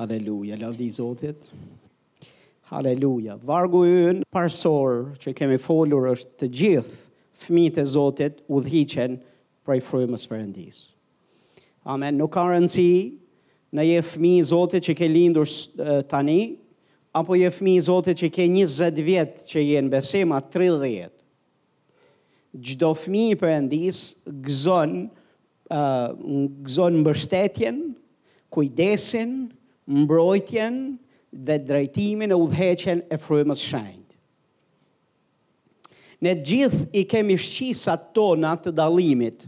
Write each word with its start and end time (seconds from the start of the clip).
Haleluja, 0.00 0.56
lavdi 0.56 0.86
zotit. 0.88 1.36
Haleluja, 2.72 3.34
vargu 3.44 3.82
ynë 3.84 4.24
parsor 4.32 4.94
që 5.20 5.34
kemi 5.36 5.58
folur 5.60 6.06
është 6.14 6.32
të 6.40 6.46
gjithë 6.56 6.96
fëmijët 7.44 7.74
të 7.78 7.84
zotit 7.94 8.40
u 8.52 8.62
dhichen 8.64 9.18
frymës 9.66 10.24
i 10.56 10.68
së 10.72 10.92
Amen, 11.84 12.16
nuk 12.20 12.32
ka 12.34 12.42
rëndësi 12.48 13.12
në 13.76 13.82
je 13.86 14.00
fëmi 14.12 14.32
i 14.38 14.42
zotit 14.50 14.82
që 14.88 14.94
ke 14.98 15.06
lindur 15.08 15.46
tani, 16.10 16.38
apo 17.16 17.34
je 17.38 17.50
fëmi 17.52 17.74
i 17.76 17.80
zotit 17.86 18.16
që 18.24 18.28
ke 18.34 18.44
20 18.56 18.64
vjet 18.94 18.98
vjetë 19.06 19.40
që 19.52 19.60
je 19.66 19.80
në 19.84 19.90
besim 19.92 20.30
atë 20.36 20.50
30. 20.56 21.10
Çdo 22.58 22.94
fëmijë 23.04 23.30
i 23.30 23.30
të 23.36 23.40
të 23.40 23.40
të 24.48 24.54
të 28.48 28.68
të 28.80 28.96
të 29.12 29.59
mbrojtjen 29.90 30.96
dhe 31.46 31.56
drejtimin 31.62 32.32
e 32.34 32.38
udheqen 32.38 33.02
e 33.12 33.18
frymës 33.18 33.62
shenjt. 33.66 33.98
Ne 36.20 36.34
gjithë 36.44 36.82
i 37.00 37.04
kemi 37.08 37.38
shqisa 37.40 37.94
tona 38.14 38.52
të 38.60 38.74
dalimit 38.76 39.46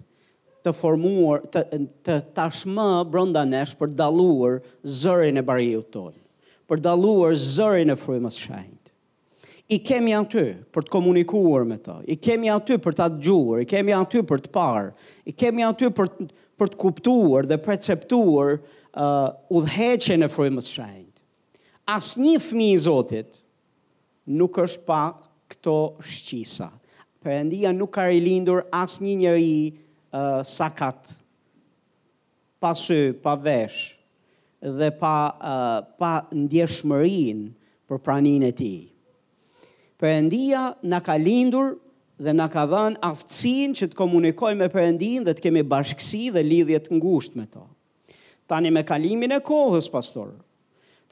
të 0.62 0.72
formuar, 0.78 1.42
të, 1.52 1.62
të 2.06 2.14
tashmë 2.36 2.88
brënda 3.10 3.42
nesh 3.50 3.74
për 3.80 3.90
daluar 3.98 4.60
zërin 5.02 5.40
e 5.40 5.42
bariju 5.44 5.82
tonë, 5.92 6.20
për 6.70 6.82
daluar 6.84 7.34
zërin 7.34 7.90
e 7.94 7.98
frymës 7.98 8.38
shenjt 8.46 8.78
i 9.72 9.78
kemi 9.88 10.12
aty 10.12 10.42
për 10.74 10.84
të 10.84 10.92
komunikuar 10.92 11.62
me 11.64 11.76
ta, 11.80 11.96
i 12.12 12.16
kemi 12.20 12.48
aty 12.52 12.76
për 12.84 12.96
ta 12.98 13.06
dëgjuar, 13.08 13.62
i 13.64 13.68
kemi 13.70 13.94
aty 13.96 14.20
për 14.28 14.42
të 14.44 14.50
parë, 14.52 14.88
i 15.30 15.32
kemi 15.40 15.64
aty 15.64 15.88
për 15.96 16.10
të, 16.12 16.26
për 16.60 16.72
të 16.74 16.78
kuptuar 16.82 17.48
dhe 17.48 17.56
perceptuar 17.62 18.58
uh, 18.94 19.32
udheqe 19.52 20.16
në 20.20 20.28
frimës 20.32 20.68
shajnë. 20.74 21.08
As 21.88 22.12
një 22.20 22.36
fmi 22.44 22.70
i 22.74 22.78
Zotit 22.80 23.38
nuk 24.30 24.58
është 24.62 24.84
pa 24.86 25.02
këto 25.52 25.76
shqisa. 26.04 26.70
Përëndia 27.22 27.72
nuk 27.74 27.92
ka 27.94 28.06
rilindur 28.10 28.64
as 28.74 28.98
një 29.02 29.14
njëri 29.20 29.56
uh, 30.12 30.40
sakat, 30.46 31.10
pasë, 32.62 33.12
pa 33.22 33.34
vesh, 33.42 33.96
dhe 34.62 34.88
pa, 35.00 35.16
uh, 35.34 35.76
pa 35.98 36.12
ndjeshëmërin 36.32 37.44
për 37.90 38.02
pranin 38.06 38.44
e 38.46 38.52
ti. 38.58 38.74
Përëndia 40.02 40.64
nuk 40.82 41.04
ka 41.06 41.16
lindur 41.22 41.76
dhe 42.22 42.34
nga 42.38 42.46
ka 42.50 42.66
dhenë 42.70 43.00
aftësin 43.06 43.74
që 43.78 43.90
të 43.92 43.98
komunikoj 43.98 44.52
me 44.58 44.68
përëndin 44.70 45.26
dhe 45.26 45.34
të 45.34 45.46
kemi 45.48 45.62
bashkësi 45.66 46.26
dhe 46.34 46.42
lidhjet 46.46 46.90
ngusht 46.94 47.38
me 47.38 47.46
to. 47.46 47.66
Tani 48.52 48.68
me 48.68 48.82
kalimin 48.84 49.32
e 49.32 49.38
kohës, 49.40 49.86
pastor, 49.92 50.34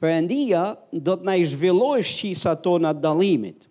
përëndia 0.01 0.61
do 0.93 1.15
të 1.17 1.25
na 1.25 1.33
i 1.41 1.45
zhvilloj 1.49 2.03
shqisa 2.05 2.51
tona 2.61 2.91
dalimit. 2.93 3.65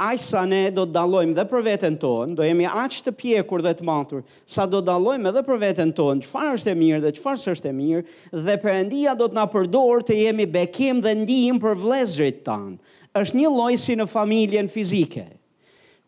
Aqë 0.00 0.22
sa 0.22 0.42
ne 0.48 0.60
do 0.72 0.84
të 0.86 0.94
dalojmë 0.94 1.34
dhe 1.36 1.44
për 1.50 1.64
vetën 1.66 1.96
tonë, 2.00 2.36
do 2.38 2.46
jemi 2.46 2.68
aqë 2.70 3.02
të 3.08 3.12
pjekur 3.20 3.64
dhe 3.66 3.72
të 3.80 3.84
matur, 3.88 4.22
sa 4.54 4.62
do 4.70 4.78
dalojmë 4.86 5.28
edhe 5.32 5.42
për 5.48 5.58
vetën 5.64 5.90
tonë, 5.98 6.22
qëfar 6.22 6.54
është 6.60 6.70
e 6.72 6.76
mirë 6.84 7.02
dhe 7.08 7.12
qëfar 7.18 7.42
është 7.56 7.68
e 7.68 7.74
mirë, 7.80 8.04
dhe 8.46 8.56
përëndia 8.62 9.16
do 9.20 9.28
të 9.28 9.38
na 9.40 9.44
përdorë 9.56 10.06
të 10.08 10.20
jemi 10.20 10.46
bekim 10.54 11.02
dhe 11.04 11.12
ndihim 11.24 11.58
për 11.66 11.80
vlezrit 11.82 12.40
tanë. 12.46 12.78
është 13.22 13.36
një 13.40 13.50
lojë 13.58 13.82
si 13.88 13.98
në 13.98 14.06
familjen 14.14 14.70
fizike. 14.76 15.26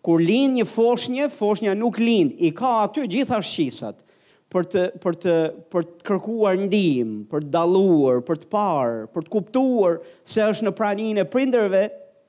Kur 0.06 0.22
linë 0.22 0.60
një 0.62 0.66
foshnje, 0.76 1.28
foshnja 1.34 1.74
nuk 1.82 1.98
linë, 1.98 2.38
i 2.46 2.54
ka 2.60 2.70
aty 2.86 3.08
gjitha 3.10 3.42
shqisatë, 3.50 4.00
për 4.52 4.66
të 4.70 4.82
për 5.02 5.16
të 5.22 5.34
për 5.72 5.86
të 5.88 6.06
kërkuar 6.08 6.58
ndihmë, 6.66 7.18
për 7.32 7.44
të 7.46 7.52
dalluar, 7.56 8.18
për 8.28 8.40
të 8.42 8.48
parë, 8.52 9.06
për 9.14 9.24
të 9.26 9.32
kuptuar 9.32 9.98
se 10.28 10.44
është 10.44 10.66
në 10.68 10.72
praninë 10.80 11.22
e 11.24 11.28
prindërve, 11.32 11.82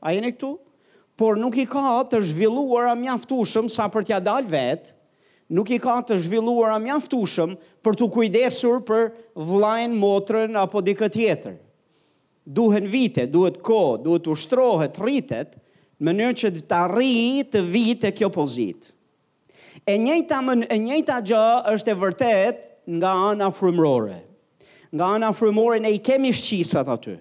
a 0.07 0.13
jeni 0.15 0.31
këtu? 0.37 0.53
Por 1.19 1.37
nuk 1.37 1.57
i 1.61 1.67
ka 1.69 1.89
të 2.09 2.23
zhvilluar 2.31 2.87
a 2.89 2.95
mjaftushëm 2.97 3.67
sa 3.69 3.89
për 3.93 4.07
t'ja 4.07 4.21
dalë 4.25 4.49
vetë, 4.55 4.95
nuk 5.53 5.69
i 5.75 5.81
ka 5.83 5.99
të 6.07 6.17
zhvilluar 6.25 6.73
a 6.73 6.79
mjaftushëm 6.81 7.57
për 7.83 7.99
t'u 7.99 8.07
kujdesur 8.15 8.79
për 8.87 9.09
vlajn, 9.35 9.93
motrën 10.01 10.57
apo 10.63 10.81
dikë 10.87 11.11
tjetër. 11.13 11.59
Duhen 12.43 12.89
vite, 12.91 13.27
duhet 13.31 13.61
ko, 13.63 13.83
duhet 14.03 14.25
ushtrohet, 14.33 14.97
rritet, 15.03 15.53
në 16.03 16.09
mënyrë 16.11 16.39
që 16.41 16.51
t'arri 16.67 17.45
të 17.51 17.61
vite 17.71 18.11
kjo 18.17 18.31
pozitë. 18.35 18.92
E 19.83 19.93
njëta 19.99 20.37
më 20.47 20.53
e 20.71 20.77
njëjta 20.79 21.17
gjë 21.27 21.39
është 21.73 21.91
e 21.91 21.95
vërtet 21.99 22.59
nga 22.97 23.09
ana 23.33 23.49
frymërore. 23.51 24.21
Nga 24.95 25.07
ana 25.19 25.31
frymërore 25.35 25.81
ne 25.83 25.91
i 25.91 25.99
kemi 25.99 26.31
shqisat 26.31 26.87
aty. 26.95 27.17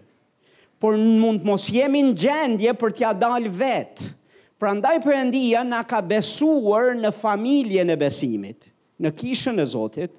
Por 0.79 0.95
mund 0.95 1.43
mos 1.47 1.65
jemi 1.75 2.03
në 2.07 2.13
gjendje 2.23 2.75
për 2.79 2.93
t'ja 2.95 3.11
dalë 3.19 3.51
vet. 3.59 4.05
Prandaj 4.63 5.01
Perëndia 5.03 5.65
na 5.67 5.81
ka 5.83 5.99
besuar 6.07 6.93
në 6.95 7.11
familjen 7.17 7.91
e 7.91 7.97
besimit, 7.99 8.69
në 9.03 9.11
kishën 9.19 9.59
e 9.59 9.65
Zotit 9.73 10.13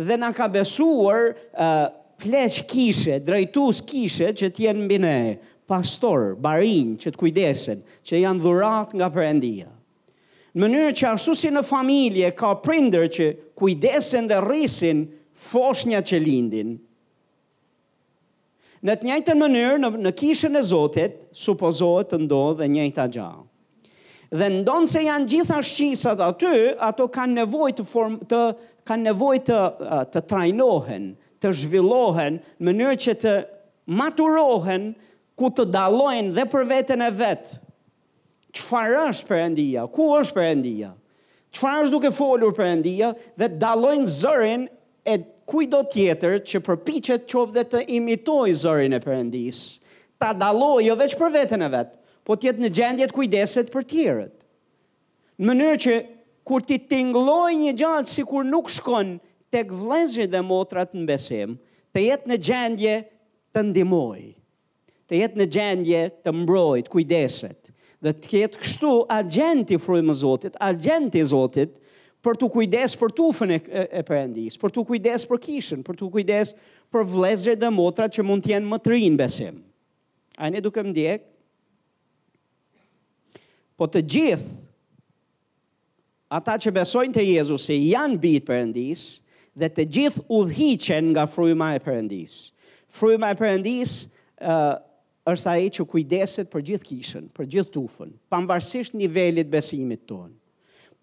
dhe 0.00 0.16
na 0.16 0.30
ka 0.32 0.46
besuar 0.48 1.34
uh, 1.36 1.90
pleq 2.16 2.62
kishe, 2.70 3.18
drejtues 3.20 3.82
kishe 3.90 4.30
që 4.32 4.48
të 4.48 4.64
jenë 4.66 4.86
mbi 4.88 5.00
ne, 5.04 5.18
pastor, 5.68 6.32
barin 6.34 6.96
që 6.96 7.12
të 7.12 7.20
kujdesen, 7.20 7.84
që 8.04 8.22
janë 8.24 8.46
dhurat 8.46 8.96
nga 8.96 9.10
Perëndia 9.12 9.68
në 10.52 10.64
mënyrë 10.64 10.94
që 10.98 11.08
ashtu 11.14 11.34
si 11.36 11.50
në 11.52 11.62
familje 11.64 12.32
ka 12.34 12.52
prinder 12.64 13.04
që 13.12 13.26
kujdesen 13.60 14.30
dhe 14.30 14.40
rrisin 14.42 15.04
foshnja 15.50 16.00
që 16.04 16.18
lindin. 16.22 16.72
Në 18.82 18.94
të 18.96 19.06
njëjtën 19.10 19.38
mënyrë, 19.42 19.78
në, 19.82 19.90
në 20.06 20.12
kishën 20.18 20.56
e 20.56 20.62
Zotit, 20.64 21.18
supozohet 21.36 22.10
të 22.14 22.18
ndodhë 22.24 22.56
dhe 22.62 22.68
njëjta 22.74 23.04
gjallë. 23.14 23.46
Dhe 24.30 24.48
ndonë 24.60 24.86
se 24.92 25.00
janë 25.02 25.26
gjitha 25.32 25.58
shqisat 25.66 26.20
aty, 26.22 26.52
ato 26.86 27.08
kanë 27.12 27.36
nevoj 27.42 27.70
të, 27.78 27.86
form, 27.90 28.16
të, 28.30 28.40
kanë 28.86 29.08
nevojë 29.10 29.42
të, 29.48 29.58
të 30.14 30.24
trajnohen, 30.30 31.08
të 31.42 31.52
zhvillohen, 31.62 32.38
në 32.62 32.66
mënyrë 32.70 32.98
që 33.06 33.14
të 33.22 33.34
maturohen 34.00 34.90
ku 35.40 35.50
të 35.56 35.66
dallojnë 35.74 36.34
dhe 36.36 36.46
për 36.52 36.68
vetën 36.72 37.04
e 37.06 37.10
vetë, 37.20 37.60
qëfar 38.56 38.94
është 39.06 39.28
përëndia, 39.30 39.84
ku 39.94 40.06
është 40.18 40.36
përëndia, 40.38 40.90
qëfar 41.54 41.82
është 41.84 41.94
duke 41.94 42.10
folur 42.14 42.54
përëndia, 42.56 43.12
dhe 43.38 43.48
dalojnë 43.62 44.10
zërin 44.20 44.66
e 45.14 45.18
do 45.70 45.80
tjetër 45.90 46.36
që 46.46 46.58
përpichet 46.62 47.24
qovë 47.32 47.54
dhe 47.56 47.62
të 47.72 47.80
imitoj 47.96 48.50
zërin 48.62 48.94
e 48.94 49.00
përëndis, 49.02 49.58
ta 50.20 50.28
daloj 50.38 50.84
jo 50.86 50.94
veç 51.00 51.16
për 51.18 51.32
vetën 51.38 51.64
e 51.66 51.70
vetë, 51.72 51.96
po 52.26 52.36
tjetë 52.38 52.62
në 52.62 52.70
gjendjet 52.78 53.14
kujdeset 53.16 53.72
për 53.74 53.86
tjerët. 53.92 54.36
Në 55.42 55.46
mënyrë 55.48 55.80
që 55.86 55.94
kur 56.46 56.62
ti 56.68 56.78
tinglojnë 56.90 57.64
një 57.66 57.74
gjatë 57.80 58.14
si 58.14 58.26
kur 58.30 58.46
nuk 58.46 58.70
shkon 58.70 59.16
të 59.50 59.64
këvlezri 59.72 60.28
dhe 60.30 60.44
motrat 60.46 60.94
në 60.94 61.06
besim, 61.10 61.56
të 61.90 62.06
jetë 62.06 62.30
në 62.30 62.38
gjendje 62.46 62.94
të 63.56 63.66
ndimoj, 63.72 64.22
të 65.10 65.24
jetë 65.24 65.42
në 65.42 65.48
gjendje 65.56 66.04
të 66.22 66.36
mbrojt, 66.44 66.92
kujdeset 66.92 67.59
dhe 68.02 68.12
të 68.16 68.30
ketë 68.32 68.60
kështu 68.62 68.90
agenti 69.12 69.76
frujmë 69.80 70.14
zotit, 70.16 70.54
agenti 70.64 71.22
zotit, 71.28 71.76
për 72.24 72.36
të 72.40 72.48
kujdes 72.52 72.94
për 73.00 73.12
të 73.16 73.26
e, 73.56 73.58
e, 73.58 73.82
e 74.00 74.02
përendis, 74.04 74.56
për 74.60 74.72
të 74.74 74.84
kujdes 74.88 75.24
për 75.28 75.40
kishën, 75.40 75.84
për 75.86 75.98
të 76.00 76.08
kujdes 76.12 76.54
për 76.92 77.06
vlezre 77.08 77.54
dhe 77.60 77.70
motra 77.72 78.08
që 78.12 78.24
mund 78.28 78.44
t'jenë 78.44 78.66
më 78.68 78.78
të 78.84 78.92
rinë 78.94 79.20
besim. 79.20 79.60
A 80.40 80.48
në 80.52 80.62
duke 80.64 80.84
më 80.84 80.94
djekë, 80.96 81.26
po 83.80 83.88
të 83.88 84.02
gjithë, 84.14 84.58
ata 86.36 86.58
që 86.60 86.72
besojnë 86.80 87.16
të 87.16 87.24
Jezu 87.26 87.56
se 87.60 87.76
janë 87.80 88.20
bitë 88.20 88.48
përendis, 88.50 89.06
dhe 89.60 89.68
të 89.72 89.84
gjithë 89.96 90.24
u 90.32 90.42
dhichen 90.50 91.08
nga 91.14 91.24
frujma 91.28 91.72
e 91.78 91.82
përendis. 91.84 92.34
Frujma 92.92 93.32
e 93.32 93.36
përendis, 93.40 93.96
është 95.32 95.50
ai 95.54 95.70
që 95.74 95.84
kujdeset 95.92 96.50
për 96.52 96.64
gjithë 96.70 96.88
kishën, 96.90 97.26
për 97.36 97.48
gjithë 97.54 97.72
tufën, 97.76 98.12
pavarësisht 98.32 98.96
nivelit 98.98 99.50
besimit 99.52 100.04
tonë. 100.10 100.34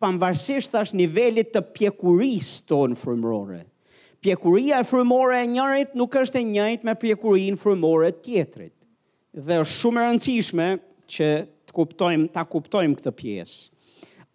Pavarësisht 0.02 0.72
tash 0.76 0.94
nivelit 0.98 1.52
të 1.56 1.64
pjekurisë 1.76 2.66
tonë 2.70 3.00
frymërore. 3.02 3.64
Pjekuria 4.24 4.80
e 4.82 4.88
frymore 4.88 5.38
e 5.44 5.48
njërit 5.52 5.92
nuk 5.98 6.16
është 6.18 6.40
e 6.42 6.46
njëjtë 6.48 6.88
me 6.90 6.96
pjekurin 7.02 7.58
frymore 7.62 8.10
të 8.12 8.24
tjetrit. 8.26 8.74
Dhe 9.38 9.60
është 9.62 9.78
shumë 9.80 10.02
e 10.02 10.06
rëndësishme 10.08 10.70
që 11.14 11.28
të 11.70 11.76
kuptojmë, 11.78 12.26
ta 12.34 12.44
kuptojmë 12.50 12.98
këtë 12.98 13.14
pjesë. 13.14 13.60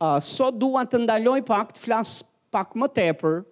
Uh, 0.02 0.16
sot 0.22 0.54
dua 0.58 0.84
të 0.90 1.00
ndaloj 1.04 1.40
pak 1.46 1.74
të 1.76 1.82
flas 1.82 2.16
pak 2.54 2.74
më 2.78 2.88
tepër 2.94 3.42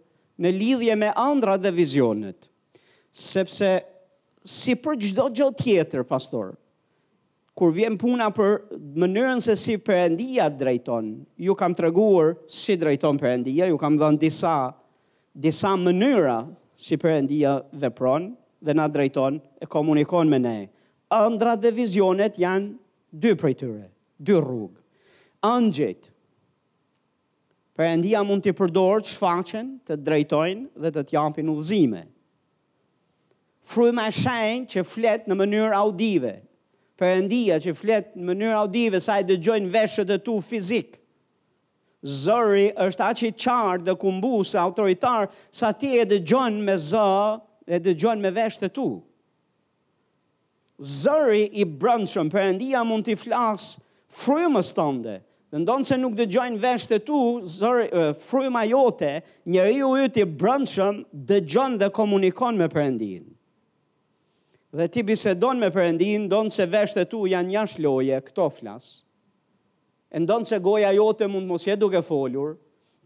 në 0.41 0.55
lidhje 0.55 0.97
me 1.03 1.11
ëndrat 1.19 1.63
dhe 1.67 1.73
vizionet. 1.77 2.47
Sepse 3.11 3.73
si 4.45 4.75
për 4.75 4.95
gjdo 4.97 5.27
gjdo 5.31 5.49
tjetër, 5.61 6.05
pastor, 6.09 6.55
kur 7.59 7.73
vjen 7.77 7.99
puna 8.01 8.31
për 8.33 8.55
mënyrën 9.03 9.43
se 9.45 9.57
si 9.59 9.75
përendia 9.85 10.47
drejton, 10.51 11.11
ju 11.37 11.55
kam 11.59 11.75
të 11.77 11.85
reguar 11.89 12.35
si 12.49 12.77
drejton 12.81 13.19
përendia, 13.21 13.67
ju 13.69 13.77
kam 13.79 13.99
dhënë 14.01 14.21
disa, 14.23 14.55
disa 15.35 15.75
mënyra 15.77 16.39
si 16.81 16.97
përendia 16.97 17.59
dhe 17.73 17.91
pronë, 17.93 18.31
dhe 18.65 18.75
na 18.77 18.87
drejton 18.89 19.41
e 19.61 19.67
komunikon 19.69 20.29
me 20.29 20.39
ne. 20.39 20.59
Andra 21.13 21.57
dhe 21.57 21.73
vizionet 21.75 22.39
janë 22.41 22.71
dy 23.11 23.35
për 23.41 23.55
tyre, 23.61 23.87
dy 24.17 24.39
rrugë. 24.41 24.79
Andjet, 25.49 26.09
përendia 27.77 28.23
mund 28.25 28.45
të 28.45 28.55
përdorë 28.59 29.05
që 29.09 29.17
faqen 29.21 29.69
të 29.89 29.97
drejtojnë 30.05 30.67
dhe 30.81 30.91
të 30.95 31.05
tjampin 31.13 31.49
u 31.49 31.57
zime 31.65 32.05
fryma 33.71 34.07
e 34.09 34.13
shenjë 34.15 34.71
që 34.75 34.83
flet 34.87 35.29
në 35.31 35.37
mënyrë 35.39 35.77
audive. 35.79 36.33
Perëndia 37.01 37.57
që 37.63 37.73
flet 37.79 38.11
në 38.17 38.27
mënyrë 38.35 38.57
audive 38.61 39.01
sa 39.01 39.19
i 39.23 39.27
dëgjojnë 39.29 39.71
veshët 39.73 40.11
e 40.17 40.19
tu 40.27 40.35
fizik. 40.45 40.97
Zëri 42.03 42.71
është 42.81 43.07
aq 43.13 43.23
i 43.29 43.31
qartë 43.45 43.87
dhe 43.87 43.95
kumbus, 44.01 44.55
autoritar, 44.57 45.29
sa 45.53 45.71
ti 45.77 45.95
e 46.01 46.07
dëgjon 46.09 46.59
me 46.65 46.77
zë, 46.81 47.41
e 47.71 47.81
dëgjon 47.85 48.23
me 48.25 48.33
veshët 48.37 48.67
e 48.71 48.73
tu. 48.77 48.87
Zëri 50.81 51.45
i 51.61 51.65
brëndshëm, 51.69 52.31
përëndia 52.33 52.81
mund 52.89 53.05
t'i 53.05 53.17
flasë 53.21 53.83
frymës 54.21 54.73
tënde. 54.77 55.19
Dhe 55.51 55.61
ndonë 55.65 55.85
se 55.89 55.97
nuk 55.99 56.17
dëgjojnë 56.19 56.61
veshët 56.63 56.95
e 56.97 57.01
tu, 57.05 57.19
zëri, 57.59 57.89
fryma 58.31 58.63
jote, 58.71 59.15
njëri 59.53 59.83
u 59.85 59.93
jëtë 60.01 60.23
i 60.25 60.29
brëndshëm, 60.41 61.05
dëgjon 61.13 61.77
dhe 61.83 61.93
komunikon 61.97 62.61
me 62.61 62.71
përëndinë 62.73 63.27
dhe 64.73 64.87
ti 64.89 65.03
bisedon 65.03 65.59
me 65.61 65.69
përëndin, 65.75 66.29
donë 66.31 66.53
se 66.55 66.67
vesht 66.71 66.99
e 66.99 67.05
tu 67.11 67.25
janë 67.27 67.55
jash 67.57 67.79
loje, 67.83 68.19
këto 68.27 68.47
flasë. 68.61 68.93
E 70.15 70.19
ndonë 70.23 70.47
se 70.51 70.59
goja 70.63 70.91
jote 70.95 71.27
mund 71.31 71.47
mos 71.47 71.67
je 71.67 71.75
duke 71.79 72.01
folur, 72.07 72.57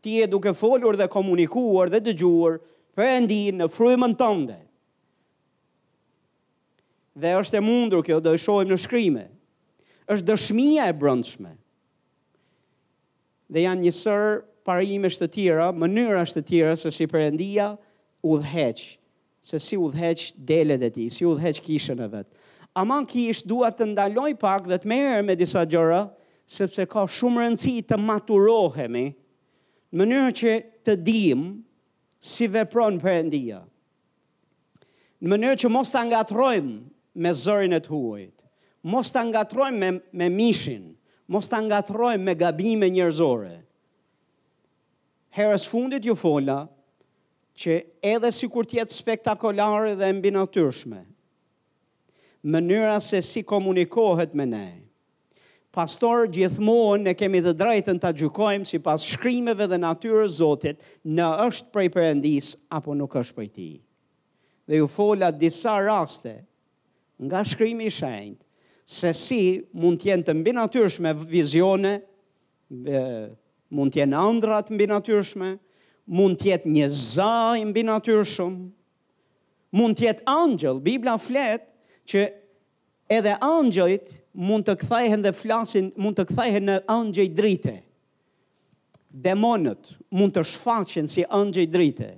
ti 0.04 0.18
je 0.20 0.28
duke 0.28 0.52
folur 0.56 0.96
dhe 0.96 1.08
komunikuar 1.12 1.90
dhe 1.92 2.00
dëgjuar 2.06 2.58
përëndin 2.96 3.60
në 3.62 3.68
frymën 3.74 4.14
tënde. 4.20 4.56
Dhe 7.14 7.34
është 7.40 7.60
e 7.60 7.62
mundur 7.64 8.04
kjo 8.04 8.20
dhe 8.24 8.36
shojmë 8.44 8.72
në 8.76 8.80
shkrimë. 8.86 9.24
është 10.12 10.26
dëshmija 10.28 10.88
e 10.88 10.92
brëndshme. 11.00 11.52
Dhe 13.54 13.60
janë 13.64 13.80
njësër 13.86 14.42
parimisht 14.68 15.16
të 15.22 15.28
tjera, 15.32 15.70
mënyra 15.72 16.26
është 16.28 16.36
të 16.36 16.44
tjera 16.50 16.74
se 16.76 16.90
si 16.92 17.06
përëndia 17.08 17.70
u 18.20 18.36
dheqë 18.44 18.90
se 19.44 19.58
si 19.60 19.76
u 19.76 19.90
dheq 19.92 20.32
delet 20.40 20.80
e 20.88 20.90
ti, 20.90 21.04
si 21.12 21.20
u 21.28 21.34
dheq 21.36 21.58
kishën 21.66 22.00
e 22.00 22.06
vetë. 22.08 22.38
Aman 22.80 23.04
kish 23.06 23.28
ishtë 23.34 23.50
duat 23.50 23.76
të 23.78 23.90
ndaloj 23.92 24.32
pak 24.40 24.70
dhe 24.70 24.78
të 24.80 24.88
merë 24.90 25.18
me 25.26 25.36
disa 25.36 25.66
gjëra, 25.68 25.98
sepse 26.48 26.86
ka 26.90 27.04
shumë 27.04 27.42
rëndësi 27.42 27.74
të 27.84 27.98
maturohemi, 28.00 29.02
në 29.92 30.00
mënyrë 30.00 30.32
që 30.40 30.54
të 30.88 30.96
dim 31.04 31.42
si 32.24 32.48
vepron 32.56 32.96
për 33.04 33.12
endia. 33.20 33.60
Në 35.20 35.28
mënyrë 35.34 35.60
që 35.60 35.72
mos 35.76 35.92
të 35.92 36.00
angatrojmë 36.06 36.74
me 37.24 37.34
zërin 37.44 37.76
e 37.76 37.82
të 37.84 37.92
huajt, 37.92 38.36
mos 38.94 39.12
të 39.12 39.22
angatrojmë 39.28 39.78
me, 39.84 39.92
me 40.22 40.30
mishin, 40.40 40.88
mos 41.28 41.46
të 41.52 41.60
angatrojmë 41.62 42.26
me 42.30 42.34
gabime 42.40 42.88
njërzore. 42.96 43.58
Herës 45.36 45.68
fundit 45.68 46.04
ju 46.08 46.16
fola, 46.16 46.62
që 47.56 47.74
edhe 48.12 48.30
si 48.34 48.48
kur 48.50 48.66
tjetë 48.66 48.92
spektakolare 48.94 49.94
dhe 49.98 50.08
mbi 50.18 50.30
natyrshme, 50.34 51.02
mënyra 52.50 52.96
se 53.02 53.20
si 53.24 53.42
komunikohet 53.46 54.34
me 54.36 54.46
ne, 54.48 54.64
pastor 55.74 56.26
gjithmonë 56.30 57.06
ne 57.08 57.14
kemi 57.18 57.40
të 57.42 57.52
drejtën 57.58 57.98
të 58.02 58.10
gjukojmë 58.20 58.68
si 58.68 58.78
pas 58.82 59.02
shkrimeve 59.10 59.66
dhe 59.70 59.78
natyre 59.82 60.26
zotit 60.30 60.82
në 61.06 61.30
është 61.48 61.72
prej 61.74 61.88
përëndis 61.96 62.50
apo 62.78 62.94
nuk 62.98 63.14
është 63.22 63.38
prej 63.38 63.50
ti. 63.56 63.68
Dhe 64.68 64.78
ju 64.80 64.86
fola 64.90 65.30
disa 65.32 65.76
raste 65.82 66.34
nga 67.22 67.42
shkrimi 67.46 67.88
i 67.90 67.94
shenjt, 67.94 68.38
se 68.84 69.12
si 69.16 69.40
mund 69.72 70.02
tjenë 70.02 70.26
të 70.26 70.34
mbi 70.38 70.52
natyrshme 70.58 71.14
vizione, 71.30 71.94
mund 73.74 73.94
tjenë 73.96 74.18
andrat 74.18 74.70
mbi 74.70 74.86
natyrshme, 74.90 75.54
mund 76.04 76.38
të 76.40 76.50
jetë 76.50 76.70
një 76.72 76.88
za 76.92 77.32
mbi 77.66 77.84
natyrë 77.86 78.24
shumë. 78.28 78.64
Mund 79.74 79.98
të 79.98 80.06
jetë 80.08 80.26
angjël. 80.30 80.80
Bibla 80.84 81.16
flet 81.20 81.64
që 82.10 82.26
edhe 83.10 83.36
angjëjt 83.42 84.12
mund 84.34 84.66
të 84.68 84.76
kthehen 84.82 85.24
dhe 85.24 85.34
flasin, 85.34 85.92
mund 85.96 86.18
të 86.18 86.26
kthehen 86.30 86.68
në 86.70 86.78
angjëj 86.90 87.28
drite, 87.38 87.76
Demonët 89.14 89.92
mund 90.10 90.32
të 90.34 90.42
shfaqen 90.42 91.06
si 91.08 91.22
angjëj 91.22 91.68
drite. 91.70 92.08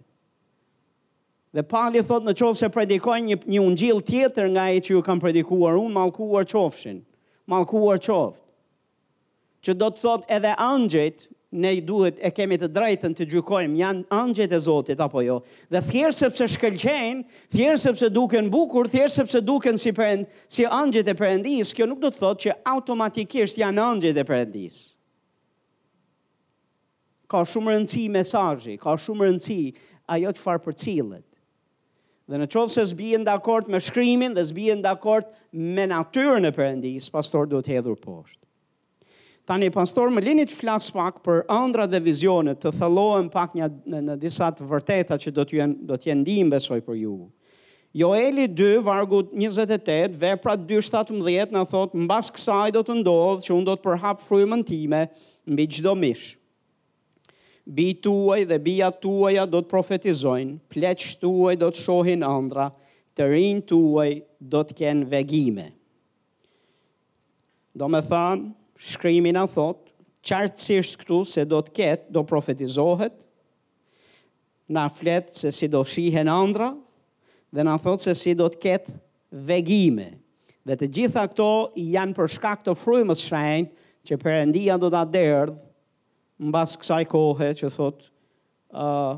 Dhe 1.53 1.61
Pali 1.69 2.01
thot 2.05 2.25
në 2.25 2.33
qofë 2.41 2.57
se 2.57 2.71
predikoj 2.73 3.19
një, 3.21 3.37
një 3.45 4.01
tjetër 4.09 4.49
nga 4.55 4.65
e 4.73 4.81
që 4.81 4.95
ju 4.95 5.03
kam 5.05 5.21
predikuar 5.21 5.77
unë, 5.77 5.93
malkuar 5.93 6.47
qofshin, 6.49 7.03
malkuar 7.53 8.01
qoftë. 8.01 8.45
Që 9.61 9.75
do 9.77 9.91
të 9.93 10.01
thot 10.07 10.25
edhe 10.39 10.55
angjët 10.57 11.29
ne 11.53 11.75
i 11.77 11.81
duhet 11.81 12.19
e 12.23 12.31
kemi 12.35 12.57
të 12.59 12.69
drejtën 12.75 13.15
të 13.15 13.27
gjykojmë 13.31 13.79
janë 13.79 14.05
angjët 14.13 14.53
e 14.53 14.59
Zotit 14.61 15.01
apo 15.01 15.23
jo. 15.23 15.39
Dhe 15.71 15.83
thjesht 15.87 16.25
sepse 16.25 16.49
shkëlqejnë, 16.57 17.23
thjesht 17.55 17.87
sepse 17.87 18.11
duken 18.11 18.49
bukur, 18.51 18.89
thjesht 18.91 19.21
sepse 19.21 19.43
duken 19.47 19.79
si 19.79 19.93
perend, 19.95 20.27
si 20.51 20.67
angjët 20.67 21.11
e 21.13 21.15
Perëndis, 21.17 21.73
kjo 21.75 21.87
nuk 21.87 22.03
do 22.03 22.11
të 22.11 22.23
thotë 22.25 22.43
që 22.47 22.57
automatikisht 22.75 23.61
janë 23.63 23.85
angjët 23.93 24.19
e 24.19 24.27
Perëndis. 24.27 24.81
Ka 27.31 27.41
shumë 27.47 27.75
rëndësi 27.77 28.05
mesazhi, 28.15 28.77
ka 28.83 28.97
shumë 29.03 29.27
rëndësi 29.31 29.61
ajo 30.17 30.35
çfarë 30.39 30.63
përcillet. 30.69 31.23
Dhe 32.27 32.39
në 32.43 32.47
qovë 32.51 32.73
se 32.75 32.83
zbijen 32.91 33.23
dhe 33.27 33.31
akort 33.39 33.69
me 33.71 33.79
shkrymin 33.83 34.33
dhe 34.35 34.43
zbijen 34.49 34.83
dhe 34.83 34.91
akort 34.93 35.31
me 35.59 35.87
natyrën 35.91 36.43
e 36.43 36.51
përëndis, 36.55 37.07
pastor 37.15 37.47
do 37.47 37.63
të 37.63 37.79
hedhur 37.79 37.95
poshtë. 38.03 38.43
Tani 39.47 39.69
pastor 39.71 40.11
më 40.11 40.23
linit 40.27 40.51
të 40.51 40.57
flas 40.59 40.89
pak 40.91 41.21
për 41.23 41.45
ëndra 41.55 41.85
dhe 41.87 42.01
vizione, 42.03 42.57
të 42.59 42.73
thellohem 42.81 43.29
pak 43.31 43.53
një, 43.55 43.69
në 43.93 44.01
në 44.09 44.17
disa 44.25 44.49
të 44.59 44.65
vërteta 44.73 45.19
që 45.23 45.33
do 45.37 45.45
të 45.47 45.59
jenë 45.61 45.77
do 45.87 45.95
të 46.03 46.09
jenë 46.11 46.21
ndihmë 46.25 46.55
besoj 46.57 46.79
për 46.89 46.97
ju. 47.05 47.13
Joeli 47.97 48.49
2 48.59 48.73
vargu 48.89 49.21
28 49.31 50.17
vepra 50.21 50.57
2:17 50.63 51.55
na 51.55 51.63
thot 51.65 51.95
mbas 52.09 52.33
kësaj 52.35 52.75
do 52.75 52.83
të 52.89 52.97
ndodh 53.05 53.47
që 53.47 53.55
un 53.55 53.63
do 53.71 53.77
të 53.79 53.85
përhap 53.87 54.19
frymën 54.27 54.67
time 54.69 55.05
mbi 55.55 55.69
çdo 55.77 55.95
mish. 56.01 56.27
Bi 57.79 57.87
tuaj 58.03 58.43
dhe 58.51 58.59
bija 58.67 58.91
tuaja 59.03 59.47
do 59.51 59.63
të 59.63 59.71
profetizojnë, 59.71 60.59
pleq 60.75 61.07
tuaj 61.23 61.55
do 61.63 61.69
të 61.71 61.83
shohin 61.87 62.23
ëndra, 62.33 62.67
të 63.15 63.31
rinj 63.31 63.63
tuaj 63.71 64.11
do 64.43 64.61
të 64.67 64.73
kenë 64.83 65.09
vegime. 65.15 65.67
Do 67.75 67.89
me 67.89 68.03
thanë, 68.11 68.51
shkrimi 68.79 69.33
në 69.35 69.45
thot, 69.55 69.83
qartësisht 70.27 70.99
këtu 71.03 71.21
se 71.31 71.45
do 71.49 71.61
të 71.65 71.75
ketë, 71.77 72.11
do 72.15 72.23
profetizohet, 72.27 73.15
në 74.67 74.85
fletë 74.97 75.37
se 75.39 75.53
si 75.55 75.69
do 75.71 75.85
shihe 75.87 76.25
në 76.27 76.33
andra, 76.43 76.73
dhe 77.55 77.65
në 77.65 77.77
thot 77.85 78.03
se 78.03 78.15
si 78.19 78.35
do 78.37 78.49
të 78.51 78.61
ketë 78.65 78.97
vegime. 79.49 80.11
Dhe 80.67 80.75
të 80.81 80.89
gjitha 80.97 81.23
këto 81.31 81.47
janë 81.79 82.17
për 82.17 82.33
shkak 82.35 82.65
të 82.67 82.75
frujmës 82.81 83.23
shrejnë 83.23 83.89
që 84.09 84.19
përëndia 84.23 84.75
do 84.83 84.91
të 84.91 85.05
derdhë 85.15 85.57
në 86.47 86.55
basë 86.57 86.81
kësaj 86.83 87.03
kohë 87.15 87.53
që 87.63 87.71
thot 87.77 88.09
uh, 88.75 89.17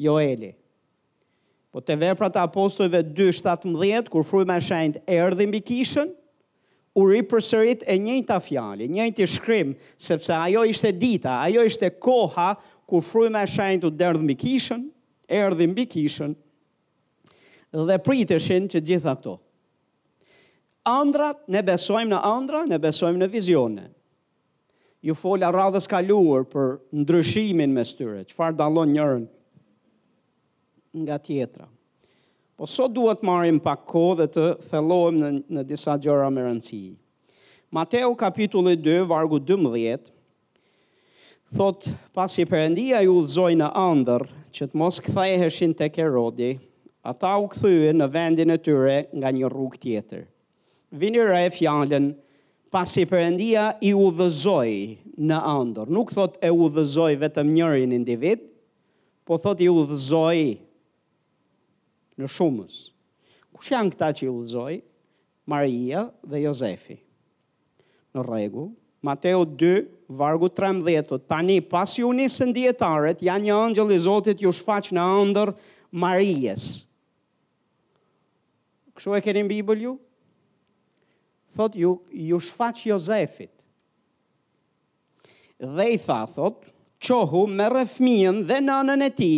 Joeli. 0.00 0.52
Po 1.72 1.80
të 1.80 1.96
veprat 2.04 2.36
apostojve 2.38 3.00
2.17, 3.16 4.08
kur 4.12 4.24
frujmë 4.28 4.54
e 4.54 4.62
shrejnë 4.70 5.02
erdhë 5.18 5.48
mbi 5.50 5.60
kishën, 5.66 6.12
u 6.98 7.06
ri 7.08 7.22
përsërit 7.24 7.82
e 7.88 7.94
njëjta 7.98 8.36
fjalë, 8.44 8.86
njëjti 8.92 9.26
shkrim, 9.32 9.70
sepse 9.96 10.34
ajo 10.36 10.64
ishte 10.68 10.90
dita, 10.92 11.38
ajo 11.46 11.62
ishte 11.64 11.88
koha 11.96 12.50
ku 12.88 13.00
fryma 13.00 13.46
e 13.46 13.48
shenjtë 13.48 13.88
u 13.88 13.94
derdh 14.02 14.20
mbi 14.24 14.36
kishën, 14.36 14.82
erdhi 15.28 15.66
mbi 15.72 15.86
kishën 15.88 16.34
dhe 17.88 17.96
priteshin 18.04 18.66
që 18.68 18.82
gjitha 18.90 19.14
këto. 19.16 19.38
Andrat, 20.88 21.44
ne 21.48 21.62
besojmë 21.64 22.10
në 22.12 22.20
andra, 22.28 22.64
ne 22.68 22.78
besojmë 22.82 23.22
në 23.22 23.28
vizione. 23.32 23.86
Ju 25.02 25.14
fola 25.18 25.48
radhës 25.54 25.86
kaluur 25.90 26.44
për 26.52 26.74
ndryshimin 27.02 27.72
me 27.74 27.86
styre, 27.86 28.24
që 28.28 28.36
farë 28.36 28.58
dalon 28.60 28.92
njërën 28.92 29.24
nga 31.06 31.16
tjetra. 31.22 31.70
Po 32.62 32.68
sot 32.70 32.92
duhet 32.94 33.24
marim 33.26 33.56
pak 33.58 33.80
ko 33.90 34.12
dhe 34.14 34.28
të 34.30 34.42
thelojmë 34.70 35.16
në, 35.18 35.30
në 35.50 35.62
disa 35.66 35.96
gjëra 35.98 36.28
më 36.30 36.44
rëndësi. 36.46 36.78
Mateo 37.74 38.12
kapitulli 38.20 38.76
2, 38.78 39.00
vargu 39.10 39.40
12, 39.42 40.12
thot 41.58 41.88
pas 42.14 42.30
i 42.38 42.46
përëndia 42.46 43.00
ju 43.08 43.16
zoj 43.34 43.56
në 43.58 43.72
andër 43.82 44.28
që 44.54 44.68
të 44.68 44.78
mos 44.78 45.00
heshin 45.42 45.74
të 45.74 45.90
kerodi, 45.96 46.52
ata 47.02 47.32
u 47.42 47.50
këthyë 47.50 47.92
në 47.98 48.10
vendin 48.14 48.54
e 48.54 48.60
tyre 48.62 48.96
nga 49.10 49.34
një 49.34 49.50
rrug 49.50 49.74
tjetër. 49.82 50.22
Vini 50.94 51.18
re 51.32 51.42
e 51.50 51.50
fjallën, 51.58 52.12
pas 52.70 52.86
i 52.86 53.04
përëndia 53.10 53.72
i 53.82 53.90
u 53.98 54.06
dhëzoj 54.22 54.78
në 55.18 55.38
andër. 55.58 55.90
Nuk 55.98 56.14
thot 56.14 56.38
e 56.38 56.54
u 56.54 56.70
dhëzoj 56.78 57.18
vetëm 57.26 57.50
njërin 57.58 57.90
individ, 57.98 58.38
po 59.26 59.34
thot 59.42 59.58
i 59.58 59.66
u 59.74 59.82
dhëzoj 59.82 60.46
në 62.22 62.30
shumës. 62.30 62.84
Kush 63.54 63.72
janë 63.74 63.94
këta 63.94 64.12
që 64.16 64.26
i 64.28 64.30
udhëzoi? 64.32 64.78
Maria 65.50 66.04
dhe 66.30 66.40
Jozefi. 66.44 66.96
Në 68.14 68.24
rregull, 68.28 68.70
Mateo 69.02 69.42
2, 69.58 69.70
vargu 70.14 70.46
13, 70.54 71.16
tani 71.26 71.56
pas 71.66 71.90
ju 71.98 72.12
dietaret, 72.54 73.22
ja 73.24 73.34
një 73.42 73.54
angjël 73.66 73.90
i 73.90 73.98
Zotit 73.98 74.42
ju 74.44 74.52
shfaq 74.54 74.92
në 74.94 75.02
ëndër 75.22 75.54
Marijes. 76.02 76.68
Kështu 78.94 79.16
e 79.18 79.22
keni 79.24 79.42
në 79.42 79.50
Bibël 79.56 79.82
ju? 79.88 79.96
Thot 81.56 81.74
ju, 81.76 81.96
ju 82.12 82.38
shfaq 82.40 82.84
Jozefit. 82.92 83.50
Dhe 85.62 85.90
i 85.94 85.98
tha, 86.02 86.22
thot, 86.34 86.68
qohu 87.06 87.44
me 87.48 87.66
rëfmien 87.72 88.44
dhe 88.48 88.62
nanën 88.62 89.02
e 89.02 89.10
ti, 89.18 89.32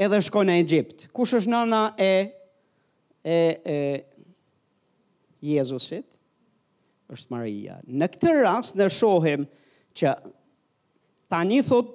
edhe 0.00 0.20
shkojnë 0.24 0.48
në 0.48 0.60
Egjipt. 0.62 1.02
Kush 1.14 1.36
është 1.40 1.52
nëna 1.52 1.80
e 2.00 2.12
e 3.20 3.38
e 3.60 3.78
Jezusit? 5.44 6.06
Është 7.10 7.32
Maria. 7.32 7.76
Në 7.84 8.08
këtë 8.14 8.34
rast 8.40 8.76
ne 8.80 8.86
shohim 8.92 9.44
që 9.98 10.12
tani 11.32 11.58
thot 11.66 11.92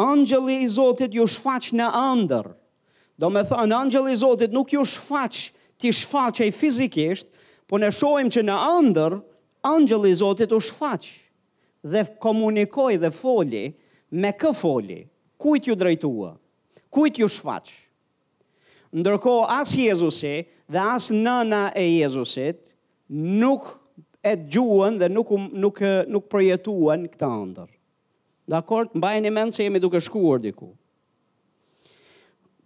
angjëlli 0.00 0.58
i 0.64 0.68
Zotit 0.72 1.14
ju 1.14 1.26
shfaq 1.28 1.70
në 1.78 1.86
ëndër. 1.98 2.48
Do 3.20 3.30
me 3.32 3.42
thënë, 3.48 3.76
angjëlli 3.76 4.12
i 4.12 4.18
Zotit 4.20 4.52
nuk 4.56 4.72
ju 4.74 4.82
shfaq 4.86 5.44
ti 5.80 5.92
shfaq 5.92 6.40
e 6.46 6.50
fizikisht, 6.56 7.28
po 7.68 7.78
ne 7.82 7.92
shohim 7.92 8.30
që 8.32 8.42
në 8.48 8.56
ëndër 8.80 9.16
angjëlli 9.74 10.10
i 10.14 10.18
Zotit 10.22 10.52
u 10.52 10.58
shfaq 10.64 11.06
dhe 11.92 12.02
komunikoi 12.20 12.98
dhe 13.02 13.12
foli 13.14 13.66
me 14.22 14.32
kë 14.34 14.52
foli? 14.60 15.02
Kujt 15.36 15.68
ju 15.70 15.76
drejtua? 15.76 16.34
kujt 16.96 17.20
ju 17.20 17.28
shfaq. 17.28 17.68
Ndërko, 18.96 19.42
as 19.50 19.74
Jezusi 19.76 20.46
dhe 20.70 20.80
as 20.80 21.10
nëna 21.12 21.66
e 21.76 21.84
Jezusit 21.98 22.62
nuk 23.12 23.66
e 24.24 24.32
gjuën 24.46 24.96
dhe 25.02 25.08
nuk, 25.12 25.28
nuk, 25.60 25.82
nuk 26.08 26.30
përjetuën 26.32 27.04
këta 27.12 27.30
ndër. 27.50 27.70
Dhe 28.48 28.56
akord, 28.60 28.94
mbajnë 28.96 29.28
e 29.28 29.34
menë 29.36 29.56
se 29.56 29.66
jemi 29.66 29.82
duke 29.82 30.00
shkuar 30.00 30.40
diku. 30.44 30.70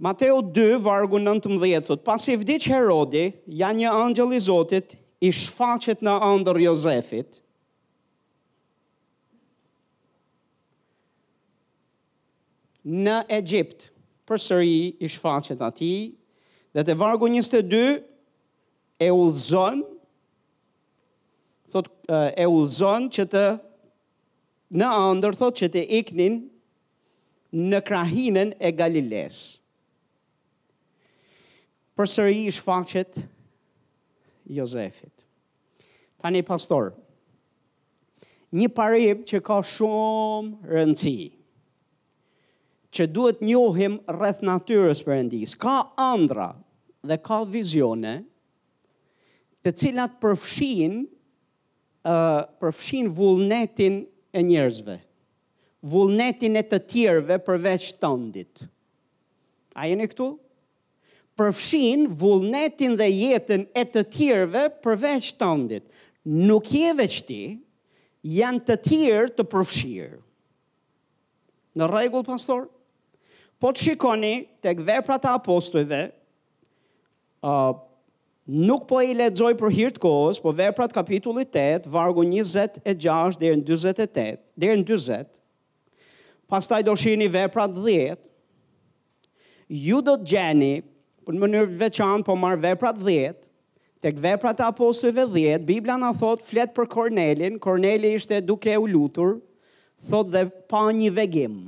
Mateo 0.00 0.38
2, 0.40 0.78
vargu 0.80 1.18
19, 1.20 1.82
thot, 1.84 2.04
pas 2.06 2.25
Herodi, 2.68 3.25
janë 3.46 3.82
një 3.82 3.90
angjëli 3.92 4.38
i 4.38 4.44
Zotit, 4.44 4.94
i 5.20 5.28
shfaqet 5.32 6.00
në 6.06 6.14
andër 6.25 6.60
Jozefit, 6.62 7.40
në 12.80 13.18
Egjipt, 13.37 13.89
për 14.30 14.38
sëri 14.38 14.76
i 15.02 15.08
shfaqet 15.10 15.58
ati, 15.66 15.92
dhe 16.70 16.82
të 16.87 16.94
vargu 17.00 17.26
22, 17.32 17.80
e 19.00 19.08
ullëzon, 19.10 19.80
thot, 21.75 21.88
e 22.38 22.46
ullëzon 22.46 23.08
që 23.16 23.25
të 23.32 23.42
në 24.80 24.90
andër, 25.10 25.34
thot 25.40 25.58
që 25.62 25.70
të 25.75 25.82
iknin 25.99 26.37
në 27.72 27.80
krahinën 27.88 28.54
e 28.62 28.70
Galiles. 28.78 29.40
Për 31.99 32.10
sëri 32.14 32.44
i 32.46 32.54
shfaqet 32.54 33.18
Jozefit. 34.54 35.26
Tani 36.22 36.44
pastor, 36.46 36.92
një 38.60 38.70
parim 38.76 39.26
që 39.30 39.42
ka 39.46 39.58
shumë 39.75 40.70
rëndësi. 40.70 40.70
Një 40.70 40.70
që 40.70 40.70
ka 40.70 40.70
shumë 40.70 40.75
rëndësi 40.78 41.18
që 42.94 43.06
duhet 43.14 43.42
njohim 43.47 43.99
rreth 44.14 44.40
natyrës 44.44 45.02
përëndis. 45.06 45.52
Ka 45.62 45.75
andra 46.04 46.49
dhe 47.06 47.16
ka 47.26 47.42
vizione 47.47 48.14
të 49.64 49.73
cilat 49.78 50.16
përfshin, 50.23 50.94
uh, 52.11 52.40
përfshin 52.61 53.11
vullnetin 53.18 54.00
e 54.32 54.40
njerëzve, 54.49 54.97
vullnetin 55.92 56.54
e 56.61 56.64
të 56.70 56.78
tjerve 56.90 57.38
përveç 57.47 57.90
të 58.02 58.11
ndit. 58.26 58.64
A 59.80 59.87
jeni 59.88 60.09
këtu? 60.11 60.30
Përfshin 61.38 62.04
vullnetin 62.20 62.99
dhe 63.00 63.06
jetën 63.12 63.62
e 63.80 63.85
të 63.94 64.02
tjerve 64.16 64.64
përveç 64.85 65.30
të 65.40 65.50
ndit. 65.62 65.87
Nuk 66.49 66.66
je 66.75 66.92
ti 67.26 67.42
janë 68.40 68.62
të 68.68 68.76
tjerë 68.88 69.30
të 69.37 69.44
përfshirë. 69.52 70.18
Në 71.80 71.87
regullë, 71.88 72.26
pastorë? 72.28 72.66
po 73.61 73.69
të 73.76 73.85
shikoni 73.85 74.35
të 74.64 74.73
gvepra 74.79 75.19
të 75.21 75.31
apostojve, 75.37 75.99
uh, 77.45 77.73
nuk 78.50 78.87
po 78.88 79.02
i 79.05 79.12
ledzoj 79.14 79.52
për 79.61 79.75
hirtë 79.76 80.02
kohës, 80.02 80.40
po 80.40 80.55
vepra 80.57 80.87
të 80.88 80.97
kapitullit 80.97 81.59
8, 81.61 81.90
vargu 81.93 82.25
26 82.25 83.37
dhe 83.43 83.52
në 83.61 83.67
28, 83.69 84.40
dhe 84.64 84.73
në 84.81 84.87
20, 84.88 85.29
pas 86.50 86.67
taj 86.71 86.81
do 86.88 86.97
shini 86.99 87.29
vepra 87.31 87.69
të 87.71 87.85
10, 87.85 88.25
ju 89.85 90.00
do 90.09 90.17
të 90.19 90.31
gjeni, 90.33 90.73
për 91.26 91.37
në 91.37 91.45
mënyrë 91.45 91.76
veçan, 91.85 92.25
po 92.26 92.35
marë 92.40 92.64
vepra 92.67 92.97
të 92.97 93.09
10, 93.37 93.47
Tek 94.00 94.17
veprat 94.17 94.57
të 94.57 94.64
apostujve 94.71 95.26
10, 95.29 95.67
Biblia 95.69 95.99
na 96.00 96.09
thot 96.17 96.40
flet 96.40 96.71
për 96.73 96.87
Kornelin, 96.88 97.59
Korneli 97.61 98.14
ishte 98.17 98.38
duke 98.40 98.73
u 98.81 98.87
lutur, 98.88 99.35
thot 100.09 100.31
dhe 100.33 100.47
pa 100.73 100.87
një 100.97 101.11
vegim 101.19 101.59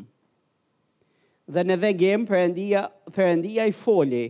dhe 1.49 1.63
në 1.67 1.77
vegem 1.83 2.25
përëndia, 2.29 2.85
përëndia 3.15 3.65
i 3.69 3.75
foli, 3.75 4.25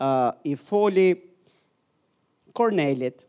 uh, 0.00 0.30
i 0.46 0.54
foli 0.56 1.08
Kornelit, 2.54 3.20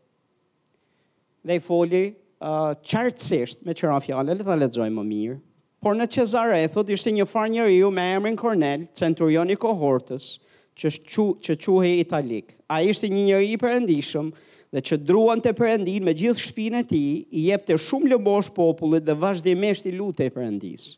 dhe 1.46 1.56
i 1.58 1.62
foli 1.62 2.04
uh, 2.08 2.72
qartësisht, 2.82 3.62
me 3.66 3.74
qëra 3.78 3.98
fjallet, 4.04 4.42
të 4.42 4.58
ledzojmë 4.60 4.94
më 5.00 5.04
mirë, 5.08 5.40
por 5.82 5.96
në 5.98 6.06
Cezare, 6.14 6.60
e 6.62 6.68
thot, 6.70 6.90
ishte 6.94 7.10
një 7.10 7.26
farë 7.26 7.54
njëri 7.56 7.76
ju 7.80 7.90
me 7.90 8.04
emrin 8.14 8.36
Kornel, 8.38 8.84
centurion 8.94 9.50
i 9.50 9.56
kohortës, 9.58 10.36
që 10.78 10.92
qu, 11.04 11.24
që 11.42 11.56
quhe 11.60 11.90
italik. 12.00 12.52
A 12.70 12.80
ishte 12.86 13.10
një 13.10 13.24
njëri 13.32 13.50
i 13.52 13.58
përëndishëm, 13.60 14.30
dhe 14.72 14.80
që 14.80 14.96
druan 15.04 15.42
të 15.44 15.52
përëndin 15.58 16.06
me 16.06 16.14
gjithë 16.16 16.46
shpinë 16.48 16.80
e 16.80 16.86
ti, 16.92 17.02
i 17.36 17.42
jep 17.50 17.66
të 17.68 17.76
shumë 17.82 18.14
lëbosh 18.14 18.54
popullit 18.56 19.04
dhe 19.04 19.18
vazhdimisht 19.20 19.90
i 19.90 19.96
lutë 19.98 20.30
e 20.30 20.32
përëndisë 20.32 20.94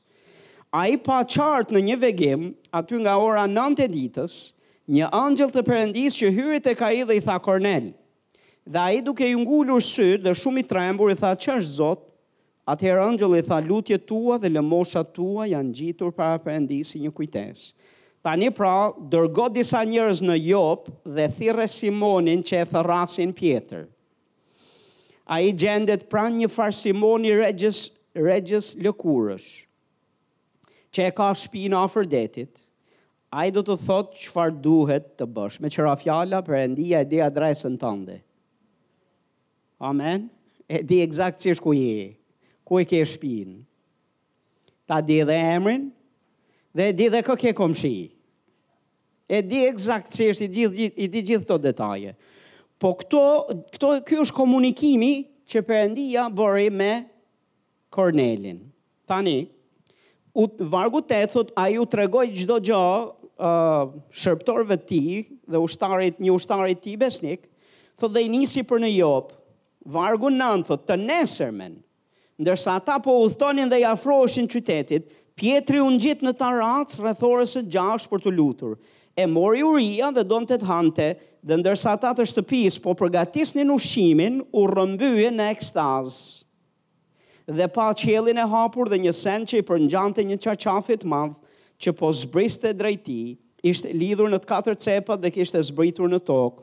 a 0.75 0.83
i 0.91 0.97
pa 1.07 1.21
qartë 1.31 1.71
në 1.77 1.81
një 1.87 1.97
vegim, 2.03 2.49
aty 2.75 2.99
nga 2.99 3.13
ora 3.23 3.45
nante 3.47 3.85
e 3.87 3.91
ditës, 3.91 4.33
një 4.91 5.07
angjel 5.15 5.53
të 5.55 5.63
përëndis 5.69 6.17
që 6.19 6.31
hyrit 6.35 6.67
e 6.67 6.75
ka 6.77 6.89
i 6.97 7.05
dhe 7.07 7.15
i 7.15 7.23
tha 7.23 7.37
Kornel. 7.45 7.93
Dhe 8.67 8.81
a 8.83 8.89
i 8.91 8.99
duke 9.07 9.29
ju 9.29 9.39
ngullur 9.45 9.83
sy 9.85 10.09
dhe 10.25 10.33
shumë 10.35 10.65
i 10.65 10.65
trembur 10.73 11.13
i 11.13 11.15
tha 11.17 11.31
që 11.39 11.55
është 11.61 11.77
zot, 11.79 12.03
atëherë 12.73 13.05
angjel 13.07 13.37
i 13.39 13.45
tha 13.47 13.61
lutje 13.63 13.99
tua 14.09 14.39
dhe 14.43 14.51
lëmosha 14.51 15.05
tua 15.15 15.47
janë 15.53 15.71
gjitur 15.81 16.11
para 16.17 16.41
përëndis 16.43 16.91
i 16.99 17.03
një 17.05 17.13
kujtesë. 17.17 17.69
Ta 18.25 18.33
një 18.41 18.51
pra, 18.57 18.75
dërgo 19.15 19.47
disa 19.55 19.85
njërës 19.85 20.25
në 20.27 20.37
jopë 20.49 20.97
dhe 21.21 21.29
thire 21.39 21.69
Simonin 21.71 22.43
që 22.49 22.65
e 22.65 22.69
thërasin 22.73 23.37
pjetër. 23.37 23.85
A 25.23 25.39
i 25.41 25.55
gjendet 25.55 26.09
pra 26.11 26.27
një 26.35 26.51
farë 26.51 26.81
Simoni 26.83 27.37
regjës 27.39 28.73
lëkurësh 28.89 29.53
që 30.95 31.09
e 31.11 31.15
ka 31.19 31.29
shpinë 31.35 31.79
afër 31.85 32.07
detit, 32.11 32.61
a 33.35 33.49
i 33.49 33.53
do 33.55 33.65
të 33.67 33.75
thotë 33.83 34.21
çfarë 34.25 34.61
duhet 34.63 35.09
të 35.19 35.27
bësh, 35.35 35.57
me 35.65 35.71
qëra 35.75 35.97
fjalla 35.99 36.39
për 36.47 36.59
endia 36.61 37.01
e 37.03 37.09
di 37.11 37.19
adresën 37.27 37.75
tënde. 37.83 38.21
Amen? 39.91 40.29
E 40.71 40.85
di 40.87 41.01
exakt 41.03 41.43
që 41.43 41.57
ku 41.61 41.75
je, 41.75 42.05
ku 42.65 42.79
e 42.81 42.85
ke 42.89 43.01
shpinë. 43.11 43.59
Ta 44.89 45.01
di 45.03 45.19
dhe 45.27 45.35
emrin, 45.57 45.89
dhe 46.77 46.87
di 46.97 47.09
dhe 47.13 47.25
kë 47.27 47.35
ke 47.43 47.53
komëshi. 47.59 47.97
E 49.35 49.41
di 49.51 49.65
exakt 49.67 50.15
që 50.15 50.31
i, 50.45 50.49
gjithë, 50.59 50.89
i 51.01 51.09
di 51.13 51.23
gjithë 51.25 51.49
të 51.49 51.57
detaje. 51.67 52.15
Po 52.79 52.91
këto, 53.01 53.23
këto, 53.75 53.91
ky 54.07 54.21
është 54.23 54.37
komunikimi 54.37 55.13
që 55.49 55.63
Perëndia 55.65 56.27
bëri 56.37 56.69
me 56.73 56.93
Kornelin. 57.95 58.61
Tani, 59.09 59.39
u 60.35 60.49
vargu 60.61 61.01
te 61.01 61.21
thot 61.31 61.53
ai 61.55 61.77
u 61.79 61.87
tregoi 61.87 62.33
çdo 62.35 62.57
gjë 62.67 62.79
uh, 62.79 63.93
shërbëtorëve 64.11 64.77
të 64.81 64.87
tij 64.91 65.27
dhe 65.55 65.61
ushtarit 65.63 66.19
një 66.23 66.35
ushtarit 66.35 66.79
i 66.81 66.83
tij 66.87 66.99
besnik 66.99 67.45
thot 68.01 68.13
dhe 68.15 68.25
i 68.27 68.31
nisi 68.33 68.65
për 68.67 68.83
në 68.83 68.91
Job 68.97 69.31
vargu 69.97 70.33
9 70.35 70.67
thot 70.67 70.87
të 70.89 70.97
nesërmen 71.05 71.77
ndërsa 72.43 72.75
ata 72.81 72.97
po 73.05 73.15
udhtonin 73.23 73.71
dhe 73.71 73.83
i 73.85 73.87
afroheshin 73.87 74.51
qytetit 74.51 75.07
Pietri 75.35 75.81
u 75.83 75.87
ngjit 75.91 76.21
në 76.23 76.31
tarac 76.39 76.95
rreth 77.03 77.25
orës 77.27 77.57
së 77.57 77.65
gjashtë 77.75 78.11
për 78.13 78.25
të 78.27 78.35
lutur 78.37 78.75
e 79.19 79.27
mori 79.31 79.63
uria 79.67 80.11
dhe 80.15 80.27
donte 80.27 80.59
të 80.59 80.67
hante 80.69 81.09
dhe 81.47 81.61
ndërsa 81.61 81.95
ata 81.95 82.11
të 82.19 82.27
shtëpis 82.33 82.79
po 82.83 82.95
përgatisnin 82.99 83.71
ushqimin 83.75 84.41
u 84.51 84.67
rëmbyje 84.71 85.31
në 85.35 85.51
ekstaz 85.55 86.19
dhe 87.47 87.67
pa 87.69 87.93
qelin 87.95 88.37
e 88.41 88.47
hapur 88.49 88.89
dhe 88.89 88.99
një 89.05 89.13
sen 89.13 89.45
që 89.45 89.61
i 89.61 89.65
përngjante 89.69 90.25
një 90.25 90.39
qaqafit 90.41 91.05
madh 91.05 91.35
që 91.85 91.93
po 91.99 92.11
zbriste 92.17 92.73
drejti, 92.73 93.37
ishte 93.63 93.93
lidhur 93.93 94.31
në 94.33 94.39
të 94.43 94.49
katër 94.49 94.79
cepat 94.81 95.21
dhe 95.23 95.31
kishte 95.35 95.61
zbritur 95.67 96.09
në 96.13 96.23
tokë. 96.29 96.63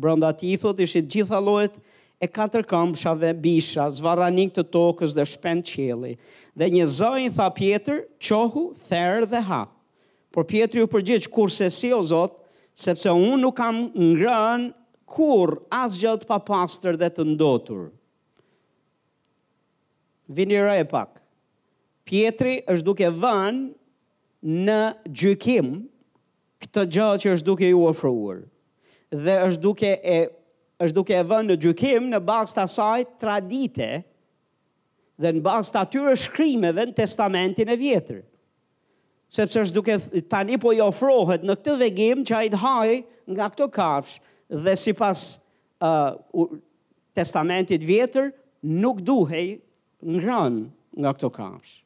Brënda 0.00 0.30
ti 0.40 0.52
i 0.52 0.56
thot 0.60 0.78
ishit 0.80 1.10
gjitha 1.12 1.40
lojt 1.44 1.74
e 2.24 2.28
katër 2.30 2.64
këmbëshave, 2.70 3.32
bisha, 3.44 3.88
zvaranik 3.92 4.54
të 4.56 4.64
tokës 4.72 5.12
dhe 5.16 5.26
shpend 5.28 5.66
qeli. 5.68 6.14
Dhe 6.56 6.70
një 6.70 6.86
zëjnë 6.88 7.34
tha 7.36 7.48
Pjetër, 7.56 8.02
qohu, 8.24 8.62
therë 8.88 9.28
dhe 9.34 9.40
ha. 9.50 9.62
Por 10.32 10.46
Pjetër 10.48 10.80
ju 10.84 10.88
përgjith, 10.94 11.28
kur 11.34 11.50
se 11.52 11.68
si 11.70 11.90
o 11.92 12.00
zot, 12.02 12.38
sepse 12.80 13.10
unë 13.12 13.40
nuk 13.42 13.56
kam 13.58 13.82
ngrën 14.00 14.70
kur 15.12 15.56
asgjët 15.82 16.24
pa 16.30 16.38
pastër 16.40 16.96
dhe 17.02 17.10
të 17.12 17.26
ndotur 17.34 17.90
vini 20.32 20.56
e 20.56 20.84
pak. 20.88 21.10
Pietri 22.08 22.56
është 22.66 22.84
duke 22.88 23.08
vën 23.14 23.58
në 24.66 24.78
gjykim 25.14 25.68
këtë 26.62 26.84
gjë 26.94 27.10
që 27.22 27.34
është 27.36 27.46
duke 27.48 27.68
ju 27.68 27.84
ofruar. 27.86 28.40
Dhe 29.12 29.36
është 29.48 29.62
duke 29.62 29.90
e 29.92 30.18
është 30.82 30.96
duke 30.96 31.14
e 31.20 31.26
vën 31.30 31.46
në 31.52 31.56
gjykim 31.62 32.08
në 32.10 32.18
bazë 32.26 32.56
të 32.56 32.64
asaj 32.64 33.06
tradite 33.22 33.88
dhe 35.22 35.30
në 35.36 35.42
bazë 35.44 35.70
të 35.76 35.82
atyre 35.84 36.14
shkrimeve 36.18 36.88
në 36.90 36.96
Testamentin 36.98 37.70
e 37.70 37.76
Vjetër. 37.78 38.24
Sepse 39.32 39.62
është 39.68 39.76
duke 39.78 40.00
tani 40.32 40.58
po 40.60 40.72
i 40.76 40.82
ofrohet 40.84 41.44
në 41.46 41.54
këtë 41.60 41.76
vegim 41.80 42.24
që 42.26 42.34
ai 42.40 42.46
i 42.48 42.52
dhaj 42.52 42.96
nga 43.36 43.46
këto 43.54 43.68
kafsh 43.72 44.16
dhe 44.64 44.74
sipas 44.76 45.22
pas 45.78 46.18
uh, 46.34 46.58
Testamentit 47.14 47.78
të 47.82 47.86
Vjetër 47.88 48.28
nuk 48.82 49.02
duhej 49.06 49.46
ngrën 50.02 50.68
nga 50.98 51.10
këto 51.14 51.30
kafsh. 51.32 51.80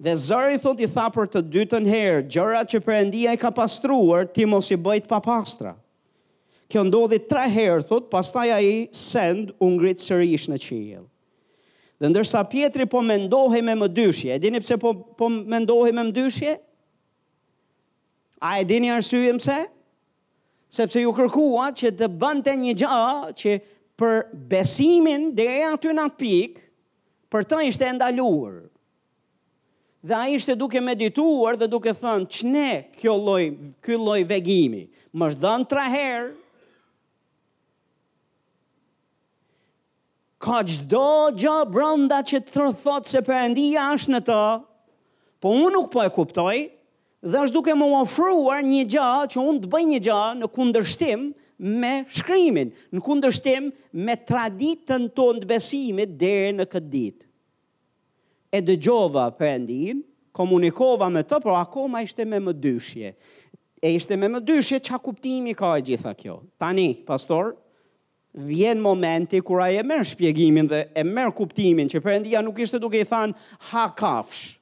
Dhe 0.00 0.14
Zari 0.18 0.58
thot 0.58 0.80
i 0.82 0.88
tha 0.90 1.06
për 1.14 1.28
të 1.30 1.40
dytën 1.54 1.84
herë, 1.88 2.24
gjëra 2.26 2.64
që 2.66 2.80
përëndia 2.82 3.34
i 3.36 3.40
ka 3.40 3.52
pastruar, 3.54 4.24
ti 4.26 4.46
mos 4.50 4.72
i 4.74 4.80
bëjt 4.80 5.06
pa 5.08 5.20
pastra. 5.22 5.76
Kjo 6.68 6.82
ndodhi 6.88 7.20
tre 7.28 7.44
herë, 7.52 7.84
thot, 7.86 8.08
pastaj 8.10 8.48
a 8.50 8.58
i 8.58 8.74
send 8.96 9.52
ungrit 9.62 10.02
sërish 10.02 10.48
në 10.50 10.58
qijel. 10.64 11.04
Dhe 12.02 12.10
ndërsa 12.10 12.42
pjetri 12.50 12.88
po 12.90 13.04
ndohi 13.06 13.62
me 13.62 13.76
më 13.84 13.88
dyshje, 13.94 14.32
e 14.34 14.40
dini 14.42 14.60
pse 14.64 14.80
po, 14.82 14.96
po 15.14 15.28
ndohi 15.30 15.94
me 15.94 16.04
më 16.10 16.14
dyshje? 16.16 16.56
A 18.44 18.56
e 18.60 18.64
dini 18.66 18.90
arsye 18.90 19.30
mëse? 19.36 19.60
Sepse 20.74 20.98
ju 21.04 21.12
kërkuat 21.14 21.78
që 21.78 21.94
të 22.00 22.08
bënte 22.18 22.50
një 22.64 22.74
gjë 22.82 23.06
që 23.40 23.52
për 24.00 24.14
besimin 24.50 25.28
dhe 25.38 25.44
e 25.46 25.60
aty 25.70 25.92
në 25.94 26.08
pikë, 26.18 26.63
për 27.34 27.46
të 27.50 27.58
ishte 27.66 27.88
ndaluar. 27.98 28.60
Dhe 30.06 30.14
a 30.18 30.26
ishte 30.36 30.54
duke 30.60 30.78
medituar 30.84 31.56
dhe 31.58 31.66
duke 31.72 31.90
thënë, 31.96 32.28
që 32.34 32.46
ne 32.46 32.68
kjo 32.98 33.14
loj, 33.26 33.44
kjo 33.84 33.96
loj 34.06 34.20
vegimi, 34.28 34.84
më 35.16 35.30
është 35.32 35.42
dhënë 35.44 35.66
tra 35.72 35.86
herë, 35.94 36.28
ka 40.46 40.58
gjdo 40.68 41.06
gjë 41.40 41.54
brënda 41.74 42.18
që 42.28 42.42
të 42.44 42.52
thërë 42.54 42.74
thotë 42.84 43.10
se 43.14 43.24
përëndia 43.30 43.86
është 43.96 44.12
në 44.14 44.20
të, 44.28 44.40
po 45.42 45.54
unë 45.58 45.72
nuk 45.74 45.88
po 45.94 46.04
e 46.04 46.10
kuptoj, 46.14 46.58
dhe 47.24 47.40
është 47.48 47.56
duke 47.56 47.74
më 47.80 47.88
ofruar 48.02 48.60
një 48.68 48.82
gjë 48.94 49.08
që 49.34 49.42
unë 49.48 49.64
të 49.64 49.72
bëj 49.72 49.82
një 49.94 50.00
gjë 50.06 50.22
në 50.42 50.52
kundërshtim, 50.58 51.24
me 51.64 51.92
shkrimin, 52.12 52.70
në 52.94 53.02
kundërshtim 53.02 53.70
me 54.04 54.14
traditën 54.26 55.08
tonë 55.16 55.44
të 55.44 55.50
besimit 55.50 56.16
deri 56.20 56.52
në 56.58 56.66
këtë 56.68 56.90
ditë. 56.92 57.26
E 58.54 58.60
dëgjova 58.62 59.28
për 59.38 59.48
endin, 59.56 60.02
komunikova 60.34 61.08
me 61.10 61.24
të, 61.26 61.38
por 61.42 61.56
akoma 61.58 62.04
ishte 62.06 62.26
me 62.26 62.38
më 62.42 62.54
dyshje. 62.62 63.14
E 63.84 63.90
ishte 63.96 64.16
me 64.16 64.30
më 64.32 64.40
dyshje 64.46 64.78
që 64.86 65.00
kuptimi 65.04 65.54
ka 65.58 65.72
e 65.78 65.82
gjitha 65.84 66.12
kjo. 66.18 66.36
Tani, 66.60 66.88
pastor, 67.06 67.54
vjen 68.34 68.80
momenti 68.82 69.40
kur 69.46 69.62
ai 69.62 69.78
e 69.80 69.86
merr 69.86 70.06
shpjegimin 70.06 70.68
dhe 70.70 70.84
e 70.94 71.04
merr 71.06 71.34
kuptimin 71.36 71.90
që 71.90 72.00
Perëndia 72.02 72.42
nuk 72.46 72.58
ishte 72.64 72.80
duke 72.82 73.02
i 73.02 73.06
thënë 73.08 73.34
ha 73.70 73.86
kafsh. 73.98 74.54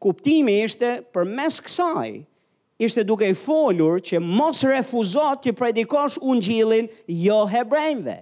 Kuptimi 0.00 0.58
ishte 0.64 0.98
përmes 1.12 1.58
kësaj 1.64 2.20
ishte 2.84 3.04
duke 3.06 3.24
i 3.28 3.34
folur 3.36 4.00
që 4.08 4.18
mos 4.24 4.62
refuzot 4.64 5.42
të 5.44 5.52
predikosh 5.58 6.16
unë 6.32 6.44
gjilin 6.46 6.86
jo 7.12 7.42
hebrejnve. 7.52 8.16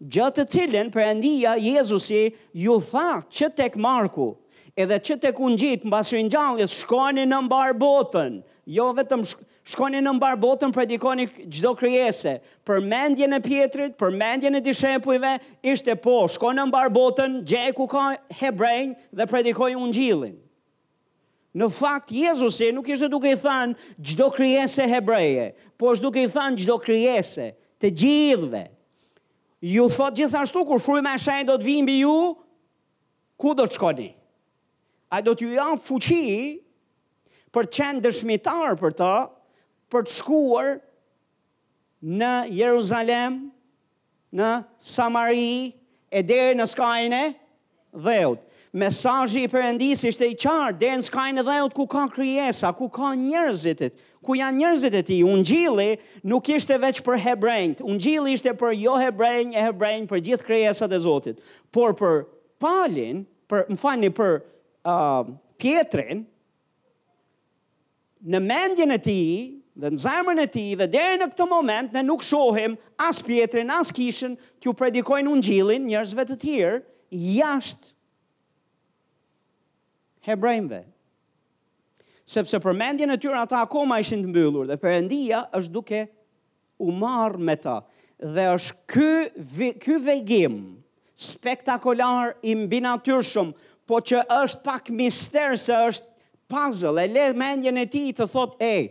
Gjëtë 0.00 0.42
të 0.44 0.48
cilin 0.52 0.88
për 0.92 1.04
endia 1.10 1.54
Jezusi 1.60 2.22
ju 2.60 2.78
tha 2.90 3.08
që 3.32 3.50
tek 3.60 3.76
Marku 3.80 4.30
edhe 4.76 4.96
që 5.08 5.14
tek 5.22 5.38
unë 5.40 5.60
gjitë 5.62 5.88
në 5.88 5.92
basë 5.94 6.16
rinjallis 6.18 6.74
shkoni 6.82 7.24
në 7.30 7.38
mbar 7.46 7.76
botën, 7.82 8.40
jo 8.76 8.88
vetëm 8.98 9.24
shk 9.28 9.44
shkoni 9.66 9.98
në 9.98 10.12
mbar 10.14 10.36
botën 10.38 10.70
predikoni 10.70 11.24
gjdo 11.50 11.72
kryese, 11.80 12.36
për 12.62 12.84
mendjen 12.86 13.32
e 13.34 13.40
pjetrit, 13.42 13.96
për 13.98 14.12
mendjen 14.14 14.54
e 14.54 14.60
dishepujve, 14.62 15.32
ishte 15.72 15.96
po, 15.98 16.14
shkoni 16.30 16.60
në 16.60 16.66
mbar 16.70 16.92
botën, 16.94 17.40
gjeku 17.50 17.88
ka 17.90 18.04
hebrejnë 18.44 18.94
dhe 19.18 19.26
predikoj 19.32 19.72
unë 19.74 19.96
gjilin. 19.96 20.36
Në 21.56 21.70
fakt, 21.72 22.10
Jezusi 22.12 22.68
nuk 22.76 22.88
ishte 22.92 23.08
duke 23.08 23.30
i 23.32 23.36
thënë 23.40 23.92
gjdo 24.04 24.26
kryese 24.34 24.84
hebreje, 24.90 25.46
po 25.80 25.88
është 25.94 26.04
duke 26.04 26.24
i 26.26 26.32
thënë 26.32 26.60
gjdo 26.60 26.74
kryese 26.84 27.46
të 27.80 27.90
gjithve. 28.02 28.64
Ju 29.64 29.86
thot 29.96 30.18
gjithashtu, 30.18 30.66
kur 30.68 30.82
fryma 30.84 31.14
me 31.14 31.20
shajnë 31.22 31.46
do 31.48 31.56
të 31.56 31.64
vimbi 31.70 31.94
ju, 32.02 32.16
ku 33.40 33.54
do 33.56 33.64
të 33.70 33.78
shkodi? 33.78 34.10
A 35.16 35.22
do 35.24 35.32
të 35.32 35.46
ju 35.46 35.56
janë 35.56 35.80
fuqi 35.80 36.28
për 37.56 37.70
të 37.70 37.74
qenë 37.78 38.04
dëshmitar 38.04 38.76
për 38.82 38.92
të, 39.00 39.12
për 39.92 40.04
të 40.04 40.12
shkuar 40.18 40.68
në 42.20 42.32
Jeruzalem, 42.58 43.40
në 44.36 44.52
Samari, 44.92 45.50
e 46.12 46.20
dhe 46.22 46.42
në 46.58 46.68
skajnë 46.70 47.22
e 47.24 47.34
dheut 48.04 48.44
mesajji 48.76 49.46
i 49.46 49.50
përëndis 49.50 50.02
ishte 50.10 50.26
i 50.28 50.36
qarë, 50.36 50.74
dhe 50.82 50.90
në 51.00 51.04
skajnë 51.06 51.42
dhejot 51.46 51.74
ku 51.76 51.86
ka 51.88 52.02
kryesa, 52.12 52.72
ku 52.76 52.90
ka 52.92 53.14
njërzitit, 53.16 53.94
ku 54.24 54.36
janë 54.36 54.58
njerëzit 54.60 54.98
e 55.00 55.02
ti, 55.08 55.16
unë 55.24 55.44
gjili 55.48 55.88
nuk 56.28 56.50
ishte 56.52 56.76
veç 56.82 57.00
për 57.06 57.18
hebrejnët, 57.24 57.80
unë 57.88 58.02
gjili 58.04 58.34
ishte 58.36 58.52
për 58.60 58.74
jo 58.76 58.98
hebrejnë 59.00 59.56
e 59.56 59.64
hebrejnë 59.70 60.10
për 60.10 60.22
gjithë 60.28 60.48
krejesat 60.50 60.92
e 60.92 61.00
Zotit, 61.06 61.40
por 61.72 61.96
për 61.96 62.20
palin, 62.62 63.24
për, 63.48 63.64
më 63.72 63.80
fani, 63.80 64.12
për 64.18 64.38
uh, 64.42 65.22
pjetrin, 65.62 66.26
në 68.28 68.42
mendjen 68.44 68.92
e 68.96 69.00
ti, 69.06 69.18
dhe 69.76 69.94
në 69.94 70.02
zemrën 70.04 70.42
e 70.44 70.48
ti, 70.52 70.66
dhe 70.80 70.90
dhe 70.96 71.06
në 71.22 71.30
këtë 71.32 71.48
moment, 71.50 71.96
ne 71.96 72.04
nuk 72.10 72.24
shohim 72.24 72.76
as 73.00 73.22
pjetrin, 73.24 73.72
as 73.78 73.94
kishën, 73.96 74.36
të 74.58 74.68
ju 74.68 74.76
predikojnë 74.82 75.32
unë 75.32 75.48
gjilin 75.48 75.88
njerëzve 75.94 76.28
të 76.32 76.40
tjerë, 76.44 76.82
jashtë 77.40 77.94
hebrejve. 80.26 80.82
Sepse 82.26 82.58
përmendjen 82.62 83.12
e 83.14 83.18
tyre 83.22 83.38
ata 83.44 83.60
akoma 83.62 84.00
ishin 84.02 84.24
të 84.24 84.32
mbyllur 84.32 84.66
dhe 84.66 84.76
Perëndia 84.82 85.44
është 85.54 85.74
duke 85.76 86.00
u 86.82 86.90
marr 86.98 87.36
me 87.46 87.54
ta 87.62 87.76
dhe 88.34 88.48
është 88.56 88.90
ky 88.90 89.68
ky 89.84 90.00
vegim 90.08 90.56
spektakolar 91.16 92.34
i 92.50 92.56
mbi 92.58 92.82
natyrshëm, 92.84 93.54
po 93.88 94.00
që 94.04 94.24
është 94.42 94.64
pak 94.66 94.90
mister 95.00 95.54
se 95.62 95.72
është 95.72 96.10
puzzle. 96.52 97.00
E 97.00 97.08
le 97.14 97.28
mendjen 97.38 97.78
e 97.80 97.86
ti 97.90 98.08
të 98.12 98.26
thotë 98.34 98.70
ej 98.74 98.84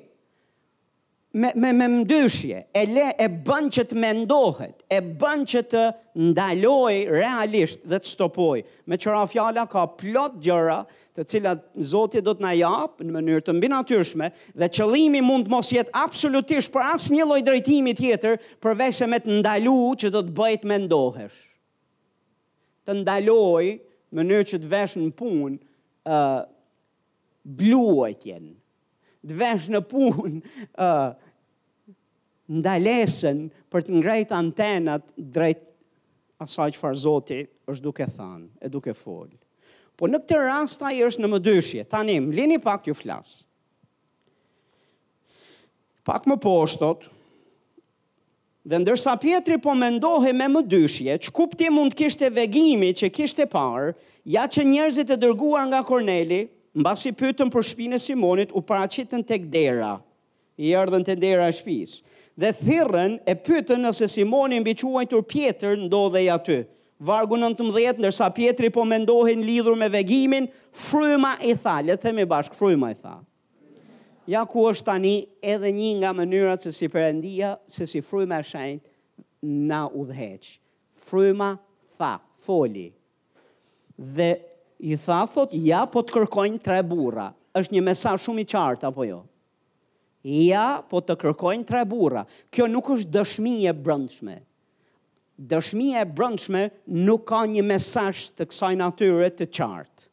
me 1.35 1.49
me 1.59 1.73
me 1.75 1.89
mndyshje 1.97 2.61
e 2.71 2.81
le 2.95 3.09
e 3.19 3.25
bën 3.43 3.65
që 3.75 3.83
të 3.91 3.95
mendohet 3.99 4.85
e 4.95 5.01
bën 5.19 5.41
që 5.51 5.61
të 5.73 5.81
ndaloj 6.29 6.95
realisht 7.11 7.83
dhe 7.91 7.99
të 7.99 8.07
stopoj 8.13 8.61
me 8.87 8.95
qëra 9.01 9.25
fjala 9.27 9.65
ka 9.67 9.83
plot 9.99 10.37
gjëra 10.45 10.77
të 11.15 11.23
cilat 11.32 11.62
Zoti 11.88 12.19
do 12.23 12.34
të 12.36 12.43
na 12.43 12.51
jap 12.58 12.99
në 12.99 13.13
mënyrë 13.15 13.43
të 13.47 13.54
mbi 13.56 13.69
natyrshme 13.71 14.28
dhe 14.60 14.67
qëllimi 14.78 15.21
mund 15.23 15.47
të 15.47 15.54
mos 15.54 15.69
jetë 15.71 15.95
absolutisht 15.95 16.73
për 16.73 16.89
asnjë 16.95 17.23
lloj 17.30 17.39
drejtimi 17.47 17.93
tjetër 17.95 18.36
përveç 18.63 18.99
se 18.99 19.08
me 19.08 19.21
të 19.23 19.38
ndalu 19.39 19.75
që 20.04 20.12
do 20.15 20.23
të 20.28 20.36
bëhet 20.36 20.65
më 20.73 20.80
ndohesh. 20.86 21.38
Të 22.86 22.97
ndaloj 23.01 23.67
mënyrë 24.15 24.49
që 24.51 24.60
të 24.65 24.73
vesh 24.75 24.97
në 24.99 25.08
punë 25.19 25.56
ë 26.04 26.17
uh, 26.17 26.41
bluajtjen. 27.45 28.51
Të 29.25 29.39
vesh 29.39 29.69
në 29.73 29.82
punë 29.89 30.43
ë 30.75 30.89
uh, 30.89 31.15
ndalesën 32.62 33.39
për 33.73 33.88
të 33.88 33.95
ngrejt 34.01 34.36
antenat 34.36 35.08
drejt 35.34 35.63
asaj 36.43 36.73
që 36.75 36.82
farë 36.84 36.99
zoti 37.08 37.39
është 37.71 37.82
duke 37.88 38.06
thanë, 38.13 38.47
e 38.67 38.69
duke 38.69 38.91
folë. 38.93 39.34
Po 39.97 40.10
në 40.12 40.19
këtë 40.25 40.39
rast 40.43 40.84
ai 40.84 40.99
është 41.05 41.23
në 41.23 41.29
mëdyshje. 41.36 41.86
Tani 41.91 42.17
më 42.23 42.36
lini 42.36 42.58
pak 42.60 42.89
ju 42.89 42.95
flas. 42.99 43.43
Pak 46.05 46.27
më 46.29 46.36
poshtot. 46.43 47.08
Dhe 48.65 48.79
ndërsa 48.81 49.13
Pietri 49.21 49.58
po 49.62 49.75
mendohej 49.77 50.34
me 50.36 50.47
mëdyshje, 50.49 51.15
ç'kupti 51.27 51.67
mund 51.69 51.93
kishte 51.97 52.29
vegimi 52.34 52.89
që 52.97 53.12
kishte 53.13 53.45
parë, 53.51 53.91
ja 54.34 54.47
që 54.49 54.63
njerëzit 54.65 55.12
e 55.13 55.17
dërguar 55.21 55.67
nga 55.69 55.84
Korneli, 55.86 56.41
mbasi 56.73 57.13
pyetën 57.13 57.49
për 57.53 57.65
shpinë 57.71 57.97
e 57.97 58.01
Simonit, 58.05 58.53
u 58.58 58.63
paracitën 58.65 59.21
tek 59.23 59.45
dera. 59.53 59.99
I 60.58 60.73
erdhën 60.81 61.05
te 61.05 61.15
dera 61.15 61.47
e 61.47 61.53
shtëpisë. 61.53 62.01
Dhe 62.41 62.49
thirrën 62.58 63.19
e 63.31 63.38
pyetën 63.45 63.79
nëse 63.86 64.10
Simoni 64.10 64.58
mbi 64.60 64.73
quajtur 64.81 65.21
Pietër 65.23 65.77
ndodhej 65.86 66.25
aty 66.34 66.60
vargu 66.99 67.36
19, 67.36 67.99
ndërsa 67.99 68.29
Pietri 68.36 68.69
po 68.71 68.86
mendohin 68.88 69.41
lidhur 69.45 69.75
me 69.77 69.89
vegimin, 69.91 70.47
fryma 70.71 71.36
i 71.43 71.55
tha, 71.58 71.79
le 71.84 71.95
të 71.95 72.03
themi 72.10 72.25
bashk, 72.27 72.55
fryma 72.55 72.91
i 72.93 72.97
tha. 72.99 73.17
Ja 74.27 74.41
ku 74.49 74.63
është 74.69 74.88
tani 74.88 75.15
edhe 75.45 75.69
një 75.69 75.89
nga 76.01 76.13
mënyrat 76.17 76.63
se 76.65 76.71
si 76.73 76.88
përëndia, 76.89 77.55
se 77.69 77.86
si 77.86 78.01
fryma 78.01 78.39
e 78.41 78.47
shenjt 78.47 78.86
na 79.45 79.84
udheq. 79.86 80.47
Fryma 81.05 81.51
tha, 81.99 82.15
foli. 82.41 82.88
Dhe 83.97 84.31
i 84.79 84.97
tha, 84.97 85.23
thot, 85.29 85.53
ja 85.53 85.86
po 85.88 86.01
të 86.01 86.19
kërkojnë 86.19 86.62
tre 86.63 86.81
bura. 86.84 87.31
është 87.55 87.71
një 87.71 87.81
mesa 87.88 88.12
shumë 88.19 88.41
i 88.43 88.47
qartë, 88.51 88.84
apo 88.91 89.05
jo? 89.08 89.21
Ja 90.27 90.81
po 90.89 90.99
të 90.99 91.13
kërkojnë 91.21 91.63
tre 91.69 91.86
bura. 91.88 92.25
Kjo 92.51 92.65
nuk 92.67 92.89
është 92.91 93.13
dëshmi 93.15 93.53
e 93.69 93.71
brëndshme. 93.71 94.34
Kjo 94.36 94.53
Dëshmi 95.39 95.91
e 95.99 96.05
brëndshme 96.07 96.61
nuk 96.95 97.25
ka 97.27 97.41
një 97.43 97.63
mesasht 97.67 98.37
të 98.39 98.45
kësaj 98.49 98.75
natyre 98.79 99.27
të 99.35 99.47
qartë. 99.57 100.05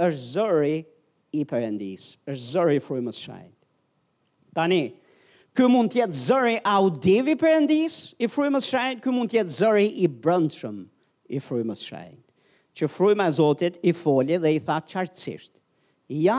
është 0.00 0.24
zëri 0.32 0.76
i 1.36 1.42
përëndis, 1.50 2.04
është 2.30 2.46
zëri 2.52 2.76
i 2.78 2.80
frujmës 2.84 3.18
shajtë. 3.20 3.56
Tani, 4.56 4.78
kë 5.56 5.66
mund 5.68 5.90
tjetë 5.92 6.16
zëri 6.20 6.54
audevi 6.74 7.34
përëndis 7.42 7.98
i 8.16 8.24
frujmës 8.30 8.64
shajtë, 8.70 9.02
kë 9.04 9.12
mund 9.16 9.28
tjetë 9.34 9.52
zëri 9.56 9.88
i 10.00 10.08
brëndshmë 10.08 10.86
i 11.36 11.36
frujmës 11.44 11.82
shajtë. 11.90 12.22
Që 12.78 12.88
frujmë 12.94 13.26
e 13.26 13.30
zotit 13.38 13.76
i 13.84 13.92
foli 13.92 14.38
dhe 14.40 14.54
i 14.56 14.60
tha 14.70 14.78
qartësishtë. 14.88 15.58
Ja, 16.22 16.38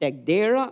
tek 0.00 0.24
dera 0.24 0.68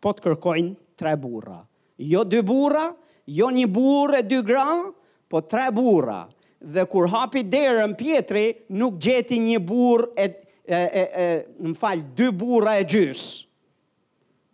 po 0.00 0.14
të 0.16 0.24
kërkojnë 0.30 0.76
tre 0.96 1.12
burra. 1.20 1.60
Jo 1.98 2.24
dy 2.24 2.40
burra, 2.42 2.88
jo 3.28 3.50
një 3.52 3.68
burre 3.68 4.22
dy 4.24 4.40
graa, 4.42 4.94
po 5.30 5.42
tre 5.42 5.70
burra. 5.72 6.26
Dhe 6.58 6.86
kur 6.88 7.06
hapi 7.12 7.44
derën 7.44 7.92
Pietri, 7.94 8.64
nuk 8.72 8.96
gjeti 9.04 9.36
një 9.42 9.58
burr 9.62 10.06
e, 10.18 10.28
e 10.64 10.80
e 10.80 11.02
e 11.02 11.26
në 11.62 11.74
fal 11.78 12.00
dy 12.16 12.30
burra 12.32 12.78
e 12.80 12.86
gjys. 12.88 13.26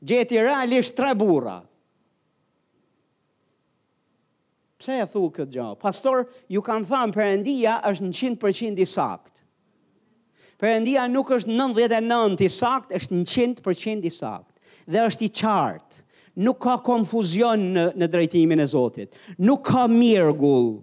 Gjeti 0.03 0.41
realisht 0.43 0.97
tre 0.99 1.13
burra. 1.15 1.61
Pse 4.83 4.97
e 4.99 5.07
thua 5.07 5.31
këtë 5.31 5.53
gjë? 5.55 5.69
Pastor, 5.79 6.25
ju 6.51 6.61
kam 6.67 6.83
thënë 6.91 7.15
Perëndia 7.15 7.77
është 7.87 8.11
100% 8.35 8.83
i 8.83 8.87
sakt. 8.91 9.31
Përëndia 10.63 11.07
nuk 11.11 11.31
është 11.35 11.51
99 11.59 12.43
i 12.47 12.51
sakt, 12.55 12.91
është 12.95 13.23
100% 13.63 14.05
i 14.07 14.11
sakt. 14.15 14.51
Dhe 14.91 15.01
është 15.07 15.27
i 15.27 15.31
qartë 15.39 15.92
nuk 16.41 16.61
ka 16.65 16.77
konfuzion 16.85 17.63
në, 17.75 17.85
në 18.01 18.09
drejtimin 18.13 18.63
e 18.63 18.67
Zotit, 18.69 19.17
nuk 19.43 19.65
ka 19.69 19.85
mirgull, 19.91 20.77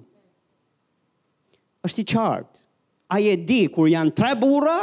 është 1.87 2.03
i 2.03 2.07
qartë. 2.13 2.55
A 3.09 3.17
e 3.25 3.35
di 3.41 3.61
kur 3.73 3.87
janë 3.89 4.13
tre 4.13 4.35
bura 4.37 4.81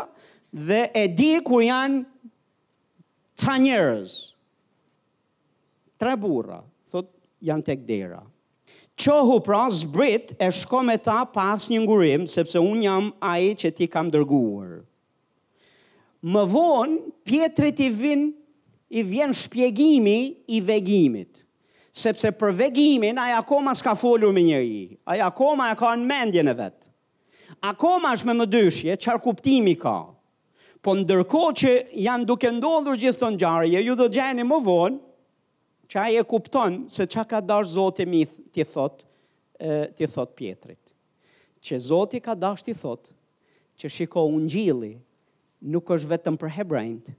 dhe 0.50 0.84
e 0.98 1.04
di 1.14 1.34
kur 1.46 1.60
janë 1.62 2.00
ca 3.38 3.58
njerëz. 3.60 4.14
Tre 6.00 6.14
bura, 6.20 6.58
thot 6.90 7.12
janë 7.46 7.66
tek 7.68 7.84
dera. 7.88 8.22
Qohu 8.98 9.36
pra 9.44 9.66
zbrit 9.70 10.32
e 10.40 10.48
shko 10.56 10.80
me 10.88 10.96
ta 11.04 11.20
pas 11.30 11.66
një 11.70 11.82
ngurim, 11.84 12.24
sepse 12.26 12.58
unë 12.58 12.86
jam 12.88 13.10
aje 13.22 13.54
që 13.62 13.72
ti 13.76 13.86
kam 13.92 14.10
dërguar. 14.10 14.80
Më 16.26 16.42
vonë, 16.50 16.98
pjetrit 17.28 17.84
i 17.86 17.90
vinë 17.92 18.30
i 18.88 19.02
vjen 19.02 19.34
shpjegimi 19.34 20.36
i 20.46 20.60
vegimit. 20.60 21.44
Sepse 21.96 22.28
për 22.36 22.52
vegimin, 22.52 23.16
aja 23.18 23.38
akoma 23.40 23.72
s'ka 23.78 23.94
folur 23.98 24.34
me 24.36 24.42
njëri, 24.44 24.98
aja 25.08 25.30
akoma 25.30 25.70
e 25.72 25.76
ka 25.80 25.94
në 25.96 26.04
mendje 26.10 26.42
në 26.44 26.52
vetë. 26.58 26.90
Akoma 27.70 28.10
është 28.12 28.28
me 28.28 28.34
më 28.42 28.46
dyshje, 28.52 28.96
qarë 29.00 29.22
kuptimi 29.24 29.72
ka. 29.80 29.94
Po 30.84 30.92
ndërko 30.94 31.40
që 31.56 31.72
janë 31.96 32.26
duke 32.28 32.50
ndodhur 32.52 32.98
gjithë 33.00 33.22
të 33.22 33.30
njarëje, 33.38 33.80
ju 33.86 33.96
do 33.96 34.10
gjeni 34.12 34.44
më 34.44 34.58
vonë, 34.66 35.00
që 35.88 36.00
aje 36.02 36.24
kupton 36.28 36.78
se 36.90 37.06
që 37.08 37.24
ka 37.30 37.40
dash 37.40 37.72
zote 37.78 38.04
mi 38.06 38.26
t'i 38.28 38.64
thot, 38.68 39.00
t'i 39.96 40.10
thot 40.12 40.34
pjetrit. 40.36 40.82
Që 41.64 41.78
zote 41.80 42.20
ka 42.20 42.34
dash 42.36 42.66
t'i 42.66 42.74
thot, 42.76 43.08
që 43.80 43.88
shiko 43.90 44.26
unë 44.36 44.50
gjili, 44.52 44.92
nuk 45.64 45.90
është 45.96 46.12
vetëm 46.12 46.36
për 46.42 46.52
hebrajnët, 46.58 47.14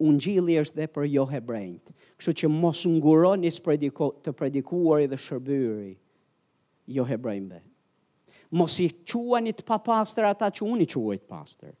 ungjilli 0.00 0.54
është 0.60 0.80
dhe 0.80 0.86
për 0.94 1.06
jo 1.12 1.26
hebrejt. 1.28 1.92
Kështu 2.18 2.32
që 2.44 2.50
mos 2.54 2.82
nguroni 2.88 3.50
të 3.56 4.34
predikuari 4.40 5.08
dhe 5.12 5.18
shërbyri 5.20 5.92
jo 6.96 7.04
hebrejnëve. 7.06 7.60
Mos 8.58 8.78
i 8.82 8.88
një 9.46 9.52
të 9.60 9.66
papastër 9.68 10.26
ata 10.30 10.48
që 10.56 10.66
unë 10.66 10.86
i 10.86 10.90
quaj 10.90 11.18
të 11.20 11.26
pastër. 11.30 11.74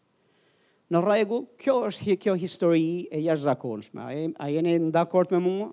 Në 0.90 1.00
regu, 1.06 1.38
kjo 1.60 1.74
është 1.88 2.06
hi, 2.08 2.14
kjo 2.18 2.34
histori 2.38 3.08
e 3.14 3.18
jashtë 3.22 3.44
zakonshme. 3.48 4.04
A, 4.40 4.46
jeni 4.50 4.76
në 4.82 4.90
dakord 4.94 5.30
me 5.34 5.38
mua? 5.38 5.68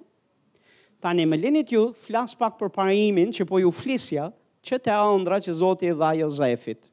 Ta 1.01 1.11
një 1.17 1.25
me 1.29 1.37
linit 1.37 1.71
ju, 1.73 1.87
flas 2.03 2.35
pak 2.37 2.57
për 2.57 2.69
parimin 2.75 3.33
që 3.33 3.45
po 3.49 3.59
ju 3.61 3.71
flisja 3.73 4.29
që 4.65 4.77
të 4.81 4.93
andra 4.97 5.37
që 5.41 5.53
Zoti 5.57 5.89
i 5.89 5.95
dha 5.97 6.11
Jozefit. 6.21 6.89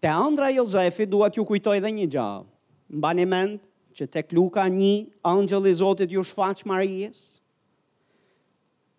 Te 0.00 0.06
andra 0.06 0.50
Jozefi 0.52 1.06
duat 1.10 1.34
ju 1.36 1.42
kujtoj 1.48 1.80
dhe 1.82 1.90
një 1.90 2.06
gjahë. 2.14 2.44
Në 2.94 3.00
bani 3.02 3.24
mend 3.26 3.56
që 3.98 4.06
te 4.14 4.22
kluka 4.30 4.62
një 4.70 4.90
angjëll 5.26 5.66
i 5.66 5.72
Zotit 5.74 6.12
ju 6.14 6.22
shfaq 6.24 6.62
Marijes 6.70 7.18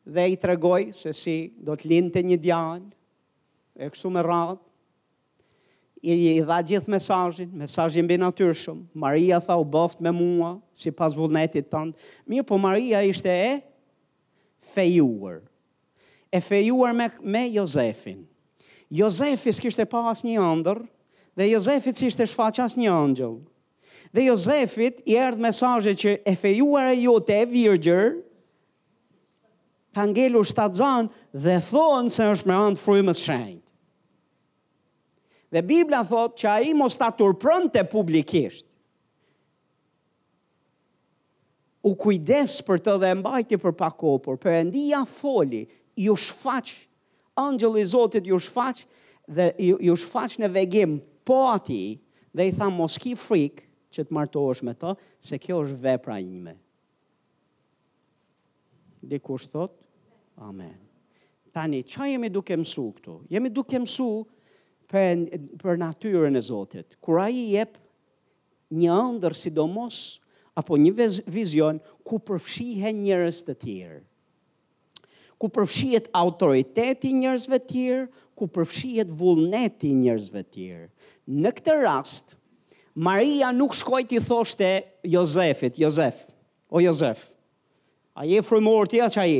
dhe 0.10 0.26
i 0.34 0.40
tregoj 0.42 0.90
se 0.98 1.14
si 1.16 1.38
do 1.64 1.76
të 1.78 1.88
linte 1.92 2.24
një 2.26 2.38
djallë 2.44 2.90
e 3.80 3.88
kështu 3.94 4.12
me 4.12 4.24
radhë 4.26 4.60
i, 6.00 6.40
dha 6.48 6.58
gjithë 6.64 6.92
mesajin, 6.94 7.50
mesajin 7.60 8.08
bë 8.08 8.16
natyrshëm, 8.22 8.86
Maria 8.96 9.40
tha 9.44 9.58
u 9.60 9.66
bëft 9.68 10.00
me 10.04 10.14
mua, 10.16 10.54
si 10.72 10.94
pas 10.96 11.12
vullnetit 11.16 11.68
tëndë, 11.74 12.00
mirë 12.32 12.46
po 12.48 12.56
Maria 12.56 13.02
ishte 13.04 13.28
e 13.36 13.50
fejuar, 14.72 15.42
e 16.32 16.40
fejuar 16.44 16.96
me, 16.96 17.10
me 17.20 17.44
Josefin, 17.52 18.24
Jozefi 18.90 19.52
s'kishte 19.54 19.86
pa 19.86 20.02
asë 20.12 20.28
një 20.28 20.42
andër, 20.44 20.80
dhe 21.38 21.46
Jozefi 21.52 21.94
s'ishte 21.96 22.26
shfaq 22.28 22.58
asë 22.66 22.80
një 22.82 22.90
angjëll. 22.94 23.36
Dhe 24.16 24.24
Jozefit 24.26 25.04
i 25.06 25.16
erdhë 25.22 25.44
mesajë 25.46 25.94
që 26.02 26.14
e 26.28 26.34
fejuar 26.42 26.88
e 26.96 27.04
jote 27.04 27.36
e 27.38 27.46
virgjër, 27.52 28.16
ka 29.94 30.06
ngellu 30.10 30.42
shtatë 30.50 30.80
zanë 30.82 31.20
dhe 31.46 31.58
thonë 31.70 32.14
se 32.16 32.30
është 32.34 32.50
me 32.50 32.58
andë 32.70 32.82
frujmës 32.82 33.22
shenjë. 33.28 33.60
Dhe 35.54 35.64
Biblia 35.66 36.02
thotë 36.06 36.42
që 36.42 36.50
a 36.50 36.58
i 36.66 36.74
mos 36.78 36.98
të 37.02 37.12
turprënte 37.22 37.82
publikisht. 37.90 38.66
U 41.90 41.94
kujdes 41.98 42.58
për 42.68 42.82
të 42.86 42.98
dhe 43.06 43.14
mbajti 43.22 43.58
për 43.62 43.74
pakopur, 43.80 44.38
për 44.42 44.58
endia 44.66 45.06
foli, 45.10 45.68
ju 45.98 46.14
shfaqë 46.20 46.89
angjëll 47.40 47.78
i 47.82 47.86
Zotit 47.88 48.28
ju 48.28 48.40
shfaq 48.40 48.78
dhe 49.36 49.46
ju, 49.68 49.78
ju 49.88 49.96
shfaq 50.04 50.36
në 50.44 50.50
vegim 50.56 50.98
po 51.28 51.38
ati 51.54 52.00
dhe 52.36 52.48
i 52.50 52.54
tha 52.58 52.68
mos 52.74 52.98
ki 53.02 53.16
frik 53.20 53.64
që 53.94 54.06
të 54.06 54.16
martohesh 54.16 54.64
me 54.68 54.74
ta, 54.78 54.92
se 55.18 55.40
kjo 55.42 55.62
është 55.64 55.80
vepra 55.84 56.20
ime. 56.22 56.54
Dhe 59.10 59.20
kush 59.24 59.48
thot? 59.52 59.78
Amen. 60.50 60.76
Tani, 61.56 61.82
qa 61.90 62.06
jemi 62.12 62.30
duke 62.30 62.56
mësu 62.60 62.86
këtu? 62.98 63.16
Jemi 63.34 63.50
duke 63.52 63.80
mësu 63.82 64.10
për, 64.90 65.24
për 65.64 65.80
natyrën 65.82 66.38
e 66.40 66.44
Zotit. 66.46 66.98
Kura 67.02 67.28
i 67.34 67.48
jep 67.56 67.78
një 68.78 69.00
ndër 69.18 69.36
sidomos 69.42 70.02
apo 70.60 70.78
një 70.78 70.94
vizion 71.32 71.80
ku 72.06 72.20
përfshihen 72.28 73.00
njërës 73.06 73.42
të 73.48 73.58
tjerë 73.64 74.04
ku 75.40 75.48
përfshihet 75.56 76.10
autoriteti 76.20 77.14
i 77.14 77.18
njerëzve 77.24 77.62
të 77.64 77.70
tjerë, 77.72 78.04
ku 78.36 78.48
përfshihet 78.56 79.14
vullneti 79.22 79.90
i 79.94 80.02
njerëzve 80.02 80.42
të 80.44 80.52
tjerë. 80.58 80.88
Në 81.44 81.54
këtë 81.58 81.78
rast, 81.86 82.34
Maria 82.96 83.54
nuk 83.56 83.76
shkoi 83.78 84.04
ti 84.10 84.20
thoshte 84.20 84.68
Jozefit, 85.08 85.80
Jozef, 85.80 86.26
o 86.76 86.82
Jozef. 86.84 87.22
A 88.20 88.26
je 88.28 88.42
frymor 88.44 88.92
ti 88.92 89.00
atë 89.00 89.22
ai? 89.24 89.40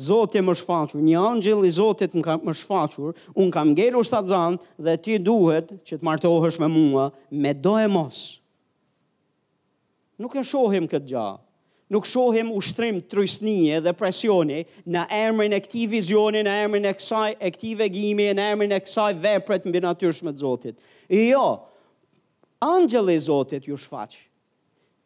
Zoti 0.00 0.42
më 0.44 0.52
shfaqur, 0.60 1.00
një 1.02 1.16
angjëll 1.32 1.64
i 1.66 1.70
Zotit 1.74 2.12
më 2.14 2.22
ka 2.22 2.36
më 2.46 2.52
shfaqur, 2.60 3.16
un 3.40 3.48
kam 3.50 3.72
ngelur 3.72 4.04
shtatzan 4.06 4.60
dhe 4.78 4.94
ti 5.02 5.16
duhet 5.18 5.72
që 5.88 5.98
të 5.98 6.06
martohesh 6.06 6.60
me 6.62 6.68
mua, 6.70 7.08
me 7.32 7.56
do 7.56 7.74
e 7.80 7.88
mos. 7.90 8.20
Nuk 10.20 10.36
e 10.40 10.44
shohim 10.46 10.86
këtë 10.92 11.10
gjë 11.10 11.28
nuk 11.90 12.06
shohim 12.06 12.52
ushtrim 12.54 13.00
trysnie 13.10 13.80
dhe 13.82 13.92
presioni 13.98 14.60
në 14.86 15.02
emrin 15.26 15.54
e 15.56 15.60
këti 15.60 15.84
vizionin, 15.90 16.46
në 16.46 16.54
emrin 16.64 16.86
e 16.86 16.94
kësaj, 16.94 17.34
e 17.42 17.50
këti 17.50 17.72
vegimi, 17.82 18.28
në 18.38 18.46
emrin 18.54 18.74
e 18.76 18.80
kësaj 18.84 19.10
vepret 19.24 19.66
në 19.66 19.74
binatyrshme 19.78 20.30
të 20.32 20.40
Zotit. 20.42 20.78
Jo, 21.10 21.44
angjeli 22.64 23.18
Zotit 23.26 23.66
ju 23.68 23.78
shfaq. 23.82 24.14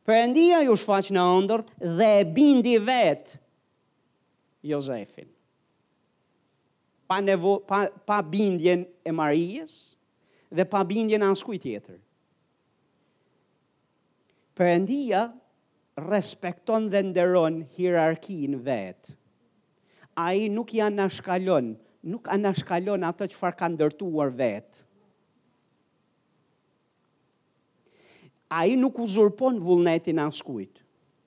Përëndia 0.04 0.58
ju 0.66 0.74
shfaq 0.76 1.08
në 1.16 1.24
andër 1.38 1.62
dhe 1.96 2.10
e 2.20 2.26
bindi 2.36 2.74
vetë 2.84 3.40
Jozefin. 4.68 5.30
Pa, 7.08 7.18
nevo, 7.24 7.58
pa, 7.68 7.86
pa 8.08 8.18
bindjen 8.24 8.84
e 9.04 9.12
Marijës 9.12 9.72
dhe 10.54 10.64
pa 10.68 10.84
bindjen 10.88 11.24
askuj 11.30 11.56
tjetër. 11.62 11.96
Përëndia 14.56 15.24
respekton 15.98 16.88
dhe 16.90 17.02
nderon 17.02 17.62
hierarkin 17.76 18.58
vetë. 18.64 19.14
A 20.18 20.32
i 20.34 20.48
nuk 20.50 20.72
i 20.74 20.80
anashkallon, 20.82 21.72
nuk 22.06 22.28
anashkalon 22.30 23.04
ato 23.06 23.24
që 23.26 23.38
farë 23.38 23.56
ka 23.58 23.68
ndërtuar 23.72 24.32
vetë. 24.36 24.82
A 28.54 28.64
i 28.70 28.74
nuk 28.78 28.98
uzurpon 29.02 29.56
vullnetin 29.62 30.18
askujt. 30.22 30.82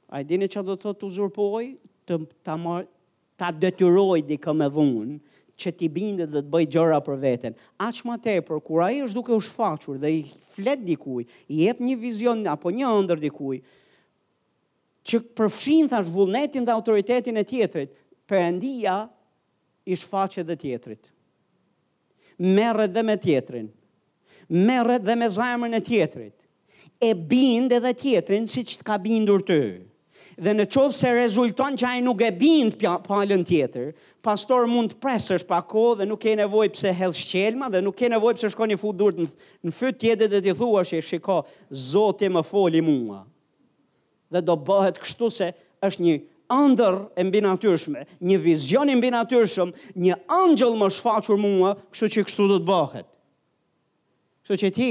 A 0.10 0.22
i 0.24 0.28
dini 0.28 0.48
që 0.48 0.62
do 0.64 0.76
të 0.80 0.94
të 1.00 1.08
uzurpoj, 1.10 1.66
të, 2.08 2.18
ta 2.46 2.56
mar, 2.60 2.86
ta 3.38 3.50
detyroj 3.52 4.22
dikë 4.30 4.54
me 4.56 4.70
dhunë, 4.72 5.18
që 5.58 5.72
ti 5.74 5.88
binde 5.90 6.28
dhe 6.30 6.44
të 6.46 6.52
bëj 6.54 6.68
gjëra 6.76 7.00
për 7.04 7.16
veten. 7.24 7.56
Aq 7.82 8.04
më 8.06 8.20
tepër 8.24 8.60
kur 8.68 8.84
ai 8.86 9.00
është 9.02 9.18
duke 9.18 9.34
u 9.34 9.42
shfaqur 9.42 9.98
dhe 10.04 10.12
i 10.20 10.22
flet 10.54 10.84
dikujt, 10.86 11.28
i 11.50 11.64
jep 11.66 11.80
një 11.82 11.96
vizion 12.00 12.44
apo 12.52 12.70
një 12.78 12.92
ëndër 13.00 13.24
dikujt, 13.26 13.64
që 15.08 15.20
përfshin 15.38 15.88
thash 15.92 16.10
vullnetin 16.12 16.66
dhe 16.68 16.74
autoritetin 16.76 17.40
e 17.40 17.46
tjetrit, 17.48 17.94
përëndia 18.28 18.98
ish 19.94 20.04
faqe 20.12 20.44
dhe 20.46 20.58
tjetrit. 20.60 21.08
Merë 22.58 22.90
dhe 22.94 23.04
me 23.08 23.16
tjetrin, 23.24 23.70
merë 24.68 25.00
dhe 25.08 25.16
me 25.18 25.30
zajmën 25.34 25.78
e 25.80 25.84
tjetrit, 25.88 26.36
e 27.08 27.12
bind 27.30 27.74
edhe 27.78 27.94
tjetrin 27.98 28.46
si 28.52 28.66
që 28.68 28.82
të 28.82 28.88
ka 28.90 28.98
bindur 29.06 29.42
të. 29.48 29.62
Dhe 30.38 30.52
në 30.54 30.68
qovë 30.70 30.94
se 30.94 31.10
rezulton 31.18 31.78
që 31.80 31.88
ajë 31.94 32.04
nuk 32.06 32.20
e 32.22 32.30
bind 32.38 32.76
palën 33.08 33.42
tjetër, 33.50 33.88
pastor 34.22 34.68
mund 34.70 34.92
të 34.94 35.00
presër 35.02 35.42
shpa 35.42 35.64
ko 35.72 35.86
dhe 35.98 36.06
nuk 36.06 36.28
e 36.30 36.36
nevoj 36.44 36.68
pëse 36.76 36.92
hel 37.00 37.16
shqelma 37.18 37.72
dhe 37.74 37.82
nuk 37.82 38.04
e 38.06 38.12
nevoj 38.14 38.36
pëse 38.38 38.52
shko 38.54 38.68
një 38.70 38.78
fut 38.82 39.00
dhurt 39.00 39.18
në 39.24 39.74
fyt 39.80 39.98
tjetër 40.04 40.30
dhe 40.36 40.44
të 40.46 40.58
thua 40.60 40.84
që 40.86 41.00
e 41.02 41.08
shiko 41.10 41.40
zote 41.90 42.30
më 42.36 42.46
foli 42.52 42.84
mua 42.86 43.24
dhe 44.32 44.42
do 44.44 44.56
bëhet 44.58 45.00
kështu 45.02 45.30
se 45.32 45.52
është 45.88 46.04
një 46.04 46.16
ëndër 46.54 46.98
e 47.20 47.26
mbi 47.28 47.42
natyrshme, 47.44 48.06
një 48.30 48.38
vizion 48.42 48.90
i 48.90 48.96
mbi 48.98 49.10
natyrshëm, 49.12 49.74
një 50.00 50.16
angjëll 50.32 50.78
më 50.80 50.88
shfaqur 50.96 51.40
mua, 51.44 51.74
kështu 51.92 52.10
që 52.16 52.26
kështu 52.30 52.48
do 52.54 52.60
të 52.62 52.68
bëhet. 52.70 53.08
Kështu 54.44 54.60
që 54.64 54.72
ti 54.78 54.90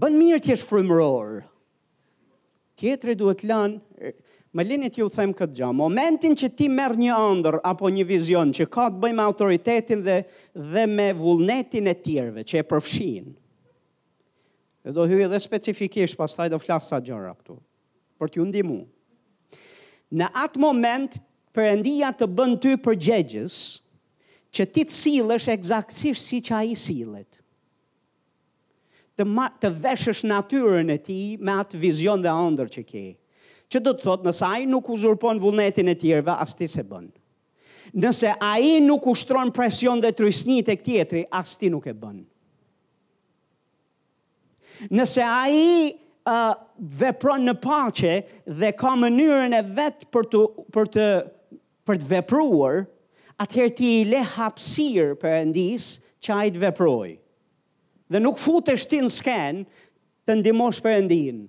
bën 0.00 0.16
mirë 0.18 0.40
të 0.46 0.54
jesh 0.54 0.66
frymëror. 0.70 1.42
Tjetri 2.80 3.14
duhet 3.16 3.44
lën, 3.46 3.76
më 4.54 4.64
lini 4.66 4.88
t'ju 4.94 5.08
them 5.12 5.34
këtë 5.36 5.56
gjë. 5.60 5.68
Momentin 5.78 6.34
që 6.38 6.50
ti 6.58 6.68
merr 6.70 6.96
një 6.98 7.14
ëndër 7.28 7.60
apo 7.66 7.90
një 7.90 8.06
vizion 8.08 8.52
që 8.56 8.68
ka 8.74 8.88
të 8.90 9.00
bëjë 9.04 9.18
me 9.20 9.24
autoritetin 9.28 10.02
dhe 10.06 10.18
dhe 10.74 10.84
me 10.90 11.10
vullnetin 11.18 11.90
e 11.92 11.96
tjerëve 12.04 12.46
që 12.48 12.62
e 12.62 12.66
përfshin, 12.72 13.28
dhe 14.84 14.92
do 14.92 15.06
hyrë 15.08 15.28
dhe 15.32 15.38
specifikisht, 15.40 16.16
pas 16.20 16.34
taj 16.36 16.50
do 16.52 16.58
flasë 16.60 16.90
sa 16.92 16.98
gjëra 17.00 17.32
këtu, 17.38 17.54
për 18.20 18.32
t'ju 18.34 18.44
ndimu. 18.50 18.78
Në 20.12 20.28
atë 20.36 20.60
moment, 20.60 21.16
për 21.56 21.80
të 22.20 22.26
bën 22.34 22.56
ty 22.60 22.72
për 22.84 22.98
gjegjës, 23.06 23.56
që 24.54 24.66
ti 24.74 24.84
të 24.86 24.92
silë 24.94 25.38
është 25.40 26.12
si 26.20 26.40
që 26.46 26.54
a 26.58 26.62
i 26.68 26.74
silët. 26.76 27.40
Të, 29.16 29.24
të 29.62 29.70
veshësh 29.86 30.24
natyren 30.28 30.90
e 30.90 30.98
ti 31.06 31.18
me 31.40 31.54
atë 31.62 31.78
vizion 31.80 32.20
dhe 32.22 32.28
andër 32.34 32.68
që 32.74 32.82
ke. 32.84 33.06
Që 33.70 33.80
do 33.80 33.94
të 33.94 34.04
thotë, 34.04 34.24
nësa 34.28 34.44
a 34.48 34.60
i 34.62 34.66
nuk 34.66 34.90
uzurpon 34.92 35.40
vullnetin 35.40 35.88
e 35.88 35.94
tjerve, 35.96 36.34
as 36.34 36.52
ti 36.54 36.68
se 36.68 36.84
bënë. 36.84 37.10
Nëse 37.94 38.34
a 38.42 38.52
i 38.60 38.80
nuk 38.82 39.06
ushtron 39.10 39.50
presion 39.54 40.02
dhe 40.02 40.10
trysnit 40.12 40.68
e 40.72 40.76
këtjetri, 40.76 41.24
as 41.30 41.56
ti 41.56 41.70
nuk 41.72 41.86
e 41.90 41.94
bënë. 41.96 42.24
Nëse 44.90 45.22
a 45.22 45.44
i 45.52 45.92
uh, 46.26 46.54
vepron 46.80 47.44
në 47.46 47.54
pache 47.62 48.14
dhe 48.46 48.70
ka 48.76 48.94
mënyrën 48.98 49.54
e 49.54 49.60
vetë 49.76 50.08
për 50.14 50.28
të, 50.32 50.40
për 50.76 50.90
të, 50.96 51.06
për 51.88 52.00
të 52.02 52.08
vepruar, 52.14 52.80
atëherë 53.42 53.74
ti 53.80 53.92
i 54.00 54.06
le 54.10 54.22
hapsirë 54.34 55.18
për 55.22 55.36
endis 55.42 55.90
që 56.24 56.34
a 56.38 56.42
i 56.48 56.52
të 56.54 56.62
veproj. 56.66 57.12
Dhe 58.12 58.20
nuk 58.22 58.38
futesh 58.38 58.86
ti 58.90 59.00
në 59.04 59.10
skenë 59.14 59.80
të 60.26 60.40
ndimosh 60.40 60.82
për 60.84 60.98
endinë. 61.02 61.42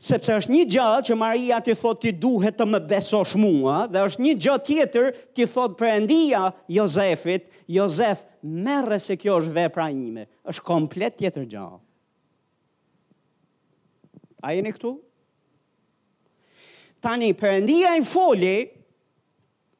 sepse 0.00 0.32
është 0.32 0.52
një 0.56 0.62
gjë 0.72 0.86
që 1.10 1.16
Maria 1.20 1.58
ti 1.64 1.74
thot 1.76 2.00
ti 2.02 2.12
duhet 2.16 2.56
të 2.56 2.64
më 2.72 2.80
besosh 2.88 3.34
mua 3.40 3.82
dhe 3.92 4.00
është 4.08 4.22
një 4.24 4.32
gjë 4.46 4.54
tjetër 4.68 5.10
ti 5.36 5.44
thot 5.52 5.74
Perëndia 5.76 6.46
Jozefit, 6.72 7.50
Jozef 7.68 8.22
merr 8.64 8.96
se 9.04 9.18
kjo 9.20 9.36
është 9.42 9.54
vepra 9.58 9.90
ime. 9.92 10.24
Është 10.48 10.64
komplet 10.64 11.18
tjetër 11.20 11.44
gjë. 11.52 11.66
A 14.40 14.54
jeni 14.56 14.72
këtu? 14.72 14.94
Tani 17.04 17.30
Perëndia 17.36 17.92
i 18.00 18.04
foli 18.08 18.54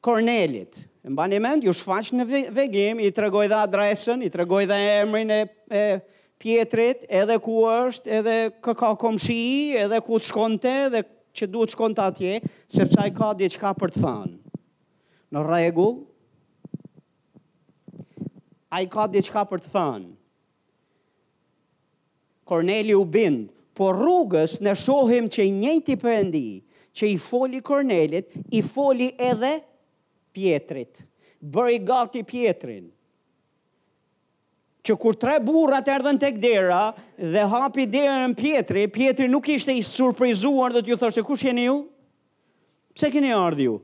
Kornelit. 0.05 0.77
E 1.01 1.09
mbani 1.09 1.37
mend, 1.41 1.65
ju 1.65 1.73
shfaqni 1.73 2.21
në 2.21 2.51
vegim, 2.53 2.99
i 3.01 3.09
tregoj 3.13 3.47
dha 3.49 3.63
adresën, 3.65 4.21
i 4.25 4.29
tregoj 4.33 4.67
dha 4.69 4.77
emrin 5.01 5.33
e, 5.33 5.41
e 5.77 5.85
pjetrit, 6.41 7.03
edhe 7.21 7.35
ku 7.45 7.59
është, 7.69 8.09
edhe 8.19 8.35
kë 8.65 8.73
ka 8.79 8.89
komshi, 8.99 9.41
edhe 9.85 9.99
ku 10.05 10.17
të 10.21 10.29
shkonte, 10.31 10.71
edhe 10.87 11.03
që 11.37 11.47
duhet 11.53 11.69
të 11.71 11.75
shkonte 11.75 12.03
atje, 12.05 12.39
sepse 12.73 12.99
ai 13.03 13.11
ka 13.15 13.29
diçka 13.39 13.73
për 13.79 13.93
të 13.95 14.01
thënë. 14.05 14.57
Në 15.31 15.43
rregull. 15.47 15.99
Ai 18.75 18.85
ka 18.89 19.05
diçka 19.13 19.45
për 19.51 19.61
të 19.65 19.73
thënë. 19.77 20.11
Korneli 22.51 22.95
u 22.99 23.05
bind, 23.07 23.45
po 23.77 23.91
rrugës 23.95 24.57
ne 24.65 24.73
shohim 24.75 25.29
që 25.31 25.45
i 25.47 25.51
njëti 25.61 25.95
përëndi, 26.01 26.47
që 26.97 27.09
i 27.13 27.19
foli 27.23 27.61
Kornelit, 27.63 28.33
i 28.51 28.59
foli 28.67 29.11
edhe 29.29 29.59
pjetrit, 30.35 31.03
Bëri 31.41 31.79
gati 31.85 32.21
pjetrin 32.27 32.91
që 34.87 34.95
kur 34.97 35.17
tre 35.21 35.35
burrat 35.45 35.87
erdhën 35.93 36.17
tek 36.21 36.39
dera 36.41 36.79
dhe 37.17 37.43
hapi 37.51 37.83
derën 37.85 38.33
Pietri, 38.37 38.87
Pietri 38.89 39.27
nuk 39.29 39.47
ishte 39.53 39.73
i 39.77 39.83
surprizuar 39.85 40.73
dhe 40.73 40.81
t'ju 40.87 40.97
thoshte 40.97 41.23
kush 41.27 41.43
jeni 41.45 41.67
ju? 41.67 41.75
Pse 42.97 43.11
keni 43.13 43.33
ardhur 43.33 43.77
ju? 43.77 43.79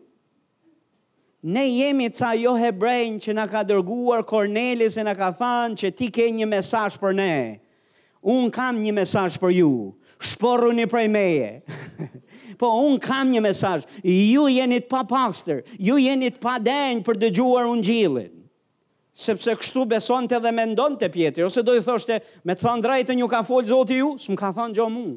Ne 1.54 1.68
jemi 1.70 2.10
ca 2.10 2.32
jo 2.36 2.56
hebrejn 2.58 3.20
që 3.22 3.36
na 3.38 3.46
ka 3.48 3.62
dërguar 3.64 4.24
Korneli 4.28 4.90
e 4.90 5.04
na 5.06 5.14
ka 5.16 5.30
thënë 5.38 5.78
që 5.80 5.92
ti 5.96 6.10
ke 6.12 6.26
një 6.34 6.48
mesazh 6.50 6.98
për 7.00 7.14
ne. 7.20 7.34
Un 8.28 8.50
kam 8.52 8.82
një 8.82 8.96
mesazh 8.98 9.38
për 9.40 9.54
ju. 9.56 9.70
Shporruni 10.18 10.88
prej 10.90 11.06
meje. 11.14 11.52
po 12.60 12.74
un 12.82 12.98
kam 13.00 13.30
një 13.32 13.44
mesazh. 13.46 13.86
Ju 14.02 14.48
jeni 14.50 14.82
pa 14.82 15.04
pastor, 15.08 15.62
ju 15.78 16.00
jeni 16.02 16.34
pa 16.34 16.58
denj 16.58 17.06
për 17.06 17.22
dëgjuar 17.22 17.70
ungjillin 17.70 18.34
sepse 19.18 19.56
kështu 19.58 19.84
besonte 19.90 20.38
dhe 20.40 20.52
mendonte 20.54 21.08
Pietri, 21.10 21.42
ose 21.44 21.64
do 21.66 21.74
i 21.74 21.82
thoshte, 21.82 22.20
me 22.46 22.54
të 22.54 22.66
thënë 22.68 22.84
drejtë 22.86 23.16
një 23.18 23.28
ka 23.32 23.40
folë 23.48 23.72
Zoti 23.72 23.98
ju, 23.98 24.12
më 24.30 24.38
ka 24.38 24.52
thënë 24.54 24.78
gjë 24.78 24.86
mua. 24.94 25.16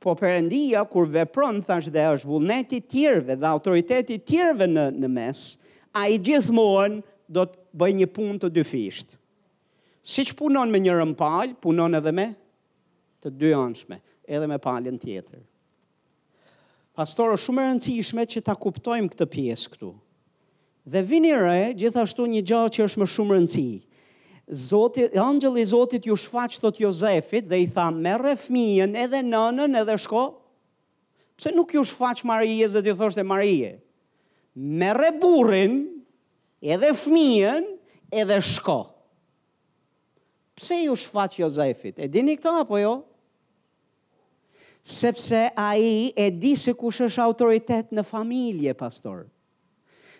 Po 0.00 0.14
përëndia, 0.18 0.82
kur 0.90 1.06
vepron, 1.12 1.60
thash 1.62 1.90
dhe 1.92 2.06
është 2.16 2.26
vullneti 2.32 2.80
tjerve 2.90 3.36
dhe 3.38 3.46
autoriteti 3.52 4.16
tjerve 4.26 4.66
në, 4.72 4.88
në 5.04 5.10
mes, 5.12 5.44
a 6.00 6.08
i 6.10 6.18
gjithmonë 6.26 7.02
do 7.36 7.46
të 7.46 7.60
bëj 7.84 7.92
një 8.00 8.08
pun 8.16 8.40
të 8.42 8.50
dyfisht. 8.58 9.14
Si 10.02 10.24
që 10.26 10.34
punon 10.40 10.72
me 10.72 10.80
një 10.82 10.96
rëmpal, 10.98 11.54
punon 11.62 11.94
edhe 12.00 12.14
me 12.16 12.30
të 13.22 13.30
dy 13.38 13.54
anshme, 13.54 14.00
edhe 14.26 14.48
me 14.50 14.58
palin 14.64 14.98
tjetër. 14.98 15.44
Pastor, 16.96 17.36
shumë 17.38 17.62
e 17.62 17.70
rëndësishme 17.70 18.24
që 18.34 18.40
ta 18.48 18.56
kuptojmë 18.58 19.12
këtë 19.14 19.30
pjesë 19.36 19.76
këtu. 19.76 19.94
Dhe 20.86 21.02
vini 21.04 21.32
re, 21.36 21.72
gjithashtu 21.76 22.24
një 22.32 22.42
gjahë 22.48 22.70
që 22.74 22.84
është 22.88 23.00
më 23.02 23.06
shumë 23.14 23.34
rëndësi. 23.36 23.68
Zoti, 24.66 25.04
angjëll 25.20 25.58
i 25.60 25.64
Zotit 25.70 26.06
ju 26.08 26.16
shfaqë 26.18 26.58
thot 26.62 26.80
Jozefit 26.82 27.46
dhe 27.50 27.58
i 27.66 27.68
tha, 27.70 27.90
merre 28.06 28.32
fmijën 28.40 28.96
edhe 28.98 29.20
nënën 29.26 29.76
edhe 29.82 29.96
shko. 30.02 30.24
Pse 31.38 31.52
nuk 31.54 31.74
ju 31.76 31.84
shfaqë 31.86 32.26
Marije 32.26 32.68
dhe 32.80 32.90
ju 32.90 32.96
thoshte 32.98 33.22
Marije? 33.24 33.72
Merre 34.80 35.12
burin 35.22 35.76
edhe 36.62 36.94
fmijën 37.02 37.68
edhe 38.10 38.40
shko. 38.42 38.80
Pse 40.58 40.80
ju 40.86 40.96
shfaqë 40.96 41.44
Jozefit? 41.44 42.00
E 42.02 42.08
dini 42.10 42.34
këta 42.40 42.64
apo 42.64 42.80
jo? 42.82 42.96
Sepse 44.82 45.50
a 45.60 45.74
i 45.76 46.08
e 46.16 46.30
di 46.32 46.54
se 46.56 46.72
kush 46.72 47.02
është 47.06 47.22
autoritet 47.22 47.92
në 47.94 48.02
familje, 48.08 48.72
pastorë 48.80 49.28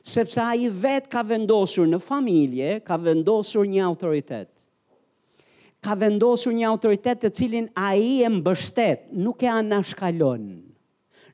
sepse 0.02 0.40
a 0.40 0.54
i 0.56 0.68
vetë 0.68 1.10
ka 1.12 1.20
vendosur 1.26 1.88
në 1.88 1.98
familje, 2.02 2.72
ka 2.86 2.96
vendosur 3.00 3.66
një 3.68 3.82
autoritet. 3.84 4.48
Ka 5.80 5.94
vendosur 5.96 6.52
një 6.52 6.66
autoritet 6.68 7.22
të 7.22 7.30
cilin 7.36 7.66
a 7.76 7.94
i 7.96 8.20
e 8.24 8.28
mbështet, 8.28 9.06
nuk 9.16 9.42
e 9.42 9.48
anashkallon, 9.48 10.46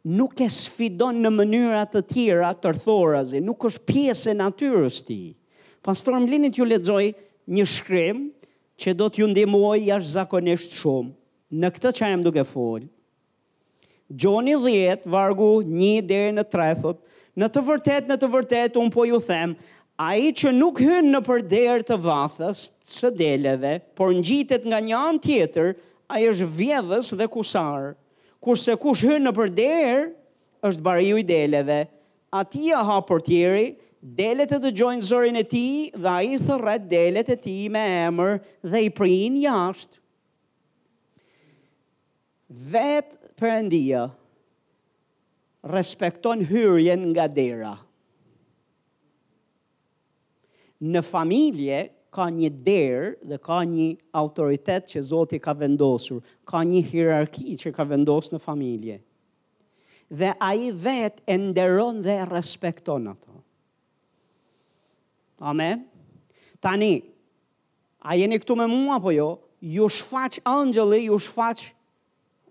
nuk 0.06 0.40
e 0.40 0.48
sfidon 0.54 1.18
në 1.24 1.32
mënyrat 1.34 1.94
të 1.96 2.04
tjera 2.12 2.52
të 2.54 2.76
rthorazi, 2.76 3.40
nuk 3.42 3.66
është 3.70 3.86
pjesë 3.90 4.34
e 4.34 4.38
natyrës 4.38 5.00
ti. 5.08 5.20
Pastor 5.82 6.18
Mlinit 6.22 6.58
ju 6.58 6.66
ledzoj 6.66 7.02
një 7.46 7.64
shkrim 7.70 8.24
që 8.78 8.94
do 8.98 9.06
t'ju 9.10 9.26
ndimoj 9.30 9.82
jash 9.88 10.12
zakonisht 10.14 10.74
shumë. 10.78 11.12
Në 11.62 11.68
këtë 11.76 11.94
që 12.00 12.12
duke 12.26 12.42
folë, 12.50 12.88
Gjoni 14.06 14.52
10, 14.62 15.06
vargu 15.10 15.48
1 15.66 16.04
dhe 16.06 16.18
në 16.36 16.42
3, 16.46 16.68
në 17.40 17.48
të 17.52 17.62
vërtet, 17.68 18.06
në 18.10 18.16
të 18.22 18.28
vërtet, 18.32 18.76
unë 18.80 18.94
po 18.96 19.04
ju 19.08 19.18
them, 19.24 19.52
a 20.00 20.14
i 20.20 20.30
që 20.36 20.50
nuk 20.56 20.80
hynë 20.82 21.12
në 21.14 21.20
përder 21.24 21.84
të 21.88 21.96
vathës, 22.04 22.66
të 22.90 23.10
deleve, 23.16 23.76
por 23.96 24.12
në 24.12 24.24
gjitet 24.28 24.64
nga 24.68 24.80
një 24.84 24.96
anë 24.96 25.22
tjetër, 25.24 25.70
a 26.08 26.20
i 26.22 26.28
është 26.30 26.48
vjedhës 26.58 27.12
dhe 27.20 27.28
kusarë, 27.32 27.92
kurse 28.44 28.76
kush 28.80 29.04
hynë 29.08 29.26
në 29.28 29.34
përder, 29.40 30.02
është 30.68 30.84
bari 30.86 31.08
ju 31.10 31.18
i 31.22 31.26
deleve, 31.26 31.80
a 32.32 32.42
ti 32.44 32.68
a 32.76 32.80
ha 32.86 33.00
për 33.08 33.24
tjeri, 33.28 33.66
delet 34.06 34.52
e 34.54 34.60
të 34.62 34.70
gjojnë 34.78 35.08
zërin 35.08 35.40
e 35.40 35.46
ti, 35.50 35.64
dhe 35.96 36.08
a 36.12 36.20
i 36.24 36.36
thërret 36.42 36.86
delet 36.90 37.32
e 37.34 37.38
ti 37.42 37.56
me 37.72 37.82
emër, 38.06 38.38
dhe 38.70 38.84
i 38.86 38.92
prinë 38.94 39.42
jashtë. 39.44 39.98
Vetë 42.70 43.18
përëndia, 43.36 44.06
respekton 45.66 46.42
hyrjen 46.46 47.02
nga 47.12 47.26
dera. 47.28 47.74
Në 50.84 51.00
familje 51.02 51.78
ka 52.14 52.26
një 52.32 52.48
derë 52.64 53.08
dhe 53.28 53.38
ka 53.44 53.58
një 53.68 53.88
autoritet 54.20 54.86
që 54.92 55.02
Zoti 55.10 55.38
ka 55.42 55.54
vendosur, 55.58 56.20
ka 56.48 56.62
një 56.68 56.82
hierarki 56.90 57.56
që 57.60 57.72
ka 57.76 57.84
vendosur 57.88 58.36
në 58.36 58.42
familje. 58.44 58.98
Dhe 60.10 60.30
a 60.38 60.52
i 60.54 60.70
vetë 60.70 61.24
e 61.26 61.36
nderon 61.48 62.00
dhe 62.04 62.18
respekton 62.30 63.10
ato. 63.12 63.34
Amen. 65.42 65.82
Tani, 66.62 66.94
a 68.00 68.14
jeni 68.16 68.38
këtu 68.40 68.54
me 68.56 68.68
mua 68.70 69.00
po 69.02 69.12
jo, 69.12 69.30
ju 69.60 69.88
shfaq 69.92 70.38
angjëli, 70.48 71.02
ju 71.10 71.18
shfaq, 71.26 71.64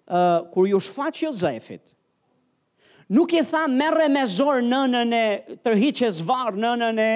uh, 0.05 0.45
kur 0.53 0.67
ju 0.69 0.79
shfaq 0.83 1.23
Jozefit, 1.23 1.94
Nuk 3.09 3.33
i 3.37 3.41
tha 3.45 3.67
merre 3.69 4.07
me 4.09 4.23
zor 4.25 4.63
nënën 4.65 5.11
e 5.13 5.27
tërhiqes 5.63 6.23
varr 6.25 6.55
nënën 6.57 6.99
e 7.01 7.11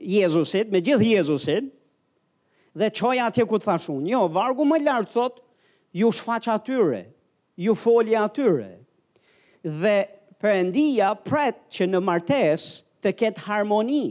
Jezusit, 0.00 0.70
me 0.72 0.80
gjithë 0.82 1.10
Jezusin. 1.14 1.68
Dhe 2.74 2.88
çoj 2.90 3.18
atje 3.22 3.44
ku 3.46 3.58
thash 3.60 3.86
unë, 3.92 4.10
jo 4.14 4.24
vargu 4.32 4.64
më 4.66 4.78
lart 4.84 5.12
thot, 5.14 5.36
ju 5.94 6.08
shfaq 6.16 6.48
atyre, 6.54 7.02
ju 7.56 7.74
foli 7.74 8.16
atyre. 8.18 8.70
Dhe 9.62 9.98
Perëndia 10.40 11.12
pret 11.20 11.58
që 11.74 11.84
në 11.92 11.98
martesë 12.00 12.78
të 13.04 13.10
ketë 13.20 13.42
harmoni, 13.44 14.06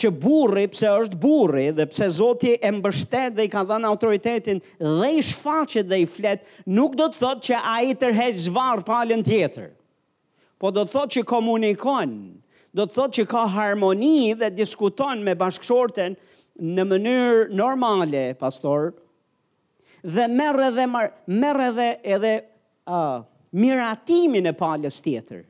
që 0.00 0.10
burri 0.16 0.62
pse 0.72 0.90
është 1.02 1.18
burri 1.20 1.66
dhe 1.76 1.84
pse 1.90 2.06
Zoti 2.16 2.54
e 2.64 2.70
mbështet 2.72 3.34
dhe 3.36 3.44
i 3.46 3.50
ka 3.52 3.62
dhënë 3.68 3.88
autoritetin 3.90 4.62
dhe 4.80 5.10
i 5.10 5.20
shfaqet 5.28 5.88
dhe 5.90 5.98
i 6.04 6.08
flet, 6.08 6.42
nuk 6.78 6.96
do 6.98 7.10
të 7.12 7.20
thotë 7.20 7.46
që 7.50 7.60
ai 7.74 7.90
tërheq 8.00 8.38
zvarr 8.46 8.84
palën 8.88 9.22
tjetër. 9.26 9.68
Po 10.60 10.72
do 10.76 10.84
të 10.84 10.94
thotë 10.96 11.14
që 11.18 11.26
komunikon, 11.30 12.14
do 12.76 12.86
të 12.88 12.96
thotë 12.96 13.18
që 13.20 13.26
ka 13.32 13.44
harmoni 13.56 14.32
dhe 14.40 14.50
diskuton 14.56 15.22
me 15.26 15.36
bashkëshorten 15.40 16.16
në 16.76 16.84
mënyrë 16.90 17.44
normale, 17.56 18.24
pastor. 18.40 18.94
Dhe 20.16 20.26
merr 20.32 20.68
edhe 20.70 20.86
merr 20.90 21.66
edhe 21.70 21.88
edhe 22.16 22.34
uh, 22.88 23.20
miratimin 23.60 24.48
e 24.52 24.56
palës 24.56 25.00
tjetër 25.04 25.49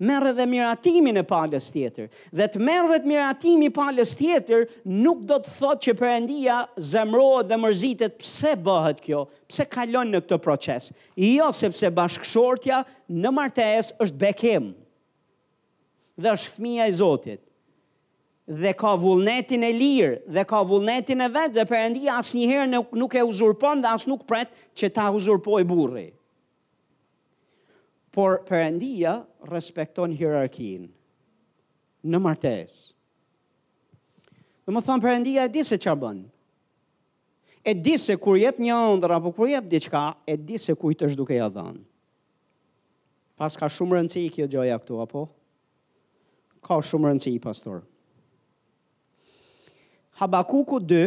merr 0.00 0.26
edhe 0.32 0.46
miratimin 0.48 1.18
e 1.20 1.24
palës 1.28 1.68
tjetër. 1.74 2.08
Dhe 2.32 2.46
të 2.48 2.60
merret 2.64 3.06
miratimi 3.08 3.68
i 3.68 3.72
palës 3.76 4.14
tjetër 4.16 4.66
nuk 5.04 5.22
do 5.28 5.36
të 5.44 5.52
thotë 5.58 5.86
që 5.86 5.94
Perëndia 6.00 6.56
zemrohet 6.92 7.50
dhe 7.50 7.58
mërzitet 7.62 8.16
pse 8.22 8.54
bëhet 8.68 9.02
kjo, 9.04 9.26
pse 9.50 9.66
kalon 9.74 10.10
në 10.14 10.22
këtë 10.24 10.40
proces. 10.44 10.90
Jo 11.20 11.50
sepse 11.60 11.92
bashkëshortja 12.00 12.82
në 13.22 13.34
martesë 13.38 13.98
është 14.06 14.20
bekim. 14.24 14.72
Dhe 16.20 16.34
është 16.36 16.52
fëmia 16.56 16.88
e 16.90 16.96
Zotit 17.00 17.46
dhe 18.60 18.72
ka 18.74 18.96
vullnetin 18.98 19.62
e 19.62 19.68
lirë 19.70 20.14
dhe 20.34 20.42
ka 20.50 20.58
vullnetin 20.66 21.20
e 21.22 21.28
vet 21.30 21.52
dhe 21.54 21.62
asë 21.68 22.08
asnjëherë 22.18 22.80
nuk 22.98 23.12
e 23.14 23.22
uzurpon 23.22 23.78
dhe 23.78 23.86
as 23.94 24.08
nuk 24.10 24.24
pret 24.26 24.50
që 24.74 24.88
ta 24.96 25.04
uzurpoj 25.14 25.62
burri 25.70 26.08
por 28.10 28.40
përëndia 28.46 29.12
respekton 29.50 30.12
hierarkin 30.18 30.88
në 32.10 32.20
martes. 32.22 32.74
Dhe 34.66 34.74
më 34.74 34.82
thonë 34.86 35.04
përëndia 35.04 35.44
e 35.48 35.52
di 35.54 35.62
se 35.66 35.78
që 35.82 35.94
bënë. 36.02 36.26
E 37.70 37.74
di 37.76 37.94
se 38.00 38.16
kur 38.16 38.38
jep 38.40 38.58
një 38.62 38.76
ndër, 38.98 39.14
apo 39.18 39.32
kur 39.36 39.50
jep 39.50 39.66
diqka, 39.68 40.04
e 40.32 40.36
di 40.36 40.58
se 40.58 40.72
kujtë 40.80 41.10
është 41.10 41.18
duke 41.18 41.36
ja 41.36 41.48
dhënë. 41.52 41.82
Pas 43.40 43.56
ka 43.56 43.68
shumë 43.72 43.96
rëndësi 43.98 44.24
kjo 44.34 44.46
gjoja 44.52 44.78
këtu, 44.80 44.96
apo? 45.04 45.22
Ka 46.66 46.80
shumë 46.84 47.10
rëndësi, 47.12 47.34
pastor. 47.40 47.84
Habakuku 50.20 50.80
2, 50.84 51.04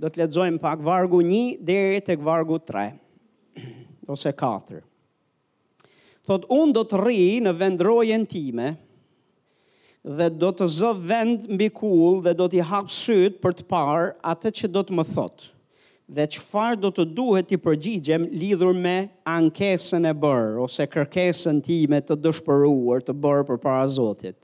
do 0.00 0.08
të 0.10 0.22
letëzojmë 0.24 0.62
pak 0.62 0.80
vargu 0.82 1.20
1 1.22 1.58
dhe 1.68 1.80
të 2.06 2.16
vargu 2.26 2.58
3, 2.68 2.88
ose 4.14 4.32
4 4.34 4.82
thot 6.26 6.46
unë 6.52 6.74
do 6.74 6.82
të 6.90 6.98
rri 7.00 7.20
në 7.46 7.52
vendrojen 7.60 8.26
time 8.28 8.72
dhe 10.18 10.26
do 10.38 10.52
të 10.54 10.66
zë 10.70 10.90
vend 11.10 11.46
mbi 11.54 11.68
kull 11.74 12.20
dhe 12.26 12.32
do 12.38 12.46
t'i 12.50 12.62
hap 12.66 12.90
syt 12.94 13.38
për 13.42 13.54
të 13.60 13.66
parë 13.70 14.12
atë 14.34 14.52
që 14.60 14.70
do 14.74 14.82
të 14.86 14.98
më 15.00 15.04
thot. 15.12 15.46
Dhe 16.06 16.26
qëfar 16.36 16.76
do 16.78 16.92
të 16.94 17.06
duhet 17.16 17.48
t'i 17.50 17.58
përgjigjem 17.58 18.28
lidhur 18.38 18.74
me 18.78 18.92
ankesën 19.26 20.06
e 20.06 20.12
bërë, 20.14 20.52
ose 20.62 20.86
kërkesën 20.86 21.58
ti 21.66 21.80
me 21.90 21.98
të 22.06 22.18
dëshpëruar 22.22 23.02
të 23.08 23.16
bërë 23.24 23.46
për 23.50 23.58
para 23.64 23.88
Zotit. 23.90 24.36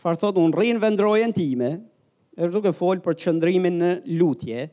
Qëfar 0.00 0.16
thot, 0.22 0.38
unë 0.40 0.56
rrinë 0.56 0.80
vendrojen 0.80 1.34
time, 1.36 1.68
e 2.32 2.48
shë 2.48 2.54
duke 2.56 2.72
folë 2.72 3.04
për 3.04 3.18
qëndrimin 3.20 3.76
në 3.82 3.90
lutje, 4.16 4.64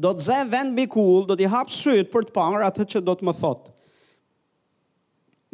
do 0.00 0.14
të 0.16 0.24
zë 0.30 0.40
vend 0.54 0.72
mbi 0.72 0.88
kull, 0.96 1.26
do 1.28 1.36
t'i 1.36 1.48
hap 1.52 1.68
syt 1.76 2.08
për 2.12 2.30
të 2.30 2.36
parë 2.38 2.64
atë 2.70 2.88
që 2.94 3.04
do 3.04 3.12
të 3.20 3.28
më 3.28 3.36
thotë. 3.44 3.75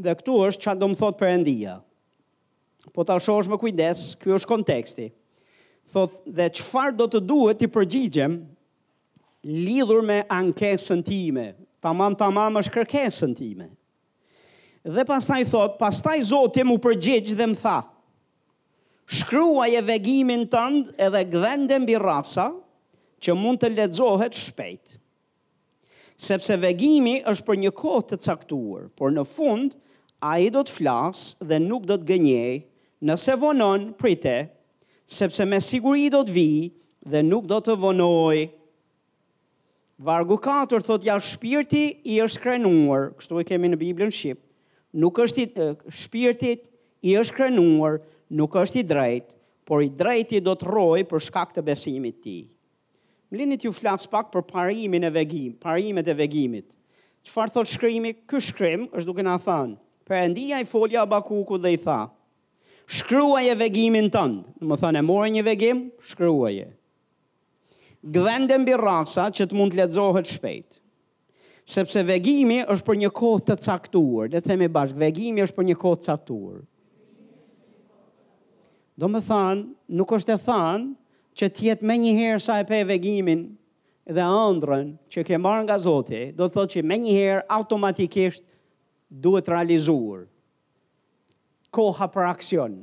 Dhe 0.00 0.14
këtu 0.16 0.36
është 0.48 0.64
që 0.64 0.76
do 0.80 0.88
më 0.92 0.98
thotë 1.00 1.30
endia. 1.34 1.74
Po 2.94 3.04
të 3.06 3.16
është 3.20 3.52
më 3.52 3.58
kujdes, 3.62 4.04
kjo 4.22 4.38
është 4.38 4.48
konteksti. 4.50 5.08
Thotë 5.92 6.32
dhe 6.38 6.46
qëfar 6.56 6.96
do 6.96 7.06
të 7.10 7.20
duhet 7.28 7.60
të 7.60 7.68
përgjigjem 7.74 8.38
lidhur 9.66 10.02
me 10.06 10.20
ankesën 10.30 11.04
time. 11.04 11.46
Tamam, 11.82 12.14
tamam 12.16 12.58
është 12.62 12.76
kërkesën 12.78 13.34
time. 13.38 13.68
Dhe 14.86 15.04
pastaj 15.06 15.42
thotë, 15.50 15.76
pastaj 15.82 16.16
zotë 16.30 16.64
mu 16.66 16.78
përgjigj 16.82 17.36
dhe 17.38 17.50
më 17.52 17.60
tha. 17.62 17.76
Shkruaj 19.12 19.74
e 19.80 19.84
vegimin 19.90 20.46
tëndë 20.52 20.96
edhe 21.08 21.24
gdhende 21.32 21.78
mbi 21.82 21.98
rasa 22.00 22.48
që 23.22 23.36
mund 23.38 23.60
të 23.62 23.72
ledzohet 23.76 24.36
shpejtë 24.38 25.01
sepse 26.20 26.56
vegimi 26.60 27.20
është 27.28 27.46
për 27.46 27.58
një 27.62 27.72
kohë 27.78 28.04
të 28.12 28.18
caktuar, 28.26 28.88
por 28.98 29.12
në 29.14 29.24
fund 29.28 29.76
a 30.22 30.36
i 30.44 30.50
do 30.54 30.62
të 30.64 30.76
flasë 30.78 31.48
dhe 31.50 31.58
nuk 31.62 31.86
do 31.88 31.96
të 31.98 32.08
gënjej, 32.12 32.56
nëse 33.02 33.36
vonon 33.42 33.88
prite, 33.98 34.34
sepse 35.06 35.44
me 35.48 35.60
siguri 35.60 36.08
do 36.14 36.22
të 36.28 36.34
vi 36.36 36.48
dhe 37.10 37.22
nuk 37.26 37.48
do 37.50 37.58
të 37.60 37.76
vonoj. 37.82 38.48
Vargu 40.02 40.38
4 40.42 40.82
thot 40.86 41.04
ja 41.06 41.16
shpirti 41.22 41.84
i 42.10 42.20
është 42.24 42.42
krenuar, 42.42 43.12
kështu 43.18 43.42
e 43.42 43.46
kemi 43.46 43.70
në 43.72 43.80
Biblën 43.82 44.14
Shqip, 44.14 44.40
nuk 44.98 45.18
është 45.18 45.42
i, 45.42 45.68
shpirtit 45.90 46.68
i 47.06 47.16
është 47.20 47.36
krenuar, 47.40 48.00
nuk 48.32 48.54
është 48.62 48.78
i 48.82 48.86
drejt, 48.88 49.30
por 49.64 49.82
i 49.84 49.90
drejti 49.94 50.40
do 50.42 50.54
të 50.58 50.70
rojë 50.72 51.06
për 51.12 51.22
shkak 51.30 51.54
të 51.56 51.66
besimit 51.68 52.18
ti. 52.24 52.40
tij. 52.42 52.51
Më 53.32 53.40
lini 53.40 53.56
t'ju 53.56 53.70
flasë 53.72 54.10
pak 54.12 54.26
për 54.28 54.42
parimin 54.44 55.06
e 55.08 55.08
vegim, 55.14 55.54
parimet 55.64 56.04
e 56.04 56.12
vegimit. 56.18 56.66
Qëfar 57.24 57.48
thot 57.54 57.70
shkrimi? 57.72 58.10
Ky 58.28 58.40
shkrim 58.44 58.82
është 58.92 59.08
duke 59.08 59.24
na 59.24 59.38
thanë. 59.40 59.78
Për 60.04 60.18
e 60.20 60.58
i 60.60 60.66
folja 60.68 61.06
abakuku 61.06 61.56
dhe 61.62 61.70
i 61.72 61.78
tha. 61.80 62.10
Shkruaj 62.84 63.46
e 63.48 63.56
vegimin 63.62 64.10
tënë. 64.12 64.44
Në 64.60 64.68
më 64.68 64.78
thanë 64.84 65.00
e 65.00 65.04
morë 65.08 65.30
një 65.36 65.46
vegim, 65.48 65.80
shkruaj 66.10 66.52
e. 66.60 66.68
Gdhende 68.04 68.58
mbi 68.58 68.76
rasa 68.76 69.30
që 69.32 69.48
të 69.48 69.56
mund 69.56 69.72
të 69.72 69.80
ledzohet 69.80 70.28
shpejt. 70.28 70.68
Sepse 71.64 72.04
vegimi 72.04 72.60
është 72.68 72.84
për 72.90 73.00
një 73.04 73.12
kohë 73.20 73.44
të 73.48 73.56
caktuar. 73.64 74.28
Dhe 74.34 74.44
themi 74.44 74.68
bashkë, 74.68 75.00
vegimi 75.06 75.46
është 75.48 75.56
për 75.60 75.70
një 75.72 75.78
kohë 75.80 76.02
të 76.02 76.10
caktuar. 76.12 76.60
Do 79.00 79.08
më 79.08 79.24
thanë, 79.30 79.64
nuk 79.96 80.12
është 80.20 80.36
e 80.36 80.42
thanë 80.50 80.98
që 81.40 81.48
të 81.48 81.66
jetë 81.70 81.86
më 81.88 81.94
një 82.02 82.10
herë 82.18 82.42
sa 82.44 82.58
e 82.62 82.66
pe 82.68 82.82
vegimin 82.88 83.44
dhe 84.12 84.24
ëndrrën 84.30 84.88
që 85.12 85.24
ke 85.28 85.38
marr 85.40 85.62
nga 85.66 85.78
Zoti, 85.80 86.30
do 86.36 86.48
të 86.48 86.54
thotë 86.56 86.72
që 86.76 86.82
më 86.90 86.96
një 87.04 87.12
herë 87.16 87.42
automatikisht 87.56 88.44
duhet 89.26 89.48
realizuar. 89.52 90.26
Koha 91.72 92.08
për 92.12 92.28
aksion. 92.32 92.74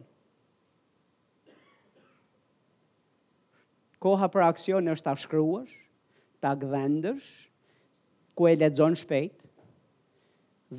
Koha 4.02 4.30
për 4.32 4.46
aksion 4.48 4.88
është 4.96 5.06
ta 5.10 5.14
shkruash, 5.20 5.76
ta 6.40 6.54
gdhendësh, 6.56 7.26
ku 8.38 8.48
e 8.48 8.56
lexon 8.56 8.96
shpejt 8.96 9.36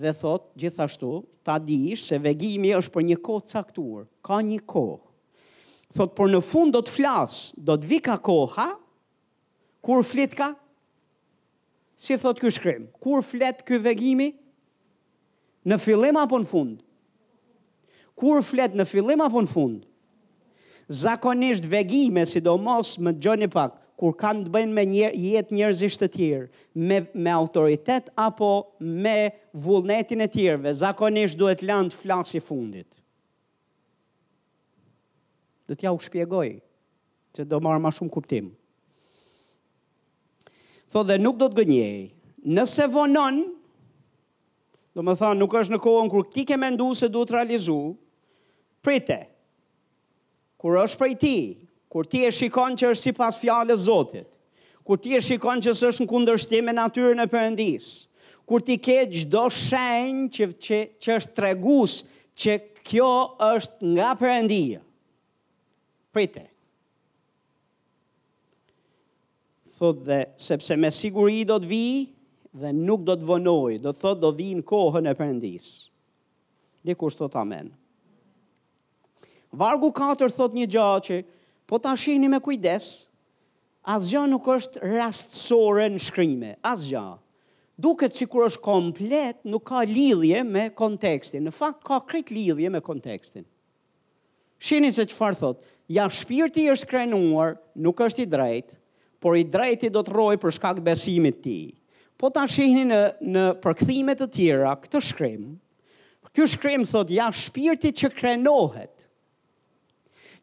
dhe 0.01 0.12
thot 0.16 0.47
gjithashtu 0.59 1.11
ta 1.45 1.59
dish 1.61 2.07
se 2.09 2.16
vegimi 2.25 2.71
është 2.79 2.95
për 2.95 3.05
një 3.11 3.16
kohë 3.27 3.47
caktuar, 3.53 4.07
ka 4.25 4.39
një 4.49 4.62
kohë 4.73 4.99
thot, 5.97 6.14
por 6.16 6.30
në 6.30 6.41
fund 6.45 6.74
do 6.74 6.80
të 6.84 6.93
flasë, 6.95 7.64
do 7.66 7.76
të 7.80 7.91
vika 7.95 8.16
koha, 8.24 8.68
kur 9.84 10.03
flit 10.07 10.34
ka? 10.38 10.53
Si 12.01 12.16
thot 12.20 12.41
kjo 12.41 12.51
shkrim, 12.55 12.86
kur 13.03 13.22
flet 13.26 13.64
kjo 13.68 13.80
vegimi? 13.84 14.30
Në 15.68 15.80
fillim 15.84 16.16
apo 16.16 16.38
në 16.41 16.49
fund? 16.49 16.78
Kur 18.20 18.41
flet 18.45 18.72
në 18.76 18.86
fillim 18.88 19.20
apo 19.24 19.43
në 19.45 19.51
fund? 19.53 19.82
Zakonisht 20.91 21.66
vegime, 21.70 22.24
sidomos 22.26 22.97
më 23.05 23.12
gjoni 23.22 23.49
pak, 23.53 23.76
kur 24.01 24.14
kanë 24.16 24.47
të 24.47 24.55
bëjnë 24.55 24.74
me 24.74 24.84
jetë 25.28 25.55
njerëzisht 25.59 26.01
të 26.01 26.09
tjerë, 26.14 26.47
me, 26.80 27.03
me 27.20 27.34
autoritet 27.36 28.09
apo 28.20 28.51
me 28.80 29.18
vullnetin 29.66 30.24
e 30.24 30.30
tjerëve, 30.32 30.72
zakonisht 30.80 31.36
duhet 31.41 31.61
lanë 31.68 31.93
të 31.93 32.01
flasë 32.01 32.38
i 32.38 32.43
fundit 32.47 32.91
do 35.71 35.77
t'ja 35.79 35.93
u 35.95 36.01
shpjegoj, 36.03 36.49
që 37.31 37.45
do 37.47 37.59
marrë 37.62 37.79
ma 37.85 37.93
shumë 37.95 38.11
kuptim. 38.11 38.49
Tho 40.91 41.05
dhe 41.07 41.14
nuk 41.23 41.37
do 41.39 41.47
të 41.47 41.61
gënjej, 41.62 42.01
nëse 42.57 42.89
vonon, 42.91 43.37
do 44.99 45.05
më 45.07 45.14
thonë 45.21 45.39
nuk 45.39 45.55
është 45.61 45.77
në 45.77 45.81
kohën 45.85 46.11
kur 46.11 46.27
ti 46.35 46.43
ke 46.49 46.59
mendu 46.59 46.89
se 46.99 47.07
du 47.14 47.23
të 47.23 47.37
realizu, 47.39 47.77
prite, 48.83 49.21
kur 50.59 50.81
është 50.83 51.01
prej 51.05 51.14
ti, 51.23 51.37
kur 51.91 52.11
ti 52.11 52.25
e 52.27 52.33
shikon 52.35 52.75
që 52.75 52.91
është 52.91 53.05
si 53.07 53.14
pas 53.21 53.39
fjale 53.39 53.79
zotit, 53.79 54.27
kur 54.83 54.99
ti 54.99 55.14
e 55.14 55.23
shikon 55.23 55.62
që 55.62 55.77
së 55.79 55.93
është 55.95 56.03
në 56.03 56.11
kundërshtim 56.16 56.66
e 56.66 56.79
natyrën 56.83 57.23
e 57.23 57.31
përëndisë, 57.31 57.95
kur 58.51 58.66
ti 58.66 58.81
ke 58.89 59.05
gjdo 59.14 59.47
shenjë 59.62 60.27
që, 60.35 60.51
që, 60.66 60.83
që 60.99 61.21
është 61.23 61.39
tregus 61.39 62.01
që 62.41 62.59
kjo 62.91 63.11
është 63.55 63.95
nga 63.95 64.14
përëndia, 64.25 64.83
prete. 66.13 66.47
Thot 69.79 70.03
dhe, 70.05 70.25
sepse 70.37 70.77
me 70.77 70.91
siguri 70.93 71.45
do 71.49 71.57
të 71.61 71.69
vi 71.71 71.85
dhe 72.61 72.73
nuk 72.77 73.07
do 73.09 73.15
të 73.17 73.25
vënoj, 73.25 73.79
do 73.81 73.95
thot 73.97 74.21
do 74.21 74.29
vi 74.37 74.51
në 74.59 74.65
kohën 74.69 75.09
e 75.09 75.15
përëndis. 75.17 75.69
Dhe 76.85 76.97
kur 77.01 77.15
thot 77.17 77.37
amen. 77.41 77.71
Vargu 79.57 79.89
4 79.97 80.29
thot 80.37 80.55
një 80.55 80.67
gjatë 80.75 81.07
që, 81.07 81.21
po 81.71 81.79
ta 81.83 81.95
shini 81.99 82.29
me 82.31 82.41
kujdes, 82.43 82.91
asgja 83.95 84.27
nuk 84.29 84.47
është 84.53 84.85
rastësore 84.99 85.89
në 85.95 86.03
shkrimi, 86.09 86.53
asgja. 86.69 87.05
Duket 87.81 88.13
si 88.19 88.27
kur 88.29 88.45
është 88.51 88.61
komplet, 88.61 89.41
nuk 89.49 89.65
ka 89.71 89.81
lidhje 89.89 90.43
me 90.45 90.67
kontekstin. 90.77 91.47
Në 91.49 91.55
fakt, 91.57 91.81
ka 91.89 92.03
krit 92.05 92.29
lidhje 92.29 92.69
me 92.75 92.83
kontekstin. 92.85 93.47
Shini 94.61 94.91
se 94.93 95.07
që 95.09 95.17
farë 95.17 95.41
thot, 95.41 95.63
Ja 95.91 96.05
shpirti 96.07 96.68
është 96.70 96.86
krenuar, 96.86 97.57
nuk 97.82 97.99
është 98.07 98.22
i 98.22 98.26
drejt, 98.30 98.76
por 99.20 99.34
i 99.36 99.43
drejti 99.45 99.88
do 99.91 100.05
të 100.07 100.12
rojë 100.14 100.38
për 100.45 100.53
shkak 100.55 100.78
besimit 100.86 101.41
ti. 101.43 101.57
Po 102.20 102.30
ta 102.30 102.45
shihni 102.53 102.84
në, 102.86 103.01
në 103.34 103.43
përkëthimet 103.64 104.20
të 104.22 104.28
tjera, 104.36 104.76
këtë 104.84 105.01
shkrim, 105.09 105.45
kjo 106.30 106.47
shkrim 106.47 106.84
thot, 106.86 107.11
ja 107.11 107.26
shpirti 107.34 107.91
që 108.03 108.11
krenohet, 108.14 109.09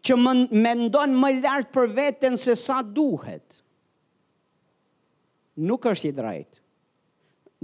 që 0.04 0.18
më 0.20 0.34
mendon 0.66 1.16
më 1.22 1.30
lartë 1.40 1.72
për 1.78 1.94
vetën 1.96 2.36
se 2.42 2.58
sa 2.60 2.82
duhet, 2.84 3.62
nuk 5.64 5.88
është 5.94 6.10
i 6.12 6.16
drejt, 6.18 6.60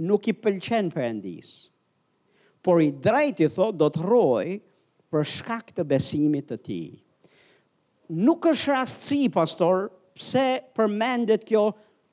nuk 0.08 0.24
i 0.24 0.32
pëlqen 0.40 0.88
për 0.96 1.04
endis, 1.10 1.52
por 2.64 2.80
i 2.80 2.88
drejti 2.96 3.52
thot, 3.58 3.76
do 3.76 3.92
të 3.92 4.08
rojë 4.08 4.56
për 5.12 5.28
shkak 5.36 5.74
të 5.76 5.84
besimit 5.92 6.48
të 6.54 6.62
ti 6.70 6.82
nuk 8.12 8.46
është 8.50 8.72
rastësi, 8.74 9.28
pastor, 9.32 9.86
pse 10.16 10.46
përmendet 10.76 11.44
kjo, 11.48 11.68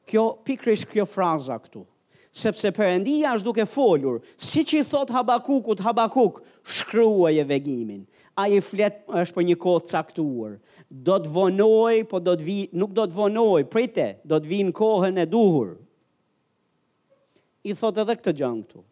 kjo 0.09 0.25
pikrish 0.47 0.85
kjo 0.91 1.05
fraza 1.09 1.57
këtu. 1.59 1.83
Sepse 2.31 2.69
përëndia 2.71 3.33
është 3.35 3.47
duke 3.49 3.65
folur, 3.67 4.21
si 4.39 4.61
që 4.63 4.77
i 4.81 4.83
thot 4.87 5.09
habakukut, 5.11 5.81
habakuk, 5.83 6.37
shkrua 6.63 7.33
e 7.35 7.43
vegimin, 7.49 8.05
a 8.39 8.45
i 8.47 8.61
flet 8.63 9.01
është 9.11 9.35
për 9.35 9.47
një 9.49 9.55
kohë 9.59 9.89
caktuar, 9.91 10.53
do 10.87 11.17
të 11.25 11.31
vonoj, 11.35 11.97
po 12.07 12.21
do 12.23 12.37
të 12.39 12.45
vi, 12.47 12.55
nuk 12.79 12.93
do 12.95 13.03
të 13.11 13.17
vonoj, 13.17 13.65
prite, 13.73 14.05
do 14.23 14.39
të 14.39 14.47
vi 14.47 14.61
në 14.63 14.71
kohën 14.79 15.19
e 15.19 15.27
duhur. 15.31 15.73
I 17.67 17.75
thot 17.77 17.99
edhe 18.01 18.15
këtë 18.15 18.33
gjantu. 18.39 18.85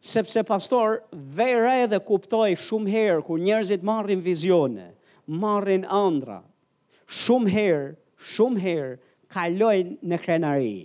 Sepse 0.00 0.40
pastor, 0.48 1.02
vejre 1.36 1.76
edhe 1.84 2.00
kuptoj 2.06 2.48
shumë 2.64 2.90
herë 2.94 3.22
kur 3.28 3.36
njerëzit 3.44 3.84
marrin 3.86 4.22
vizione, 4.24 4.94
marrin 5.28 5.84
andra. 5.86 6.42
Shumë 7.08 7.52
herë, 7.52 7.86
shumë 8.34 8.64
herë, 8.64 8.90
kalojnë 9.32 9.96
në 10.08 10.18
krenari. 10.24 10.76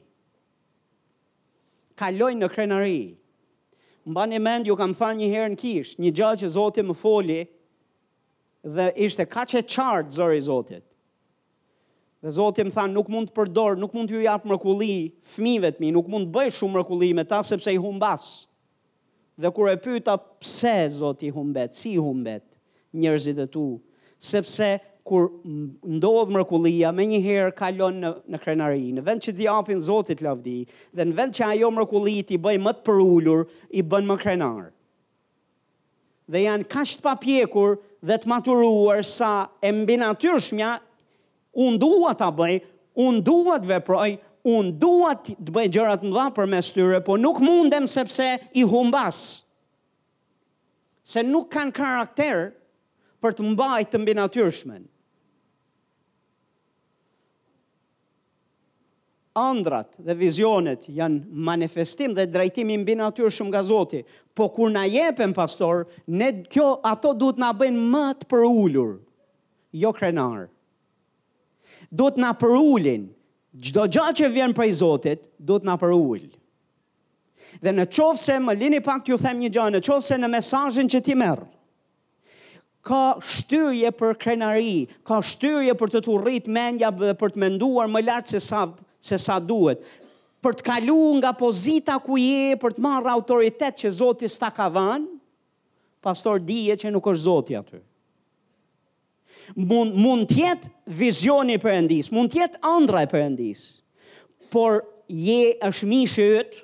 Kalojnë 1.99 2.43
në 2.45 2.49
krenari. 2.53 3.03
mba 4.03 4.25
një 4.27 4.39
mend, 4.43 4.65
ju 4.67 4.75
kam 4.75 4.91
tha 4.93 5.13
një 5.15 5.27
herë 5.31 5.51
në 5.53 5.57
kish, 5.59 5.93
një 6.03 6.09
gjallë 6.17 6.39
që 6.43 6.47
Zotit 6.55 6.85
më 6.85 6.95
foli, 6.99 7.37
dhe 8.75 8.87
ishte 9.05 9.25
ka 9.31 9.45
që 9.47 9.61
qartë 9.71 10.11
zëri 10.11 10.41
Zotit. 10.43 10.83
Dhe 12.23 12.33
Zotit 12.35 12.67
më 12.67 12.73
tha, 12.75 12.83
nuk 12.91 13.07
mund 13.11 13.29
të 13.31 13.37
përdor, 13.37 13.77
nuk 13.79 13.93
mund 13.95 14.09
të 14.11 14.17
ju 14.17 14.25
japë 14.25 14.51
mërkulli 14.51 14.89
fmive 15.33 15.71
të 15.71 15.79
mi, 15.85 15.93
nuk 15.95 16.11
mund 16.11 16.27
të 16.27 16.35
bëj 16.35 16.51
shumë 16.57 16.75
mërkulli 16.81 17.13
me 17.15 17.23
ta, 17.25 17.39
sepse 17.47 17.71
i 17.71 17.79
humbas. 17.79 18.27
Dhe 19.39 19.51
kur 19.55 19.71
e 19.71 19.77
pyta, 19.79 20.17
pse 20.19 20.75
Zotit 20.99 21.31
humbet, 21.35 21.71
si 21.73 21.95
humbet 21.95 22.43
njerëzit 22.93 23.39
e 23.39 23.47
tu, 23.55 23.63
sepse 24.23 24.67
kur 25.03 25.25
ndodh 25.43 26.31
mrekullia, 26.31 26.93
më 26.95 27.05
një 27.11 27.19
herë 27.25 27.53
kalon 27.59 27.97
në 27.99 28.11
në 28.31 28.39
krenari, 28.43 28.85
në 28.95 29.03
vend 29.03 29.25
që 29.25 29.33
di 29.35 29.49
hapin 29.51 29.81
Zotit 29.83 30.23
lavdi, 30.23 30.61
dhe 30.95 31.05
në 31.09 31.17
vend 31.17 31.35
që 31.35 31.49
ajo 31.51 31.71
mrekulli 31.75 32.13
i 32.31 32.39
bëj 32.39 32.55
më 32.63 32.73
të 32.77 32.83
përulur, 32.87 33.43
i 33.75 33.83
bën 33.83 34.07
më 34.07 34.17
krenar. 34.23 34.69
Dhe 36.31 36.45
janë 36.45 36.69
kaq 36.71 36.93
të 36.95 37.03
papjekur 37.03 37.75
dhe 38.07 38.15
të 38.23 38.29
maturuar 38.31 39.03
sa 39.03 39.33
e 39.59 39.73
mbi 39.75 39.99
natyrshmja 39.99 40.71
u 41.59 41.67
ndua 41.75 42.15
ta 42.17 42.29
bëj, 42.37 42.61
u 43.03 43.11
ndua 43.19 43.59
të 43.59 43.69
veproj, 43.75 44.11
u 44.47 44.55
ndua 44.69 45.17
të 45.19 45.35
bëj 45.55 45.69
gjëra 45.75 45.97
të 45.99 46.07
mëdha 46.07 46.29
përmes 46.39 46.71
tyre, 46.75 47.03
po 47.03 47.19
nuk 47.19 47.43
mundem 47.43 47.85
sepse 47.91 48.31
i 48.59 48.63
humbas. 48.67 49.19
Se 51.03 51.19
nuk 51.27 51.49
kanë 51.51 51.75
karakter, 51.75 52.53
për 53.23 53.37
të 53.39 53.45
mbajtë 53.53 53.93
të 53.93 54.01
mbi 54.03 54.15
natyrshmen. 54.19 54.83
Andrat 59.39 59.95
dhe 60.05 60.13
vizionet 60.19 60.83
janë 60.93 61.31
manifestim 61.47 62.11
dhe 62.13 62.27
drejtimi 62.29 62.75
mbi 62.83 62.93
natyrshëm 62.99 63.47
nga 63.49 63.63
Zoti, 63.65 64.03
po 64.37 64.51
kur 64.53 64.69
na 64.75 64.83
jepen 64.85 65.31
pastor, 65.33 65.85
ne 66.11 66.27
kjo 66.53 66.67
ato 66.85 67.15
duhet 67.17 67.39
na 67.41 67.49
bëjnë 67.57 67.87
më 67.95 68.03
të 68.19 68.27
përulur, 68.33 68.91
jo 69.81 69.93
krenar. 69.97 70.43
Duhet 71.89 72.19
na 72.21 72.33
përulin. 72.35 73.07
Çdo 73.61 73.85
gjë 73.93 74.05
që 74.17 74.27
vjen 74.33 74.53
prej 74.57 74.75
Zotit, 74.81 75.25
duhet 75.39 75.65
na 75.67 75.75
përul. 75.79 76.27
Dhe 77.63 77.71
në 77.73 77.87
qovë 77.93 78.17
se 78.19 78.37
më 78.41 78.55
lini 78.59 78.79
pak 78.85 79.03
të 79.05 79.13
ju 79.13 79.17
them 79.23 79.39
një 79.43 79.49
gjë, 79.55 79.65
në 79.75 79.81
qovë 79.87 80.05
se 80.07 80.17
në 80.21 80.29
mesajnë 80.35 80.85
që 80.89 81.01
ti 81.05 81.17
merë, 81.19 81.45
ka 82.87 83.15
shtyrje 83.23 83.91
për 83.95 84.17
krenari, 84.19 84.85
ka 85.07 85.21
shtyrje 85.23 85.73
për 85.79 85.93
të 85.95 86.01
të 86.05 86.15
rritë 86.23 86.53
mendja 86.53 86.89
dhe 86.91 87.13
për 87.19 87.33
të 87.35 87.41
menduar 87.45 87.87
më 87.91 88.03
lartë 88.09 88.33
se 88.35 88.41
sa, 88.43 88.65
se 88.99 89.19
sa 89.21 89.37
duhet, 89.39 89.79
për 90.43 90.57
të 90.59 90.65
kalu 90.67 90.97
nga 91.21 91.31
pozita 91.39 91.95
ku 92.03 92.17
je, 92.19 92.57
për 92.59 92.75
të 92.77 92.83
marrë 92.83 93.11
autoritet 93.13 93.79
që 93.83 93.93
Zotis 94.01 94.35
s'ta 94.35 94.51
ka 94.51 94.67
dhanë, 94.75 95.07
pastor 96.03 96.41
dije 96.43 96.75
që 96.83 96.91
nuk 96.91 97.07
është 97.07 97.23
Zotit 97.23 97.59
aty. 97.61 97.79
Mund, 99.59 99.95
mund 99.99 100.27
tjetë 100.29 100.69
vizioni 100.99 101.55
për 101.59 101.77
endis, 101.81 102.11
mund 102.13 102.31
tjetë 102.35 102.59
andra 102.67 103.03
e 103.05 103.09
për 103.11 103.23
endis, 103.31 103.63
por 104.53 104.81
je 105.09 105.39
është 105.67 105.87
mishë 105.89 106.27
ytë, 106.43 106.61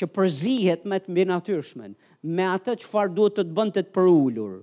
që 0.00 0.08
përzihet 0.16 0.86
me 0.88 0.98
të 1.00 1.12
mbi 1.12 1.24
natyrshmen, 1.30 1.94
me 2.24 2.44
atë 2.56 2.78
që 2.82 2.92
farë 2.92 3.16
duhet 3.16 3.34
të 3.38 3.46
të 3.50 3.64
të 3.76 3.84
të 3.84 3.96
përullur. 3.96 4.58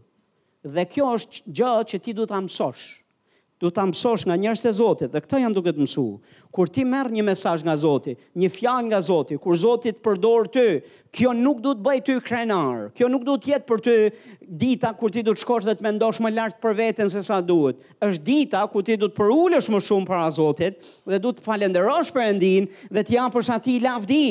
Dhe 0.76 0.88
kjo 0.92 1.12
është 1.18 1.52
gjë 1.56 1.74
që 1.92 2.00
ti 2.06 2.14
duhet 2.18 2.32
të 2.34 2.40
amësosh. 2.42 2.86
Du 3.58 3.70
të 3.74 3.82
amësosh 3.88 4.28
nga 4.28 4.36
njërës 4.38 4.62
të 4.62 4.72
Zotit, 4.78 5.12
dhe 5.16 5.22
këta 5.24 5.40
janë 5.42 5.56
duke 5.58 5.72
të 5.74 5.82
mësu. 5.82 6.04
Kur 6.54 6.70
ti 6.70 6.84
merë 6.86 7.10
një 7.16 7.24
mesaj 7.26 7.56
nga 7.66 7.74
Zotit, 7.82 8.20
një 8.38 8.52
fjan 8.54 8.86
nga 8.92 9.00
Zotit, 9.02 9.40
kur 9.42 9.58
Zotit 9.58 10.04
përdor 10.06 10.46
ty, 10.54 10.66
kjo 11.16 11.32
nuk 11.34 11.64
duhet 11.66 11.80
të 11.80 11.84
bëj 11.88 12.02
ty 12.06 12.18
krenar, 12.28 12.84
kjo 12.98 13.10
nuk 13.10 13.26
duhet 13.26 13.46
të 13.48 13.52
jetë 13.56 13.68
për 13.72 13.82
ty 13.88 13.96
dita 14.64 14.92
kur 15.00 15.14
ti 15.16 15.26
duhet 15.26 15.42
të 15.42 15.46
shkosh 15.48 15.66
dhe 15.70 15.78
të 15.80 15.88
mendosh 15.88 16.22
më 16.22 16.36
lartë 16.36 16.62
për 16.68 16.78
vetën 16.84 17.10
se 17.16 17.24
sa 17.32 17.40
duhet. 17.42 17.82
është 18.06 18.24
dita 18.30 18.62
kur 18.72 18.84
ti 18.86 18.98
du 19.02 19.10
të 19.10 19.18
përullësh 19.18 19.72
më 19.74 19.80
shumë 19.88 20.10
për 20.12 20.20
a 20.22 20.30
Zotit, 20.38 20.78
dhe 21.10 21.18
du 21.26 21.34
të 21.34 21.42
falenderosh 21.50 22.14
për 22.14 22.30
endin, 22.30 22.70
dhe 22.94 23.04
ti 23.08 23.18
japësh 23.18 23.34
përshati 23.40 23.80
lavdi. 23.88 24.28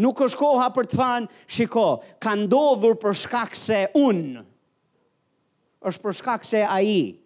Nuk 0.00 0.16
është 0.24 0.40
koha 0.40 0.68
për 0.72 0.86
të 0.88 0.98
thënë, 0.98 1.26
shiko, 1.52 1.82
ka 2.22 2.32
ndodhur 2.40 2.94
për 3.02 3.16
shkak 3.24 3.56
se 3.58 3.82
unë. 3.98 4.44
Është 5.88 6.04
për 6.06 6.16
shkak 6.20 6.46
se 6.48 6.62
ai. 6.64 7.18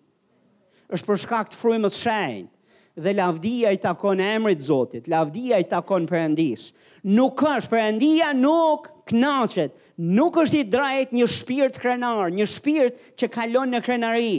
Është 0.91 1.07
për 1.11 1.21
shkak 1.27 1.51
të 1.53 1.61
frymës 1.61 1.99
së 1.99 2.03
shenjtë. 2.09 2.51
Dhe 2.97 3.13
lavdia 3.13 3.75
i 3.77 3.79
takon 3.83 4.23
emrit 4.25 4.63
Zotit, 4.65 5.07
lavdia 5.13 5.59
i 5.61 5.67
takon 5.69 6.07
Perandis. 6.09 6.71
Nuk 7.05 7.37
ka 7.43 7.57
Perandia 7.69 8.31
nuk 8.35 8.89
knaqet. 9.11 9.75
Nuk 10.19 10.41
është 10.41 10.63
i 10.63 10.69
drejt 10.73 11.13
një 11.15 11.27
shpirt 11.29 11.77
krenar, 11.83 12.33
një 12.33 12.47
shpirt 12.55 13.03
që 13.21 13.29
kalon 13.37 13.77
në 13.77 13.83
krenari 13.87 14.35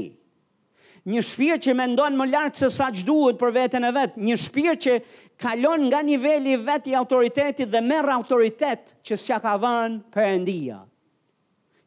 një 1.07 1.21
shpirë 1.23 1.57
që 1.63 1.73
me 1.79 1.85
ndonë 1.93 2.19
më 2.19 2.25
lartë 2.33 2.59
se 2.65 2.69
sa 2.75 2.89
që 2.91 3.05
duhet 3.07 3.37
për 3.39 3.53
vetën 3.55 3.85
e 3.87 3.91
vetë, 3.95 4.21
një 4.27 4.35
shpirë 4.43 4.79
që 4.83 4.95
kalon 5.39 5.85
nga 5.87 6.01
nivelli 6.03 6.57
vetë 6.67 6.91
i 6.91 6.95
autoritetit 6.99 7.69
dhe 7.71 7.81
merë 7.85 8.11
autoritet 8.17 8.91
që 9.07 9.15
s'ja 9.23 9.37
ka 9.43 9.53
van 9.63 10.01
për 10.13 10.25
endia. 10.35 10.81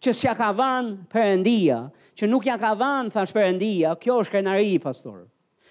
Që 0.00 0.14
s'ja 0.16 0.32
ka 0.38 0.48
van 0.56 0.94
për 1.12 1.34
endia, 1.34 1.82
që 2.16 2.30
nuk 2.32 2.48
ja 2.48 2.56
ka 2.62 2.70
van 2.80 3.10
thash 3.12 3.34
për 3.36 3.50
endia, 3.50 3.92
kjo 4.00 4.22
është 4.24 4.38
krenari 4.38 4.76
i 4.76 4.80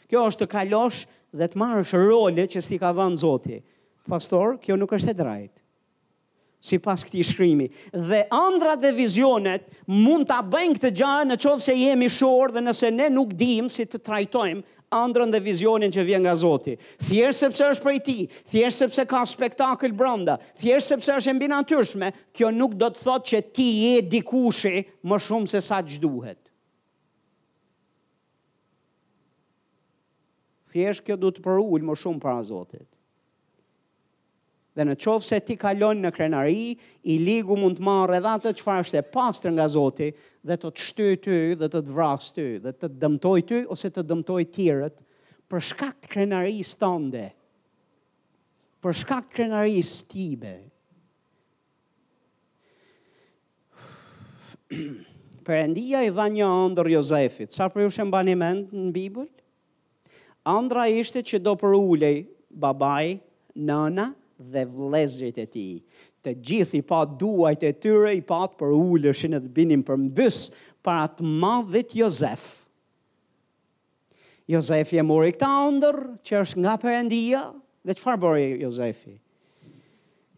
Kjo 0.10 0.20
është 0.28 0.42
të 0.46 0.50
kalosh 0.50 1.04
dhe 1.38 1.46
të 1.54 1.58
marrë 1.62 1.98
role 2.10 2.46
që 2.50 2.62
s'i 2.66 2.78
ka 2.82 2.90
van 2.98 3.14
zoti. 3.18 3.60
Pastor, 4.10 4.56
kjo 4.62 4.74
nuk 4.78 4.94
është 4.98 5.12
e 5.14 5.18
drajt 5.20 5.59
si 6.60 6.80
pas 6.82 7.04
këti 7.08 7.22
shkrimi. 7.24 7.68
Dhe 7.94 8.26
andra 8.36 8.76
dhe 8.82 8.92
vizionet 8.98 9.68
mund 9.88 10.28
të 10.30 10.40
abëjnë 10.44 10.76
këtë 10.80 10.92
gjarë 11.00 11.30
në 11.30 11.38
qovë 11.44 11.64
se 11.66 11.78
jemi 11.80 12.10
shorë 12.12 12.58
dhe 12.58 12.64
nëse 12.66 12.92
ne 12.96 13.08
nuk 13.16 13.34
dim 13.40 13.70
si 13.72 13.86
të 13.88 14.02
trajtojmë 14.08 14.78
andrën 14.98 15.30
dhe 15.32 15.40
vizionin 15.46 15.92
që 15.94 16.04
vjen 16.08 16.24
nga 16.26 16.32
Zoti. 16.36 16.74
Thjesht 17.06 17.44
sepse 17.46 17.68
është 17.76 17.84
prej 17.86 17.98
ti, 18.08 18.16
thjesht 18.52 18.82
sepse 18.84 19.04
ka 19.08 19.20
spektakël 19.30 19.94
brenda, 19.96 20.40
thjesht 20.58 20.90
sepse 20.96 21.14
është 21.20 21.30
e 21.30 21.36
mbi 21.38 21.50
natyrshme, 21.52 22.10
kjo 22.34 22.50
nuk 22.52 22.74
do 22.82 22.90
të 22.92 23.06
thotë 23.06 23.30
që 23.32 23.42
ti 23.54 23.68
je 23.86 23.98
dikushi 24.10 24.74
më 25.12 25.22
shumë 25.28 25.52
se 25.54 25.62
sa 25.62 25.78
ç'duhet. 25.86 26.42
Thjesht 30.74 31.06
kjo 31.06 31.16
do 31.22 31.32
të 31.38 31.46
përul 31.46 31.86
më 31.86 32.00
shumë 32.02 32.26
para 32.26 32.42
Zotit 32.50 32.90
dhe 34.80 34.86
në 34.88 34.94
qovë 35.04 35.26
se 35.28 35.36
ti 35.44 35.56
kalon 35.60 36.00
në 36.06 36.10
krenari, 36.16 36.72
i 37.12 37.16
ligu 37.20 37.52
mund 37.60 37.76
të 37.80 37.84
marrë 37.84 38.20
edhe 38.22 38.32
atë 38.38 38.52
që 38.60 38.64
farë 38.66 38.80
është 38.86 38.96
e 39.00 39.04
pastër 39.12 39.52
nga 39.58 39.66
Zoti, 39.74 40.08
dhe 40.48 40.56
të 40.56 40.70
të 40.72 40.80
shtu 40.88 41.08
ty, 41.26 41.40
dhe 41.60 41.68
të 41.68 41.80
të 41.84 41.92
vrasë 41.98 42.32
ty, 42.38 42.46
dhe 42.64 42.72
të 42.80 42.88
dëmtoj 43.02 43.40
ty, 43.50 43.60
ose 43.76 43.88
të 43.92 44.02
dëmtoj 44.08 44.42
tjërët, 44.56 44.98
për 45.52 45.60
shkak 45.70 45.96
të 46.06 46.08
krenari 46.14 46.60
së 46.70 46.76
tënde, 46.80 47.26
për 48.80 48.92
shkak 49.02 49.26
të 49.28 49.32
krenari 49.36 49.80
së 49.90 50.00
tibe. 50.14 50.54
Perendia 55.50 56.04
i 56.08 56.12
dha 56.16 56.28
një 56.38 56.48
andër 56.62 56.88
Jozefit, 56.94 57.50
sa 57.56 57.64
për 57.74 57.80
ju 57.84 57.90
shëmbanimend 57.98 58.66
në 58.80 58.90
Bibullë? 58.96 59.32
Andra 60.48 60.84
ishte 60.90 61.20
që 61.26 61.38
do 61.46 61.54
për 61.60 61.72
ulej 61.76 62.22
babaj, 62.50 63.08
nëna, 63.60 64.08
dhe 64.40 64.64
vlezrit 64.68 65.38
e 65.38 65.46
ti. 65.52 65.66
Të 66.24 66.34
gjithë 66.44 66.80
i 66.80 66.84
pat 66.86 67.12
duajt 67.20 67.64
e 67.68 67.74
tyre, 67.84 68.14
i 68.20 68.24
pat 68.28 68.56
për 68.60 68.72
ullë 68.76 69.14
shenë 69.16 69.40
dhe 69.44 69.52
binim 69.56 69.84
për 69.88 70.00
mbys, 70.08 70.40
para 70.84 71.08
të 71.12 71.26
madhit 71.28 71.94
Jozef. 72.00 72.46
Jozefi 74.50 74.98
e 74.98 75.04
mori 75.06 75.34
këta 75.36 75.52
ndër, 75.76 75.98
që 76.26 76.38
është 76.42 76.62
nga 76.64 76.74
përendia, 76.82 77.42
dhe 77.86 77.96
që 77.96 78.02
farë 78.04 78.22
bërë 78.24 78.46
Jozefi? 78.64 79.16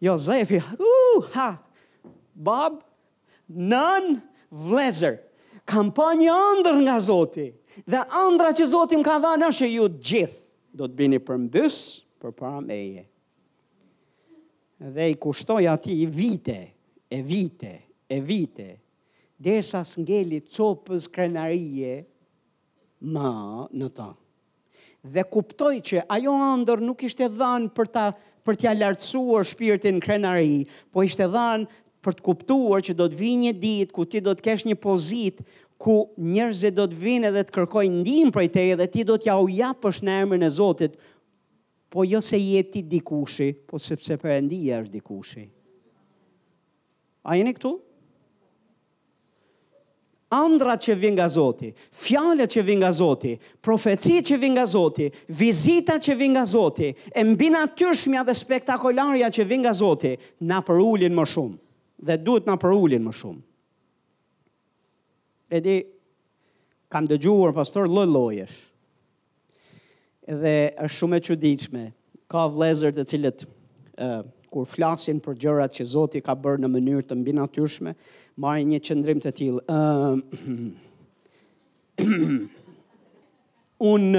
Jozefi, 0.01 0.57
u, 0.81 0.89
uh, 1.19 1.27
ha, 1.35 1.49
bab, 2.35 2.81
nën, 3.53 4.15
vlezër, 4.65 5.19
kam 5.69 5.93
pa 5.95 6.09
një 6.19 6.39
ndër 6.59 6.81
nga 6.83 6.97
Zoti, 7.05 7.47
dhe 7.85 8.01
ndra 8.33 8.51
që 8.57 8.67
Zoti 8.73 8.99
më 8.99 9.07
ka 9.07 9.19
dha 9.23 9.35
nështë 9.45 9.69
e 9.69 9.71
ju 9.77 9.87
gjithë, 10.11 10.41
do 10.75 10.89
të 10.89 10.97
bini 10.99 11.19
për 11.21 11.39
mbys, 11.45 11.77
për 12.21 12.35
para 12.39 12.59
meje 12.65 13.05
dhe 14.89 15.09
i 15.11 15.15
kushtoj 15.15 15.67
ati 15.67 15.91
i 16.01 16.05
vite, 16.05 16.71
e 17.09 17.21
vite, 17.21 17.81
e 18.09 18.19
vite, 18.21 18.77
dhe 19.37 19.61
sa 19.63 19.83
s'ngeli 19.85 20.41
copës 20.49 21.05
krenarije 21.11 21.99
ma 23.11 23.67
në 23.71 23.91
ta. 23.97 24.09
Dhe 25.01 25.23
kuptoj 25.25 25.75
që 25.81 26.03
ajo 26.13 26.33
andër 26.53 26.81
nuk 26.85 27.01
ishte 27.07 27.27
dhanë 27.33 27.71
për, 27.77 27.89
ta, 27.93 28.07
për 28.45 28.57
tja 28.61 28.73
lartësuar 28.77 29.45
shpirtin 29.49 30.01
krenari, 30.01 30.63
po 30.93 31.05
ishte 31.05 31.25
dhanë 31.33 31.69
për 32.01 32.17
të 32.17 32.25
kuptuar 32.25 32.81
që 32.85 32.95
do 32.97 33.09
të 33.09 33.17
vinë 33.19 33.41
një 33.47 33.55
ditë, 33.61 33.93
ku 33.93 34.05
ti 34.09 34.21
do 34.25 34.33
të 34.33 34.45
kesh 34.47 34.65
një 34.69 34.77
pozitë, 34.81 35.45
ku 35.81 35.95
njerëzit 36.21 36.75
do 36.77 36.87
të 36.89 36.97
vinë 37.01 37.29
edhe 37.31 37.43
të 37.45 37.53
kërkojnë 37.55 38.01
ndihmë 38.01 38.33
prej 38.35 38.49
teje 38.53 38.77
dhe 38.77 38.87
ti 38.93 39.05
do 39.09 39.17
t'ja 39.21 39.37
u 39.41 39.49
japësh 39.49 40.01
në 40.05 40.19
emrin 40.25 40.45
e 40.45 40.49
Zotit 40.55 40.97
po 41.91 42.03
jo 42.07 42.21
se 42.21 42.37
jeti 42.39 42.81
dikushi, 42.87 43.51
po 43.67 43.77
sepse 43.81 44.15
përëndia 44.21 44.79
është 44.81 44.93
dikushi. 44.95 45.43
A 47.27 47.35
jeni 47.35 47.51
këtu? 47.53 47.71
Andra 50.31 50.77
që 50.79 50.95
vinë 50.95 51.17
nga 51.17 51.25
Zoti, 51.27 51.73
fjallet 51.91 52.47
që 52.53 52.63
vinë 52.69 52.79
nga 52.85 52.93
Zoti, 52.95 53.33
profecijet 53.61 54.29
që 54.31 54.37
vinë 54.39 54.55
nga 54.55 54.65
Zoti, 54.71 55.09
vizita 55.35 55.97
që 55.99 56.15
vinë 56.21 56.35
nga 56.37 56.45
Zoti, 56.47 56.93
e 57.11 57.25
mbina 57.27 57.65
tyrshmja 57.67 58.23
dhe 58.23 58.37
spektakolarja 58.39 59.27
që 59.27 59.45
vinë 59.51 59.65
nga 59.67 59.75
Zoti, 59.81 60.13
na 60.47 60.61
përullin 60.63 61.11
më 61.19 61.27
shumë, 61.35 61.59
dhe 62.07 62.15
duhet 62.23 62.47
na 62.47 62.55
përullin 62.63 63.03
më 63.09 63.17
shumë. 63.19 63.43
E 65.51 65.59
di, 65.59 65.75
kam 66.87 67.03
dëgjuar 67.11 67.51
pastor 67.57 67.91
lojlojesh, 67.91 68.70
dhe 70.39 70.71
është 70.83 70.97
shumë 70.97 71.15
e 71.15 71.19
çuditshme. 71.27 71.83
Ka 72.31 72.41
vlezër 72.53 72.91
të 72.95 73.03
cilët 73.11 73.39
ë 73.99 74.07
kur 74.51 74.65
flasin 74.67 75.19
për 75.23 75.33
gjërat 75.45 75.71
që 75.77 75.83
Zoti 75.91 76.19
ka 76.23 76.33
bërë 76.35 76.61
në 76.63 76.67
mënyrë 76.71 77.05
të 77.09 77.13
mbi 77.19 77.33
natyrshme, 77.37 77.91
marrin 78.43 78.69
një 78.73 78.79
qendrim 78.87 79.19
të 79.23 79.31
tillë. 79.37 79.61
Ëm. 79.67 80.17
Uh, 80.39 80.51
Unë 83.81 84.17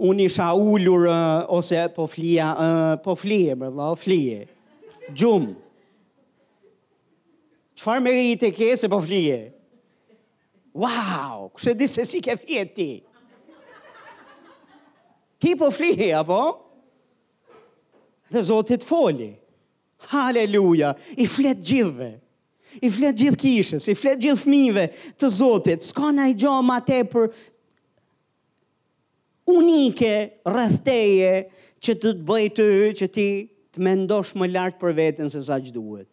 Unë 0.00 0.24
isha 0.30 0.46
ullur, 0.56 1.02
uh, 1.12 1.42
ose 1.52 1.76
po 1.92 2.06
flia, 2.08 2.46
uh, 2.56 2.96
po 3.04 3.12
flie, 3.20 3.52
më 3.52 3.68
dhe, 3.74 3.82
o 3.84 3.96
flie. 4.00 4.38
Gjumë. 5.12 5.50
Qëfar 7.76 7.98
me 8.00 8.08
rritë 8.14 8.48
e 8.48 8.54
kese 8.56 8.88
po 8.88 8.96
flie? 9.04 9.36
Wow, 10.72 11.50
kështë 11.52 11.70
e 11.74 11.76
disë 11.82 12.00
e 12.00 12.04
si 12.14 12.22
ke 12.24 12.32
fjeti. 12.40 12.90
Ki 15.40 15.56
po 15.56 15.70
flihi, 15.72 16.12
apo? 16.14 16.60
Dhe 18.30 18.38
Zotit 18.42 18.84
foli. 18.84 19.32
Haleluja, 20.12 20.94
i 21.16 21.26
flet 21.26 21.60
gjithve. 21.64 22.10
I 22.80 22.88
flet 22.94 23.16
gjithë 23.18 23.38
kishës, 23.40 23.86
i 23.90 23.96
flet 23.98 24.20
gjithë 24.22 24.44
fmive 24.44 24.84
të 25.18 25.30
Zotit. 25.34 25.82
Ska 25.84 26.10
në 26.14 26.28
i 26.30 26.36
gjohë 26.38 26.66
ma 26.68 26.76
te 26.86 27.00
për 27.10 27.30
unike 29.50 30.12
rëthteje 30.46 31.32
që 31.82 31.96
të 31.96 32.12
të 32.20 32.26
bëjë 32.28 32.52
të 32.58 32.68
yë, 32.76 32.90
që 33.00 33.08
ti 33.16 33.26
të 33.74 33.82
mendosh 33.88 34.34
më 34.38 34.50
lartë 34.54 34.80
për 34.84 34.94
vetën 35.00 35.32
se 35.32 35.40
sa 35.48 35.58
që 35.64 35.72
duhet. 35.74 36.08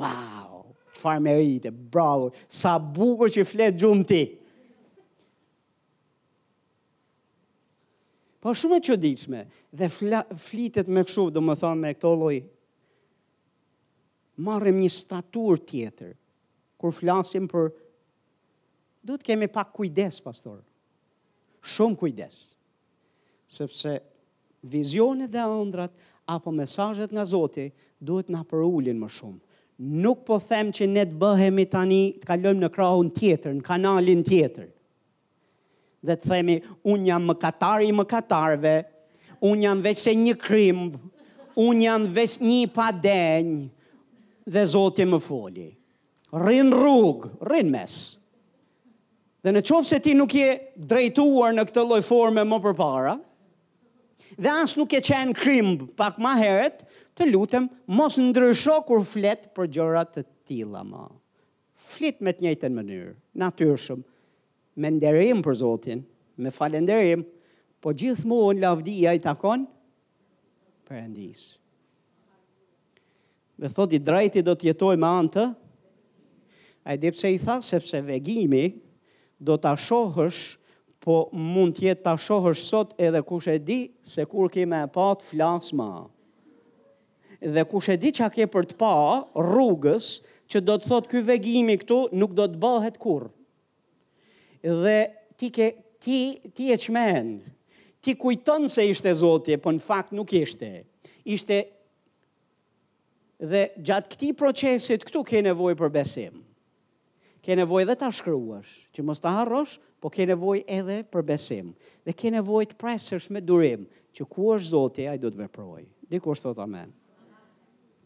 Wow, 0.00 0.62
që 0.94 1.02
farë 1.02 1.24
me 1.26 1.34
rite, 1.42 1.70
bravo, 1.92 2.30
sa 2.48 2.78
bukur 2.80 3.28
që 3.34 3.42
i 3.44 3.48
flet 3.52 3.82
gjumë 3.82 4.06
ti. 4.14 4.22
Wow. 4.30 4.41
Po 8.42 8.50
shumë 8.58 8.78
e 8.80 8.82
çuditshme 8.82 9.40
dhe 9.78 9.86
fla, 9.94 10.24
flitet 10.34 10.88
me 10.90 11.04
kështu, 11.06 11.28
thonë 11.36 11.74
me 11.82 11.92
këto 11.94 12.10
lloj 12.18 12.40
marrim 14.42 14.80
një 14.82 14.88
statur 14.90 15.60
tjetër 15.68 16.16
kur 16.80 16.90
flasim 16.96 17.46
për 17.52 17.68
duhet 19.06 19.22
të 19.22 19.28
kemi 19.28 19.46
pak 19.54 19.70
kujdes 19.76 20.18
pastor. 20.26 20.58
Shumë 21.70 21.98
kujdes. 22.00 22.40
Sepse 23.54 23.94
vizionet 24.72 25.30
dhe 25.36 25.46
ëndrat 25.60 25.94
apo 26.34 26.50
mesazhet 26.58 27.14
nga 27.14 27.22
Zoti 27.34 27.68
duhet 28.02 28.32
na 28.34 28.42
përulin 28.50 28.98
më 29.04 29.12
shumë. 29.20 29.38
Nuk 30.02 30.26
po 30.26 30.42
them 30.42 30.74
që 30.74 30.90
ne 30.90 31.06
të 31.12 31.18
bëhemi 31.22 31.68
tani 31.76 32.02
të 32.22 32.26
kalojmë 32.32 32.64
në 32.66 32.72
krahun 32.74 33.14
tjetër, 33.18 33.54
në 33.60 33.66
kanalin 33.70 34.26
tjetër 34.26 34.68
dhe 36.08 36.16
të 36.18 36.28
themi, 36.32 36.56
unë 36.92 37.08
jam 37.10 37.26
më 37.30 37.36
katari 37.42 37.90
më 37.94 38.04
katarve, 38.10 38.76
unë 39.48 39.66
jam 39.66 39.82
veç 39.84 40.04
e 40.12 40.16
një 40.18 40.34
krimbë, 40.42 40.98
unë 41.66 41.86
jam 41.86 42.06
veç 42.16 42.36
një 42.42 42.60
pa 42.74 42.90
denjë, 42.92 43.70
dhe 44.42 44.64
i 45.04 45.08
më 45.12 45.20
foli. 45.28 45.68
Rrin 46.34 46.72
rrugë, 46.74 47.30
rrin 47.50 47.70
mes. 47.70 47.96
Dhe 49.42 49.50
në 49.52 49.62
qovë 49.66 49.86
se 49.88 49.98
ti 50.02 50.14
nuk 50.14 50.34
je 50.38 50.48
drejtuar 50.76 51.54
në 51.54 51.64
këtë 51.68 51.84
lojforme 51.90 52.44
më 52.46 52.60
përpara, 52.68 53.16
dhe 54.38 54.50
asë 54.62 54.78
nuk 54.80 54.94
e 54.96 55.02
qenë 55.04 55.36
krimbë 55.38 55.92
pak 55.98 56.18
ma 56.22 56.34
heret, 56.40 56.84
të 57.14 57.26
lutem, 57.28 57.66
mos 57.92 58.16
në 58.16 58.30
ndryshok 58.30 58.86
kur 58.88 59.02
fletë 59.04 59.50
për 59.54 59.68
gjërat 59.74 60.14
të 60.16 60.22
tila 60.48 60.80
ma. 60.88 61.04
Flitë 61.92 62.24
me 62.24 62.32
të 62.32 62.46
njëjtën 62.46 62.72
mënyrë, 62.72 63.12
natyrshëm, 63.42 64.00
me 64.74 64.90
nderim 64.90 65.42
për 65.44 65.56
Zotin, 65.60 66.04
me 66.36 66.50
falenderim, 66.52 67.24
po 67.82 67.92
gjithmonë 67.98 68.62
lavdia 68.62 69.12
i 69.14 69.20
takon 69.20 69.66
Perëndis. 70.88 71.54
Dhe 73.60 73.68
thot 73.70 73.92
i 73.96 74.00
drejti 74.02 74.42
do 74.44 74.52
të 74.56 74.70
jetoj 74.72 74.96
me 75.00 75.06
anë 75.08 75.30
të 75.36 75.44
ai 76.90 76.96
i 77.06 77.10
pse 77.14 77.30
i 77.30 77.38
tha, 77.38 77.58
sepse 77.62 78.00
vegimi 78.04 78.64
do 79.38 79.54
të 79.56 79.70
ashohësh, 79.76 80.40
po 81.02 81.16
mund 81.34 81.76
tjetë 81.78 82.02
të 82.04 82.12
ashohësh 82.16 82.64
sot 82.66 82.92
edhe 83.02 83.22
kush 83.26 83.48
e 83.50 83.56
di 83.58 83.80
se 84.06 84.24
kur 84.30 84.50
ki 84.54 84.66
me 84.70 84.82
pat 84.94 85.22
flasma. 85.26 86.08
Dhe 87.40 87.62
kush 87.70 87.88
e 87.90 87.96
di 88.02 88.12
që 88.14 88.26
a 88.26 88.30
ke 88.34 88.46
për 88.52 88.68
të 88.72 88.78
pa 88.78 88.92
rrugës, 89.42 90.10
që 90.50 90.60
do 90.66 90.76
të 90.78 90.90
thot 90.92 91.06
ky 91.10 91.22
vegimi 91.26 91.78
këtu 91.82 92.04
nuk 92.20 92.34
do 92.38 92.46
të 92.52 92.58
bëhet 92.62 92.98
kurë 93.02 93.30
dhe 94.62 95.10
ti 95.36 95.50
ke 95.50 95.72
ti 96.00 96.40
ti 96.54 96.72
e 96.72 96.76
çmen. 96.76 97.40
Ti 98.02 98.14
kujton 98.18 98.66
se 98.68 98.82
ishte 98.88 99.14
Zoti, 99.14 99.56
po 99.56 99.70
në 99.70 99.78
fakt 99.80 100.12
nuk 100.12 100.32
ishte. 100.34 100.82
Ishte 101.24 101.62
dhe 103.38 103.68
gjatë 103.78 104.10
këtij 104.12 104.34
procesi 104.38 104.96
këtu 104.98 105.22
ke 105.26 105.42
nevojë 105.46 105.78
për 105.78 105.92
besim. 105.94 106.40
Ke 107.42 107.54
nevojë 107.58 107.86
vetë 107.90 108.00
ta 108.02 108.10
shkruash, 108.14 108.72
që 108.94 109.04
mos 109.06 109.22
ta 109.22 109.30
harrosh, 109.38 109.76
po 110.02 110.10
ke 110.10 110.26
nevojë 110.26 110.64
edhe 110.66 110.96
për 111.10 111.24
besim. 111.28 111.70
Dhe 112.02 112.14
ke 112.14 112.30
nevojë 112.34 112.72
të 112.72 112.78
presësh 112.80 113.28
me 113.34 113.42
durim 113.42 113.84
që 114.14 114.26
ku 114.30 114.50
është 114.56 114.70
Zoti, 114.72 115.06
ai 115.06 115.18
do 115.22 115.30
të 115.30 115.44
veprojë. 115.46 115.86
Diku 116.10 116.34
është 116.34 116.50
thot 116.50 116.62
Amen. 116.66 116.90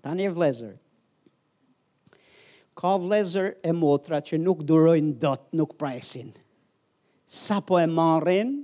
Tani 0.04 0.28
e 0.28 0.32
vlezër. 0.36 0.76
Ka 2.76 2.92
vlezër 3.00 3.54
e 3.64 3.72
motra 3.72 4.20
që 4.20 4.36
nuk 4.38 4.60
durojnë 4.68 5.16
dot, 5.24 5.48
nuk 5.56 5.72
presin 5.80 6.34
sa 7.28 7.58
po 7.58 7.74
e 7.82 7.86
marrin 7.90 8.62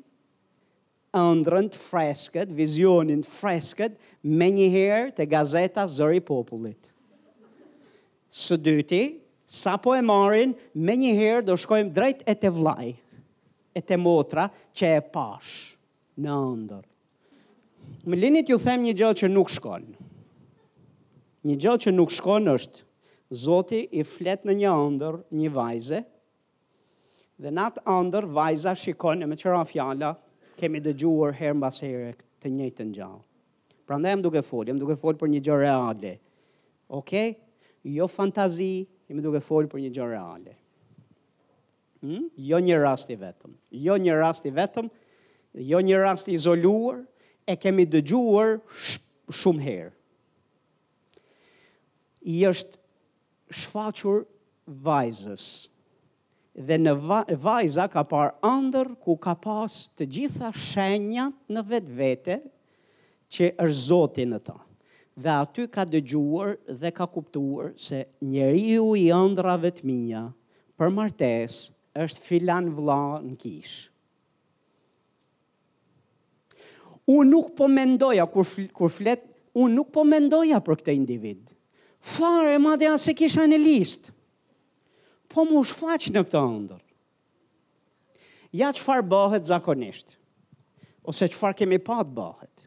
ëndrën 1.12 1.66
të 1.68 1.76
freskët, 1.76 2.52
vizionin 2.56 3.20
të 3.20 3.28
freskët, 3.28 3.98
me 4.32 4.46
njëherë 4.54 5.10
të 5.18 5.26
gazeta 5.28 5.82
Zëri 5.92 6.22
Popullit. 6.24 6.86
Së 8.32 8.56
dyti, 8.56 9.00
sa 9.44 9.74
po 9.76 9.92
e 9.92 10.00
marrin, 10.00 10.54
me 10.72 10.94
njëherë 10.96 11.44
do 11.44 11.58
shkojmë 11.60 11.92
drejt 11.92 12.22
e 12.24 12.34
të 12.38 12.52
vlaj, 12.56 12.94
e 13.76 13.82
të 13.84 13.98
motra 14.00 14.46
që 14.76 14.94
e 15.02 15.02
pash 15.12 15.52
në 16.22 16.38
ëndër. 16.54 16.86
Më 18.08 18.16
linit 18.22 18.48
ju 18.48 18.56
them 18.62 18.86
një 18.86 18.96
gjohë 19.02 19.18
që 19.20 19.30
nuk 19.34 19.52
shkon. 19.52 19.84
Një 21.44 21.58
gjohë 21.64 21.82
që 21.88 21.92
nuk 21.98 22.14
shkon 22.16 22.48
është, 22.54 22.86
Zoti 23.44 23.84
i 23.96 24.02
flet 24.08 24.42
në 24.48 24.56
një 24.62 24.70
ëndër 24.86 25.14
një 25.40 25.50
vajze, 25.54 26.00
dhe 27.42 27.50
natë 27.50 27.82
andër, 27.88 28.26
vajza 28.36 28.72
shikon 28.78 29.24
me 29.26 29.36
çfarë 29.38 29.64
fjala 29.66 30.12
kemi 30.58 30.80
dëgjuar 30.84 31.34
herë 31.40 31.56
mbas 31.58 31.80
here 31.82 32.12
të 32.42 32.50
njëjtën 32.50 32.92
gjallë. 32.94 33.22
Prandaj 33.86 34.12
jam 34.14 34.22
duke 34.24 34.42
fol, 34.46 34.68
jam 34.70 34.78
duke 34.78 34.94
fol 35.00 35.18
për 35.18 35.30
një 35.32 35.42
gjë 35.48 35.56
reale. 35.64 36.12
Okej? 36.94 37.30
Okay? 37.30 37.38
Jo 37.96 38.06
fantazi, 38.06 38.86
jam 39.10 39.22
duke 39.24 39.40
fol 39.42 39.66
për 39.72 39.82
një 39.82 39.90
gjë 39.96 40.08
reale. 40.12 40.54
Hmm? 42.02 42.28
Jo 42.42 42.58
një 42.62 42.78
rast 42.82 43.10
i 43.10 43.16
vetëm. 43.18 43.56
Jo 43.88 43.96
një 44.02 44.16
rast 44.20 44.46
i 44.46 44.52
vetëm, 44.54 44.88
jo 45.72 45.82
një 45.88 45.98
rast 46.02 46.30
i 46.32 46.36
izoluar, 46.38 47.02
e 47.46 47.56
kemi 47.58 47.86
dëgjuar 47.90 48.60
sh 48.86 49.00
shumë 49.42 49.64
herë. 49.66 49.92
I 52.30 52.38
është 52.52 52.78
shfaqur 53.62 54.22
vajzës. 54.22 54.78
Vajzës 54.86 55.46
dhe 56.52 56.76
në 56.76 56.92
vajza 57.40 57.86
ka 57.88 58.02
par 58.04 58.32
andër 58.44 58.90
ku 59.00 59.16
ka 59.16 59.32
pas 59.40 59.72
të 59.96 60.06
gjitha 60.16 60.50
shenjat 60.52 61.36
në 61.50 61.62
vetë 61.70 61.94
vete 61.96 62.36
që 63.32 63.48
është 63.64 63.80
zotin 63.86 64.34
në 64.34 64.42
ta. 64.44 64.56
Dhe 65.16 65.32
aty 65.32 65.64
ka 65.68 65.84
dëgjuar 65.88 66.54
dhe 66.80 66.90
ka 66.96 67.06
kuptuar 67.12 67.72
se 67.76 68.04
njeri 68.24 68.64
ju 68.76 68.92
i 68.96 69.06
andra 69.12 69.56
vetë 69.60 69.84
mija 69.88 70.26
për 70.76 70.90
martes 70.92 71.56
është 72.00 72.20
filan 72.24 72.68
vla 72.76 73.18
në 73.24 73.36
kish. 73.42 73.74
Unë 77.12 77.28
nuk 77.28 77.50
po 77.58 77.66
mendoja 77.68 78.24
kur, 78.30 78.46
fl 78.46 78.68
kur 78.72 78.92
fletë, 78.92 79.24
unë 79.58 79.74
nuk 79.76 79.88
po 79.92 80.04
mendoja 80.06 80.60
për 80.64 80.78
këte 80.80 80.94
individ. 80.96 81.40
Fare, 81.98 82.54
ma 82.62 82.76
dhe 82.80 82.88
asë 82.94 83.12
kisha 83.18 83.44
në 83.50 83.58
listë 83.58 84.12
po 85.34 85.44
më 85.48 85.60
shfaq 85.68 86.08
në 86.12 86.22
këtë 86.28 86.40
ëndër. 86.46 86.80
Ja 88.60 88.68
çfarë 88.76 89.06
bëhet 89.08 89.46
zakonisht 89.48 90.18
ose 91.08 91.26
çfarë 91.32 91.56
kemi 91.62 91.78
patë 91.82 92.12
bëhet. 92.16 92.66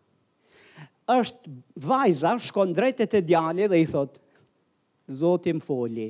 Êshtë 1.16 1.52
vajza 1.86 2.32
shkon 2.42 2.74
drejt 2.76 3.04
e 3.06 3.22
djali 3.22 3.68
dhe 3.70 3.80
i 3.80 3.86
thot 3.92 4.16
Zoti 5.14 5.52
më 5.54 5.62
foli 5.62 6.08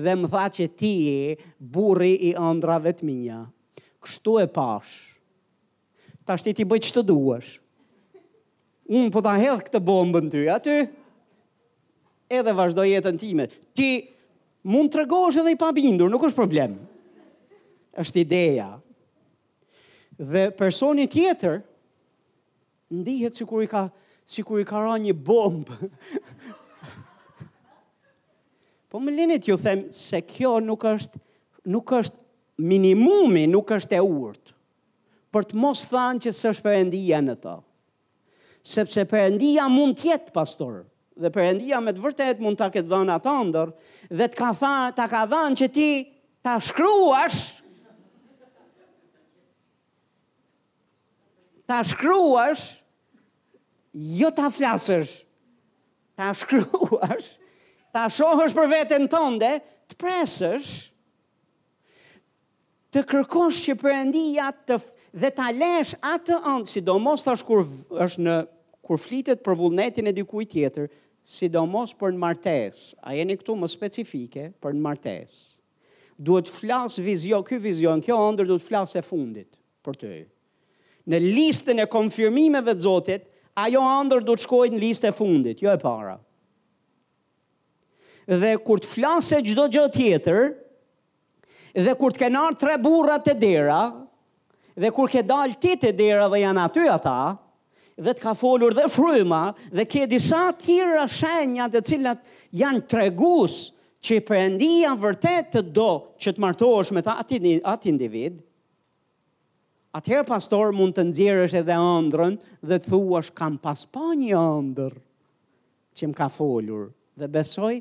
dhe 0.00 0.12
më 0.16 0.28
tha 0.32 0.46
që 0.56 0.66
ti 0.80 0.92
e 1.12 1.34
burri 1.60 2.14
i 2.30 2.30
ëndrave 2.40 2.92
të 2.96 3.04
minja. 3.04 3.40
Kështu 4.00 4.38
e 4.40 4.46
pash. 4.48 4.94
Tash 6.24 6.46
ti 6.46 6.64
bëj 6.64 6.84
çto 6.88 7.02
duash. 7.04 7.58
Un 8.88 9.10
po 9.12 9.20
ta 9.22 9.34
hedhë 9.36 9.66
këtë 9.66 9.80
bombën 9.84 10.30
ty 10.32 10.46
aty. 10.56 10.78
Edhe 12.32 12.54
vazhdo 12.56 12.86
jetën 12.88 13.18
time. 13.20 13.44
Ti 13.76 13.90
mund 14.66 14.90
të 14.92 15.00
regosh 15.04 15.38
edhe 15.40 15.54
i 15.54 15.58
pabindur, 15.58 16.10
nuk 16.12 16.26
është 16.28 16.36
problem. 16.40 16.78
është 18.00 18.18
ideja. 18.20 18.68
Dhe 20.18 20.50
personi 20.56 21.06
tjetër, 21.10 21.58
ndihet 22.90 23.34
si 23.34 23.44
kur 23.44 23.62
i 23.64 23.66
ka, 23.68 23.88
si 24.26 24.42
kur 24.46 24.60
i 24.60 24.64
ka 24.64 24.78
ra 24.80 24.94
një 24.98 25.10
bombë. 25.12 25.90
po 28.94 29.00
më 29.02 29.10
linit 29.16 29.48
ju 29.48 29.56
them 29.58 29.88
se 29.92 30.20
kjo 30.22 30.60
nuk 30.64 30.84
është, 30.86 31.18
nuk 31.66 31.90
është 31.98 32.16
minimumi, 32.58 33.46
nuk 33.50 33.68
është 33.70 33.96
e 33.98 34.00
urtë 34.00 34.54
për 35.30 35.44
të 35.50 35.54
mos 35.62 35.84
thanë 35.86 36.24
që 36.26 36.32
së 36.34 36.48
është 36.54 36.78
në 36.90 37.34
to. 37.42 37.60
Sepse 38.62 39.04
përëndia 39.06 39.68
mund 39.70 39.96
tjetë 39.98 40.32
pastorë 40.34 40.82
dhe 41.20 41.30
përëndia 41.34 41.78
me 41.84 41.92
të 41.94 42.02
vërtet 42.04 42.40
mund 42.42 42.58
të 42.60 42.68
këtë 42.76 42.88
dhënë 42.90 43.14
atë 43.18 43.34
ndër, 43.50 43.70
dhe 44.20 44.28
të 44.32 44.40
ka, 44.40 44.50
tha, 44.60 44.72
të 44.98 45.06
ka 45.12 45.22
dhënë 45.32 45.58
që 45.60 45.70
ti 45.76 45.88
të 46.46 46.54
shkruash, 46.70 47.40
të 51.70 51.80
shkruash, 51.92 52.64
jo 54.20 54.30
të 54.36 54.46
flasësh, 54.54 55.14
të 56.18 56.30
shkruash, 56.42 57.28
të 57.94 58.04
shohësh 58.16 58.56
për 58.58 58.70
vetën 58.74 59.04
tënde, 59.12 59.50
të 59.92 59.98
presësh, 60.00 60.72
të 62.94 63.04
kërkosh 63.12 63.60
që 63.68 63.74
përëndia 63.78 64.48
të 64.66 64.80
dhe 65.20 65.28
ta 65.34 65.48
lesh 65.54 65.92
atë 66.06 66.40
ëndë, 66.50 66.70
sidomos 66.70 67.22
tash 67.26 67.42
kur 67.46 67.64
është 68.06 68.24
në 68.28 68.36
kur 68.90 68.98
flitet 68.98 69.42
për 69.46 69.54
vullnetin 69.58 70.08
e 70.10 70.14
dikujt 70.14 70.48
tjetër, 70.54 70.88
sidomos 71.30 71.92
për 71.94 72.14
në 72.14 72.18
martes, 72.24 72.80
a 73.06 73.12
jeni 73.14 73.36
këtu 73.38 73.54
më 73.60 73.68
specifike 73.70 74.48
për 74.60 74.74
në 74.74 74.80
martes, 74.82 75.34
duhet 76.18 76.50
flas 76.50 76.98
vizion, 77.06 77.44
kjo 77.46 77.60
vizion, 77.62 78.02
kjo 78.02 78.16
ndër 78.34 78.48
duhet 78.50 78.66
flasë 78.66 78.98
e 78.98 79.04
fundit 79.06 79.50
për 79.86 80.00
të. 80.00 80.10
Në 81.10 81.20
listën 81.22 81.82
e 81.84 81.88
konfirmimeve 81.90 82.74
të 82.76 82.82
Zotit, 82.82 83.28
ajo 83.62 83.84
ndër 84.08 84.26
duhet 84.26 84.42
shkojt 84.44 84.74
në 84.74 84.82
listë 84.88 85.12
e 85.12 85.16
fundit, 85.20 85.62
jo 85.62 85.70
e 85.72 85.78
para. 85.80 86.16
Dhe 88.30 88.56
kur 88.66 88.82
të 88.82 88.90
flasë 88.96 89.38
gjdo 89.46 89.68
gjë 89.74 89.86
tjetër, 89.94 90.42
dhe 91.86 91.94
kur 91.98 92.10
të 92.14 92.24
kenar 92.24 92.58
tre 92.58 92.74
burrat 92.82 93.30
e 93.32 93.36
dera, 93.40 93.84
dhe 94.82 94.90
kur 94.94 95.08
ke 95.10 95.22
dalë 95.30 95.58
ti 95.62 95.76
të 95.82 95.94
dera 95.98 96.26
dhe 96.30 96.42
janë 96.42 96.66
aty 96.66 96.88
ata, 96.90 97.16
dhe 98.00 98.14
të 98.16 98.22
ka 98.24 98.32
folur 98.36 98.74
dhe 98.76 98.86
fryma 98.90 99.40
dhe 99.74 99.84
ke 99.88 100.06
disa 100.08 100.48
tjera 100.58 101.06
shenja 101.10 101.68
të 101.72 101.82
cilat 101.90 102.22
janë 102.56 102.84
tregus 102.88 103.58
që 104.00 104.20
përëndia 104.28 104.94
vërtet 104.96 105.50
të 105.54 105.62
do 105.76 105.90
që 106.22 106.32
të 106.34 106.42
martosh 106.44 106.94
me 106.96 107.02
ta 107.04 107.18
ati, 107.20 107.40
ati 107.72 107.90
individ, 107.92 108.38
atëherë 109.98 110.24
pastor 110.30 110.72
mund 110.76 110.96
të 110.96 111.04
nëzirësht 111.10 111.58
edhe 111.60 111.76
andrën 111.98 112.38
dhe 112.70 112.78
të 112.78 112.88
thuash 112.94 113.32
kam 113.36 113.58
paspa 113.64 114.06
një 114.20 114.34
andrë 114.40 115.02
që 116.00 116.08
më 116.08 116.16
ka 116.20 116.30
folur 116.32 116.88
dhe 117.20 117.28
besoj 117.34 117.74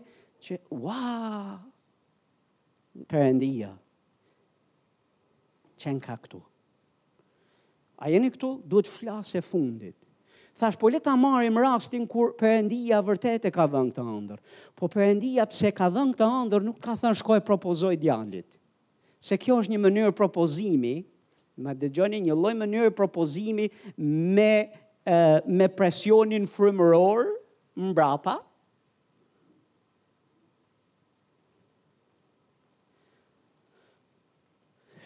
që 0.43 0.59
wa 0.81 1.61
përëndia 3.11 3.71
që 5.79 5.93
në 5.95 6.01
ka 6.03 6.17
këtu. 6.19 6.41
A 7.99 8.09
jeni 8.11 8.27
këtu, 8.31 8.49
duhet 8.67 8.87
flasë 8.91 9.39
e 9.39 9.43
fundit. 9.43 9.98
Thash, 10.59 10.75
po 10.75 10.89
le 10.91 10.99
ta 10.99 11.15
marrim 11.15 11.55
rastin 11.55 12.03
kur 12.05 12.33
Perëndia 12.35 12.97
vërtet 13.05 13.45
e 13.47 13.51
ka 13.55 13.63
dhënë 13.71 13.93
këtë 13.93 14.03
ëndër. 14.11 14.39
Po 14.75 14.89
Perëndia 14.91 15.45
pse 15.47 15.69
ka 15.71 15.87
dhënë 15.95 16.17
këtë 16.17 16.27
ëndër 16.41 16.65
nuk 16.65 16.81
ka 16.83 16.97
thënë 16.99 17.15
shkoj 17.21 17.37
propozoj 17.47 17.93
djalit. 18.01 18.57
Se 19.23 19.37
kjo 19.39 19.55
është 19.63 19.71
një 19.77 19.79
mënyrë 19.85 20.17
propozimi, 20.19 20.97
ma 21.63 21.71
dëgjoni 21.79 22.19
një 22.27 22.35
lloj 22.35 22.51
mënyre 22.59 22.91
propozimi 22.91 23.69
me 24.03 24.67
e, 25.07 25.39
me 25.47 25.69
presionin 25.79 26.43
frymëror 26.51 27.31
mbrapa. 27.79 28.35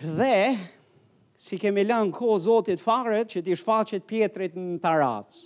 Dhe 0.01 0.36
si 1.44 1.60
kemi 1.60 1.84
lënë 1.86 2.14
ko 2.16 2.38
zotit 2.39 2.80
faret 2.82 3.28
që 3.34 3.41
ti 3.44 3.58
shfaqet 3.60 4.06
pjetrit 4.08 4.54
në 4.56 4.78
taratës. 4.84 5.41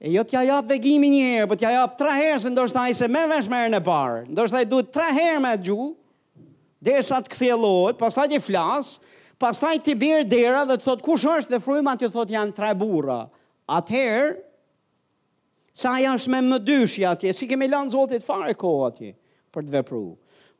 E 0.00 0.12
jo 0.14 0.22
t'ja 0.24 0.44
japë 0.46 0.70
vegimi 0.72 1.10
një 1.12 1.24
herë, 1.26 1.46
për 1.46 1.50
po 1.50 1.56
t'ja 1.60 1.72
japë 1.74 1.98
tre 2.00 2.12
herë, 2.16 2.36
se 2.44 2.52
ndoshtë 2.54 2.84
i 2.88 2.94
se 2.96 3.08
me 3.10 3.24
vesh 3.28 3.50
merë 3.52 3.72
në 3.74 3.80
parë, 3.84 4.20
ndoshtë 4.30 4.62
i 4.62 4.68
duhet 4.70 4.92
tre 4.94 5.08
herë 5.16 5.42
me 5.44 5.52
gju, 5.66 5.88
dhe 6.86 7.00
sa 7.04 7.18
të 7.20 7.34
këthjelot, 7.34 7.98
pas 8.00 8.14
ta 8.16 8.28
t'i 8.30 8.38
flasë, 8.40 9.12
pas 9.40 9.60
t'i 9.82 9.96
birë 10.04 10.22
dera 10.30 10.62
dhe 10.70 10.78
të 10.78 10.86
thotë 10.86 11.04
kush 11.08 11.26
është 11.34 11.56
dhe 11.56 11.60
frujma 11.66 11.98
t'i 12.00 12.08
thotë 12.14 12.38
janë 12.38 12.56
tre 12.56 12.70
burra. 12.84 13.18
Atëherë, 13.70 14.38
sa 15.80 15.98
janë 16.02 16.32
me 16.32 16.44
më 16.52 16.62
dyshja 16.66 17.12
atje, 17.18 17.34
si 17.36 17.50
kemi 17.50 17.68
lanë 17.74 17.92
zotit 17.96 18.24
fare 18.24 18.54
ko 18.58 18.76
atje 18.88 19.12
për 19.52 19.66
të 19.66 19.74
vepru. 19.80 20.04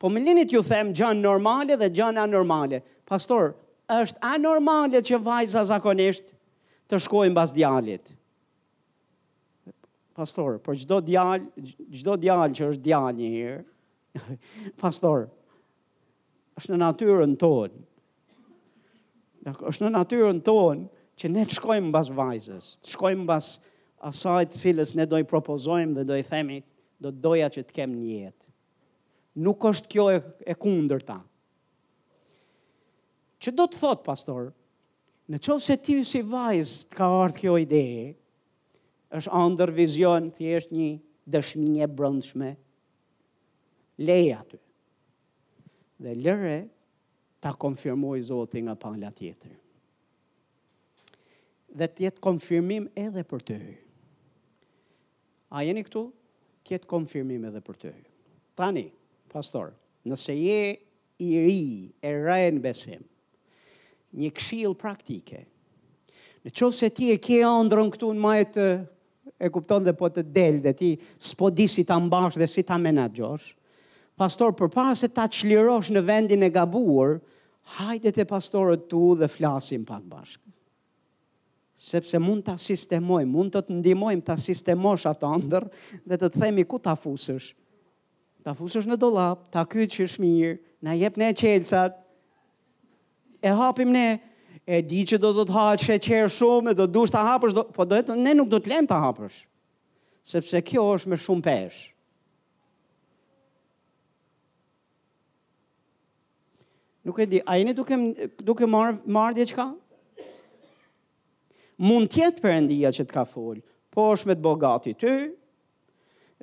Po 0.01 0.09
me 0.09 0.21
linit 0.25 0.49
ju 0.53 0.63
them 0.65 0.95
gjanë 0.97 1.21
normale 1.21 1.77
dhe 1.81 1.89
gjanë 1.93 2.23
anormale, 2.23 2.79
pastor, 3.11 3.51
është 3.91 4.23
anormalit 4.37 5.09
që 5.11 5.19
vajza 5.27 5.65
zakonisht 5.73 6.29
të 6.91 7.01
shkojnë 7.07 7.35
bas 7.35 7.53
djalit. 7.55 8.13
Pastor, 10.15 10.59
për 10.63 10.79
gjdo 10.85 10.99
djal, 11.09 11.45
gjdo 11.97 12.15
djal 12.23 12.55
që 12.57 12.69
është 12.75 12.85
djal 12.87 13.11
një 13.19 13.29
herë, 13.33 14.23
pastor, 14.83 15.27
është 16.61 16.75
në 16.75 16.81
natyrën 16.85 17.35
tonë, 17.41 17.85
është 19.73 19.87
në 19.89 19.93
natyrën 19.97 20.43
tonë 20.45 20.87
që 21.21 21.31
ne 21.35 21.47
të 21.49 21.57
shkojmë 21.59 21.91
bas 21.95 22.11
vajzës, 22.15 22.71
të 22.85 22.93
shkojmë 22.95 23.27
bas 23.31 23.51
asajtë 24.11 24.59
cilës 24.61 24.95
ne 24.99 25.09
dojë 25.09 25.27
propozojmë 25.31 25.97
dhe 25.99 26.07
dojë 26.13 26.29
themi, 26.31 26.61
do 27.01 27.11
të 27.15 27.25
doja 27.25 27.49
që 27.55 27.65
të 27.65 27.77
kemë 27.81 27.97
një 28.05 28.11
jetë. 28.23 28.39
Nuk 29.41 29.65
është 29.71 29.89
kjo 29.95 30.07
e 30.51 30.57
kundër 30.61 31.01
ta, 31.09 31.19
Që 33.41 33.53
do 33.57 33.65
të 33.73 33.79
thot, 33.81 34.03
pastor, 34.05 34.51
në 35.33 35.39
qovë 35.41 35.65
se 35.65 35.77
ti 35.81 35.97
si 36.05 36.21
vajzë 36.29 36.89
të 36.91 36.97
ka 36.99 37.07
ardhë 37.25 37.39
kjo 37.41 37.55
ideje, 37.63 38.09
është 39.17 39.33
andër 39.41 39.73
vizion, 39.75 40.27
thjesht 40.37 40.75
një 40.77 40.91
dëshminje 41.33 41.87
brëndshme, 41.97 42.51
leja 44.07 44.43
të. 44.51 44.61
Dhe 46.01 46.13
lëre 46.21 46.59
ta 47.43 47.53
konfirmoj 47.61 48.21
zoti 48.29 48.63
nga 48.65 48.77
pangla 48.83 49.11
tjetër. 49.17 49.57
Dhe 51.81 51.89
të 51.89 52.07
jetë 52.07 52.25
konfirmim 52.25 52.89
edhe 52.99 53.25
për 53.31 53.45
të 53.49 53.57
hy. 53.63 53.75
A 55.57 55.63
jeni 55.67 55.85
këtu? 55.87 56.07
Kjetë 56.69 56.87
konfirmim 56.91 57.47
edhe 57.49 57.63
për 57.65 57.79
të 57.83 57.93
Tani, 58.61 58.89
pastor, 59.33 59.73
nëse 60.11 60.35
je 60.37 60.63
i 61.25 61.31
ri, 61.41 61.63
e 62.05 62.11
rajen 62.19 62.59
besim, 62.61 63.07
një 64.19 64.31
këshil 64.35 64.75
praktike. 64.79 65.45
Në 66.47 66.55
qovë 66.57 66.77
se 66.77 66.89
ti 66.97 67.11
e 67.13 67.19
kje 67.23 67.41
andron 67.47 67.91
këtu 67.93 68.13
në 68.17 68.25
majtë, 68.25 68.67
e 69.41 69.49
kupton 69.53 69.85
dhe 69.87 69.95
po 69.97 70.09
të 70.13 70.25
del 70.35 70.59
dhe 70.65 70.73
ti 70.77 70.91
s'po 71.25 71.49
di 71.55 71.65
si 71.71 71.81
ta 71.89 71.97
mbash 72.03 72.37
dhe 72.41 72.49
si 72.51 72.63
ta 72.67 72.77
menaxhosh. 72.81 73.55
Pastor, 74.21 74.53
përpara 74.53 74.93
se 74.99 75.09
ta 75.09 75.25
çlirosh 75.33 75.89
në 75.95 76.03
vendin 76.05 76.43
e 76.45 76.51
gabuar, 76.53 77.21
hajde 77.79 78.13
te 78.19 78.27
pastorët 78.29 78.85
tu 78.91 79.15
dhe 79.17 79.29
flasim 79.33 79.85
pak 79.89 80.03
bashkë. 80.09 80.45
Sepse 81.81 82.19
mund 82.21 82.45
ta 82.45 82.59
sistemoj, 82.61 83.23
mund 83.25 83.55
të 83.55 83.63
të 83.71 83.79
ndihmojmë 83.79 84.27
ta 84.27 84.35
sistemosh 84.37 85.07
atë 85.09 85.31
ëndër 85.39 85.65
dhe 86.05 86.19
të 86.21 86.29
të 86.35 86.43
themi 86.43 86.65
ku 86.69 86.77
ta 86.85 86.93
fusësh. 87.01 87.55
Ta 88.45 88.53
fusësh 88.57 88.89
në 88.89 88.99
dollap, 89.01 89.47
ta 89.53 89.65
kyçish 89.69 90.19
mirë, 90.21 90.59
na 90.85 90.93
jep 90.97 91.17
ne 91.21 91.31
çelçat, 91.37 92.00
e 93.43 93.49
hapim 93.49 93.91
ne, 93.93 94.21
e 94.67 94.81
di 94.85 95.03
që 95.07 95.19
do 95.23 95.31
të 95.43 95.55
haqë, 95.55 95.85
sheqer 95.85 96.01
që 96.01 96.01
e 96.01 96.09
qërë 96.21 96.33
shumë, 96.37 96.73
e 96.75 96.79
do 96.79 96.87
të 96.89 96.95
dusht 96.97 97.15
të 97.17 97.23
hapësh, 97.25 97.55
do, 97.57 97.65
po 97.75 97.87
do 97.89 98.01
të 98.05 98.17
ne 98.21 98.35
nuk 98.37 98.51
do 98.53 98.61
të 98.61 98.73
lem 98.75 98.89
të 98.89 98.99
hapësh, 99.05 99.39
sepse 100.31 100.61
kjo 100.69 100.85
është 100.99 101.13
me 101.15 101.19
shumë 101.19 101.47
pesh. 101.49 101.81
Nuk 107.11 107.19
e 107.19 107.27
di, 107.33 107.41
a 107.41 107.57
jeni 107.57 107.73
ne 107.73 107.79
duke, 107.79 107.97
duke 108.45 108.67
marrë 108.69 108.99
mar 109.17 109.33
dhe 109.35 109.47
qka? 109.49 109.71
Mund 111.81 112.11
tjetë 112.13 112.43
për 112.45 112.59
endia 112.59 112.91
që 112.93 113.07
të 113.09 113.15
ka 113.15 113.23
full, 113.25 113.63
po 113.91 114.11
është 114.13 114.29
me 114.29 114.37
të 114.37 114.45
bogati 114.45 114.93
ty, 115.01 115.15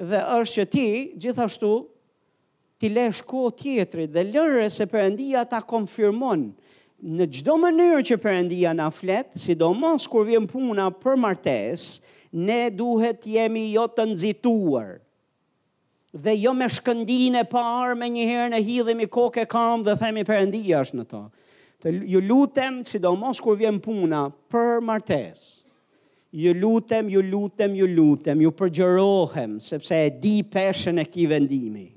dhe 0.01 0.23
është 0.39 0.55
që 0.57 0.65
ti, 0.73 0.87
gjithashtu, 1.21 1.71
ti 2.81 2.89
lesh 2.93 3.21
ko 3.25 3.47
tjetëri 3.57 4.07
dhe 4.13 4.23
lërë 4.33 4.65
se 4.73 4.85
përëndia 4.91 5.45
ta 5.49 5.61
konfirmonë 5.65 6.49
në 6.97 7.27
gjdo 7.29 7.53
mënyrë 7.61 7.99
që 8.09 8.15
përëndia 8.21 8.71
na 8.75 8.87
fletë, 8.93 9.37
si 9.37 9.53
do 9.57 9.69
mos 9.77 10.07
kur 10.09 10.23
vjen 10.25 10.47
puna 10.49 10.87
për 10.93 11.17
martes, 11.21 11.97
ne 12.33 12.63
duhet 12.73 13.25
jemi 13.29 13.67
jo 13.75 13.85
të 13.87 14.07
nëzituar. 14.11 14.97
Dhe 16.17 16.33
jo 16.41 16.53
me 16.57 16.65
shkëndin 16.71 17.35
e 17.37 17.43
parë, 17.51 17.97
me 17.99 18.07
njëherë 18.15 18.49
në 18.55 18.63
hidhemi 18.65 19.07
koke 19.11 19.43
kam 19.51 19.83
dhe 19.85 19.93
themi 19.99 20.23
përëndia 20.25 20.81
është 20.87 20.97
në 21.01 21.05
to. 21.11 21.21
Të 21.85 21.93
ju 22.09 22.21
lutem, 22.25 22.79
si 22.87 22.97
do 23.03 23.11
mos 23.21 23.39
kur 23.43 23.57
vjen 23.59 23.77
puna 23.83 24.23
për 24.49 24.81
martes. 24.81 25.61
Ju 26.33 26.55
lutem, 26.57 27.11
ju 27.13 27.21
lutem, 27.23 27.75
ju 27.77 27.85
lutem, 27.87 28.41
ju 28.43 28.49
përgjërohem, 28.59 29.59
sepse 29.63 30.01
e 30.07 30.09
di 30.17 30.39
peshen 30.43 30.97
e 31.03 31.05
ki 31.05 31.29
vendimi. 31.31 31.91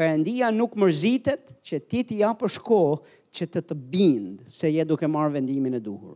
Perëndia 0.00 0.48
nuk 0.48 0.78
mërzitet 0.80 1.50
që 1.60 1.78
ti 1.90 2.00
t'i 2.08 2.16
japësh 2.22 2.54
kohë 2.64 3.18
që 3.36 3.46
të 3.52 3.62
të 3.68 3.76
bind 3.92 4.46
se 4.48 4.70
je 4.72 4.84
duke 4.88 5.04
marrë 5.12 5.34
vendimin 5.34 5.76
e 5.76 5.80
duhur. 5.84 6.14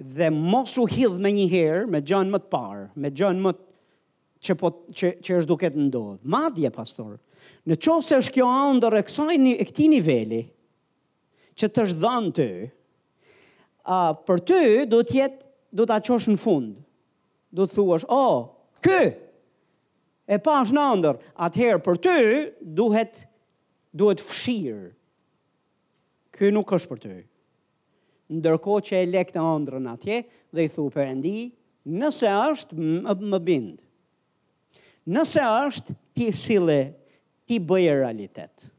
Dhe 0.00 0.30
mos 0.32 0.72
u 0.80 0.86
hidh 0.88 1.18
më 1.22 1.32
një 1.36 1.44
herë 1.52 1.82
me 1.92 2.00
gjën 2.00 2.32
më 2.32 2.40
të 2.40 2.48
parë, 2.54 2.86
me 3.04 3.10
gjën 3.12 3.42
më 3.44 3.52
që 4.44 4.56
po 4.62 4.70
që, 4.96 5.10
që 5.24 5.36
është 5.42 5.50
duke 5.52 5.70
të 5.74 5.84
ndodh. 5.84 6.22
Madje 6.32 6.70
pastor, 6.78 7.18
në 7.68 7.76
qoftë 7.84 8.08
se 8.08 8.20
është 8.22 8.34
kjo 8.38 8.48
ëndër 8.70 8.96
e 8.96 9.02
kësaj 9.08 9.36
një, 9.44 9.52
e 9.60 9.66
këtij 9.68 9.90
niveli 9.92 10.40
që 11.60 11.68
të 11.74 11.84
është 11.90 12.00
dhënë 12.06 12.32
ty, 12.40 12.48
a 13.98 14.16
për 14.24 14.44
ty 14.48 14.62
do 14.94 15.02
të 15.04 15.20
jetë 15.20 15.52
do 15.76 15.84
ta 15.92 16.00
çosh 16.08 16.30
në 16.32 16.40
fund. 16.40 16.72
Do 17.54 17.68
të 17.68 17.76
thuash, 17.76 18.06
"Oh, 18.08 18.46
ky 18.84 19.02
e 20.26 20.38
pash 20.40 20.70
në 20.74 20.84
ndër, 21.02 21.18
atëherë 21.46 21.80
për 21.84 21.98
ty 22.04 22.14
duhet, 22.78 23.18
duhet 23.92 24.22
fshirë. 24.24 24.86
Ky 26.34 26.48
nuk 26.50 26.72
është 26.74 26.90
për 26.92 27.00
ty. 27.04 27.16
Ndërko 28.34 28.78
që 28.88 29.02
e 29.04 29.06
lek 29.12 29.34
në 29.34 29.78
në 29.84 29.92
atje 29.92 30.22
dhe 30.56 30.64
i 30.64 30.70
thu 30.72 30.86
për 30.94 31.10
endi, 31.12 31.34
nëse 31.86 32.26
është 32.54 32.76
më, 32.80 33.16
më 33.30 33.38
bindë. 33.46 33.82
Nëse 35.12 35.42
është 35.66 35.94
ti 36.16 36.30
sile, 36.32 36.78
ti 37.46 37.58
bëje 37.60 37.92
realitet. 38.00 38.70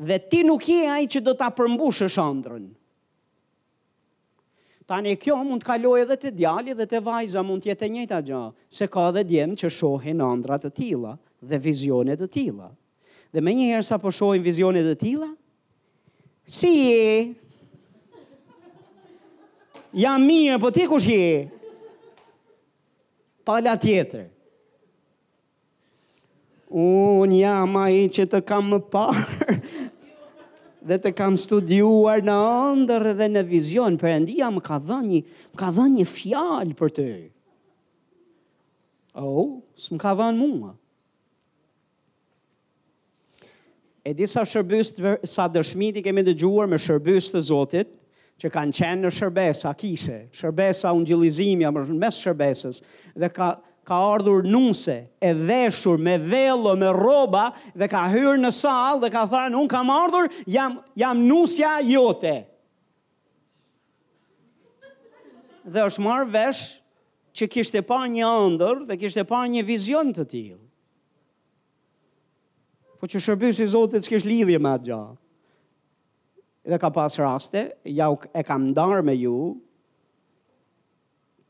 Dhe 0.00 0.18
ti 0.30 0.42
nuk 0.42 0.66
je 0.68 0.80
ai 0.90 1.06
që 1.06 1.22
do 1.22 1.36
ta 1.38 1.48
përmbushësh 1.54 2.18
ëndrrën. 2.18 2.66
Tani 4.90 5.12
kjo 5.22 5.36
mund 5.46 5.62
të 5.62 5.66
kaloj 5.68 6.00
edhe 6.02 6.14
të 6.18 6.30
djali 6.34 6.72
dhe 6.74 6.82
të 6.90 6.98
vajza 7.06 7.44
mund 7.46 7.62
të 7.62 7.68
jetë 7.70 7.84
e 7.86 7.88
njëjta 7.94 8.16
gjë, 8.26 8.38
se 8.74 8.88
ka 8.90 9.04
edhe 9.12 9.22
djem 9.28 9.52
që 9.60 9.68
shohin 9.70 10.22
ëndra 10.26 10.56
të 10.58 10.70
tilla 10.74 11.12
dhe 11.46 11.60
vizione 11.62 12.16
të 12.18 12.26
tilla. 12.34 12.66
Dhe 13.30 13.38
më 13.46 13.54
njëherë 13.60 13.86
sa 13.86 14.00
po 14.02 14.10
shohin 14.16 14.42
vizione 14.42 14.82
të 14.82 14.96
tilla, 15.04 15.28
si 16.56 16.72
je? 16.74 17.04
Jam 20.02 20.26
mirë, 20.26 20.58
po 20.64 20.72
ti 20.74 20.88
kush 20.90 21.06
je? 21.06 21.46
Pala 23.46 23.76
tjetër. 23.82 24.26
Unë 26.82 27.38
jam 27.44 27.78
a 27.78 27.86
i 27.94 28.04
që 28.18 28.26
të 28.34 28.42
kam 28.50 28.74
më 28.74 28.82
parë, 28.90 29.58
dhe 30.82 30.96
të 31.00 31.12
kam 31.18 31.36
studiuar 31.36 32.22
në 32.24 32.36
ëndër 32.72 33.10
dhe 33.18 33.28
në 33.34 33.44
vizion. 33.48 33.96
Perëndia 34.00 34.48
më 34.54 34.62
ka 34.64 34.78
dhënë 34.80 35.08
një 35.12 35.20
më 35.52 35.60
ka 35.60 35.70
dhënë 35.76 35.94
një 36.00 36.06
fjalë 36.08 36.76
për 36.78 36.92
ty. 36.96 37.08
Oh, 39.20 39.60
s'm 39.76 39.98
ka 40.00 40.12
dhënë 40.16 40.38
mua. 40.40 40.74
E 44.06 44.14
disa 44.16 44.46
shërbys 44.48 44.94
sa 45.28 45.48
dëshmiti 45.52 46.00
kemi 46.04 46.22
dëgjuar 46.30 46.70
me 46.70 46.78
shërbys 46.80 47.28
të 47.34 47.42
Zotit, 47.50 47.90
që 48.40 48.48
kanë 48.48 48.72
qenë 48.72 49.04
në 49.04 49.08
shërbesa, 49.12 49.74
kishe, 49.76 50.22
shërbesa 50.32 50.94
ungjillizimi 50.96 51.66
gjilizimja, 51.66 52.04
më 52.06 52.10
shërbesës, 52.16 52.78
dhe 53.20 53.28
ka, 53.36 53.50
ka 53.90 53.98
ardhur 54.14 54.42
nuse, 54.46 54.96
e 55.18 55.30
veshur 55.34 55.98
me 55.98 56.14
vello, 56.18 56.74
me 56.78 56.90
roba, 56.94 57.48
dhe 57.74 57.88
ka 57.90 58.04
hyrë 58.12 58.36
në 58.38 58.50
sal 58.54 59.00
dhe 59.02 59.08
ka 59.10 59.24
tharë 59.32 59.50
unë 59.58 59.70
kam 59.72 59.90
ardhur, 59.90 60.28
jam, 60.46 60.76
jam 61.00 61.24
nusja 61.26 61.72
jote. 61.88 62.36
Dhe 65.66 65.82
është 65.88 66.04
marrë 66.06 66.28
vesh 66.36 66.60
që 67.36 67.48
kishtë 67.56 67.80
e 67.82 67.86
pa 67.90 67.98
një 68.12 68.28
ndër 68.54 68.84
dhe 68.92 68.98
kishtë 69.02 69.24
e 69.24 69.28
pa 69.32 69.42
një 69.50 69.64
vizion 69.68 70.14
të 70.14 70.28
tilë. 70.36 70.60
Po 73.02 73.08
që 73.10 73.22
shërbys 73.24 73.58
i 73.58 73.66
Zotit 73.74 74.04
s'kish 74.06 74.26
lidhje 74.28 74.58
me 74.62 74.70
atë 74.76 74.90
gjahë. 74.92 75.18
Dhe 76.70 76.78
ka 76.82 76.90
pas 76.94 77.16
raste, 77.22 77.66
ja 77.90 78.06
e 78.36 78.42
kam 78.46 78.68
ndarë 78.70 79.02
me 79.08 79.14
ju, 79.18 79.34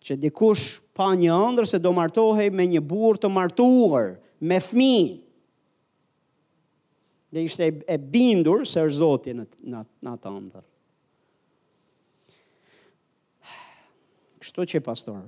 që 0.04 0.16
dikush 0.16 0.78
pa 0.96 1.10
një 1.16 1.32
ëndër 1.46 1.68
se 1.68 1.80
do 1.82 1.92
martohej 1.96 2.50
me 2.52 2.64
një 2.68 2.80
burr 2.84 3.18
të 3.20 3.30
martuar, 3.32 4.14
me 4.40 4.58
fëmijë. 4.64 5.18
Dhe 7.30 7.44
ishte 7.46 7.68
e 7.86 7.96
bindur 8.10 8.64
se 8.66 8.82
është 8.82 8.96
Zoti 9.00 9.32
në 9.36 9.44
në 9.70 10.14
atë 10.16 10.32
ëndër. 10.40 10.64
Kështu 14.40 14.64
që 14.72 14.80
pastor, 14.86 15.20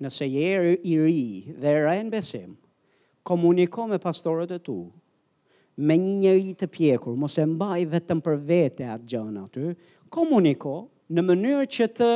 nëse 0.00 0.26
je 0.28 0.74
i 0.76 0.98
ri 0.98 1.22
dhe 1.60 1.72
rajnë 1.84 2.12
besim, 2.14 2.54
komuniko 3.26 3.88
me 3.90 3.98
pastorët 4.00 4.54
e 4.54 4.60
tu, 4.62 4.78
me 5.76 5.96
një 5.98 6.12
njëri 6.22 6.54
të 6.60 6.68
pjekur, 6.70 7.16
mos 7.18 7.34
e 7.42 7.48
mbaj 7.50 7.80
vetëm 7.90 8.20
për 8.22 8.38
vete 8.50 8.86
atë 8.94 9.08
gjënë 9.10 9.42
aty, 9.42 9.72
komuniko 10.14 10.76
në 11.12 11.24
mënyrë 11.26 11.68
që 11.74 11.88
të 11.98 12.10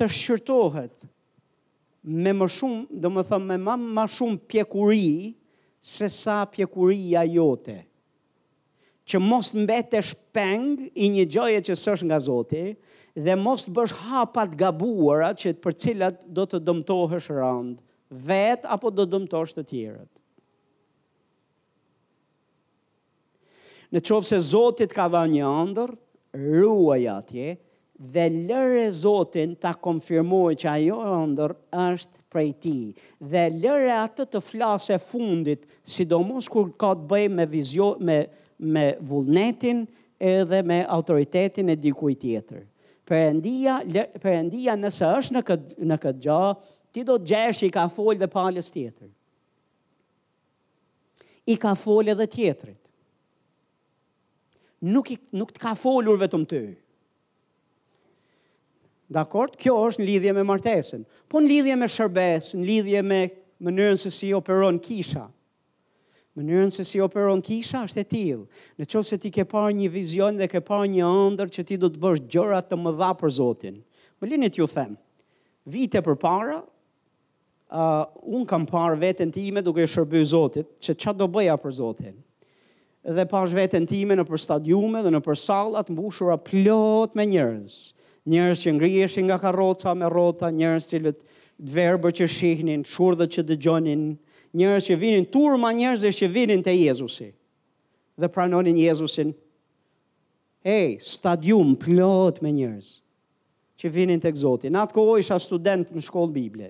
të 0.00 0.08
shqyrtohet 0.16 1.02
me 2.24 2.32
më 2.32 2.46
shumë, 2.48 2.84
do 3.04 3.10
më 3.12 3.24
thëmë, 3.28 3.46
me 3.52 3.56
ma, 3.64 3.74
më 3.76 4.04
shumë 4.16 4.40
pjekuri 4.48 5.10
se 5.84 6.08
sa 6.12 6.38
pjekuria 6.48 7.26
jote. 7.28 7.82
Që 9.10 9.20
mos 9.20 9.50
mbet 9.58 9.92
e 9.98 10.00
shpeng 10.06 10.64
i 11.02 11.10
një 11.12 11.26
gjoje 11.34 11.60
që 11.68 11.76
sësh 11.82 12.04
nga 12.08 12.16
zote 12.24 12.62
dhe 13.26 13.34
mos 13.36 13.66
të 13.66 13.74
bësh 13.76 13.96
hapat 14.06 14.56
gabuara 14.60 15.32
që 15.36 15.52
për 15.64 15.76
cilat 15.82 16.24
do 16.36 16.46
të 16.48 16.60
dëmtohesh 16.68 17.28
rand, 17.36 17.76
vet 18.28 18.64
apo 18.70 18.88
do 18.94 19.04
dëmtosh 19.12 19.52
të 19.56 19.66
tjerët. 19.70 20.10
Në 23.90 24.00
qovë 24.06 24.28
se 24.30 24.38
Zotit 24.46 24.92
ka 24.94 25.08
dha 25.10 25.24
një 25.26 25.42
andër, 25.50 25.92
ruaj 26.38 27.02
atje, 27.16 27.56
dhe 28.00 28.24
lëre 28.32 28.86
Zotin 28.96 29.52
ta 29.60 29.74
konfirmojë 29.76 30.56
që 30.62 30.68
ajo 30.72 30.96
ëndër 31.22 31.52
është 31.80 32.24
prej 32.32 32.48
ti. 32.62 32.76
Dhe 33.32 33.42
lëre 33.52 33.90
atë 33.98 34.26
të 34.32 34.42
flasë 34.46 34.94
e 34.96 35.02
fundit, 35.04 35.66
sidomos 35.92 36.48
kur 36.52 36.72
ka 36.80 36.94
të 36.96 37.06
bëj 37.10 37.26
me, 37.36 37.46
vizio, 37.52 37.90
me, 38.00 38.16
me 38.72 38.86
vullnetin 39.10 39.82
edhe 40.32 40.62
me 40.70 40.80
autoritetin 40.96 41.74
e 41.74 41.76
dikuj 41.84 42.16
tjetër. 42.22 42.64
Perëndia, 43.10 43.78
perëndia 44.22 44.78
nëse 44.78 45.04
është 45.18 45.36
në 45.36 45.44
këtë 45.50 45.88
në 45.92 45.98
këtë 46.04 46.20
gjë, 46.24 46.40
ti 46.94 47.04
do 47.06 47.20
të 47.20 47.28
gjesh 47.34 47.64
i 47.68 47.72
ka 47.74 47.84
fol 47.92 48.16
dhe 48.20 48.28
palës 48.32 48.72
tjetër. 48.74 49.10
I 51.52 51.56
ka 51.60 51.74
fol 51.76 52.08
edhe 52.14 52.26
tjetrit. 52.30 52.78
Nuk 54.88 55.10
i, 55.12 55.18
nuk 55.36 55.50
të 55.52 55.60
ka 55.66 55.76
folur 55.76 56.16
vetëm 56.16 56.46
ty. 56.48 56.56
ka 56.56 56.56
folur 56.56 56.70
vetëm 56.70 56.78
ty 56.78 56.88
Dakord? 59.10 59.58
Kjo 59.58 59.72
është 59.88 60.02
në 60.02 60.06
lidhje 60.06 60.32
me 60.38 60.44
martesën. 60.46 61.02
Po 61.28 61.40
në 61.42 61.50
lidhje 61.50 61.76
me 61.80 61.88
shërbes, 61.90 62.52
në 62.54 62.64
lidhje 62.68 63.00
me 63.02 63.18
mënyrën 63.66 63.98
se 63.98 64.12
si 64.14 64.30
operon 64.36 64.78
kisha. 64.80 65.26
Mënyrën 66.38 66.70
se 66.70 66.84
si 66.86 67.00
operon 67.02 67.40
kisha 67.44 67.82
është 67.88 68.00
e 68.00 68.06
tillë. 68.06 68.66
Në 68.78 68.86
qovë 68.88 69.08
se 69.10 69.18
ti 69.20 69.32
ke 69.34 69.44
parë 69.50 69.72
një 69.80 69.88
vizion 69.92 70.38
dhe 70.38 70.46
ke 70.48 70.60
parë 70.62 70.92
një 70.94 71.08
ëndër 71.26 71.50
që 71.56 71.64
ti 71.68 71.78
do 71.82 71.90
të 71.90 71.98
bësh 72.00 72.22
gjëra 72.32 72.60
të 72.70 72.78
mëdha 72.84 73.08
për 73.20 73.34
Zotin. 73.40 73.80
Më 74.22 74.30
lini 74.36 74.50
t'ju 74.54 74.68
them, 74.70 74.94
vite 75.74 76.00
për 76.06 76.16
para, 76.22 76.60
uh, 77.74 78.06
unë 78.22 78.46
kam 78.52 78.66
parë 78.70 78.98
vetën 79.02 79.30
time 79.34 79.62
duke 79.66 79.88
shërby 79.90 80.22
Zotit, 80.30 80.68
që 80.78 80.94
qa 81.02 81.12
do 81.12 81.26
bëja 81.28 81.56
për 81.60 81.72
Zotin. 81.80 82.14
Dhe 83.02 83.24
pash 83.28 83.54
vetën 83.56 83.88
time 83.90 84.14
në 84.20 84.28
për 84.30 84.38
stadiume 84.44 85.02
dhe 85.02 85.10
në 85.16 85.20
për 85.26 85.36
salat 85.40 85.88
mbushura 85.92 86.36
plot 86.46 87.16
me 87.18 87.26
njërës. 87.34 87.74
Uh, 87.90 87.99
njerëz 88.30 88.60
që 88.64 88.70
ngriheshin 88.78 89.26
nga 89.26 89.38
karroca 89.42 89.92
me 89.98 90.06
rrota, 90.12 90.50
njerëz 90.54 90.86
që 90.92 90.98
të 91.06 91.12
verbër 91.74 92.14
që 92.20 92.28
shihnin, 92.36 92.86
çurdhët 92.86 93.34
që 93.34 93.44
dëgjonin, 93.50 94.04
njerëz 94.58 94.88
që 94.90 94.96
vinin 95.02 95.26
turma, 95.34 95.72
njerëz 95.76 96.06
që 96.20 96.28
vinin 96.34 96.62
te 96.64 96.74
Jezusi 96.76 97.30
dhe 98.20 98.28
pranonin 98.34 98.78
Jezusin. 98.80 99.34
E, 100.62 100.62
hey, 100.68 100.94
stadium 101.02 101.74
plot 101.80 102.38
me 102.44 102.52
njerëz 102.54 102.94
që 103.80 103.88
vinin 103.90 104.20
tek 104.20 104.36
Zoti. 104.36 104.68
kohë 104.92 105.18
isha 105.22 105.38
student 105.40 105.88
në 105.94 106.02
shkollë 106.04 106.32
Bible. 106.36 106.68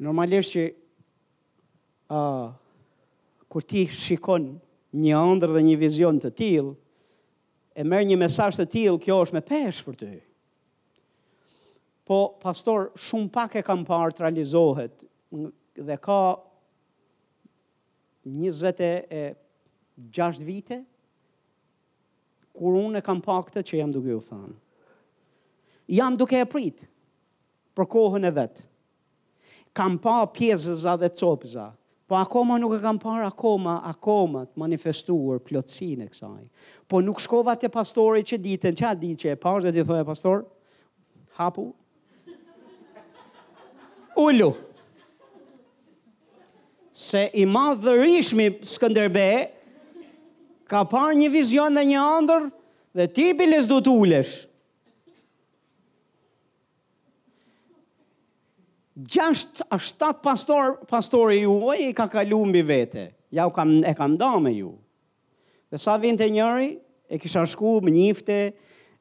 Normalisht 0.00 0.50
që 0.56 0.62
uh, 2.10 2.52
kur 3.48 3.62
ti 3.62 3.84
shikon 3.86 4.48
një 4.94 5.14
ëndër 5.20 5.52
dhe 5.54 5.62
një 5.68 5.76
vizion 5.84 6.16
të 6.20 6.30
tillë, 6.40 6.72
e 7.74 7.82
merë 7.82 8.06
një 8.12 8.16
mesasht 8.22 8.60
të 8.62 8.66
tilë, 8.70 9.00
kjo 9.02 9.16
është 9.24 9.34
me 9.36 9.42
pesh 9.44 9.80
për 9.84 9.94
të. 10.00 10.10
Po, 12.04 12.18
pastor, 12.42 12.90
shumë 13.00 13.32
pak 13.34 13.52
e 13.58 13.64
kam 13.66 13.82
parë 13.88 14.12
të 14.14 14.20
realizohet 14.22 14.94
dhe 15.88 15.96
ka 16.04 16.18
26 18.28 20.46
vite, 20.46 20.78
kur 22.54 22.72
unë 22.78 22.98
e 23.00 23.04
kam 23.04 23.20
pak 23.24 23.46
të 23.50 23.60
që 23.66 23.74
jam 23.80 23.90
duke 23.90 24.14
u 24.14 24.22
thanë. 24.22 24.54
Jam 25.98 26.14
duke 26.16 26.36
e 26.38 26.46
pritë 26.48 26.86
për 27.76 27.86
kohën 27.96 28.24
e 28.28 28.34
vetë. 28.36 28.62
Kam 29.74 29.96
pa 29.98 30.20
pjezëza 30.30 30.94
dhe 31.02 31.08
copëza, 31.18 31.66
Po 32.06 32.14
akoma 32.20 32.54
nuk 32.60 32.74
e 32.76 32.80
kam 32.84 32.98
parë, 33.00 33.24
akoma, 33.32 33.74
akoma 33.90 34.42
të 34.48 34.58
manifestuar 34.60 35.38
e 35.40 35.54
kësaj. 35.54 36.42
Po 36.86 37.00
nuk 37.00 37.20
shkova 37.24 37.54
të 37.56 37.70
pastore 37.72 38.20
që 38.20 38.38
ditën, 38.44 38.76
që 38.76 38.88
a 38.90 38.92
ditë 39.00 39.20
që 39.22 39.30
e 39.32 39.38
parë 39.40 39.64
dhe 39.64 39.70
të 39.72 39.76
dithoja 39.80 40.04
pastor, 40.04 40.42
hapu. 41.40 41.64
Ullu. 44.20 44.50
Se 46.94 47.24
i 47.42 47.46
madhë 47.50 47.80
dërishmi 47.86 48.50
Skënderbe, 48.70 49.24
ka 50.70 50.84
parë 50.92 51.16
një 51.22 51.32
vizion 51.34 51.74
dhe 51.74 51.86
një 51.88 52.04
andër 52.18 52.44
dhe 53.00 53.08
tipi 53.16 53.48
les 53.48 53.66
du 53.66 53.80
të 53.82 53.96
ullesh. 54.04 54.36
gjasht 59.02 59.60
a 59.70 59.78
shtat 59.78 60.22
pastor 60.22 60.78
pastori 60.86 61.40
ju 61.42 61.56
e 61.74 61.88
ka 61.98 62.04
kalu 62.06 62.44
mbi 62.46 62.60
vete 62.62 63.08
ja 63.34 63.46
u 63.46 63.50
kam 63.50 63.80
e 63.84 63.94
kam 63.98 64.14
da 64.16 64.36
me 64.38 64.52
ju 64.54 64.70
dhe 65.70 65.78
sa 65.82 65.96
vinte 65.98 66.28
njëri 66.30 66.68
e 67.10 67.18
kisha 67.18 67.42
shku 67.46 67.80
me 67.82 67.90
njifte, 67.90 68.52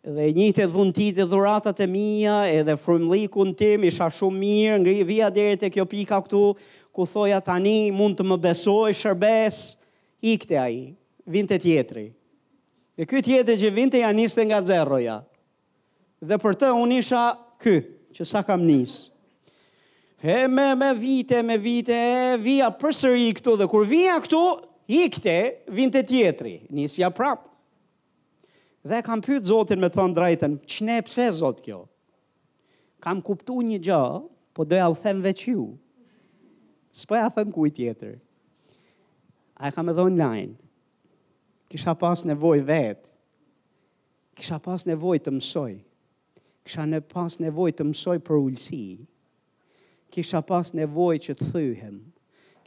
dhe 0.02 0.32
njite 0.34 0.66
dhuntit 0.68 1.18
e 1.22 1.26
dhuratat 1.30 1.80
e 1.80 1.88
mia 1.88 2.40
edhe 2.50 2.74
frymllikun 2.76 3.54
tim 3.58 3.84
isha 3.86 4.10
shumë 4.10 4.40
mirë 4.42 4.80
ngri 4.82 5.04
via 5.04 5.30
deri 5.30 5.58
te 5.62 5.70
kjo 5.70 5.86
pika 5.86 6.18
këtu 6.26 6.56
ku 6.92 7.06
thoja 7.06 7.38
tani 7.40 7.92
mund 7.92 8.18
të 8.18 8.26
më 8.32 8.42
besoj 8.50 8.92
shërbes 8.98 9.62
ikte 10.26 10.58
ai 10.58 10.96
vinte 11.26 11.60
tjetri 11.60 12.08
dhe 12.98 13.06
ky 13.06 13.22
tjetër 13.22 13.62
që 13.62 13.74
vinte 13.74 13.98
ja 14.02 14.10
niste 14.12 14.42
nga 14.46 14.64
zeroja. 14.66 15.22
dhe 16.22 16.38
për 16.42 16.54
të 16.56 16.74
un 16.82 16.92
isha 16.92 17.38
ky 17.62 17.78
që 18.14 18.26
sa 18.26 18.42
kam 18.42 18.66
nisë 18.66 19.13
e 20.26 20.48
me, 20.48 20.74
me 20.74 20.94
vite, 20.94 21.42
me 21.44 21.58
vite, 21.60 21.92
e 21.94 22.38
vija 22.40 22.70
përsër 22.80 23.16
i 23.20 23.26
këtu, 23.36 23.56
dhe 23.60 23.66
kur 23.68 23.84
vija 23.90 24.14
këtu, 24.24 24.40
i 24.96 25.02
këte, 25.12 25.34
vinte 25.76 26.00
tjetri, 26.08 26.54
nisja 26.72 27.10
prapë. 27.14 27.50
Dhe 28.88 29.02
kam 29.04 29.20
pyt 29.24 29.48
zotin 29.50 29.80
me 29.84 29.90
thonë 29.92 30.16
drajten, 30.16 30.56
qëne 30.68 31.00
pse 31.08 31.26
zot 31.40 31.60
kjo? 31.64 31.82
Kam 33.04 33.20
kuptu 33.24 33.58
një 33.68 33.80
gjë, 33.84 34.04
po 34.56 34.66
doja 34.68 34.88
u 34.94 34.98
them 35.00 35.20
veq 35.24 35.44
ju. 35.52 35.66
Spo 36.94 37.16
ja 37.18 37.28
them 37.34 37.52
kuj 37.52 37.72
tjetër. 37.76 38.16
A 39.60 39.72
e 39.72 39.76
kam 39.76 39.90
edhe 39.92 40.04
online. 40.06 40.54
Kisha 41.72 41.96
pas 41.96 42.24
nevoj 42.28 42.60
vetë. 42.68 43.10
Kisha 44.38 44.60
pas 44.60 44.84
nevoj 44.88 45.20
të 45.26 45.32
mësoj. 45.38 45.74
Kisha 46.68 46.86
ne 46.86 47.00
pas 47.02 47.40
nevoj 47.44 47.72
të 47.76 47.88
mësoj 47.92 48.20
për 48.24 48.40
ullësi 48.40 48.84
kisha 50.14 50.42
pas 50.46 50.70
nevoj 50.78 51.18
që 51.26 51.34
të 51.40 51.48
thyhem, 51.56 51.96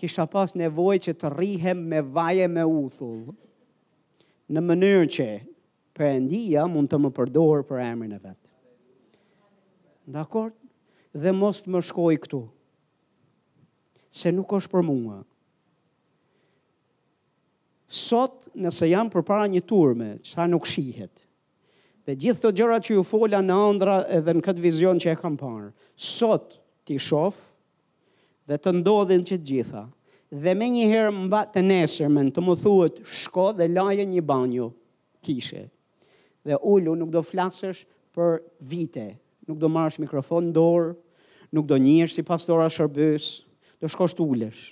kisha 0.01 0.24
pas 0.30 0.55
nevoj 0.59 0.97
që 1.05 1.12
të 1.20 1.30
rihem 1.36 1.84
me 1.92 2.01
vaje 2.03 2.47
me 2.51 2.64
uthull, 2.66 3.20
në 4.51 4.62
mënyrë 4.62 5.07
që 5.16 5.26
për 5.97 6.09
endia 6.18 6.66
mund 6.70 6.90
të 6.90 6.99
më 7.05 7.12
përdorë 7.18 7.62
për 7.68 7.82
emrin 7.84 8.16
e 8.16 8.20
vetë. 8.20 8.42
Dhe 10.07 10.47
Dhe 11.16 11.32
most 11.32 11.64
më 11.72 11.80
shkoj 11.80 12.16
këtu, 12.24 12.42
se 14.12 14.28
nuk 14.34 14.51
është 14.59 14.68
për 14.74 14.82
mua. 14.84 15.22
Sot, 17.88 18.42
nëse 18.53 18.90
jam 18.90 19.09
për 19.09 19.24
para 19.24 19.47
një 19.49 19.62
turme, 19.64 20.11
që 20.20 20.34
ta 20.36 20.44
nuk 20.53 20.68
shihet, 20.68 21.22
dhe 22.05 22.18
gjithë 22.20 22.42
të 22.42 22.53
gjërat 22.61 22.84
që 22.90 22.99
ju 22.99 23.03
fola 23.09 23.40
në 23.40 23.57
andra 23.70 23.94
edhe 24.18 24.36
në 24.36 24.44
këtë 24.44 24.64
vizion 24.66 25.01
që 25.01 25.14
e 25.14 25.16
kam 25.22 25.38
parë, 25.40 25.70
sot, 26.11 26.59
ti 26.87 26.97
shof 27.03 27.34
dhe 28.47 28.57
të 28.62 28.72
ndodhin 28.80 29.24
që 29.26 29.39
gjitha. 29.43 29.82
Dhe 30.43 30.55
me 30.59 30.68
një 30.70 30.87
herë 30.91 31.12
mba 31.14 31.45
të 31.53 31.62
nesërmen 31.66 32.30
të 32.34 32.43
më 32.47 32.57
thuët 32.62 33.01
shko 33.22 33.49
dhe 33.59 33.68
laje 33.70 34.07
një 34.11 34.22
banjo 34.26 34.70
kishe. 35.26 35.64
Dhe 36.47 36.59
ullu 36.70 36.95
nuk 36.99 37.11
do 37.14 37.22
flasësh 37.26 37.82
për 38.14 38.39
vite, 38.70 39.09
nuk 39.49 39.59
do 39.62 39.70
marrësh 39.70 39.99
mikrofon 40.03 40.49
në 40.51 40.55
dorë, 40.59 40.93
nuk 41.55 41.66
do 41.70 41.78
njërë 41.82 42.12
si 42.16 42.24
pastora 42.26 42.66
shërbës, 42.70 43.26
do 43.82 43.91
shkosh 43.91 44.14
të 44.18 44.26
ullësh. 44.26 44.64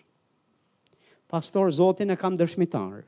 Pastor, 1.31 1.71
zotin 1.75 2.15
e 2.15 2.19
kam 2.19 2.37
dërshmitarë. 2.39 3.03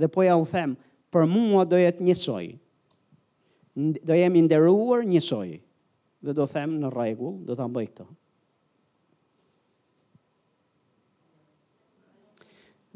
Dhe 0.00 0.08
po 0.12 0.24
ja 0.26 0.34
u 0.38 0.42
them, 0.48 0.74
për 1.14 1.26
mua 1.30 1.62
do 1.64 1.78
jetë 1.78 2.02
njësoj. 2.08 2.46
Do 4.06 4.16
jemi 4.18 4.42
nderuar 4.46 5.06
njësoj. 5.06 5.46
Njësoj 5.54 5.60
dhe 6.26 6.34
do 6.34 6.46
them 6.50 6.78
në 6.82 6.88
rregull, 6.94 7.36
do 7.46 7.54
ta 7.54 7.66
bëj 7.70 7.88
këtë. 7.90 8.06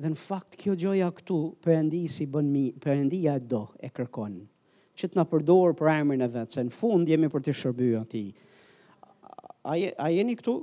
Dhe 0.01 0.11
në 0.11 0.17
fakt 0.19 0.55
kjo 0.57 0.73
gjoja 0.81 1.11
këtu 1.13 1.37
Perëndia 1.61 2.09
si 2.11 2.25
bën 2.33 2.47
mi, 2.49 2.65
Perëndia 2.81 3.35
do 3.43 3.67
e 3.85 3.91
kërkon 3.93 4.39
që 4.99 5.09
të 5.09 5.17
na 5.19 5.25
përdor 5.29 5.73
për 5.79 5.89
emrin 5.95 6.21
e 6.21 6.27
vet, 6.29 6.53
se 6.53 6.61
në 6.65 6.73
fund 6.77 7.09
jemi 7.09 7.29
për 7.33 7.41
të 7.47 7.53
shërbyer 7.57 7.99
atij. 8.03 8.27
A, 9.65 9.73
a 9.75 10.07
jeni 10.13 10.35
këtu? 10.41 10.55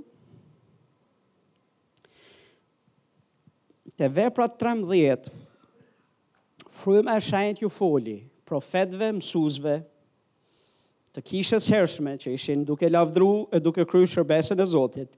Te 3.97 4.09
vepra 4.13 4.45
13, 4.53 5.32
fryme 6.82 7.15
e 7.18 7.24
shajnë 7.26 7.57
t'ju 7.61 7.72
foli, 7.74 8.18
profetve, 8.45 9.09
mësuzve, 9.18 9.74
të 11.18 11.24
kishës 11.26 11.65
hershme 11.74 12.11
që 12.22 12.36
ishin 12.38 12.61
duke 12.61 12.86
lavdru 12.93 13.47
e 13.49 13.57
duke 13.59 13.88
kry 13.89 14.03
shërbesën 14.07 14.59
e 14.61 14.65
Zotit. 14.70 15.09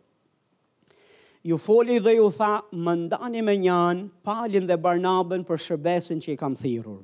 Ju 1.44 1.58
foli 1.60 1.98
dhe 2.00 2.14
ju 2.16 2.30
tha, 2.36 2.54
më 2.72 2.94
ndani 3.04 3.42
me 3.44 3.58
njanë, 3.60 4.06
palin 4.24 4.68
dhe 4.68 4.78
barnabën 4.80 5.44
për 5.48 5.60
shërbesën 5.66 6.22
që 6.24 6.32
i 6.32 6.40
kam 6.40 6.56
thirur. 6.56 7.02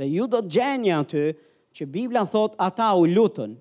Dhe 0.00 0.08
ju 0.08 0.24
do 0.26 0.40
të 0.40 0.52
gjenja 0.56 1.02
aty 1.04 1.26
që 1.76 1.88
Biblia 1.92 2.24
thot 2.28 2.56
ata 2.64 2.88
u 2.96 3.04
lutën. 3.12 3.52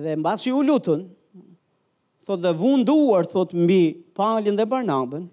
Dhe 0.00 0.16
mba 0.20 0.32
që 0.40 0.56
u 0.56 0.64
lutën, 0.68 1.04
thot 2.24 2.40
dhe 2.44 2.54
vunduar 2.60 3.28
thot 3.28 3.52
mbi 3.52 3.82
palin 4.16 4.56
dhe 4.56 4.64
barnabën 4.72 5.28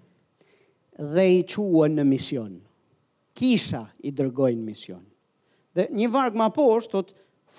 dhe 1.16 1.28
i 1.32 1.44
quen 1.48 1.96
në 1.96 2.04
mision. 2.12 2.56
Kisha 3.38 3.86
i 4.08 4.12
dërgojnë 4.12 4.64
mision. 4.68 5.07
Dhe 5.78 5.84
një 5.94 6.08
vargë 6.10 6.38
më 6.40 6.46
poshtë 6.56 6.92
thot 6.96 7.10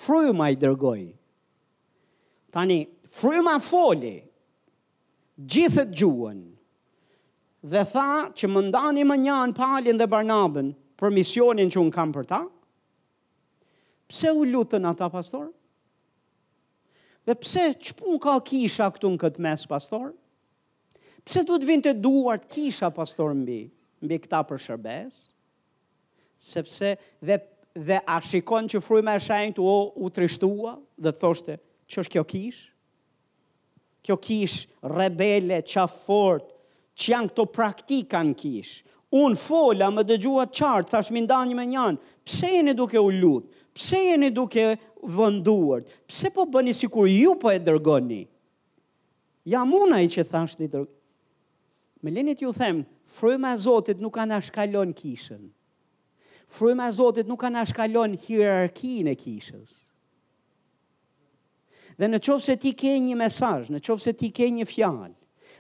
fryma 0.04 0.50
i 0.52 0.58
dërgoi. 0.60 1.04
Tani 2.52 2.80
fryma 3.20 3.54
foli. 3.64 4.18
Gjithë 5.40 5.86
të 5.94 5.98
gjuën. 6.02 6.40
Dhe 7.72 7.84
tha 7.94 8.10
që 8.36 8.50
më 8.52 8.64
ndani 8.68 9.06
më 9.08 9.16
njanë 9.24 9.56
palin 9.56 10.00
dhe 10.02 10.08
barnabën 10.12 10.74
për 11.00 11.14
misionin 11.16 11.72
që 11.72 11.80
unë 11.80 11.96
kam 11.96 12.12
për 12.18 12.28
ta. 12.28 12.42
Pse 14.10 14.34
u 14.36 14.44
lutën 14.52 14.84
ata 14.92 15.08
pastor? 15.14 15.46
Dhe 17.28 17.36
pse 17.40 17.64
që 17.86 17.96
pun 18.02 18.20
ka 18.24 18.34
kisha 18.50 18.90
këtu 18.96 19.14
në 19.14 19.22
këtë 19.24 19.46
mes 19.48 19.64
pastor? 19.72 20.12
Pse 21.24 21.46
du 21.48 21.56
të 21.62 21.72
vind 21.72 21.88
të 21.88 21.96
duart 22.04 22.50
kisha 22.56 22.90
pastor 23.00 23.32
mbi, 23.38 23.62
mbi 24.04 24.20
këta 24.26 24.44
për 24.50 24.62
shërbes? 24.66 25.20
Sepse 26.52 26.96
dhe 27.28 27.38
dhe 27.88 28.00
a 28.06 28.20
shikon 28.24 28.68
që 28.72 28.82
fryma 28.84 29.14
e 29.18 29.22
shenjt 29.24 29.60
u, 29.64 29.68
u 30.04 30.10
trishtua 30.14 30.76
dhe 31.02 31.12
të 31.12 31.22
thoshte, 31.22 31.56
që 31.90 32.02
është 32.04 32.14
kjo 32.16 32.24
kish? 32.34 32.60
Kjo 34.06 34.16
kish, 34.24 34.58
rebele, 34.84 35.62
qafort, 35.68 36.48
që 37.00 37.14
janë 37.14 37.32
këto 37.32 37.46
praktika 37.56 38.22
në 38.28 38.36
kish? 38.42 38.74
Unë 39.16 39.40
fola, 39.42 39.88
më 39.94 40.04
dëgjua 40.06 40.48
qartë, 40.54 40.92
thash 40.92 41.12
minda 41.16 41.40
një 41.50 41.56
me 41.58 41.66
njanë, 41.72 42.04
pse 42.30 42.52
jeni 42.58 42.76
duke 42.78 43.00
u 43.02 43.10
lutë, 43.16 43.64
pse 43.78 44.04
jeni 44.12 44.30
duke 44.36 44.66
vënduar, 45.18 45.86
pse 46.10 46.30
po 46.36 46.46
bëni 46.54 46.76
si 46.78 46.90
kur 46.92 47.08
ju 47.10 47.34
po 47.42 47.54
e 47.54 47.62
dërgoni? 47.66 48.26
Ja 49.50 49.64
muna 49.66 50.02
i 50.06 50.12
që 50.14 50.28
thash 50.30 50.60
dërgoni. 50.60 50.94
Me 52.02 52.12
linit 52.16 52.40
ju 52.44 52.52
them, 52.56 52.84
fryma 53.08 53.56
e 53.56 53.58
Zotit 53.60 54.00
nuk 54.04 54.20
anë 54.24 54.38
ashkallon 54.38 54.94
kishën 54.96 55.48
fryma 56.50 56.88
e 56.88 56.92
Zotit 56.92 57.28
nuk 57.28 57.40
ka 57.40 57.50
na 57.50 57.64
hierarkin 57.64 59.08
e 59.08 59.16
kishës. 59.16 59.70
Dhe 62.00 62.08
në 62.08 62.20
qovë 62.24 62.42
se 62.44 62.56
ti 62.58 62.72
ke 62.80 62.94
një 63.04 63.16
mesaj, 63.20 63.66
në 63.70 63.80
qovë 63.84 64.02
se 64.04 64.14
ti 64.16 64.30
ke 64.32 64.48
një 64.56 64.66
fjalë, 64.72 65.10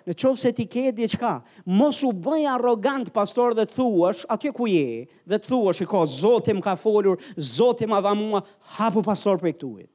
në 0.08 0.16
qovë 0.16 0.40
se 0.40 0.52
ti 0.56 0.66
ke 0.72 0.92
diçka, 0.96 1.34
mos 1.66 2.00
u 2.08 2.12
bëj 2.14 2.46
arrogant 2.56 3.12
pastor 3.14 3.54
dhe 3.58 3.68
të 3.68 3.76
thuash, 3.76 4.24
atje 4.32 4.52
ku 4.56 4.66
je, 4.72 5.06
dhe 5.28 5.38
të 5.38 5.50
thuash, 5.52 5.84
i 5.84 5.88
ka, 5.92 6.02
Zotim 6.08 6.62
ka 6.64 6.74
folur, 6.80 7.20
Zotim 7.36 7.94
adha 7.94 8.14
mua, 8.16 8.42
hapu 8.80 9.04
pastor 9.06 9.38
për 9.38 9.52
këtuit. 9.58 9.92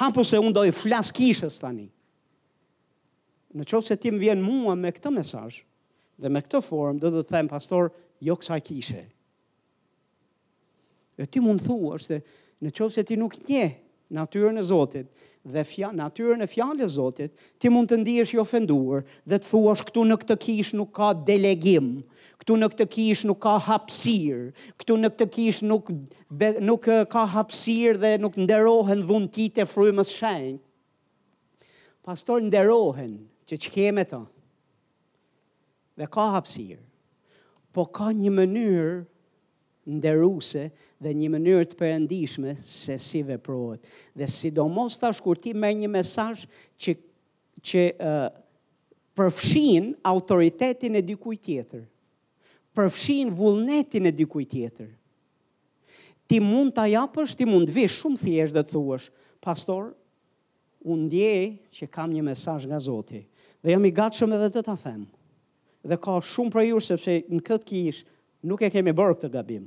Hapu 0.00 0.24
se 0.24 0.38
unë 0.38 0.54
dojë 0.54 0.74
flas 0.78 1.12
kishës 1.14 1.60
tani. 1.62 1.86
Në 3.54 3.66
qovë 3.70 3.86
se 3.90 3.96
ti 3.98 4.10
më 4.14 4.20
vjen 4.24 4.42
mua 4.46 4.74
me 4.78 4.90
këtë 4.94 5.10
mesaj, 5.14 5.60
dhe 6.22 6.28
me 6.30 6.42
këtë 6.42 6.60
form, 6.64 6.98
do 7.02 7.12
të 7.20 7.26
them 7.30 7.48
pastor, 7.50 7.90
jo 8.22 8.38
kësa 8.38 8.58
kishë. 8.64 9.04
E 11.20 11.28
ti 11.28 11.38
mund 11.44 11.60
thua 11.66 11.98
është 11.98 12.06
se 12.16 12.18
në 12.64 12.70
qovë 12.78 12.94
se 12.94 13.02
ti 13.10 13.16
nuk 13.20 13.34
nje 13.48 13.64
natyrën 14.16 14.56
e 14.56 14.62
Zotit 14.70 15.10
dhe 15.52 15.64
fja, 15.68 15.90
natyrën 15.96 16.44
e 16.44 16.48
fjallë 16.48 16.84
e 16.84 16.88
Zotit, 16.94 17.34
ti 17.60 17.68
mund 17.72 17.90
të 17.90 17.98
ndihesh 18.00 18.32
i 18.34 18.40
ofenduar 18.40 19.02
dhe 19.28 19.38
të 19.38 19.48
thua 19.50 19.74
është 19.76 19.86
këtu 19.90 20.04
në 20.08 20.16
këtë 20.24 20.36
kish 20.46 20.70
nuk 20.80 20.92
ka 20.96 21.10
delegim, 21.28 21.90
këtu 22.40 22.56
në 22.60 22.70
këtë 22.74 22.86
kish 22.96 23.24
nuk 23.28 23.40
ka 23.44 23.52
hapsir, 23.68 24.40
këtu 24.80 24.96
në 25.00 25.12
këtë 25.14 25.28
kish 25.36 25.60
nuk, 25.68 25.88
be, 26.40 26.50
nuk 26.70 26.84
ka 27.12 27.24
hapsir 27.36 28.00
dhe 28.02 28.14
nuk 28.24 28.36
nderohen 28.40 29.04
dhuntit 29.10 29.60
e 29.64 29.68
frymës 29.74 30.12
shenjë. 30.22 30.58
Pastor 32.08 32.40
nderohen 32.44 33.18
që 33.48 33.60
që 33.64 33.72
keme 33.76 34.04
ta, 34.08 34.22
dhe 36.00 36.08
ka 36.16 36.28
hapsir, 36.38 36.80
po 37.72 37.84
ka 37.88 38.08
një 38.16 38.32
mënyrë 38.40 38.90
nderuese 39.90 40.70
dhe 41.02 41.12
një 41.16 41.30
mënyrë 41.34 41.66
të 41.72 41.78
perëndishme 41.80 42.54
se 42.64 42.96
si 43.02 43.22
veprohet. 43.26 43.82
Dhe 44.14 44.28
sidomos 44.30 44.98
tash 45.00 45.20
kur 45.24 45.38
ti 45.42 45.54
merr 45.56 45.78
një 45.82 45.90
mesazh 45.96 46.44
që 46.82 46.94
që 47.66 47.82
uh, 47.92 48.30
përfshin 49.18 49.90
autoritetin 50.08 50.94
e 50.96 51.02
dikujt 51.04 51.42
tjetër, 51.44 51.82
përfshin 52.72 53.28
vullnetin 53.36 54.08
e 54.08 54.12
dikujt 54.16 54.48
tjetër. 54.54 54.88
Ti 56.30 56.38
mund 56.40 56.72
ta 56.76 56.86
japësh, 56.88 57.34
ti 57.36 57.44
mund 57.50 57.68
të 57.68 57.74
vesh 57.76 57.98
shumë 58.00 58.16
thjesht 58.22 58.56
dhe 58.56 58.62
të 58.64 58.72
thuash, 58.76 59.10
pastor, 59.44 59.90
unë 60.88 61.04
ndjej 61.04 61.42
që 61.80 61.90
kam 61.92 62.14
një 62.16 62.22
mesazh 62.30 62.64
nga 62.70 62.78
Zoti 62.80 63.24
dhe 63.60 63.74
jam 63.74 63.84
i 63.84 63.90
gatshëm 63.92 64.32
edhe 64.38 64.46
të 64.54 64.62
ta 64.64 64.76
them. 64.80 65.02
Dhe 65.84 65.96
ka 66.00 66.14
shumë 66.24 66.54
për 66.54 66.64
ju 66.70 66.78
sepse 66.86 67.18
në 67.28 67.42
këtë 67.44 67.66
kish 67.68 67.98
nuk 68.48 68.62
e 68.64 68.70
kemi 68.72 68.94
bërë 68.96 69.18
këtë 69.18 69.30
gabim 69.36 69.66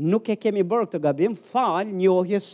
nuk 0.00 0.28
e 0.32 0.36
kemi 0.40 0.62
bërë 0.66 0.88
këtë 0.88 1.00
gabim 1.04 1.34
fal 1.36 1.84
njohjes 1.90 2.50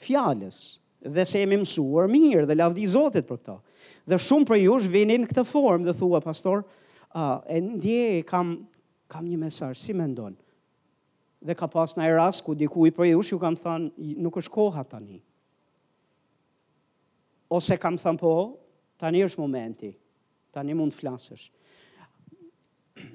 fjalës 0.00 0.58
dhe 1.00 1.24
se 1.24 1.40
jemi 1.40 1.56
mësuar 1.62 2.10
mirë 2.12 2.46
dhe 2.50 2.56
lavdi 2.60 2.84
Zotit 2.92 3.26
për 3.28 3.38
këtë. 3.40 3.56
Dhe 4.10 4.18
shumë 4.20 4.48
për 4.50 4.60
jush 4.64 4.88
vini 4.92 5.16
në 5.22 5.30
këtë 5.30 5.44
formë 5.48 5.88
dhe 5.88 5.94
thua, 5.96 6.20
pastor, 6.24 6.64
uh, 7.14 7.40
e 7.48 7.60
ndje 7.64 8.20
kam, 8.28 8.52
kam 9.12 9.24
një 9.28 9.38
mesar, 9.40 9.76
si 9.76 9.94
mendon. 9.96 10.34
ndonë? 10.34 11.48
Dhe 11.48 11.54
ka 11.56 11.68
pas 11.72 11.94
në 11.96 12.04
e 12.10 12.42
ku 12.44 12.54
diku 12.54 12.86
i 12.86 12.90
për 12.92 13.08
jush 13.14 13.32
ju 13.32 13.38
kam 13.38 13.56
thënë, 13.56 14.16
nuk 14.20 14.36
është 14.36 14.50
koha 14.52 14.84
tani. 14.84 15.20
Ose 17.48 17.76
kam 17.76 17.96
thënë 17.96 18.18
po, 18.18 18.34
tani 18.98 19.24
është 19.24 19.40
momenti, 19.40 19.96
tani 20.52 20.74
mund 20.74 20.92
flasësh. 20.92 21.48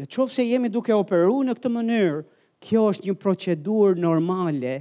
Në 0.00 0.04
qovë 0.06 0.32
se 0.32 0.44
jemi 0.48 0.68
duke 0.70 0.94
operu 0.96 1.42
në 1.44 1.54
këtë 1.58 1.68
mënyrë, 1.76 2.22
Kjo 2.60 2.80
është 2.92 3.06
një 3.08 3.14
procedur 3.16 3.96
normale 3.96 4.74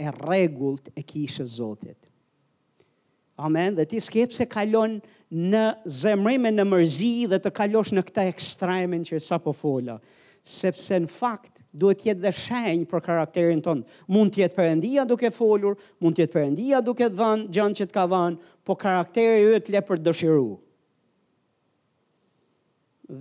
e 0.00 0.12
regullt 0.24 0.88
e 0.96 1.04
kishë 1.04 1.44
zotit. 1.56 1.98
Amen, 3.38 3.76
dhe 3.76 3.84
ti 3.86 4.00
skip 4.02 4.32
se 4.34 4.46
kalon 4.50 4.96
në 5.30 5.64
zemrime 5.84 6.50
në 6.54 6.64
mërzi 6.66 7.10
dhe 7.30 7.38
të 7.42 7.52
kalosh 7.54 7.92
në 7.94 8.02
këta 8.08 8.24
ekstremin 8.32 9.04
që 9.06 9.20
sa 9.22 9.36
po 9.42 9.52
fola. 9.54 9.98
Sepse 10.42 10.96
në 11.04 11.10
fakt, 11.12 11.60
duhet 11.78 12.06
jetë 12.08 12.24
dhe 12.24 12.32
shenjë 12.34 12.88
për 12.90 13.04
karakterin 13.04 13.60
tonë. 13.62 13.84
Mund 14.08 14.32
tjetë 14.34 14.56
përëndia 14.56 15.04
duke 15.06 15.30
folur, 15.36 15.76
mund 16.00 16.16
tjetë 16.18 16.32
përëndia 16.34 16.80
duke 16.86 17.10
dhanë, 17.12 17.46
gjanë 17.54 17.78
që 17.82 17.88
të 17.90 17.94
ka 17.98 18.06
dhanë, 18.10 18.50
po 18.64 18.78
karakteri 18.80 19.44
ju 19.44 19.52
e 19.52 19.60
të 19.60 19.74
le 19.76 19.84
për 19.90 20.02
dëshiru. 20.08 20.48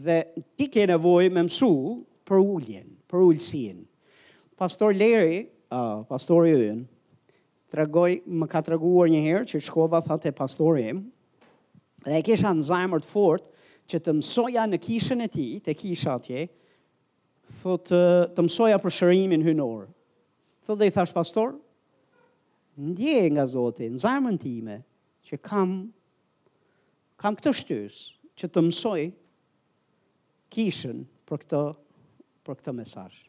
Dhe 0.07 0.17
ti 0.55 0.71
ke 0.73 0.87
nevoj 0.91 1.27
me 1.31 1.43
mësu 1.49 1.73
për 2.27 2.41
ulljen, 2.43 2.89
për 3.11 3.27
ullësien 3.29 3.85
pastor 4.57 4.91
Leri, 4.93 5.45
uh, 5.69 6.01
pastori 6.09 6.51
ynë, 6.57 6.87
tregoj 7.71 8.15
më 8.25 8.47
ka 8.49 8.63
treguar 8.65 9.09
një 9.11 9.19
herë 9.23 9.45
që 9.51 9.59
shkova 9.67 9.99
tha 10.03 10.15
te 10.23 10.31
pastori 10.35 10.87
im 10.89 11.03
dhe 12.07 12.15
e 12.21 12.23
kisha 12.25 12.53
në 12.55 12.63
zajmër 12.65 13.03
të 13.05 13.09
fort 13.11 13.49
që 13.87 13.99
të 14.03 14.13
mësoja 14.21 14.63
në 14.69 14.79
kishën 14.81 15.21
e 15.25 15.27
ti, 15.31 15.47
te 15.63 15.75
kisha 15.77 16.13
atje, 16.17 16.45
thot 17.61 17.91
të 18.35 18.45
mësoja 18.47 18.79
për 18.81 18.95
shërimin 18.95 19.43
hynor. 19.45 19.85
Thot 20.65 20.79
dhe 20.81 20.87
i 20.89 20.93
thash 20.95 21.11
pastor, 21.15 21.53
ndje 22.79 23.19
nga 23.35 23.45
Zoti 23.49 23.87
në 23.93 23.99
zajmën 24.03 24.39
time 24.41 24.79
që 25.27 25.39
kam 25.43 25.77
kam 27.19 27.33
këtë 27.35 27.53
shtys 27.63 28.01
që 28.39 28.51
të 28.55 28.65
mësoj 28.69 28.99
kishën 30.53 31.05
për 31.27 31.43
këtë 31.43 31.63
për 32.47 32.59
këtë 32.61 32.75
mesazh. 32.77 33.26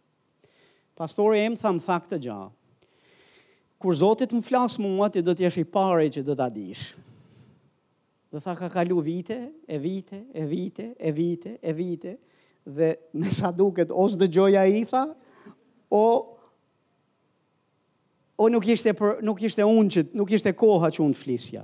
Pastore 0.99 1.39
em 1.47 1.55
tha 1.55 1.71
më 1.77 1.85
thakë 1.87 2.11
të 2.13 2.17
gjahë. 2.27 2.47
Kur 3.79 3.95
Zotit 4.01 4.33
më 4.35 4.41
flasë 4.43 4.83
mua, 4.83 5.07
ti 5.15 5.23
do 5.23 5.35
t'jesh 5.39 5.61
i 5.63 5.69
pare 5.71 6.09
që 6.11 6.25
do 6.27 6.35
t'a 6.41 6.49
dish. 6.55 6.89
Dhe 8.35 8.41
tha 8.43 8.55
ka 8.59 8.67
kalu 8.75 8.97
vite, 9.07 9.37
e 9.71 9.79
vite, 9.85 10.19
e 10.35 10.43
vite, 10.51 10.89
e 10.99 11.13
vite, 11.21 11.53
e 11.71 11.75
vite, 11.79 12.17
dhe 12.75 12.89
me 13.23 13.31
sa 13.33 13.53
duket, 13.55 13.95
os 13.95 14.19
dhe 14.19 14.27
gjoja 14.35 14.65
i 14.73 14.83
tha, 14.91 15.05
o, 15.95 16.03
o 18.43 18.51
nuk, 18.51 18.67
ishte 18.75 18.93
për, 18.99 19.23
nuk 19.25 19.47
ishte 19.47 19.69
unë 19.71 19.95
që, 19.95 20.05
nuk 20.19 20.35
ishte 20.35 20.53
koha 20.61 20.91
që 20.97 21.05
unë 21.07 21.21
flisja. 21.23 21.63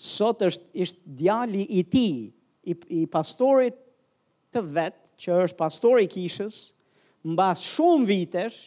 Sot 0.00 0.46
është, 0.48 1.04
djali 1.20 1.66
i 1.68 1.84
ti, 1.92 2.08
i, 2.72 2.78
i 3.04 3.06
pastorit 3.12 3.76
të 4.56 4.64
vetë, 4.78 5.08
që 5.20 5.42
është 5.44 5.60
pastor 5.60 6.00
i 6.00 6.08
kishës, 6.08 6.70
mbas 7.26 7.64
shumë 7.76 8.06
vitesh, 8.08 8.58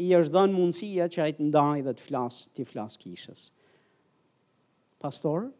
i 0.00 0.12
është 0.16 0.32
dhënë 0.32 0.56
mundësia 0.56 1.08
që 1.12 1.22
ajtë 1.26 1.46
ndaj 1.48 1.80
dhe 1.84 1.92
të 1.96 2.04
flasë 2.06 2.46
të 2.56 2.64
flasë 2.70 3.00
kishës. 3.02 3.40
Pastor, 5.02 5.50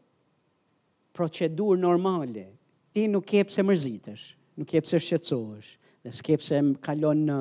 procedur 1.17 1.77
normale, 1.81 2.47
ti 2.95 3.05
nuk 3.11 3.27
kepë 3.35 3.53
se 3.53 3.65
mërzitesh, 3.67 4.25
nuk 4.57 4.71
kepë 4.71 4.89
se 4.95 5.01
shqetsohesh, 5.05 5.75
dhe 6.07 6.15
s'kepë 6.17 6.47
se 6.47 6.61
më 6.71 6.79
kalon 6.87 7.25
në 7.29 7.39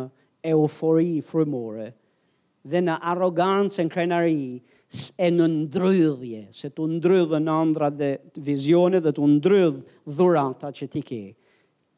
eufori 0.51 1.22
frumore, 1.24 1.93
dhe 2.70 2.82
në 2.84 2.97
arogancë 3.14 3.86
në 3.88 3.93
krenari, 3.93 4.41
e 4.60 5.28
në 5.32 5.45
ndrydhje, 5.53 6.43
se 6.51 6.72
të 6.74 6.88
ndrydhë 6.97 7.39
në 7.45 7.53
andra 7.62 7.91
dhe 7.93 8.16
vizionet 8.49 9.05
dhe 9.05 9.14
të 9.16 9.30
ndrydhë 9.38 10.18
dhurata 10.20 10.74
që 10.80 10.88
ti 10.91 11.03
kekë 11.05 11.39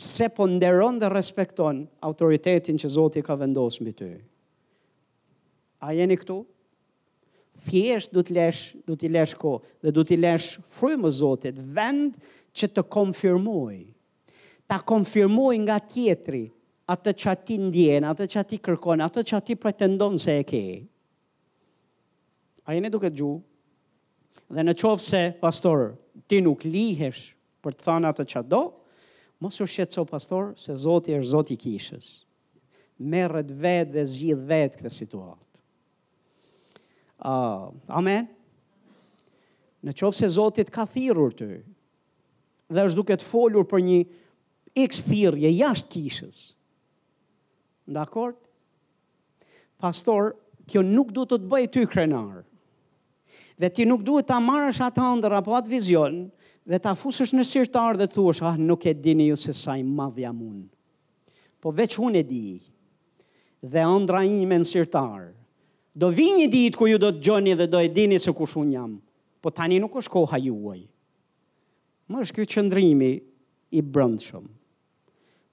pse 0.01 0.27
po 0.33 0.45
nderon 0.49 0.97
dhe 1.01 1.09
respekton 1.11 1.81
autoritetin 2.01 2.79
që 2.81 2.89
Zoti 2.95 3.21
ka 3.25 3.35
vendosur 3.37 3.85
mbi 3.85 3.93
ty. 3.97 4.09
A 5.85 5.93
jeni 5.97 6.17
këtu? 6.17 6.39
Thjesht 7.67 8.13
du 8.13 8.23
të 8.25 8.35
lesh, 8.39 8.61
du 8.87 8.95
të 8.97 9.11
lesh 9.13 9.35
ko, 9.37 9.59
dhe 9.85 9.93
du 9.93 10.01
të 10.03 10.17
lesh 10.17 10.55
e 10.57 11.11
Zotit, 11.13 11.57
vend 11.59 12.15
që 12.57 12.67
të 12.73 12.83
konfirmoj, 12.89 13.75
ta 14.67 14.79
konfirmoj 14.81 15.55
nga 15.67 15.77
tjetri, 15.79 16.43
atë 16.89 17.11
që 17.19 17.27
ati 17.31 17.57
ndjen, 17.61 18.07
atë 18.09 18.25
që 18.33 18.39
ati 18.41 18.57
kërkon, 18.57 19.05
atë 19.05 19.21
që 19.27 19.37
ati 19.37 19.55
pretendon 19.55 20.17
se 20.19 20.39
e 20.39 20.43
ke. 20.43 20.65
A 22.65 22.73
jeni 22.73 22.89
duke 22.89 23.13
gju? 23.13 23.33
Dhe 24.51 24.65
në 24.65 24.73
qovë 24.79 25.05
se, 25.09 25.21
pastor, 25.41 25.93
ti 26.27 26.41
nuk 26.41 26.65
lihesh 26.65 27.35
për 27.61 27.77
të 27.77 27.85
thanë 27.87 28.09
atë 28.09 28.25
që 28.33 28.43
do, 28.49 28.63
mos 29.41 29.57
u 29.59 29.65
shqetëso 29.65 30.05
pastor, 30.05 30.53
se 30.57 30.75
Zoti 30.77 31.15
është 31.17 31.29
Zoti 31.33 31.55
i 31.57 31.59
kishës. 31.59 32.07
Merret 33.09 33.49
vetë 33.57 33.89
dhe 33.95 34.03
zgjidh 34.05 34.43
vetë 34.47 34.81
këtë 34.83 34.91
situatë. 34.93 35.47
Ah, 37.21 37.33
uh, 37.33 37.97
amen. 37.97 38.27
Në 39.81 39.95
qovë 39.97 40.17
se 40.19 40.29
Zotit 40.37 40.69
ka 40.73 40.83
thirur 40.89 41.33
të, 41.33 41.47
dhe 42.73 42.83
është 42.85 42.97
duke 42.99 43.17
të 43.17 43.25
folur 43.25 43.65
për 43.69 43.81
një 43.87 43.97
x 44.85 45.01
thirje 45.07 45.49
jashtë 45.57 45.89
kishës. 45.95 46.41
Ndakort? 47.89 48.37
Pastor, 49.81 50.35
kjo 50.69 50.85
nuk 50.85 51.09
du 51.17 51.25
të 51.25 51.39
të 51.41 51.49
bëjë 51.49 51.71
ty 51.73 51.87
krenarë. 51.89 52.43
Dhe 53.61 53.69
ti 53.73 53.85
nuk 53.89 54.05
duhet 54.05 54.29
ta 54.29 54.37
marrësh 54.41 54.81
atë 54.85 55.07
ëndër 55.17 55.35
apo 55.39 55.53
atë 55.57 55.69
vizion, 55.73 56.25
dhe 56.71 56.79
ta 56.79 56.93
fusësh 56.95 57.33
në 57.35 57.43
sirtar 57.43 57.97
dhe 57.99 58.07
thua, 58.07 58.31
ah, 58.47 58.55
nuk 58.59 58.85
e 58.87 58.93
dini 58.95 59.27
ju 59.29 59.35
se 59.37 59.51
sa 59.53 59.73
i 59.77 59.83
madh 59.83 60.21
jam 60.23 60.37
unë. 60.39 60.67
Po 61.61 61.73
veç 61.75 61.97
unë 61.99 62.21
e 62.21 62.25
di. 62.25 62.45
Dhe 63.73 63.83
ëndra 63.83 64.21
ime 64.23 64.61
në 64.61 64.69
sirtar. 64.69 65.27
Do 65.91 66.09
vi 66.15 66.29
një 66.37 66.45
ditë 66.53 66.79
ku 66.79 66.87
ju 66.87 67.01
do 67.03 67.09
të 67.11 67.19
gjoni 67.25 67.57
dhe 67.59 67.67
do 67.73 67.81
e 67.83 67.91
dini 67.91 68.17
se 68.23 68.31
kush 68.33 68.55
unë 68.61 68.73
jam. 68.77 68.93
Po 69.43 69.51
tani 69.51 69.81
nuk 69.83 69.97
është 69.99 70.13
koha 70.13 70.39
juaj. 70.39 70.79
Më 72.11 72.23
është 72.23 72.37
ky 72.37 72.47
qëndrimi 72.55 73.11
i 73.79 73.83
brëndshëm. 73.91 74.47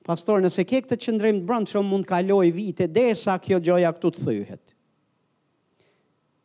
Pastor, 0.09 0.39
nëse 0.41 0.63
ke 0.65 0.81
këtë 0.87 0.97
qëndrim 1.05 1.43
të 1.43 1.49
brëndshëm, 1.51 1.85
mund 1.85 2.07
të 2.07 2.13
kaloj 2.15 2.47
vite 2.57 2.87
derisa 2.89 3.35
kjo 3.43 3.59
gjoja 3.61 3.91
këtu 3.99 4.15
të 4.17 4.25
thyhet. 4.29 4.77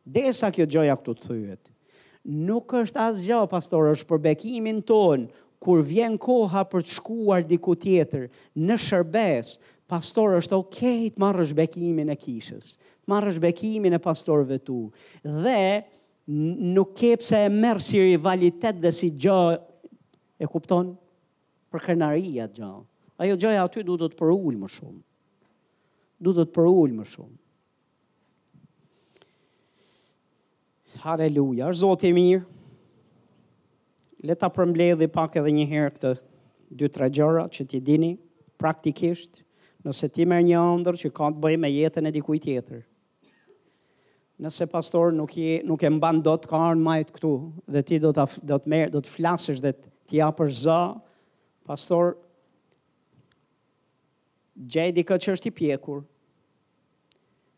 Derisa 0.03 0.49
kjo 0.51 0.65
gjoja 0.67 0.97
këtu 0.99 1.15
të 1.19 1.29
thyhet 1.29 1.72
nuk 2.25 2.71
është 2.77 3.01
asgjë, 3.09 3.39
pastor, 3.51 3.89
është 3.93 4.07
për 4.09 4.21
bekimin 4.27 4.81
tonë, 4.87 5.27
kur 5.63 5.81
vjen 5.87 6.17
koha 6.19 6.63
për 6.67 6.83
të 6.83 6.93
shkuar 6.97 7.45
diku 7.47 7.75
tjetër 7.79 8.29
në 8.59 8.77
shërbes, 8.83 9.55
pastor 9.91 10.37
është 10.39 10.57
ok 10.59 10.79
të 11.15 11.21
marrësh 11.21 11.53
bekimin 11.55 12.11
e 12.11 12.17
kishës, 12.19 12.73
të 13.07 13.39
bekimin 13.43 13.93
e 13.93 13.99
pastorëve 14.01 14.57
tu 14.63 14.85
dhe 15.23 15.83
nuk 16.75 16.93
ke 16.97 17.13
pse 17.19 17.43
e 17.45 17.51
merr 17.51 17.81
si 17.83 17.99
rivalitet 17.99 18.79
dhe 18.79 18.91
si 18.95 19.09
gjë 19.11 19.59
e 20.43 20.47
kupton 20.47 20.93
për 21.71 21.83
krenari 21.83 22.37
atë 22.43 22.59
gjë. 22.61 22.71
Ajo 23.23 23.35
gjëja 23.39 23.63
aty 23.67 23.83
duhet 23.85 24.15
të 24.15 24.19
për 24.19 24.31
më 24.63 24.71
shumë. 24.71 25.01
Duhet 26.23 26.47
të 26.47 26.53
për 26.55 26.71
më 26.95 27.07
shumë. 27.11 27.35
Haleluja, 31.01 31.69
është 31.71 31.81
zotë 31.83 32.11
mirë. 32.15 32.43
Le 34.23 34.35
ta 34.39 34.47
dhe 34.49 35.07
pak 35.11 35.35
edhe 35.35 35.51
një 35.51 35.65
herë 35.71 35.91
këtë 35.97 36.11
dy 36.79 36.89
tre 36.89 37.09
gjëra 37.09 37.47
që 37.53 37.65
ti 37.69 37.79
dini 37.79 38.13
praktikisht, 38.57 39.41
nëse 39.83 40.07
ti 40.15 40.25
merr 40.25 40.43
një 40.47 40.59
ëndër 40.77 40.97
që 41.01 41.09
ka 41.11 41.29
të 41.33 41.41
bëj 41.43 41.57
me 41.59 41.69
jetën 41.73 42.07
e 42.07 42.11
dikujt 42.15 42.43
tjetër. 42.45 42.83
Nëse 44.41 44.65
pastor 44.71 45.11
nuk 45.13 45.35
je 45.37 45.57
nuk 45.67 45.83
e 45.85 45.89
mban 45.91 46.21
dot 46.25 46.45
të 46.47 46.55
ardhur 46.55 46.79
majtë 46.87 47.11
këtu 47.17 47.31
dhe 47.75 47.83
ti 47.85 47.99
do 48.01 48.13
ta 48.15 48.25
do 48.41 48.57
të 48.63 48.69
merr 48.71 48.93
do 48.95 49.01
të 49.03 49.11
flasësh 49.11 49.59
dhe 49.61 49.73
ti 50.09 50.23
hapër 50.23 50.49
zë, 50.63 50.79
pastor 51.67 52.15
gjej 54.71 54.89
dikë 54.97 55.19
që 55.23 55.35
është 55.35 55.49
i 55.51 55.55
pjekur, 55.59 56.01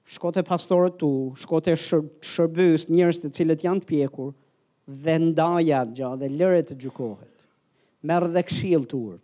shkote 0.06 0.44
pastorët 0.46 0.98
tu, 1.02 1.34
shkote 1.42 1.76
shër, 1.80 2.04
shërbys 2.34 2.88
njërës 2.94 3.20
të 3.24 3.32
cilët 3.40 3.66
janë 3.66 3.84
të 3.84 3.90
pjekur, 3.92 4.32
dhe 5.02 5.16
ndaja 5.32 5.84
gja 5.98 6.12
dhe 6.22 6.30
lëre 6.30 6.62
të 6.68 6.78
gjukohet. 6.84 7.32
Merë 8.06 8.28
dhe 8.36 8.44
këshil 8.46 8.84
të 8.92 9.00
urt. 9.00 9.22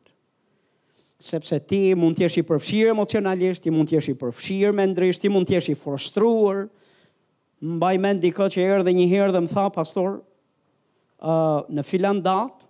Sepse 1.22 1.60
ti 1.70 1.84
mund 1.94 2.18
t'jesh 2.18 2.40
i 2.41 2.45
përfshirë 2.49 2.95
emocionalisht, 2.95 3.62
ti 3.62 3.70
mund 3.74 3.91
t'jesh 3.91 4.10
i 4.10 4.16
përfshirë 4.18 4.74
mendrisht, 4.74 5.22
ti 5.22 5.30
mund 5.30 5.45
t'jesh 5.52 5.70
i 5.70 5.76
frustruar. 5.78 6.64
Mbaj 7.62 7.95
mend 8.02 8.24
diko 8.26 8.48
që 8.49 8.64
erë 8.66 8.86
dhe 8.88 8.95
një 8.98 9.06
herë 9.12 9.36
dhe 9.36 9.44
më 9.45 9.52
tha, 9.52 9.68
pastor, 9.76 10.16
uh, 11.22 11.62
në 11.70 11.86
filan 11.86 12.18
datë, 12.26 12.66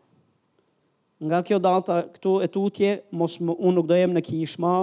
nga 1.21 1.39
kjo 1.45 1.61
data 1.61 2.01
këtu 2.11 2.31
e 2.43 2.47
tutje, 2.49 2.91
mos 3.15 3.37
më, 3.39 3.55
unë 3.55 3.75
nuk 3.77 3.87
dojem 3.93 4.15
në 4.17 4.23
kishma, 4.25 4.73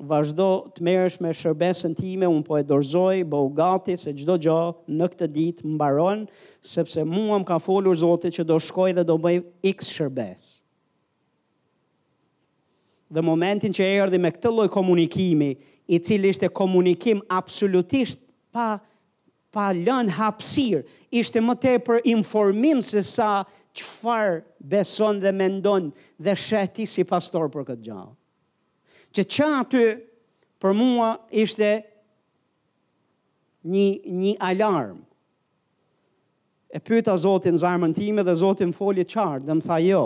vazhdo 0.00 0.46
të 0.74 0.82
merresh 0.88 1.20
me 1.22 1.30
shërbesën 1.36 1.94
time, 1.96 2.26
unë 2.26 2.44
po 2.46 2.58
e 2.58 2.64
dorzoj, 2.66 3.20
bëu 3.30 3.48
gati 3.54 3.94
se 4.00 4.12
gjdo 4.16 4.36
gjo 4.42 4.58
në 4.90 5.08
këtë 5.12 5.28
ditë 5.36 5.68
mbaron, 5.76 6.24
sepse 6.66 7.04
mua 7.06 7.38
më 7.38 7.46
ka 7.48 7.58
folur 7.62 7.96
zote 8.00 8.32
që 8.34 8.44
do 8.48 8.58
shkoj 8.58 8.90
dhe 8.98 9.04
do 9.06 9.18
bëj 9.22 9.42
x 9.70 9.92
shërbes. 9.94 10.48
Dhe 13.14 13.22
momentin 13.22 13.74
që 13.76 13.86
erdi 14.00 14.18
me 14.18 14.32
këtë 14.34 14.50
lloj 14.54 14.68
komunikimi, 14.74 15.52
i 15.86 15.98
cili 16.00 16.30
ishte 16.32 16.48
komunikim 16.48 17.20
absolutisht 17.28 18.18
pa, 18.50 18.78
pa 19.52 19.68
lën 19.76 20.08
hapsir, 20.16 20.82
ishte 21.12 21.42
më 21.44 21.58
te 21.62 21.74
për 21.86 22.00
informim 22.08 22.80
se 22.82 23.04
sa 23.06 23.44
qëfar 23.76 24.40
beson 24.58 25.20
dhe 25.22 25.30
mendon 25.34 25.92
dhe 26.18 26.34
sheti 26.36 26.86
si 26.88 27.04
pastor 27.06 27.46
për 27.54 27.68
këtë 27.70 27.82
gjallë 27.90 28.14
që 29.14 29.22
që 29.32 29.46
aty 29.60 29.82
për 30.62 30.72
mua 30.74 31.12
ishte 31.38 31.68
një, 33.70 33.86
një 34.22 34.32
alarm. 34.44 35.00
E 36.74 36.80
pyta 36.82 37.14
Zotin 37.22 37.56
zarmën 37.60 37.94
time 37.94 38.24
dhe 38.26 38.34
Zotin 38.40 38.72
foli 38.74 39.04
qartë 39.06 39.46
dhe 39.46 39.54
më 39.60 39.66
tha 39.68 39.76
jo, 39.86 40.00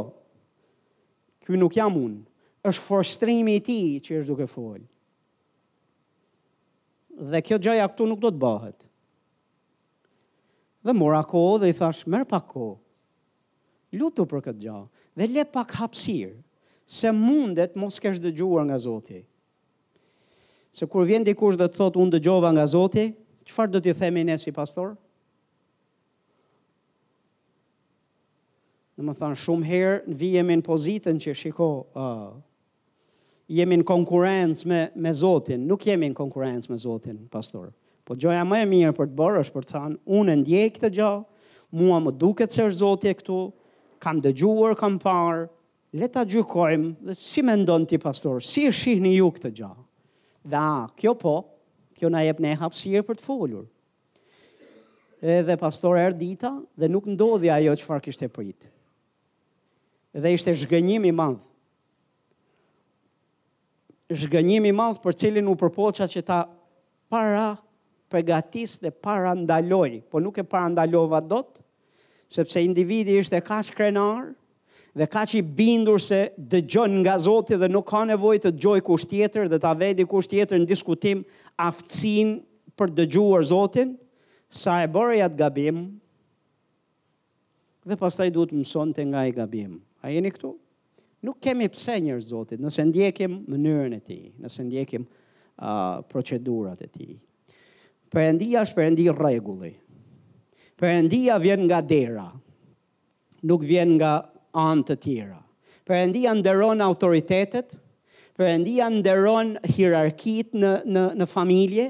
kjo 1.45 1.57
nuk 1.57 1.79
jam 1.81 1.97
unë, 1.97 2.21
është 2.69 2.85
forstrimi 2.85 3.55
ti 3.65 3.79
që 4.05 4.19
është 4.21 4.29
duke 4.29 4.49
foli. 4.53 4.85
Dhe 7.33 7.41
kjo 7.43 7.57
gjëja 7.65 7.89
këtu 7.91 8.05
nuk 8.11 8.21
do 8.23 8.31
të 8.35 8.41
bëhet. 8.45 8.85
Dhe 10.87 10.93
mora 10.95 11.23
kohë 11.27 11.63
dhe 11.65 11.73
i 11.73 11.75
thash, 11.81 12.05
merë 12.07 12.29
pak 12.31 12.45
kohë, 12.53 12.77
lutu 13.99 14.29
për 14.31 14.45
këtë 14.51 14.63
gjahë 14.67 14.87
dhe 15.19 15.27
le 15.33 15.45
pak 15.51 15.73
hapsirë 15.81 16.37
se 16.90 17.09
mundet 17.12 17.73
mos 17.82 18.01
kesh 18.02 18.16
dëgjuar 18.24 18.65
nga 18.69 18.78
Zoti. 18.81 19.20
Se 20.78 20.86
kur 20.89 21.05
vjen 21.09 21.24
dikush 21.27 21.56
dhe 21.60 21.66
të 21.69 21.77
thotë 21.77 22.01
unë 22.01 22.15
dëgjova 22.16 22.51
nga 22.56 22.65
Zoti, 22.74 23.05
çfarë 23.48 23.74
do 23.74 23.81
të 23.85 23.93
themi 24.01 24.23
ne 24.24 24.39
si 24.40 24.55
pastor? 24.56 24.94
Në 28.98 29.05
më 29.05 29.15
thanë, 29.20 29.39
shumë 29.44 29.69
herë, 29.69 29.98
në 30.09 30.16
vijemi 30.23 30.56
në 30.59 30.65
pozitën 30.66 31.20
që 31.23 31.35
shiko, 31.43 31.69
uh, 31.93 32.32
jemi 33.55 33.78
në 33.82 33.86
konkurencë 33.93 34.69
me, 34.73 34.81
me 34.97 35.12
Zotin, 35.15 35.69
nuk 35.70 35.85
jemi 35.86 36.09
në 36.10 36.16
konkurencë 36.19 36.73
me 36.73 36.81
Zotin, 36.82 37.20
pastor. 37.31 37.69
Po 38.09 38.16
gjoja 38.19 38.40
më 38.48 38.62
e 38.65 38.70
mirë 38.73 38.94
për 38.97 39.12
të 39.12 39.19
bërë 39.20 39.44
është 39.44 39.56
për 39.59 39.69
të 39.69 39.74
thanë, 39.77 40.01
unë 40.19 40.39
ndjej 40.40 40.65
këtë 40.78 40.90
gjohë, 40.97 41.20
mua 41.78 42.01
më 42.02 42.16
duket 42.19 42.56
se 42.56 42.65
është 42.66 42.81
Zotin 42.81 43.12
e 43.12 43.19
këtu, 43.20 43.39
kam 44.02 44.24
dëgjuar, 44.24 44.73
kam 44.81 44.97
parë, 45.05 45.47
leta 45.94 46.20
ta 46.20 46.28
gjykojmë 46.28 46.90
dhe 47.09 47.15
si 47.16 47.43
mendon 47.43 47.86
ti 47.89 47.98
pastor, 47.98 48.43
si 48.44 48.66
e 48.69 48.73
shihni 48.74 49.15
ju 49.16 49.31
këtë 49.32 49.52
gjë? 49.56 49.70
a, 50.59 50.89
kjo 50.97 51.12
po, 51.15 51.36
kjo 51.97 52.09
na 52.12 52.23
jep 52.24 52.39
ne 52.40 52.55
hapësirë 52.56 53.05
për 53.05 53.19
të 53.20 53.24
folur. 53.24 53.65
Edhe 55.20 55.56
pastor 55.60 55.98
dita 56.16 56.52
dhe 56.78 56.89
nuk 56.89 57.09
ndodhi 57.10 57.51
ajo 57.51 57.74
çfarë 57.81 58.05
kishte 58.05 58.28
prit. 58.32 58.69
Dhe 60.15 60.32
ishte 60.36 60.55
zhgënjim 60.56 61.05
i 61.05 61.12
madh. 61.12 61.40
madhë 64.09 64.62
i 64.69 64.73
madh 64.73 65.02
për 65.02 65.16
cilin 65.20 65.48
u 65.52 65.56
përpoqa 65.60 66.06
që 66.09 66.23
ta 66.24 66.47
para 67.10 67.59
përgatis 68.10 68.78
dhe 68.81 68.90
para 68.90 69.35
ndaloj, 69.35 70.01
po 70.09 70.20
nuk 70.20 70.39
e 70.39 70.44
para 70.44 70.69
ndalova 70.69 71.20
dot, 71.20 71.59
sepse 72.28 72.62
individi 72.62 73.19
ishte 73.20 73.40
kash 73.43 73.70
krenar, 73.77 74.32
dhe 74.97 75.06
ka 75.09 75.23
që 75.28 75.39
i 75.40 75.43
bindur 75.43 76.01
se 76.01 76.31
dhe 76.39 76.62
nga 76.89 77.19
Zotit 77.19 77.56
dhe 77.59 77.69
nuk 77.69 77.89
ka 77.90 78.05
nevoj 78.09 78.39
të 78.39 78.52
gjoj 78.60 78.81
kusht 78.82 79.10
tjetër 79.10 79.48
dhe 79.48 79.59
ta 79.59 79.73
vedi 79.74 80.05
kusht 80.05 80.31
tjetër 80.31 80.59
në 80.59 80.66
diskutim 80.70 81.23
aftësin 81.56 82.39
për 82.77 82.90
dhe 82.94 83.06
gjuar 83.06 83.43
Zotin, 83.44 83.97
sa 84.48 84.81
e 84.82 84.89
bërë 84.89 85.19
i 85.19 85.20
atë 85.27 85.36
gabim, 85.36 85.81
dhe 87.85 87.97
pas 88.01 88.16
i 88.24 88.31
du 88.31 88.47
të 88.47 88.55
mëson 88.56 88.93
të 88.97 89.05
nga 89.10 89.27
i 89.28 89.32
gabim. 89.32 89.74
A 90.01 90.10
jeni 90.12 90.31
këtu? 90.32 90.55
Nuk 91.24 91.40
kemi 91.43 91.66
pse 91.69 91.98
njërë 92.01 92.23
Zotit, 92.23 92.60
nëse 92.62 92.85
ndjekim 92.89 93.35
mënyrën 93.51 93.97
e 93.97 94.01
ti, 94.01 94.19
nëse 94.40 94.65
ndjekim 94.65 95.05
uh, 95.05 95.98
procedurat 96.09 96.81
e 96.81 96.86
ti. 96.86 97.09
Përëndia 98.09 98.62
është 98.65 98.78
përëndia 98.78 99.15
regulli. 99.19 99.74
Përëndia 100.81 101.36
vjen 101.43 101.65
nga 101.69 101.82
dera, 101.82 102.28
nuk 103.43 103.66
vjen 103.69 103.97
nga 104.01 104.12
anë 104.57 104.85
të 104.89 104.95
tjera. 105.03 105.39
Perëndia 105.89 106.33
nderon 106.37 106.83
autoritetet, 106.85 107.79
perëndia 108.39 108.89
nderon 108.93 109.55
hierarkitë 109.75 110.59
në 110.61 110.73
në 110.87 111.05
në 111.23 111.27
familje, 111.31 111.89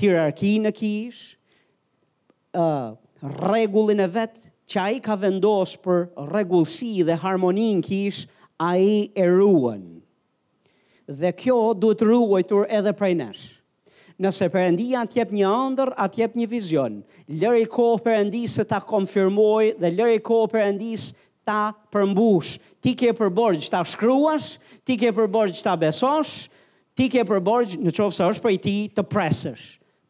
hierarkinë 0.00 0.70
e 0.72 0.76
kish, 0.76 1.22
ë 2.56 2.66
rregullin 3.40 4.02
e 4.02 4.08
vet 4.14 4.36
që 4.70 4.80
ai 4.84 4.98
ka 5.04 5.18
vendosur 5.18 5.80
për 5.84 6.28
rregullsi 6.30 6.92
dhe 7.06 7.18
harmonin 7.24 7.82
e 7.82 7.86
kish, 7.86 8.24
ai 8.62 9.10
e 9.14 9.24
ruan. 9.28 9.82
Dhe 11.10 11.32
kjo 11.34 11.60
duhet 11.74 12.04
ruajtur 12.06 12.66
edhe 12.70 12.92
prej 12.94 13.16
nesh. 13.18 13.44
Nëse 14.20 14.50
Perëndia 14.52 15.00
të 15.08 15.16
jep 15.16 15.30
një 15.32 15.46
andër, 15.48 15.90
atë 15.96 16.18
jep 16.20 16.34
një 16.36 16.46
vizion. 16.50 16.98
Lëri 17.40 17.64
kohë 17.72 18.02
përëndisë 18.04 18.60
të 18.60 18.66
ta 18.74 18.78
konfirmoj 18.84 19.70
dhe 19.80 19.90
lëri 19.96 20.20
kohë 20.20 20.50
përëndisë 20.54 21.14
ta 21.50 21.72
përmbush. 21.92 22.56
Ti 22.84 22.92
ke 22.98 23.12
përbërë 23.18 23.60
që 23.64 23.72
ta 23.74 23.80
shkruash, 23.88 24.50
ti 24.86 24.96
ke 25.00 25.10
përbërë 25.16 25.56
që 25.58 25.66
ta 25.66 25.74
besosh, 25.80 26.46
ti 26.96 27.08
ke 27.12 27.24
përbërë 27.28 27.80
në 27.84 27.94
qofë 27.96 28.16
së 28.18 28.28
është 28.34 28.44
për 28.46 28.56
i 28.56 28.60
ti 28.66 28.74
të 28.96 29.04
presësh. 29.12 29.66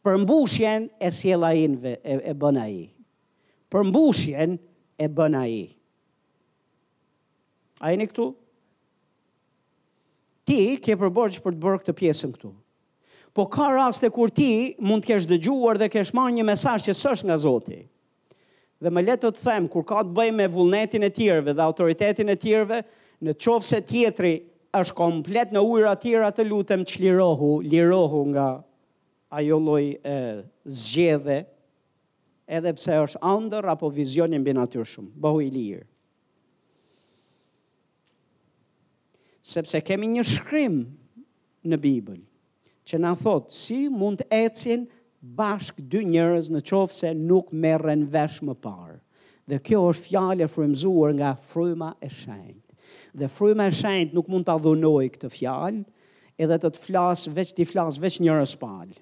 Përmbushjen 0.06 0.86
e 0.96 1.10
sjela 1.12 1.50
inve, 1.60 1.96
e, 2.00 2.14
e 2.30 2.36
bëna 2.40 2.64
i. 2.72 2.84
Përmbushjen 3.72 4.54
e 5.04 5.08
bëna 5.12 5.42
i. 5.52 5.64
A 7.84 7.92
e 7.94 8.06
këtu? 8.08 8.30
Ti 10.48 10.60
ke 10.82 10.96
përbërë 11.00 11.42
për 11.44 11.52
të 11.54 11.60
bërë 11.62 11.82
këtë 11.84 11.96
pjesën 12.00 12.32
këtu. 12.36 12.52
Po 13.36 13.44
ka 13.46 13.68
raste 13.70 14.08
kur 14.10 14.30
ti 14.34 14.48
mund 14.82 15.04
të 15.04 15.12
kesh 15.12 15.28
dëgjuar 15.30 15.78
dhe 15.78 15.86
kesh 15.92 16.10
marrë 16.18 16.40
një 16.40 16.46
mesazh 16.48 16.88
që 16.88 16.94
s'është 16.98 17.28
nga 17.28 17.36
Zoti. 17.38 17.82
Dhe 18.80 18.88
më 18.96 19.02
letë 19.04 19.28
të 19.36 19.42
them, 19.44 19.66
kur 19.68 19.84
ka 19.84 20.00
të 20.00 20.12
bëjmë 20.16 20.36
me 20.40 20.46
vullnetin 20.54 21.04
e 21.04 21.10
tjerve 21.12 21.52
dhe 21.52 21.60
autoritetin 21.64 22.32
e 22.32 22.36
tjerve, 22.40 22.78
në 23.20 23.34
qovë 23.36 23.66
se 23.66 23.80
tjetri 23.84 24.30
është 24.80 24.96
komplet 24.96 25.52
në 25.52 25.60
ujra 25.68 25.92
tjera 26.00 26.30
të 26.32 26.46
lutem 26.48 26.86
që 26.88 27.02
lirohu, 27.04 27.50
lirohu 27.60 28.22
nga 28.32 28.46
ajo 29.36 29.58
loj 29.60 29.84
e, 29.84 30.16
zgjedhe, 30.64 31.42
edhe 32.50 32.72
pse 32.78 32.96
është 33.04 33.20
andër 33.34 33.68
apo 33.74 33.90
vizionin 33.94 34.44
bë 34.46 34.56
natyrë 34.56 34.88
shumë, 34.94 35.12
bëhu 35.26 35.42
i 35.44 35.50
lirë. 35.58 35.84
Sepse 39.50 39.76
kemi 39.84 40.08
një 40.14 40.24
shkrim 40.28 40.80
në 41.68 41.76
Bibël, 41.84 42.22
që 42.88 42.98
në 43.04 43.12
thotë, 43.20 43.52
si 43.60 43.82
mund 43.92 44.24
të 44.24 44.30
ecin 44.46 44.86
nështë, 44.86 44.96
bashk 45.20 45.76
dy 45.92 46.00
njërës 46.08 46.48
në 46.54 46.62
qofë 46.64 46.94
se 46.96 47.10
nuk 47.16 47.50
merren 47.52 48.06
vesh 48.12 48.38
më 48.44 48.54
parë. 48.64 48.98
Dhe 49.50 49.58
kjo 49.66 49.80
është 49.90 50.06
fjale 50.08 50.46
frymzuar 50.48 51.12
nga 51.18 51.34
fryma 51.34 51.90
e 52.02 52.08
shenjtë. 52.08 52.68
Dhe 53.18 53.28
fryma 53.28 53.66
e 53.68 53.74
shenjtë 53.74 54.14
nuk 54.16 54.28
mund 54.30 54.46
të 54.46 54.54
adhunoj 54.54 55.06
këtë 55.14 55.30
fjalë, 55.34 55.82
edhe 56.40 56.58
të 56.62 56.70
të 56.76 56.82
flasë 56.86 57.32
veç 57.36 57.52
ti 57.58 57.66
flasë 57.68 58.02
veç 58.04 58.20
njërës 58.24 58.54
palë. 58.60 58.94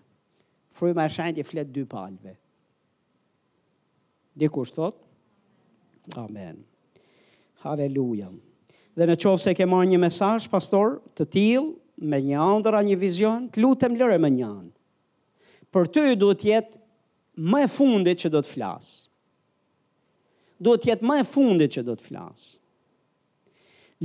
Fryma 0.78 1.04
e 1.06 1.12
shenjtë 1.14 1.42
i 1.42 1.44
fletë 1.46 1.74
dy 1.76 1.84
palëve. 1.90 2.34
Dikur 4.38 4.66
së 4.70 4.92
Amen. 6.16 6.62
Halleluja. 7.60 8.30
Dhe 8.96 9.06
në 9.10 9.16
qovë 9.20 9.40
se 9.42 9.52
ke 9.54 9.66
marrë 9.68 9.90
një 9.90 9.98
mesaj, 10.00 10.46
pastor, 10.50 10.94
të 11.18 11.26
tilë, 11.34 11.70
me 12.00 12.16
një 12.24 12.38
andëra 12.40 12.80
një 12.86 12.96
vizion, 12.96 13.48
të 13.52 13.60
lutëm 13.62 13.98
lëre 14.00 14.16
me 14.18 14.30
një 14.32 14.46
andë 14.48 14.77
për 15.74 15.88
ty 15.92 16.04
duhet 16.16 16.40
të 16.42 16.48
jetë 16.52 16.80
më 17.52 17.64
e 17.66 17.70
fundit 17.70 18.22
që 18.22 18.30
do 18.34 18.40
të 18.42 18.52
flas. 18.54 18.86
Duhet 20.58 20.84
të 20.84 20.90
jetë 20.92 21.08
më 21.10 21.18
e 21.22 21.28
fundit 21.28 21.74
që 21.76 21.84
do 21.86 21.94
të 21.98 22.08
flas. 22.08 22.46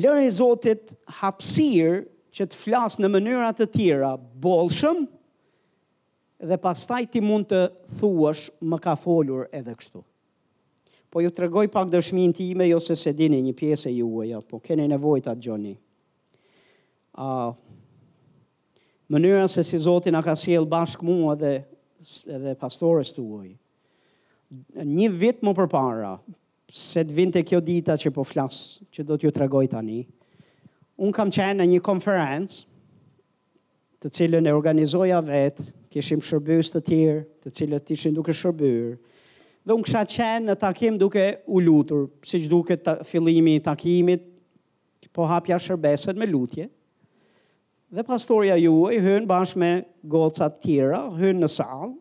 Lëre 0.01 0.27
Zotit 0.33 0.95
hapësirë 1.21 2.01
që 2.33 2.47
të 2.49 2.57
flas 2.59 2.95
në 2.97 3.09
mënyra 3.13 3.51
të 3.57 3.67
tjera, 3.75 4.15
bollshëm 4.41 5.03
dhe 6.49 6.57
pastaj 6.59 7.03
ti 7.13 7.21
mund 7.23 7.51
të 7.51 7.59
thuash 7.99 8.47
më 8.71 8.79
ka 8.83 8.95
folur 8.99 9.45
edhe 9.55 9.75
kështu. 9.77 10.01
Po 11.13 11.21
ju 11.21 11.29
tregoj 11.29 11.67
pak 11.69 11.91
dëshmi 11.93 12.25
time, 12.33 12.65
jo 12.71 12.79
se 12.81 12.95
se 12.97 13.13
dini 13.13 13.37
një 13.45 13.53
pjesë 13.59 13.91
e 13.91 13.97
juaj, 13.99 14.39
po 14.49 14.57
keni 14.65 14.87
nevojë 14.89 15.27
ta 15.27 15.35
dgjoni. 15.37 15.75
Ah, 17.13 17.51
uh, 17.51 17.72
mënyra 19.13 19.47
se 19.47 19.61
si 19.63 19.77
Zoti 19.77 20.11
na 20.11 20.21
ka 20.25 20.33
sjell 20.35 20.65
bashk 20.65 21.03
mua 21.05 21.35
dhe 21.37 21.53
edhe 22.35 22.55
pastorës 22.59 23.11
tuaj. 23.15 23.51
Një 24.83 25.07
vit 25.21 25.43
më 25.45 25.53
përpara, 25.59 26.15
se 26.73 27.03
të 27.05 27.13
vinte 27.13 27.41
kjo 27.45 27.59
dita 27.61 27.93
që 27.97 28.09
po 28.15 28.25
flas, 28.25 28.57
që 28.93 29.05
do 29.05 29.17
t'ju 29.17 29.31
tregoj 29.33 29.67
tani, 29.71 30.01
un 30.97 31.13
kam 31.13 31.29
qenë 31.33 31.59
në 31.61 31.67
një 31.75 31.81
konferencë, 31.85 32.65
të 34.03 34.11
cilën 34.17 34.49
e 34.49 34.53
organizoja 34.53 35.21
vet, 35.23 35.61
kishim 35.93 36.21
shërbës 36.25 36.73
të 36.73 36.81
tjerë, 36.89 37.21
të 37.45 37.53
cilët 37.57 37.93
ishin 37.95 38.15
duke 38.17 38.33
shërbyer. 38.35 38.95
Dhe 39.63 39.77
un 39.77 39.85
kisha 39.85 40.01
qenë 40.11 40.47
në 40.49 40.57
takim 40.63 40.97
duke 40.99 41.27
u 41.47 41.61
lutur, 41.63 42.09
siç 42.27 42.49
duket 42.51 42.89
fillimi 43.07 43.57
i 43.61 43.65
takimit, 43.67 44.25
po 45.13 45.27
hapja 45.29 45.59
shërbesën 45.61 46.17
me 46.17 46.25
lutje, 46.25 46.65
Dhe 47.93 48.01
pastoria 48.01 48.55
ju 48.57 48.73
e 48.89 48.97
hynë 48.97 49.27
bashkë 49.29 49.59
me 49.61 49.67
gocat 50.09 50.55
tjera, 50.63 51.03
hynë 51.13 51.43
në 51.43 51.49
salë. 51.53 51.91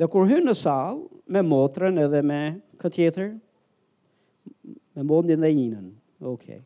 Dhe 0.00 0.06
kur 0.08 0.24
hynë 0.24 0.46
në 0.48 0.54
salë, 0.56 1.02
me 1.36 1.42
motrën 1.44 1.98
edhe 2.00 2.22
me 2.24 2.38
këtë 2.80 3.26
me 4.96 5.04
mundin 5.04 5.40
dhe 5.44 5.50
inën. 5.52 5.90
Okay. 6.32 6.62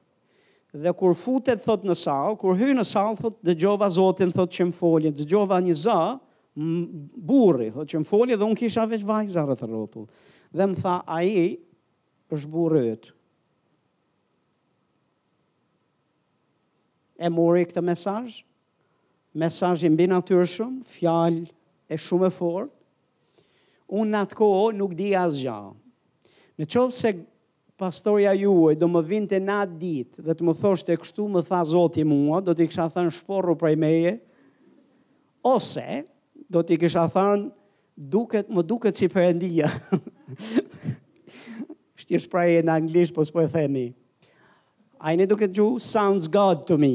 Dhe 0.71 0.93
kur 0.95 1.17
futet 1.19 1.67
thot 1.67 1.83
në 1.91 1.99
salë, 1.99 2.37
kur 2.39 2.55
hynë 2.61 2.85
në 2.85 2.87
salë, 2.87 3.19
thot 3.25 3.41
dhe 3.51 3.57
gjova 3.65 3.91
zotin 3.97 4.31
thot 4.35 4.51
që 4.55 4.69
më 4.71 4.79
folin, 4.79 5.15
dhe 5.19 5.27
gjova 5.33 5.59
një 5.67 5.75
zë, 5.83 5.99
burri, 7.27 7.73
thot 7.75 7.91
që 7.91 7.99
më 7.99 8.07
folin, 8.13 8.39
dhe 8.39 8.47
unë 8.47 8.61
kisha 8.63 8.87
veç 8.93 9.03
vajzare 9.11 9.49
rreth 9.57 9.67
rotu. 9.73 10.07
Dhe 10.55 10.71
më 10.71 10.85
tha, 10.85 11.01
a 11.19 11.23
i 11.27 11.49
është 12.33 12.55
burrit, 12.55 13.11
e 17.19 17.29
mori 17.33 17.65
këtë 17.69 17.83
mesaj, 17.85 18.41
mesaj 19.41 19.75
i 19.85 19.91
mbi 19.93 20.07
natyrshëm, 20.11 20.77
fjallë 20.87 21.47
e 21.95 22.01
shumë 22.01 22.29
e 22.31 22.35
forë, 22.37 22.69
unë 23.97 24.13
në 24.13 24.21
atë 24.27 24.39
kohë 24.41 24.75
nuk 24.79 24.95
di 24.99 25.11
asë 25.17 25.43
gjahë. 25.47 25.73
Në 26.61 26.69
qovë 26.73 26.97
se 26.97 27.13
pastorja 27.77 28.33
juaj 28.37 28.75
do 28.81 28.89
më 28.89 29.03
vinte 29.11 29.37
të 29.37 29.45
natë 29.45 29.79
ditë 29.83 30.25
dhe 30.27 30.35
të 30.39 30.47
më 30.49 30.57
thoshtë 30.61 30.95
e 30.95 31.01
kështu 31.03 31.27
më 31.37 31.45
tha 31.51 31.61
zoti 31.69 32.05
mua, 32.09 32.41
do 32.41 32.55
t'i 32.57 32.67
kësha 32.71 32.89
thënë 32.97 33.13
shporru 33.19 33.57
prej 33.61 33.77
meje, 33.83 34.15
ose 35.47 35.87
do 36.51 36.63
t'i 36.65 36.79
kësha 36.81 37.05
thënë 37.13 37.51
duket, 38.13 38.49
më 38.49 38.65
duket 38.65 38.99
si 38.99 39.09
përëndia. 39.13 39.69
Shtjesh 42.01 42.27
prej 42.33 42.61
e 42.63 42.65
në 42.67 42.77
anglisht, 42.81 43.15
po 43.17 43.25
s'po 43.27 43.45
e 43.45 43.47
themi. 43.47 43.47
e 43.47 43.47
në 43.47 43.47
anglisht, 43.47 43.47
po 43.47 43.47
s'po 43.47 43.47
e 43.47 43.53
themi. 43.61 43.87
A 45.03 45.13
i 45.13 45.19
në 45.21 45.27
duke 45.29 45.49
gju, 45.53 45.77
sounds 45.83 46.29
God 46.33 46.65
to 46.69 46.79
me. 46.81 46.95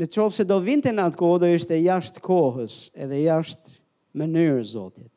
Në 0.00 0.06
qovë 0.08 0.32
se 0.36 0.44
do 0.48 0.56
vinte 0.64 0.88
në 0.94 1.08
atë 1.10 1.18
kohë, 1.20 1.40
do 1.42 1.50
ishte 1.52 1.76
jashtë 1.76 2.22
kohës 2.24 2.76
edhe 3.04 3.18
jashtë 3.26 3.74
mënyrë, 4.22 4.62
Zotit. 4.70 5.12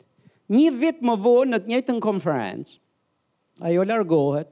Një 0.52 0.74
vit 0.82 1.00
më 1.02 1.16
vojë 1.24 1.48
në 1.54 1.60
të 1.64 1.72
njëtën 1.72 2.02
konferencë, 2.04 2.74
ajo 3.70 3.86
largohet, 3.88 4.50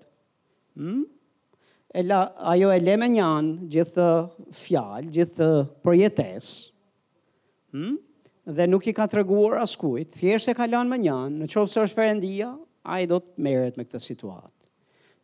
hmm? 0.79 1.01
e 1.93 2.05
la, 2.07 2.21
ajo 2.55 2.71
e 2.73 2.79
le 2.81 2.95
me 2.97 3.11
njanë 3.13 3.67
gjithë 3.75 4.07
fjalë, 4.63 5.11
gjithë 5.19 5.49
përjetes, 5.85 6.53
hmm? 7.75 7.99
dhe 8.49 8.69
nuk 8.71 8.87
i 8.89 8.95
ka 8.97 9.05
të 9.11 9.19
reguar 9.19 9.59
askujt, 9.61 10.15
thjesht 10.21 10.49
e 10.55 10.57
kalan 10.57 10.89
me 10.91 10.97
njanë, 11.03 11.43
në 11.43 11.51
qovë 11.53 11.69
se 11.75 11.83
është 11.83 11.99
përëndia, 11.99 12.51
a 12.87 12.99
i 13.03 13.11
do 13.11 13.19
të 13.21 13.35
meret 13.47 13.77
me 13.79 13.85
këtë 13.85 14.01
situatë 14.07 14.53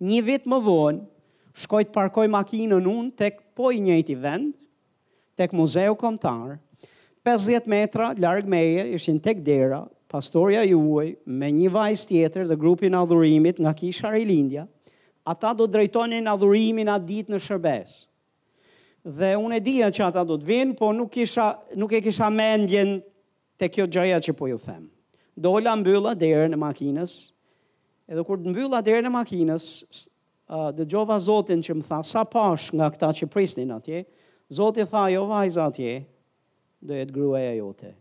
një 0.07 0.21
vit 0.23 0.45
më 0.47 0.59
vonë, 0.63 1.01
shkoj 1.59 1.83
të 1.89 1.93
parkoj 1.95 2.27
makinën 2.31 2.73
unë 2.79 3.11
tek 3.19 3.39
po 3.57 3.71
i 3.75 3.81
njëjti 3.83 4.15
vend, 4.19 4.53
tek 5.35 5.53
muzeu 5.55 5.95
komtar, 5.99 6.57
50 7.27 7.67
metra 7.69 8.11
larg 8.17 8.47
meje 8.47 8.85
ishin 8.95 9.19
tek 9.19 9.41
dera, 9.43 9.81
pastorja 10.09 10.63
juaj 10.65 11.11
me 11.27 11.49
një 11.53 11.67
vajzë 11.75 12.07
tjetër 12.07 12.47
dhe 12.49 12.57
grupin 12.57 12.95
adhurimit 12.95 13.59
nga 13.61 13.73
kisha 13.75 14.11
Rilindja, 14.15 14.63
ata 15.29 15.51
do 15.53 15.67
drejtonin 15.67 16.29
adhurimin 16.31 16.89
atë 16.89 17.05
ditë 17.11 17.33
në 17.35 17.41
shërbes. 17.45 17.97
Dhe 19.05 19.33
unë 19.39 19.59
e 19.59 19.63
dija 19.63 19.89
që 19.95 20.05
ata 20.07 20.23
do 20.27 20.39
të 20.41 20.47
vinë, 20.47 20.77
po 20.79 20.91
nuk, 20.95 21.11
kisha 21.13 21.51
nuk 21.79 21.93
e 21.93 22.01
kisha 22.03 22.31
mendjen 22.33 22.97
të 23.59 23.69
kjo 23.73 23.85
gjëja 23.87 24.19
që 24.27 24.35
po 24.39 24.47
ju 24.47 24.57
them. 24.63 24.87
Dola 25.39 25.75
mbylla 25.79 26.15
derë 26.19 26.49
në 26.51 26.59
makinës, 26.59 27.19
edhe 28.09 28.23
kur 28.25 28.39
të 28.41 28.49
mbylla 28.49 28.79
derën 28.85 29.05
e 29.05 29.11
makinës, 29.13 29.67
uh, 29.79 30.69
dhe 30.73 30.87
gjova 30.89 31.19
Zotin 31.21 31.61
që 31.65 31.75
më 31.77 31.85
tha, 31.85 31.99
sa 32.09 32.23
pash 32.25 32.71
nga 32.73 32.87
këta 32.89 33.11
që 33.21 33.29
prisnin 33.29 33.75
atje, 33.75 34.03
Zotin 34.49 34.87
tha, 34.89 35.03
jo 35.13 35.27
vajza 35.29 35.67
atje, 35.69 35.99
dhe 36.81 37.03
të 37.05 37.13
grue 37.13 37.41
e 37.43 37.53
jote. 37.59 37.91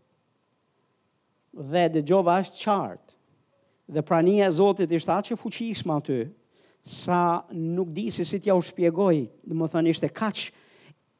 Dhe 1.59 1.83
dhe 1.93 2.03
gjova 2.09 2.39
është 2.41 2.57
qartë, 2.63 3.15
dhe 3.93 4.03
prania 4.05 4.47
e 4.47 4.53
Zotit 4.55 4.91
ishte 4.93 5.13
atë 5.13 5.31
që 5.31 5.37
fuqisma 5.41 5.99
aty, 6.01 6.21
sa 6.81 7.21
nuk 7.53 7.89
di 7.93 8.07
si 8.13 8.25
si 8.25 8.39
t'ja 8.41 8.55
u 8.57 8.63
shpjegoj, 8.63 9.17
dhe 9.45 9.57
më 9.59 9.69
thënë 9.75 9.93
ishte 9.93 10.09
kaq 10.15 10.47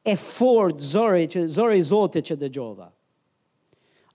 e 0.08 0.14
fort 0.18 0.80
zëri, 0.82 1.28
që, 1.30 1.46
Zotit 1.86 2.26
që 2.30 2.38
dhe 2.42 2.48
gjova. 2.50 2.90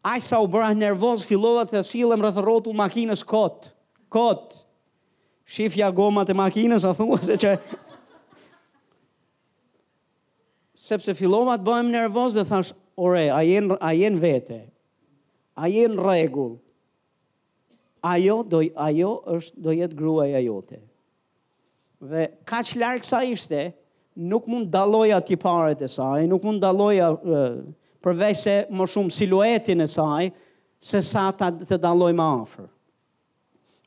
Aj 0.05 0.19
sa 0.21 0.39
u 0.43 0.49
bëra 0.51 0.73
nervoz, 0.77 1.23
fillova 1.25 1.63
të 1.65 1.79
asilëm 1.83 2.25
rëthë 2.27 2.43
rotu 2.45 2.73
makinës 2.77 3.23
kotë, 3.25 3.71
kotë, 4.13 4.64
shifja 5.45 5.89
gomat 5.95 6.29
e 6.29 6.35
makinës, 6.37 6.85
a 6.89 6.93
thua 6.97 7.19
se 7.23 7.37
që... 7.39 7.55
Sepse 10.75 11.13
fillova 11.17 11.55
të 11.57 11.63
bëhem 11.65 11.87
nervoz 11.93 12.35
dhe 12.37 12.43
thash, 12.45 12.73
ore, 12.99 13.27
a 13.33 13.39
jenë 13.47 13.77
jen 13.95 14.17
vete, 14.21 14.57
a 15.57 15.69
jenë 15.71 16.03
regull, 16.03 16.57
ajo, 18.05 18.35
do, 18.45 18.59
jo 18.99 19.13
është 19.37 19.63
do 19.65 19.73
jetë 19.73 19.97
gruaj 19.97 20.27
jote. 20.45 20.81
Dhe 22.05 22.25
ka 22.45 22.59
që 22.67 22.81
larkë 22.83 23.07
sa 23.07 23.21
ishte, 23.25 23.69
nuk 24.29 24.45
mund 24.51 24.69
daloja 24.73 25.21
ti 25.25 25.39
paret 25.41 25.81
e 25.81 25.89
saj, 25.89 26.27
nuk 26.29 26.43
mund 26.45 26.61
daloja 26.61 27.13
përvej 28.05 28.33
se 28.37 28.55
më 28.69 28.89
shumë 28.93 29.15
siluetin 29.15 29.81
e 29.81 29.89
saj, 29.89 30.29
se 30.85 31.01
sa 31.01 31.29
ta 31.33 31.49
të 31.55 31.79
daloj 31.87 32.11
ma 32.19 32.29
afer. 32.43 32.67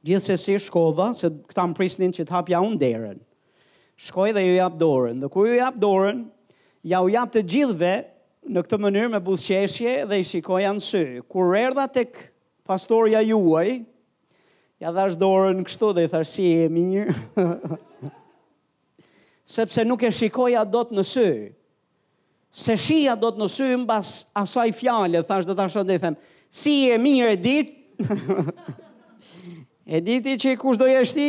Gjithë 0.07 0.25
se 0.31 0.35
si 0.39 0.55
shkova, 0.63 1.09
se 1.19 1.27
këta 1.51 1.65
më 1.67 1.75
prisnin 1.75 2.13
që 2.15 2.27
t'hapja 2.29 2.61
unë 2.63 2.79
derën. 2.79 3.17
Shkoj 3.99 4.31
dhe 4.37 4.45
ju 4.47 4.53
jap 4.61 4.77
dorën. 4.79 5.19
Dhe 5.25 5.31
kur 5.35 5.49
ju 5.51 5.57
jap 5.59 5.79
dorën, 5.83 6.21
ja 6.87 7.01
u 7.03 7.11
jap 7.11 7.33
të 7.35 7.43
gjithve 7.51 7.95
në 8.49 8.63
këtë 8.67 8.79
mënyrë 8.85 9.11
me 9.17 9.21
buzqeshje, 9.27 9.97
dhe 10.07 10.21
i 10.23 10.27
shikoj 10.29 10.63
anë 10.71 10.85
sy. 10.87 11.03
Kur 11.29 11.57
erdha 11.59 11.89
tek 11.93 12.15
pastorja 12.69 13.25
juaj, 13.27 13.81
ja 14.81 14.95
dhash 14.95 15.19
dorën 15.19 15.65
kështu 15.67 15.91
dhe 15.99 16.07
i 16.07 16.13
thash 16.15 16.31
si 16.37 16.47
e 16.63 16.71
mirë. 16.71 17.75
Sepse 19.59 19.83
nuk 19.89 20.05
e 20.07 20.13
shikoja 20.15 20.63
dot 20.65 20.93
në 20.95 21.03
sy. 21.11 21.29
Se 22.55 22.79
shija 22.81 23.13
dot 23.19 23.37
në 23.43 23.47
sy 23.57 23.73
mbas 23.83 24.13
asaj 24.39 24.71
fjale, 24.79 25.25
thash 25.27 25.47
do 25.51 25.59
ta 25.59 25.67
shoh 25.69 25.87
dhe 25.91 25.99
i 25.99 26.15
si 26.51 26.79
e 26.95 27.01
mirë 27.03 27.33
e 27.35 27.41
dit. 27.49 27.75
E 29.89 30.01
diti 30.05 30.35
që 30.37 30.51
kush 30.61 30.77
do 30.77 30.85
jesh 30.85 31.15
ti? 31.17 31.29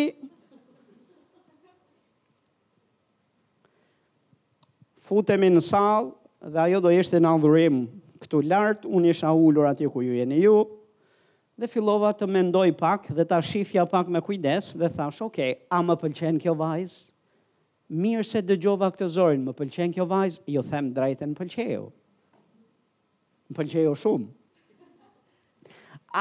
Futemi 5.08 5.48
në 5.50 5.62
salë 5.64 6.52
dhe 6.52 6.66
ajo 6.66 6.82
do 6.84 6.92
jeshte 6.92 7.22
në 7.24 7.30
adhurim 7.38 7.78
këtu 8.20 8.42
lartë, 8.52 8.84
unë 8.92 9.14
isha 9.14 9.32
ullur 9.32 9.70
atje 9.70 9.88
ku 9.94 10.04
ju 10.04 10.12
jeni 10.18 10.42
ju, 10.44 10.58
dhe 11.56 11.70
fillova 11.72 12.12
të 12.14 12.28
mendoj 12.34 12.68
pak 12.82 13.08
dhe 13.16 13.24
ta 13.32 13.40
shifja 13.42 13.86
pak 13.88 14.12
me 14.12 14.20
kujdes 14.24 14.74
dhe 14.80 14.92
thash, 14.92 15.22
oke, 15.24 15.32
okay, 15.40 15.56
a 15.72 15.80
më 15.84 15.96
pëlqen 16.04 16.42
kjo 16.44 16.56
vajzë? 16.60 17.00
Mirë 17.96 18.26
se 18.28 18.44
dëgjova 18.46 18.92
këtë 18.94 19.08
zorin, 19.16 19.46
më 19.48 19.56
pëlqen 19.58 19.96
kjo 19.96 20.06
vajzë? 20.12 20.44
Jo 20.58 20.64
them 20.68 20.92
drejten 20.94 21.32
pëlqeju. 21.40 21.88
Më 23.50 23.56
pëlqeju 23.62 23.96
shumë. 24.04 24.28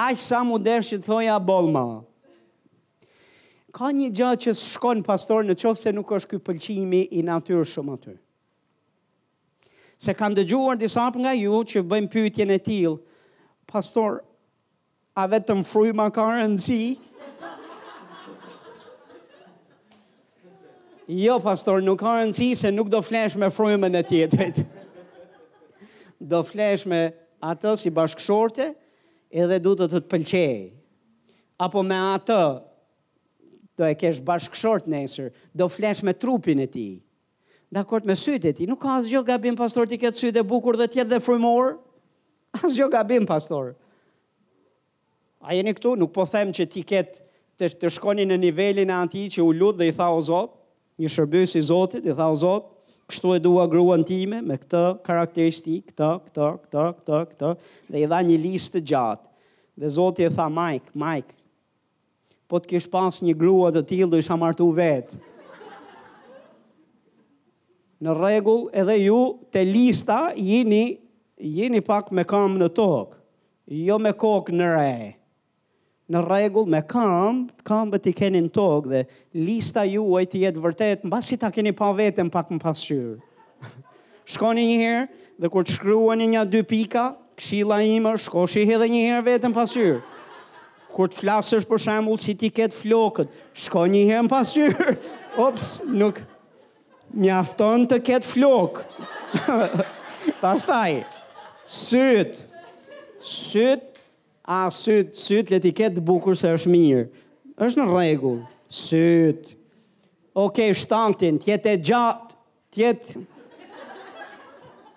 Aqë 0.07 0.23
sa 0.23 0.45
më 0.49 0.63
desh 0.65 0.95
që 0.95 1.01
të 1.03 1.11
thoja 1.11 1.37
bolë 1.43 1.75
ma, 1.75 1.85
ka 3.79 3.93
një 3.95 4.09
gjatë 4.11 4.41
që 4.49 4.53
shkon 4.59 5.05
pastor 5.07 5.45
në 5.47 5.55
qofë 5.61 5.83
se 5.85 5.91
nuk 5.95 6.11
është 6.17 6.33
ky 6.33 6.39
pëlqimi 6.49 7.03
i 7.15 7.23
natyrë 7.27 7.67
shumë 7.71 7.95
aty. 7.95 8.15
Se 10.03 10.15
kanë 10.19 10.41
dëgjuar 10.41 10.79
disa 10.81 11.05
për 11.15 11.23
nga 11.23 11.33
ju 11.39 11.61
që 11.73 11.83
bëjmë 11.91 12.11
pytjen 12.11 12.53
e 12.55 12.59
tilë, 12.63 12.97
pastor, 13.71 14.21
a 15.19 15.27
vetëm 15.31 15.63
fruj 15.67 15.93
ma 15.99 16.09
ka 16.15 16.27
rëndësi? 16.27 16.83
Jo, 21.09 21.39
pastor, 21.43 21.79
nuk 21.87 22.03
ka 22.03 22.17
rëndësi 22.19 22.49
se 22.59 22.73
nuk 22.75 22.91
do 22.93 23.03
flesh 23.03 23.39
me 23.41 23.49
frujmën 23.55 23.95
e 23.95 24.03
tjetërit. 24.11 24.59
Do 26.19 26.43
flesh 26.45 26.83
me 26.91 27.05
atës 27.47 27.85
si 27.87 27.95
bashkëshorte 27.95 28.73
edhe 29.31 29.59
du 29.63 29.75
të 29.79 29.87
të 29.87 30.03
të 30.03 30.11
pëlqej. 30.15 30.57
Apo 31.63 31.83
me 31.87 31.99
atë 32.17 32.43
do 33.79 33.87
e 33.87 33.95
kesh 33.95 34.21
bashkëshort 34.27 34.89
nesër, 34.91 35.29
do 35.55 35.69
flesh 35.71 36.03
me 36.03 36.13
trupin 36.15 36.61
e 36.61 36.67
ti. 36.71 36.89
Dakord 37.71 38.07
me 38.09 38.17
sytë 38.19 38.51
e 38.51 38.55
ti, 38.59 38.67
nuk 38.67 38.81
ka 38.83 38.97
asgjë 38.99 39.21
gabim 39.29 39.57
pastor 39.59 39.87
ti 39.91 39.99
këtë 40.01 40.21
sytë 40.23 40.43
e 40.43 40.47
bukur 40.51 40.77
dhe 40.81 40.89
tjetë 40.91 41.13
dhe 41.15 41.21
frymor, 41.23 41.77
asgjë 42.63 42.91
gabim 42.97 43.29
pastor. 43.29 43.75
A 45.45 45.55
jeni 45.55 45.77
këtu, 45.77 45.93
nuk 46.01 46.11
po 46.17 46.27
them 46.27 46.51
që 46.57 46.67
ti 46.73 46.83
këtë, 46.91 47.23
të, 47.59 47.69
të 47.83 47.91
shkoni 47.95 48.25
në 48.31 48.39
nivelin 48.43 48.91
e 48.91 48.97
anti 48.99 49.27
që 49.35 49.45
u 49.47 49.53
lutë 49.55 49.83
dhe 49.83 49.91
i 49.91 49.95
tha 49.97 50.11
o 50.17 50.21
zotë, 50.27 50.57
një 50.99 51.13
shërbës 51.15 51.55
i 51.61 51.63
zotit, 51.69 52.07
i 52.11 52.17
tha 52.19 52.27
o 52.33 52.37
zotë, 52.41 52.75
kështu 53.09 53.35
e 53.37 53.41
dua 53.43 53.65
gruan 53.71 54.03
time 54.07 54.41
me 54.45 54.57
këtë 54.61 54.83
karakteristik, 55.07 55.93
këtë, 55.93 56.11
këtë, 56.27 56.51
këtë, 56.65 56.83
këtë, 57.01 57.21
këtë, 57.35 57.53
dhe 57.95 58.03
i 58.05 58.11
dha 58.11 58.19
një 58.27 58.39
listë 58.43 58.83
gjatë. 58.91 59.27
Dhe 59.79 59.91
zotit 59.95 60.27
e 60.27 60.33
tha, 60.35 60.49
Mike, 60.51 60.91
Mike, 60.99 61.38
po 62.49 62.59
të 62.63 62.73
kishë 62.75 62.91
pas 62.93 63.21
një 63.25 63.35
grua 63.37 63.69
të 63.75 63.83
tilë, 63.91 64.11
dhe 64.15 64.21
isha 64.23 64.37
martu 64.41 64.71
vetë. 64.75 65.19
Në 68.07 68.13
regull, 68.15 68.67
edhe 68.79 68.95
ju, 69.03 69.19
të 69.53 69.65
lista, 69.69 70.19
jini, 70.39 70.85
jini 71.43 71.81
pak 71.85 72.13
me 72.15 72.23
kam 72.25 72.55
në 72.61 72.69
tokë, 72.79 73.17
jo 73.89 73.97
me 74.01 74.13
kokë 74.15 74.55
në 74.61 74.69
rejë. 74.77 75.09
Në 76.09 76.23
regull, 76.25 76.69
me 76.73 76.81
kam, 76.89 77.43
kam 77.69 77.91
bë 77.93 77.99
t'i 78.07 78.15
keni 78.17 78.41
në 78.47 78.53
tokë, 78.57 78.91
dhe 78.95 79.45
lista 79.45 79.83
ju 79.85 80.07
e 80.17 80.25
t'i 80.25 80.47
jetë 80.47 80.63
vërtet, 80.65 81.03
në 81.05 81.13
basi 81.13 81.37
t'a 81.43 81.51
keni 81.53 81.75
pa 81.77 81.91
vetën 81.99 82.31
pak 82.33 82.55
më 82.55 82.63
pasqyrë. 82.63 83.19
Shkoni 84.29 84.63
një 84.71 84.79
herë, 84.87 85.05
dhe 85.43 85.51
kur 85.53 85.67
të 85.67 85.75
shkruani 85.77 86.31
një 86.33 86.47
dy 86.55 86.63
pika, 86.71 87.11
këshila 87.39 87.83
ime, 87.85 88.15
shkoshi 88.19 88.65
edhe 88.65 88.89
një 88.91 89.05
herë 89.11 89.27
vetën 89.33 89.53
pasqyrë 89.57 89.99
kur 90.99 91.07
të 91.07 91.15
flasësh 91.21 91.63
për 91.71 91.79
shembull 91.79 92.17
si 92.19 92.33
ti 92.35 92.49
ket 92.51 92.75
flokët, 92.75 93.31
shko 93.55 93.85
një 93.87 94.01
herë 94.09 94.25
në 94.27 94.31
pasqyrë. 94.33 94.87
Ops, 95.47 95.67
nuk 95.95 96.17
mjafton 97.23 97.85
të 97.87 98.01
ket 98.09 98.27
flok. 98.27 98.81
Pastaj 100.43 100.97
syt. 101.71 102.35
Syt 103.23 103.87
a 104.57 104.65
syt, 104.75 105.15
syt 105.19 105.55
le 105.55 105.63
ti 105.63 105.71
ket 105.71 105.95
bukur 106.03 106.35
se 106.39 106.51
është 106.59 106.73
mirë. 106.75 107.05
Është 107.63 107.79
në 107.85 107.91
rregull. 107.93 108.41
Syt. 108.67 109.53
Okej, 110.35 110.71
okay, 110.71 110.75
shtantin, 110.83 111.39
ti 111.43 111.53
jetë 111.55 111.77
gjatë, 111.83 112.39
ti 112.75 112.83
jetë 112.83 113.23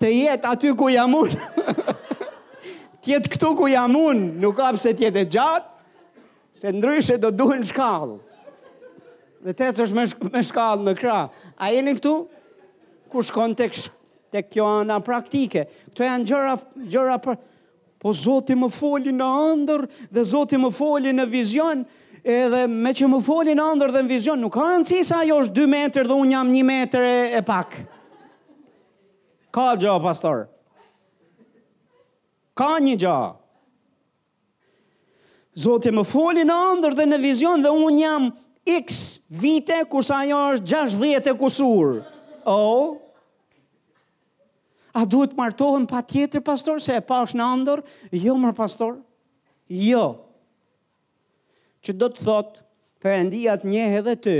të 0.01 0.09
jetë 0.17 0.49
aty 0.49 0.73
ku 0.73 0.89
jam 0.89 1.13
unë. 1.13 1.69
ti 3.05 3.13
këtu 3.27 3.53
ku 3.61 3.69
jam 3.69 3.93
unë, 4.01 4.31
nuk 4.41 4.57
ka 4.57 4.73
pse 4.79 4.95
ti 4.97 5.05
jetë 5.05 5.27
gjatë 5.37 5.69
se 6.53 6.71
ndryshe 6.71 7.17
do 7.21 7.31
duhen 7.31 7.63
shkallë. 7.65 8.19
Dhe 9.41 9.55
te 9.57 9.71
është 9.71 9.97
me, 9.97 10.05
sh 10.05 10.17
me 10.35 10.43
shkallë 10.45 10.85
në 10.85 10.93
kra. 10.99 11.21
A 11.57 11.71
jeni 11.73 11.95
këtu? 11.97 12.11
Ku 13.09 13.23
shkon 13.25 13.55
të, 13.57 13.71
sh 13.73 13.87
të 14.31 14.43
kjo 14.51 14.67
anë 14.83 14.99
praktike? 15.05 15.65
Këto 15.89 16.05
janë 16.07 16.29
gjëra, 16.31 16.59
gjëra 16.93 17.17
për... 17.23 17.39
Po 18.01 18.15
zoti 18.17 18.55
më 18.57 18.67
foli 18.73 19.11
në 19.13 19.25
ëndër 19.53 19.81
dhe 20.09 20.21
zoti 20.25 20.57
më 20.57 20.71
foli 20.73 21.11
në 21.13 21.25
vizion, 21.29 21.83
edhe 22.25 22.61
me 22.65 22.95
që 22.97 23.09
më 23.11 23.19
foli 23.27 23.53
në 23.53 23.65
ëndër 23.75 23.91
dhe 23.93 24.01
në 24.01 24.09
vizion, 24.09 24.39
nuk 24.41 24.55
ka 24.55 24.63
rëndësi 24.71 24.95
cisa, 25.05 25.19
ajo 25.19 25.37
është 25.43 25.57
2 25.59 25.65
metër 25.69 26.09
dhe 26.09 26.17
unë 26.23 26.33
jam 26.33 26.49
1 26.49 26.65
metër 26.65 27.05
e, 27.05 27.19
e 27.37 27.41
pak. 27.45 27.77
Ka 29.53 29.67
gjë, 29.77 29.93
pastor. 30.01 30.47
Ka 32.57 32.71
një 32.81 32.97
gjë. 33.05 33.19
Zotë 35.59 35.89
e 35.89 35.95
më 35.97 36.03
foli 36.07 36.43
në 36.47 36.55
andër 36.71 36.93
dhe 36.95 37.05
në 37.09 37.17
vizion 37.19 37.63
dhe 37.65 37.71
unë 37.75 37.99
jam 37.99 38.27
x 38.71 38.97
vite 39.41 39.81
kërsa 39.91 40.21
ajo 40.23 40.37
është 40.55 40.67
60 40.75 41.01
dhjetë 41.01 41.31
e 41.33 41.37
kusur. 41.41 41.89
O, 42.47 42.53
oh. 42.53 42.87
a 44.95 45.03
duhet 45.05 45.35
martohën 45.35 45.83
pa 45.91 45.99
tjetër, 46.07 46.41
pastor, 46.47 46.79
se 46.81 46.95
e 46.95 47.03
pash 47.03 47.35
në 47.35 47.43
andër? 47.57 47.83
Jo, 48.15 48.37
mërë 48.39 48.55
pastor, 48.61 48.95
jo. 49.67 50.05
Që 51.83 51.97
do 51.99 52.09
të 52.13 52.25
thotë, 52.29 52.63
për 53.03 53.17
endijat 53.17 53.59
atë 53.65 53.73
një 53.73 53.85
edhe 53.99 54.15
të, 54.23 54.37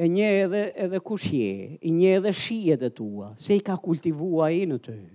e 0.00 0.08
një 0.18 0.28
edhe, 0.44 0.62
edhe 0.86 1.00
kushje, 1.04 1.50
i 1.80 1.90
një 1.96 2.12
edhe 2.20 2.34
shijet 2.36 2.84
e 2.84 2.92
tua, 2.96 3.32
se 3.40 3.56
i 3.56 3.64
ka 3.64 3.78
kultivua 3.80 4.50
i 4.52 4.66
në 4.68 4.78
të. 4.84 4.94
Të 5.00 5.08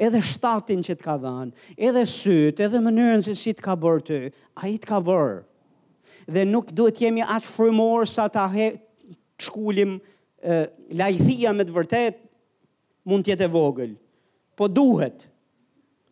edhe 0.00 0.20
shtatin 0.24 0.82
që 0.84 0.96
të 1.00 1.04
ka 1.04 1.16
dhënë, 1.20 1.52
edhe 1.76 2.02
sytë, 2.08 2.64
edhe 2.68 2.80
mënyrën 2.84 3.24
se 3.24 3.34
si 3.38 3.52
të 3.56 3.64
ka 3.64 3.74
bërë 3.80 4.04
ty, 4.06 4.20
a 4.60 4.68
i 4.70 4.76
të 4.80 4.88
ka 4.88 5.00
bërë. 5.06 5.40
Dhe 6.32 6.44
nuk 6.46 6.70
duhet 6.78 7.00
jemi 7.02 7.22
atë 7.24 7.48
frimorë 7.50 8.08
sa 8.10 8.28
ta 8.32 8.46
he 8.52 8.70
të 8.78 9.48
shkullim 9.48 9.96
lajthia 10.98 11.52
me 11.54 11.64
të 11.66 11.74
vërtet 11.76 12.20
mund 13.10 13.26
tjetë 13.26 13.48
e 13.48 13.52
vogël. 13.54 13.96
Po 14.58 14.68
duhet, 14.68 15.26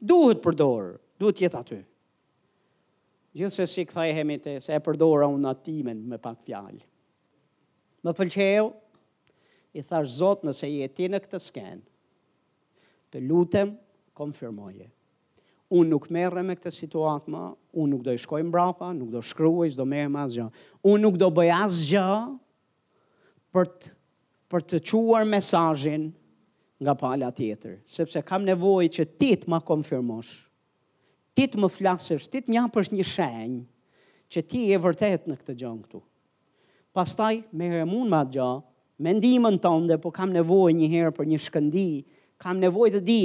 duhet 0.01 0.43
përdorë, 0.45 0.97
duhet 1.21 1.39
tjetë 1.39 1.61
aty. 1.61 1.81
Gjithë 3.39 3.55
se 3.55 3.69
si 3.71 3.85
këthaj 3.87 4.11
hemi 4.17 4.39
të 4.43 4.57
se 4.65 4.75
e 4.75 4.83
përdora 4.83 5.29
unë 5.31 5.53
atimen 5.53 6.01
me 6.11 6.19
pak 6.19 6.41
fjallë. 6.47 6.83
Më 8.03 8.15
pëlqeu, 8.17 8.71
i 9.79 9.85
thash 9.87 10.17
zotë 10.19 10.49
nëse 10.49 10.67
je 10.67 10.87
ti 10.97 11.07
në 11.13 11.21
këtë 11.23 11.39
skenë, 11.45 11.83
të 13.13 13.21
lutem, 13.27 13.75
konfirmoje. 14.17 14.87
Unë 15.71 15.91
nuk 15.93 16.09
merrem 16.13 16.49
me 16.51 16.57
këtë 16.59 16.73
situatë 16.75 17.31
më, 17.31 17.43
unë 17.79 17.93
nuk 17.95 18.05
do 18.07 18.13
të 18.15 18.23
shkoj 18.25 18.41
mbrapa, 18.49 18.91
nuk 18.97 19.11
do 19.13 19.21
shkruaj, 19.23 19.71
s'do 19.77 19.87
merrem 19.87 20.17
asgjë. 20.19 20.47
Unë 20.91 21.03
nuk 21.05 21.19
do 21.23 21.29
bëj 21.37 21.51
asgjë 21.55 22.07
për 23.55 23.71
të 23.77 23.99
për 24.51 24.65
të 24.67 24.79
quar 24.91 25.29
mesajin 25.31 26.09
nga 26.83 26.97
pala 26.99 27.29
tjetër, 27.37 27.77
sepse 27.87 28.19
kam 28.27 28.43
nevoj 28.49 28.89
që 28.97 29.05
ti 29.21 29.29
të 29.39 29.47
më 29.53 29.61
konfirmosh, 29.69 30.31
ti 31.39 31.45
të 31.47 31.61
më 31.63 31.69
flasësh, 31.71 32.27
ti 32.33 32.41
të 32.43 32.51
më 32.51 32.57
japësh 32.57 32.91
një 32.97 33.07
shenjë 33.13 33.61
që 34.35 34.43
ti 34.51 34.65
e 34.75 34.81
vërtet 34.87 35.29
në 35.31 35.37
këtë 35.39 35.55
gjën 35.61 35.77
këtu. 35.85 36.03
Pastaj 36.99 37.39
merrem 37.61 37.95
unë 37.95 38.11
me 38.11 38.19
atë 38.25 38.35
gjë, 38.41 38.49
mendimin 39.07 39.61
tënde, 39.63 40.01
po 40.03 40.11
kam 40.19 40.35
nevojë 40.35 40.77
një 40.81 40.91
herë 40.97 41.15
për 41.21 41.31
një 41.31 41.41
shkëndijë 41.47 42.03
kam 42.41 42.59
nevojë 42.65 42.95
të 42.97 43.01
di, 43.05 43.21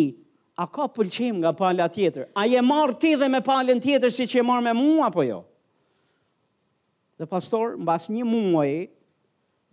a 0.60 0.66
ka 0.72 0.86
pëlqim 0.96 1.40
nga 1.42 1.54
pala 1.56 1.88
tjetër? 1.92 2.28
A 2.36 2.46
je 2.50 2.62
marrë 2.64 2.98
ti 3.00 3.14
dhe 3.20 3.28
me 3.32 3.42
palën 3.44 3.80
tjetër 3.84 4.12
si 4.12 4.28
që 4.28 4.42
je 4.42 4.46
marrë 4.48 4.66
me 4.68 4.74
mua 4.80 5.08
apo 5.10 5.24
jo? 5.24 5.42
Dhe 7.20 7.28
pastor, 7.32 7.78
mbas 7.80 8.10
një 8.12 8.26
muaj, 8.28 8.76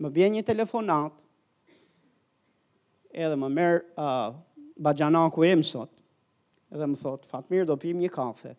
më 0.02 0.10
bje 0.14 0.28
një 0.36 0.44
telefonat, 0.46 1.14
edhe 3.12 3.36
më 3.36 3.48
merë 3.52 3.80
uh, 3.98 4.30
bajanaku 4.82 5.44
im 5.50 5.64
sot, 5.66 5.90
edhe 6.70 6.86
më 6.86 7.00
thot, 7.02 7.26
fatmir 7.30 7.66
do 7.68 7.74
pim 7.76 7.98
një 8.02 8.12
kafe. 8.14 8.54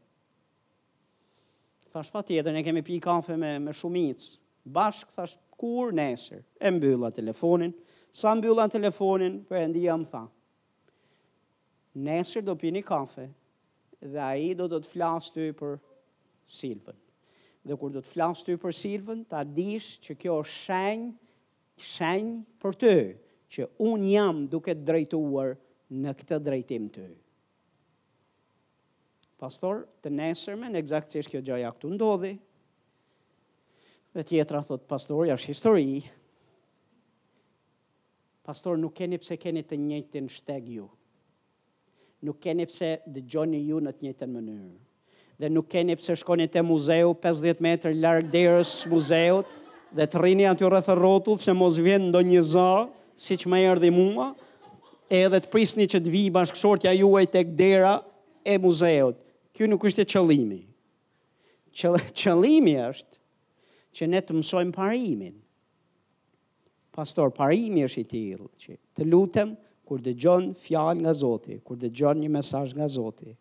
Thash 1.94 2.12
pa 2.12 2.24
tjetër, 2.26 2.52
ne 2.58 2.64
kemi 2.66 2.82
pi 2.84 3.00
kafe 3.04 3.36
me, 3.38 3.56
me 3.62 3.72
shumicë. 3.76 4.36
Bashk, 4.66 5.12
thash, 5.16 5.38
kur 5.60 5.92
nesër? 5.96 6.42
E 6.60 6.72
mbylla 6.74 7.12
telefonin, 7.14 7.72
sa 8.14 8.34
mbylla 8.36 8.66
telefonin, 8.72 9.42
për 9.48 9.68
më 9.76 10.00
tha, 10.10 10.26
nesër 11.94 12.42
do 12.44 12.56
pini 12.56 12.82
kafe 12.82 13.30
dhe 14.00 14.20
a 14.20 14.36
i 14.38 14.54
do 14.58 14.68
do 14.68 14.80
të 14.82 14.90
flasë 14.94 15.34
ty 15.34 15.48
për 15.56 15.80
Silvën. 16.54 16.98
Dhe 17.64 17.76
kur 17.80 17.92
do 17.94 18.02
të 18.04 18.10
flasë 18.14 18.46
ty 18.46 18.56
për 18.60 18.74
Silvën, 18.76 19.22
ta 19.30 19.44
dish 19.46 19.94
që 20.06 20.18
kjo 20.20 20.40
është 20.44 20.56
shenjë, 20.60 21.12
shenjë 21.78 22.40
për 22.62 22.80
ty, 22.82 22.96
që 23.54 23.68
unë 23.86 24.10
jam 24.16 24.42
duke 24.52 24.74
drejtuar 24.76 25.54
në 25.94 26.14
këtë 26.20 26.40
drejtim 26.46 26.90
ty. 26.90 27.06
Pastor, 29.40 29.86
të 30.02 30.10
nesërme, 30.14 30.70
në 30.72 30.80
egzakcish 30.82 31.28
kjo 31.32 31.42
gjaja 31.44 31.72
këtu 31.76 31.94
ndodhi, 31.94 32.34
dhe 34.16 34.24
tjetra 34.30 34.62
thot, 34.68 34.84
pastor, 34.88 35.26
jash 35.30 35.48
histori, 35.52 36.04
pastor, 38.46 38.78
nuk 38.80 38.94
keni 39.00 39.18
pse 39.20 39.38
keni 39.42 39.64
të 39.66 39.80
njëjtin 39.88 40.30
shteg 40.32 40.68
ju 40.76 40.88
nuk 42.26 42.40
keni 42.46 42.66
pse 42.70 42.92
dëgjoni 43.16 43.60
ju 43.68 43.82
në 43.84 43.94
të 43.96 44.08
njëtën 44.08 44.32
mënyrë. 44.32 44.72
Dhe 45.42 45.50
nuk 45.52 45.68
keni 45.74 45.96
pse 46.00 46.16
shkoni 46.22 46.46
te 46.54 46.62
muzeu 46.64 47.12
50 47.24 47.62
metra 47.66 47.92
larg 47.96 48.30
derës 48.34 48.72
muzeut 48.92 49.50
dhe 49.98 50.08
të 50.08 50.20
rrini 50.22 50.46
aty 50.50 50.66
rreth 50.70 50.92
rrotull 50.98 51.40
se 51.44 51.54
mos 51.58 51.80
vjen 51.86 52.08
ndonjë 52.12 52.44
si 52.48 52.68
siç 53.28 53.42
më 53.52 53.60
erdhi 53.70 53.90
mua, 53.94 54.32
edhe 55.14 55.40
të 55.44 55.52
prisni 55.54 55.86
që 55.90 56.00
të 56.02 56.14
vi 56.14 56.24
bashkëshortja 56.34 56.96
juaj 56.98 57.26
tek 57.36 57.52
dera 57.60 57.98
e 58.50 58.56
muzeut. 58.64 59.20
Kjo 59.54 59.68
nuk 59.70 59.84
ishte 59.86 60.06
qëllimi. 60.10 60.62
Qëllimi 62.20 62.74
është 62.86 63.18
që 63.98 64.08
ne 64.10 64.20
të 64.24 64.36
mësojmë 64.40 64.74
parimin. 64.74 65.36
Pastor, 66.94 67.32
parimi 67.34 67.84
është 67.88 68.00
i 68.04 68.08
tillë 68.14 68.50
që 68.64 68.76
të 68.96 69.08
lutem 69.10 69.56
kur 69.86 70.00
dhe 70.00 70.14
gjon 70.16 70.54
fjal 70.56 70.98
nga 71.02 71.14
Zoti, 71.14 71.60
kur 71.66 71.76
dhe 71.78 71.90
gjon 71.92 72.22
një 72.24 72.30
mesaj 72.32 72.74
nga 72.78 72.88
Zoti, 72.88 73.34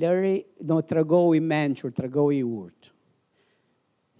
lëri, 0.00 0.34
do 0.60 0.78
të 0.82 0.98
regohu 1.00 1.34
i 1.38 1.42
menqur, 1.42 1.92
të 1.94 2.04
regohu 2.06 2.32
i 2.36 2.42
urt. 2.46 2.90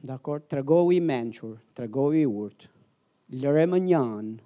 Dakor, 0.02 0.40
të 0.40 0.60
regohu 0.60 0.92
i 0.96 1.00
menqur, 1.04 1.56
të 1.74 1.84
regohu 1.86 2.12
i 2.18 2.24
urt, 2.26 2.66
lëre 3.42 3.66
më 3.70 3.80
njanë, 3.86 4.36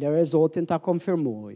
lëre 0.00 0.24
Zotin 0.28 0.66
ta 0.68 0.80
konfirmoj, 0.82 1.54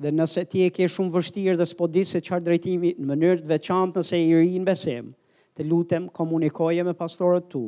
dhe 0.00 0.12
nëse 0.16 0.44
ti 0.48 0.62
e 0.64 0.70
ke 0.72 0.86
shumë 0.88 1.12
vështirë 1.16 1.56
dhe 1.60 1.66
s'po 1.68 1.88
di 1.90 2.04
se 2.08 2.22
qarë 2.24 2.46
drejtimi 2.46 2.94
në 3.00 3.08
mënyrë 3.10 3.40
të 3.42 3.50
veçantë 3.52 4.00
nëse 4.04 4.20
i 4.24 4.56
në 4.62 4.68
besim, 4.70 5.10
të 5.56 5.66
lutem 5.68 6.06
komunikoje 6.16 6.84
me 6.86 6.94
pastorët 7.00 7.50
tu, 7.52 7.64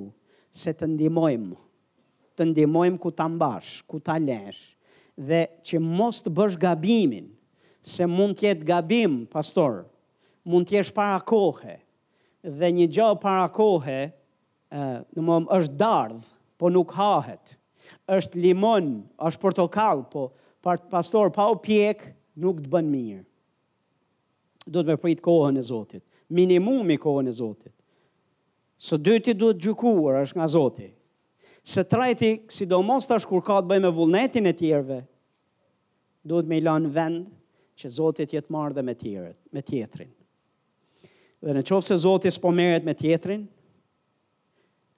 se 0.48 0.72
të 0.72 0.88
ndimojmë, 0.94 1.52
të 2.38 2.48
ndimojmë 2.52 3.00
ku 3.02 3.10
ta 3.12 3.26
mbash, 3.28 3.82
ku 3.90 3.98
ta 4.00 4.14
lesh, 4.22 4.62
dhe 5.16 5.46
që 5.64 5.78
mos 5.80 6.20
të 6.24 6.30
bësh 6.32 6.56
gabimin 6.60 7.26
se 7.84 8.06
mund 8.06 8.38
të 8.38 8.46
jetë 8.48 8.66
gabim 8.68 9.16
pastor, 9.32 9.84
mund 10.46 10.68
t'jesh 10.70 10.92
para 10.94 11.18
kohe. 11.26 11.80
Dhe 12.42 12.70
një 12.74 12.86
gjë 12.94 13.08
para 13.22 13.48
kohe, 13.54 13.98
ë, 14.72 15.02
nuk 15.18 15.50
është 15.54 15.76
dardh, 15.78 16.30
po 16.58 16.70
nuk 16.70 16.94
hahet. 16.96 17.56
Është 18.08 18.38
limon, 18.40 19.02
është 19.18 19.42
portokall, 19.42 20.04
po 20.12 20.28
pastor, 20.90 21.30
pa 21.34 21.48
u 21.50 21.58
pjek, 21.58 22.02
nuk 22.38 22.60
të 22.64 22.70
bën 22.70 22.88
mirë. 22.90 23.22
Do 24.64 24.82
të 24.86 24.94
prit 25.02 25.18
kohën 25.24 25.58
e 25.58 25.62
Zotit, 25.66 26.04
minimumi 26.30 26.94
kohën 27.02 27.26
e 27.28 27.32
Zotit. 27.34 27.72
Së 28.82 28.98
dyti 28.98 29.34
duhet 29.34 29.58
gjykuar 29.62 30.20
është 30.22 30.38
nga 30.38 30.46
Zoti. 30.48 30.86
Se 31.62 31.84
trajti, 31.84 32.42
si 32.50 32.66
tash 32.66 33.24
kur 33.30 33.42
ka 33.46 33.60
të 33.62 33.68
bëjmë 33.70 33.86
me 33.86 33.92
vullnetin 33.94 34.46
e 34.46 34.52
tjerëve, 34.58 35.00
duhet 36.26 36.46
me 36.50 36.58
lënë 36.60 36.90
vend 36.96 37.26
që 37.78 37.88
Zoti 37.96 38.26
të 38.26 38.34
jetë 38.40 38.50
marrë 38.50 38.74
dhe 38.74 38.82
me 38.88 38.94
tjerët, 38.98 39.38
me 39.54 39.62
tjetrin. 39.62 40.10
Dhe 41.42 41.52
në 41.54 41.62
çonse 41.66 41.96
Zoti 42.02 42.30
s'po 42.34 42.50
merret 42.54 42.84
me 42.86 42.94
tjetrin, 42.94 43.44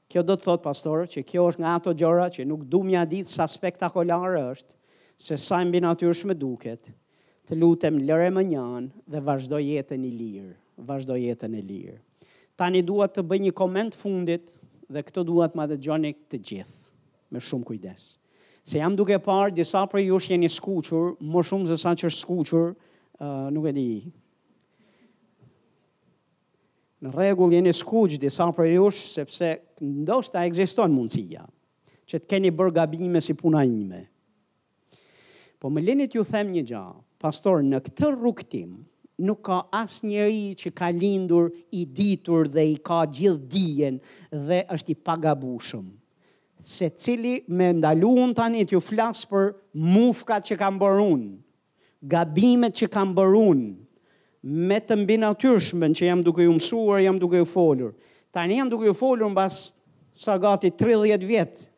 kjo 0.08 0.22
do 0.22 0.36
të 0.36 0.44
thot 0.46 0.64
pastor 0.64 1.04
që 1.08 1.22
kjo 1.28 1.44
është 1.50 1.60
nga 1.64 1.74
ato 1.76 1.92
gjëra 2.00 2.30
që 2.32 2.46
nuk 2.48 2.64
duam 2.72 2.88
mja 2.88 3.04
ditë 3.08 3.28
sa 3.34 3.46
spektakolare 3.48 4.40
është, 4.54 4.76
se 5.20 5.36
sa 5.38 5.60
mbi 5.64 5.80
natyrshëm 5.84 6.32
duket, 6.36 6.88
të 7.44 7.60
lutem 7.60 8.00
lëre 8.08 8.30
më 8.32 8.46
njanë 8.54 9.04
dhe 9.12 9.20
vazhdo 9.26 9.60
jetën 9.60 10.00
i 10.00 10.10
lirë, 10.16 10.54
vazhdo 10.88 11.16
jetën 11.20 11.58
e 11.60 11.62
lirë. 11.64 11.98
Tani 12.56 12.80
duhet 12.86 13.12
të 13.16 13.24
bëj 13.28 13.42
një 13.48 13.54
koment 13.58 13.96
fundit 14.00 14.48
dhe 14.88 15.02
këto 15.02 15.24
duhet 15.24 15.54
ma 15.56 15.66
dhe 15.66 15.78
gjoni 15.80 16.14
të 16.30 16.38
gjithë, 16.40 16.76
me 17.30 17.40
shumë 17.40 17.66
kujdes. 17.68 18.04
Se 18.64 18.78
jam 18.80 18.96
duke 18.96 19.16
parë, 19.20 19.52
disa 19.56 19.82
për 19.92 20.00
ju 20.04 20.18
është 20.18 20.32
jeni 20.34 20.48
skuqur, 20.50 21.14
më 21.20 21.44
shumë 21.48 21.68
zësa 21.70 21.92
që 22.00 22.08
është 22.10 22.20
skuqur, 22.24 22.70
uh, 23.20 23.48
nuk 23.52 23.68
e 23.68 23.74
di. 23.76 23.86
Në 27.04 27.12
regull 27.12 27.52
jeni 27.52 27.72
skuqë 27.76 28.20
disa 28.22 28.46
për 28.56 28.70
ju 28.72 28.86
është, 28.88 29.06
sepse 29.18 29.50
ndoshta 29.84 30.46
egziston 30.48 30.94
mundësia, 30.96 31.44
që 32.08 32.22
të 32.22 32.30
keni 32.32 32.52
bërë 32.56 32.76
gabime 32.80 33.20
si 33.24 33.36
puna 33.36 33.66
ime. 33.68 34.06
Po 35.60 35.68
me 35.72 35.80
linit 35.84 36.16
ju 36.16 36.24
them 36.28 36.50
një 36.52 36.64
gjahë, 36.72 36.98
pastor, 37.24 37.60
në 37.64 37.80
këtë 37.86 38.14
rukëtimë, 38.16 38.80
nuk 39.18 39.42
ka 39.46 39.62
as 39.72 40.00
njeri 40.02 40.54
që 40.58 40.70
ka 40.74 40.88
lindur 40.90 41.50
i 41.74 41.84
ditur 41.86 42.48
dhe 42.50 42.64
i 42.72 42.76
ka 42.82 43.04
gjithë 43.06 43.48
dijen 43.50 43.98
dhe 44.48 44.62
është 44.74 44.92
i 44.94 44.98
pagabushëm. 45.06 45.84
Se 46.64 46.88
cili 46.90 47.42
me 47.52 47.70
ndaluun 47.76 48.32
tani 48.34 48.64
t'ju 48.66 48.80
flasë 48.82 49.28
për 49.30 49.50
mufkat 49.92 50.46
që 50.48 50.56
kam 50.58 50.78
bërun, 50.80 51.24
gabimet 52.02 52.74
që 52.80 52.88
kam 52.90 53.12
bërun, 53.16 53.60
me 54.68 54.78
të 54.84 54.96
mbi 55.02 55.16
natyrshmen 55.20 55.94
që 55.96 56.08
jam 56.08 56.22
duke 56.24 56.42
ju 56.44 56.52
mësuar, 56.56 57.02
jam 57.04 57.18
duke 57.20 57.38
ju 57.40 57.46
folur. 57.48 57.92
Tani 58.34 58.58
jam 58.58 58.68
duke 58.72 58.88
ju 58.88 58.92
folur 58.96 59.30
në 59.30 59.36
basë 59.36 60.24
sa 60.24 60.34
gati 60.38 60.72
30 60.72 61.22
vjetë, 61.28 61.68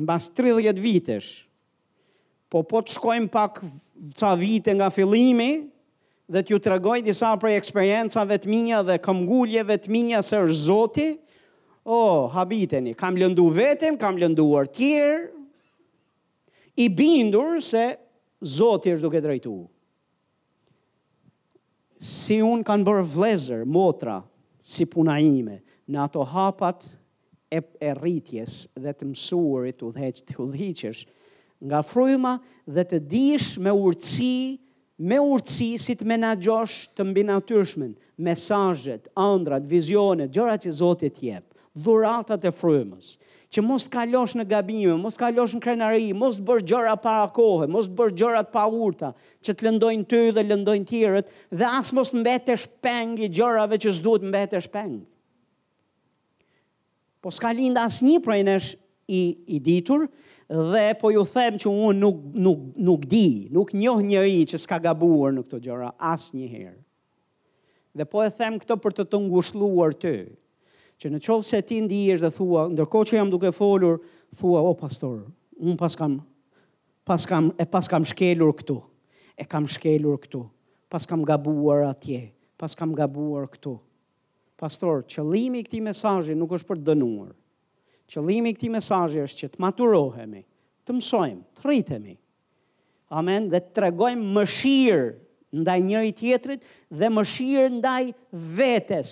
në 0.00 0.08
basë 0.10 0.36
30 0.40 0.82
vitesh, 0.84 1.30
po 2.48 2.64
po 2.64 2.80
të 2.80 2.94
shkojmë 2.96 3.28
pak 3.32 3.60
ca 4.16 4.32
vite 4.38 4.72
nga 4.78 4.88
fillimi, 4.90 5.50
dhe 6.28 6.42
t'ju 6.44 6.58
të 6.60 6.70
regoj 6.74 6.98
disa 7.06 7.30
prej 7.40 7.56
eksperiencave 7.56 8.36
të 8.42 8.50
minja 8.52 8.82
dhe 8.84 8.98
këm 9.00 9.22
gulljeve 9.28 9.78
të 9.80 9.92
minja 9.94 10.20
së 10.22 10.42
është 10.44 10.60
zoti, 10.66 11.06
o, 11.88 11.96
oh, 11.96 12.26
habiteni, 12.36 12.92
kam 12.94 13.16
lëndu 13.16 13.46
vetën, 13.56 13.96
kam 14.00 14.18
lënduar 14.20 14.68
tjerë, 14.76 15.30
i 16.84 16.88
bindur 16.94 17.62
se 17.64 17.86
zoti 18.44 18.92
është 18.92 19.06
duke 19.08 19.22
drejtu. 19.24 19.54
Si 21.98 22.36
unë 22.44 22.66
kanë 22.68 22.86
bërë 22.86 23.06
vlezër, 23.16 23.64
motra, 23.64 24.20
si 24.62 24.84
puna 24.86 25.16
ime, 25.24 25.56
në 25.90 26.04
ato 26.04 26.22
hapat 26.28 26.84
e, 27.48 27.58
e 27.80 27.94
rritjes 27.96 28.66
dhe 28.76 28.92
të 28.94 29.08
mësurit 29.08 29.80
u 29.82 29.90
dheqë 29.96 30.26
të 30.28 30.42
u 30.44 30.50
nga 31.66 31.80
frujma 31.82 32.36
dhe 32.70 32.84
të 32.86 32.98
dish 33.10 33.46
me 33.64 33.72
urëci 33.74 34.28
me 34.98 35.16
urtësi 35.22 35.74
si 35.78 35.94
të 35.96 36.06
menagjosh 36.10 36.78
të 36.98 37.04
mbi 37.08 37.22
natyrshmën, 37.28 37.92
mesazhet, 38.28 39.04
ëndrat, 39.14 39.66
vizionet, 39.70 40.32
gjërat 40.34 40.66
që 40.66 40.72
Zoti 40.74 41.10
të 41.14 41.26
jep, 41.28 41.44
dhuratat 41.78 42.44
e 42.44 42.52
frymës, 42.54 43.12
që 43.54 43.62
mos 43.64 43.86
kalosh 43.88 44.34
në 44.36 44.44
gabime, 44.50 44.96
mos 44.98 45.16
kalosh 45.16 45.54
në 45.56 45.62
krenari, 45.64 46.08
mos 46.18 46.40
bësh 46.44 46.66
gjëra 46.68 46.96
para 47.00 47.28
kohë, 47.34 47.68
mos 47.72 47.86
bësh 47.96 48.16
gjëra 48.18 48.42
pa 48.52 48.66
urta, 48.68 49.12
që 49.46 49.54
të 49.54 49.68
lëndojnë 49.68 50.08
ty 50.10 50.20
dhe 50.36 50.44
lëndojnë 50.50 50.88
tjerët 50.90 51.30
dhe 51.54 51.70
as 51.78 51.94
mos 51.96 52.10
mbetësh 52.12 52.66
peng 52.84 53.14
i 53.24 53.30
gjërave 53.38 53.78
që 53.80 53.94
s'duhet 53.96 54.26
mbetesh 54.28 54.68
peng. 54.74 54.98
Po 57.24 57.30
s'ka 57.34 57.54
lind 57.56 57.78
asnjë 57.80 58.20
prej 58.26 58.42
nesh 58.50 58.74
i 59.08 59.20
i 59.48 59.58
ditur 59.64 60.04
dhe 60.48 60.94
po 60.96 61.10
ju 61.12 61.24
them 61.28 61.58
që 61.60 61.68
unë 61.70 61.98
nuk, 62.00 62.20
nuk, 62.32 62.60
nuk 62.80 63.02
di, 63.08 63.48
nuk 63.52 63.72
njoh 63.76 64.00
njëri 64.00 64.38
që 64.48 64.56
s'ka 64.58 64.78
gabuar 64.80 65.34
në 65.36 65.42
këto 65.44 65.60
gjëra 65.60 65.90
asnjëherë. 66.00 66.40
njëherë. 66.40 66.84
Dhe 67.98 68.04
po 68.04 68.22
e 68.24 68.30
them 68.30 68.56
këto 68.58 68.76
për 68.80 68.92
të 68.96 69.04
të 69.10 69.20
ngushluar 69.28 69.92
të, 69.92 70.14
që 71.00 71.06
në 71.12 71.18
qovë 71.24 71.44
se 71.48 71.60
ti 71.68 71.80
ndihesh 71.84 72.20
dhe 72.22 72.30
thua, 72.32 72.64
ndërko 72.72 72.98
që 73.08 73.12
jam 73.18 73.30
duke 73.30 73.52
folur, 73.52 73.98
thua, 74.38 74.60
o 74.60 74.72
pastor, 74.74 75.18
unë 75.60 75.76
pas 75.78 75.94
kam, 75.96 76.18
pas 77.04 77.26
kam, 77.28 77.52
e 77.60 77.64
pas 77.66 77.86
kam 77.88 78.04
shkelur 78.08 78.52
këtu, 78.58 78.80
e 79.36 79.44
kam 79.44 79.66
shkelur 79.68 80.16
këtu, 80.18 80.46
pas 80.90 81.04
kam 81.06 81.24
gabuar 81.28 81.84
atje, 81.92 82.32
pas 82.58 82.72
kam 82.74 82.94
gabuar 82.96 83.44
këtu. 83.46 83.76
Pastor, 84.58 85.04
qëllimi 85.06 85.60
i 85.60 85.62
këtij 85.68 85.82
mesazhi 85.86 86.34
nuk 86.34 86.50
është 86.56 86.66
për 86.72 86.80
dënuar. 86.88 87.36
Qëllimi 88.08 88.52
i 88.54 88.56
këtij 88.56 88.70
mesazhi 88.72 89.20
është 89.26 89.42
që 89.42 89.48
të 89.54 89.60
maturohemi, 89.62 90.40
të 90.88 90.94
mësojmë, 90.96 91.42
të 91.58 91.64
rritemi. 91.66 92.14
Amen, 93.18 93.48
dhe 93.52 93.60
të 93.66 93.74
tregojmë 93.78 94.28
mëshirë 94.36 95.08
ndaj 95.62 95.78
njëri 95.84 96.14
tjetrit 96.16 96.64
dhe 97.00 97.08
mëshirë 97.12 97.70
ndaj 97.76 98.12
vetes 98.56 99.10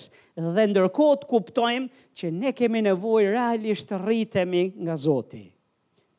dhe 0.56 0.64
ndërkohë 0.72 1.28
kuptojmë 1.28 2.06
që 2.18 2.30
ne 2.40 2.52
kemi 2.58 2.82
nevojë 2.88 3.30
realisht 3.36 3.88
të 3.90 4.00
rritemi 4.04 4.64
nga 4.84 4.96
Zoti. 5.04 5.44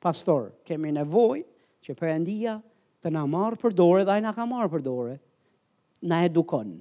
Pastor, 0.02 0.52
kemi 0.66 0.94
nevojë 0.98 1.44
që 1.86 1.98
Perëndia 2.00 2.60
të 3.02 3.14
na 3.18 3.24
marrë 3.30 3.58
për 3.62 3.74
dorë 3.78 4.06
dhe 4.08 4.16
ai 4.20 4.24
na 4.26 4.36
ka 4.38 4.46
marrë 4.52 4.70
për 4.76 4.86
dorë. 4.86 5.16
Na 6.12 6.22
edukon. 6.28 6.76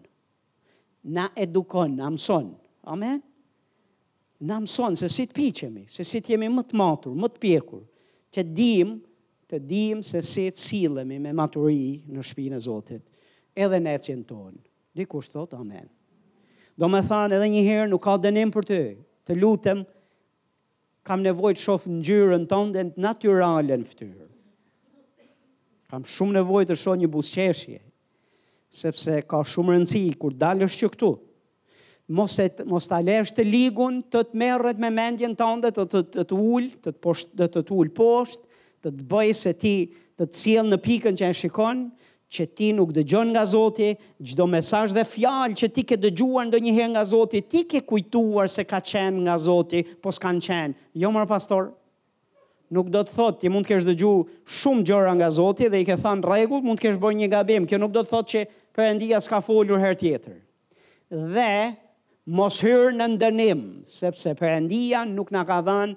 Na 1.17 1.31
edukon, 1.41 1.97
na 1.97 2.11
mëson. 2.13 2.53
Amen 2.93 3.23
na 4.41 4.59
mëson 4.61 4.97
se 4.99 5.09
si 5.13 5.25
të 5.29 5.37
piqemi, 5.37 5.85
se 5.89 6.05
si 6.05 6.21
të 6.21 6.35
jemi 6.35 6.51
më 6.53 6.65
të 6.69 6.77
matur, 6.79 7.15
më 7.17 7.31
të 7.33 7.41
pjekur, 7.43 7.83
që 8.35 8.45
dim, 8.53 8.97
të 9.49 9.61
dim 9.65 10.01
se 10.05 10.23
si 10.27 10.49
të 10.51 10.59
cilëmi 10.61 11.19
me 11.23 11.33
maturi 11.37 12.03
në 12.11 12.25
shpinë 12.27 12.59
e 12.59 12.63
Zotit, 12.67 13.03
edhe 13.57 13.79
në 13.81 13.95
që 14.05 14.17
tonë, 14.29 14.59
di 14.97 15.07
kushtë 15.09 15.37
thotë, 15.39 15.61
amen. 15.61 15.87
Do 16.77 16.89
me 16.93 17.01
thanë 17.07 17.39
edhe 17.39 17.49
njëherë 17.55 17.89
nuk 17.91 18.03
ka 18.05 18.19
dënim 18.21 18.51
për 18.53 18.67
të, 18.71 18.81
të 19.31 19.39
lutëm, 19.41 19.87
kam 21.07 21.23
nevoj 21.23 21.55
të 21.57 21.63
shofë 21.63 21.93
në 21.95 22.03
gjyrën 22.09 22.49
tonë 22.51 22.73
dhe 22.75 22.85
në 22.91 23.01
naturalën 23.07 23.85
fëtyrë. 23.89 24.27
Kam 25.87 26.03
shumë 26.11 26.37
nevoj 26.41 26.65
të 26.67 26.77
shohë 26.83 27.01
një 27.05 27.11
busqeshje, 27.15 27.79
sepse 28.75 29.21
ka 29.31 29.45
shumë 29.47 29.77
rëndësi 29.77 30.03
kur 30.21 30.35
dalë 30.35 30.67
është 30.67 30.83
që 30.85 30.91
këtu, 30.97 31.13
mos 32.09 32.39
e 32.39 32.51
mos 32.65 32.87
ta 32.87 33.01
lesh 33.03 33.33
të 33.35 33.45
ligun, 33.45 34.01
të 34.07 34.21
të 34.31 34.39
merret 34.39 34.79
me 34.81 34.91
mendjen 34.95 35.35
tënde, 35.39 35.73
të 35.75 35.87
të 36.17 36.25
të 36.31 36.39
ul, 36.39 36.69
të 36.83 36.93
të 36.95 37.01
posht, 37.03 37.33
të 37.37 37.63
të 37.67 37.75
ul 37.77 37.91
poshtë, 37.95 38.59
të 38.87 38.91
të 38.97 39.07
bëj 39.11 39.31
se 39.35 39.53
ti 39.59 39.75
të 40.17 40.25
të 40.29 40.39
sjell 40.41 40.69
në 40.71 40.79
pikën 40.87 41.17
që 41.19 41.31
e 41.31 41.37
shikon 41.37 41.81
që 42.37 42.45
ti 42.59 42.71
nuk 42.75 42.91
dëgjon 42.91 43.31
nga 43.31 43.43
Zoti, 43.47 43.91
çdo 44.27 44.47
mesazh 44.51 44.93
dhe 44.97 45.05
fjalë 45.07 45.55
që 45.61 45.69
ti 45.75 45.83
ke 45.87 45.97
dëgjuar 46.01 46.49
ndonjëherë 46.49 46.91
nga 46.91 47.03
Zoti, 47.07 47.43
ti 47.51 47.61
ke 47.71 47.85
kujtuar 47.87 48.49
se 48.51 48.65
ka 48.67 48.81
qenë 48.83 49.21
nga 49.27 49.37
Zoti, 49.39 49.83
po 50.03 50.11
s'kan 50.11 50.41
qenë. 50.43 50.75
Jo 50.99 51.13
më 51.15 51.23
pastor. 51.31 51.69
Nuk 52.75 52.89
do 52.91 53.05
të 53.07 53.15
thotë 53.15 53.45
ti 53.45 53.53
mund 53.53 53.69
të 53.69 53.77
kesh 53.77 53.87
dëgjuar 53.87 54.43
shumë 54.59 54.83
gjëra 54.91 55.13
nga 55.21 55.31
Zoti 55.39 55.69
dhe 55.71 55.81
i 55.81 55.87
ke 55.87 55.95
thënë 56.03 56.27
rregull, 56.27 56.67
mund 56.67 56.81
të 56.83 56.89
kesh 56.89 56.99
bërë 57.05 57.19
një 57.21 57.31
gabim, 57.37 57.65
kjo 57.71 57.79
nuk 57.79 57.95
do 57.95 58.03
të 58.03 58.11
thotë 58.17 58.33
që 58.35 58.45
Perëndia 58.77 59.23
s'ka 59.25 59.39
folur 59.41 59.79
herë 59.81 60.01
tjetër. 60.03 60.37
Dhe 61.33 61.49
mos 62.27 62.59
hyrë 62.65 62.93
në 62.99 63.07
ndënim, 63.15 63.61
sepse 63.87 64.33
përëndia 64.39 65.05
nuk 65.09 65.29
në 65.35 65.45
ka 65.49 65.61
dhanë, 65.67 65.95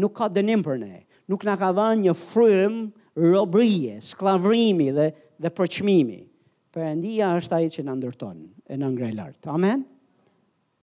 nuk 0.00 0.14
ka 0.20 0.28
dënim 0.32 0.62
për 0.66 0.78
ne, 0.80 0.92
nuk 1.30 1.44
në 1.46 1.56
ka 1.60 1.72
dhanë 1.76 2.04
një 2.06 2.14
frym, 2.20 2.78
robrije, 3.18 3.98
sklavrimi 4.04 4.90
dhe, 4.96 5.08
dhe 5.40 5.52
përqmimi. 5.58 6.20
Përëndia 6.76 7.34
është 7.40 7.56
ai 7.60 7.68
që 7.72 7.84
në 7.88 7.94
ndërtonë, 8.02 8.46
e 8.72 8.76
në 8.78 8.90
ngrej 8.94 9.14
lartë. 9.18 9.46
Amen? 9.52 9.82
Amen? 9.82 9.95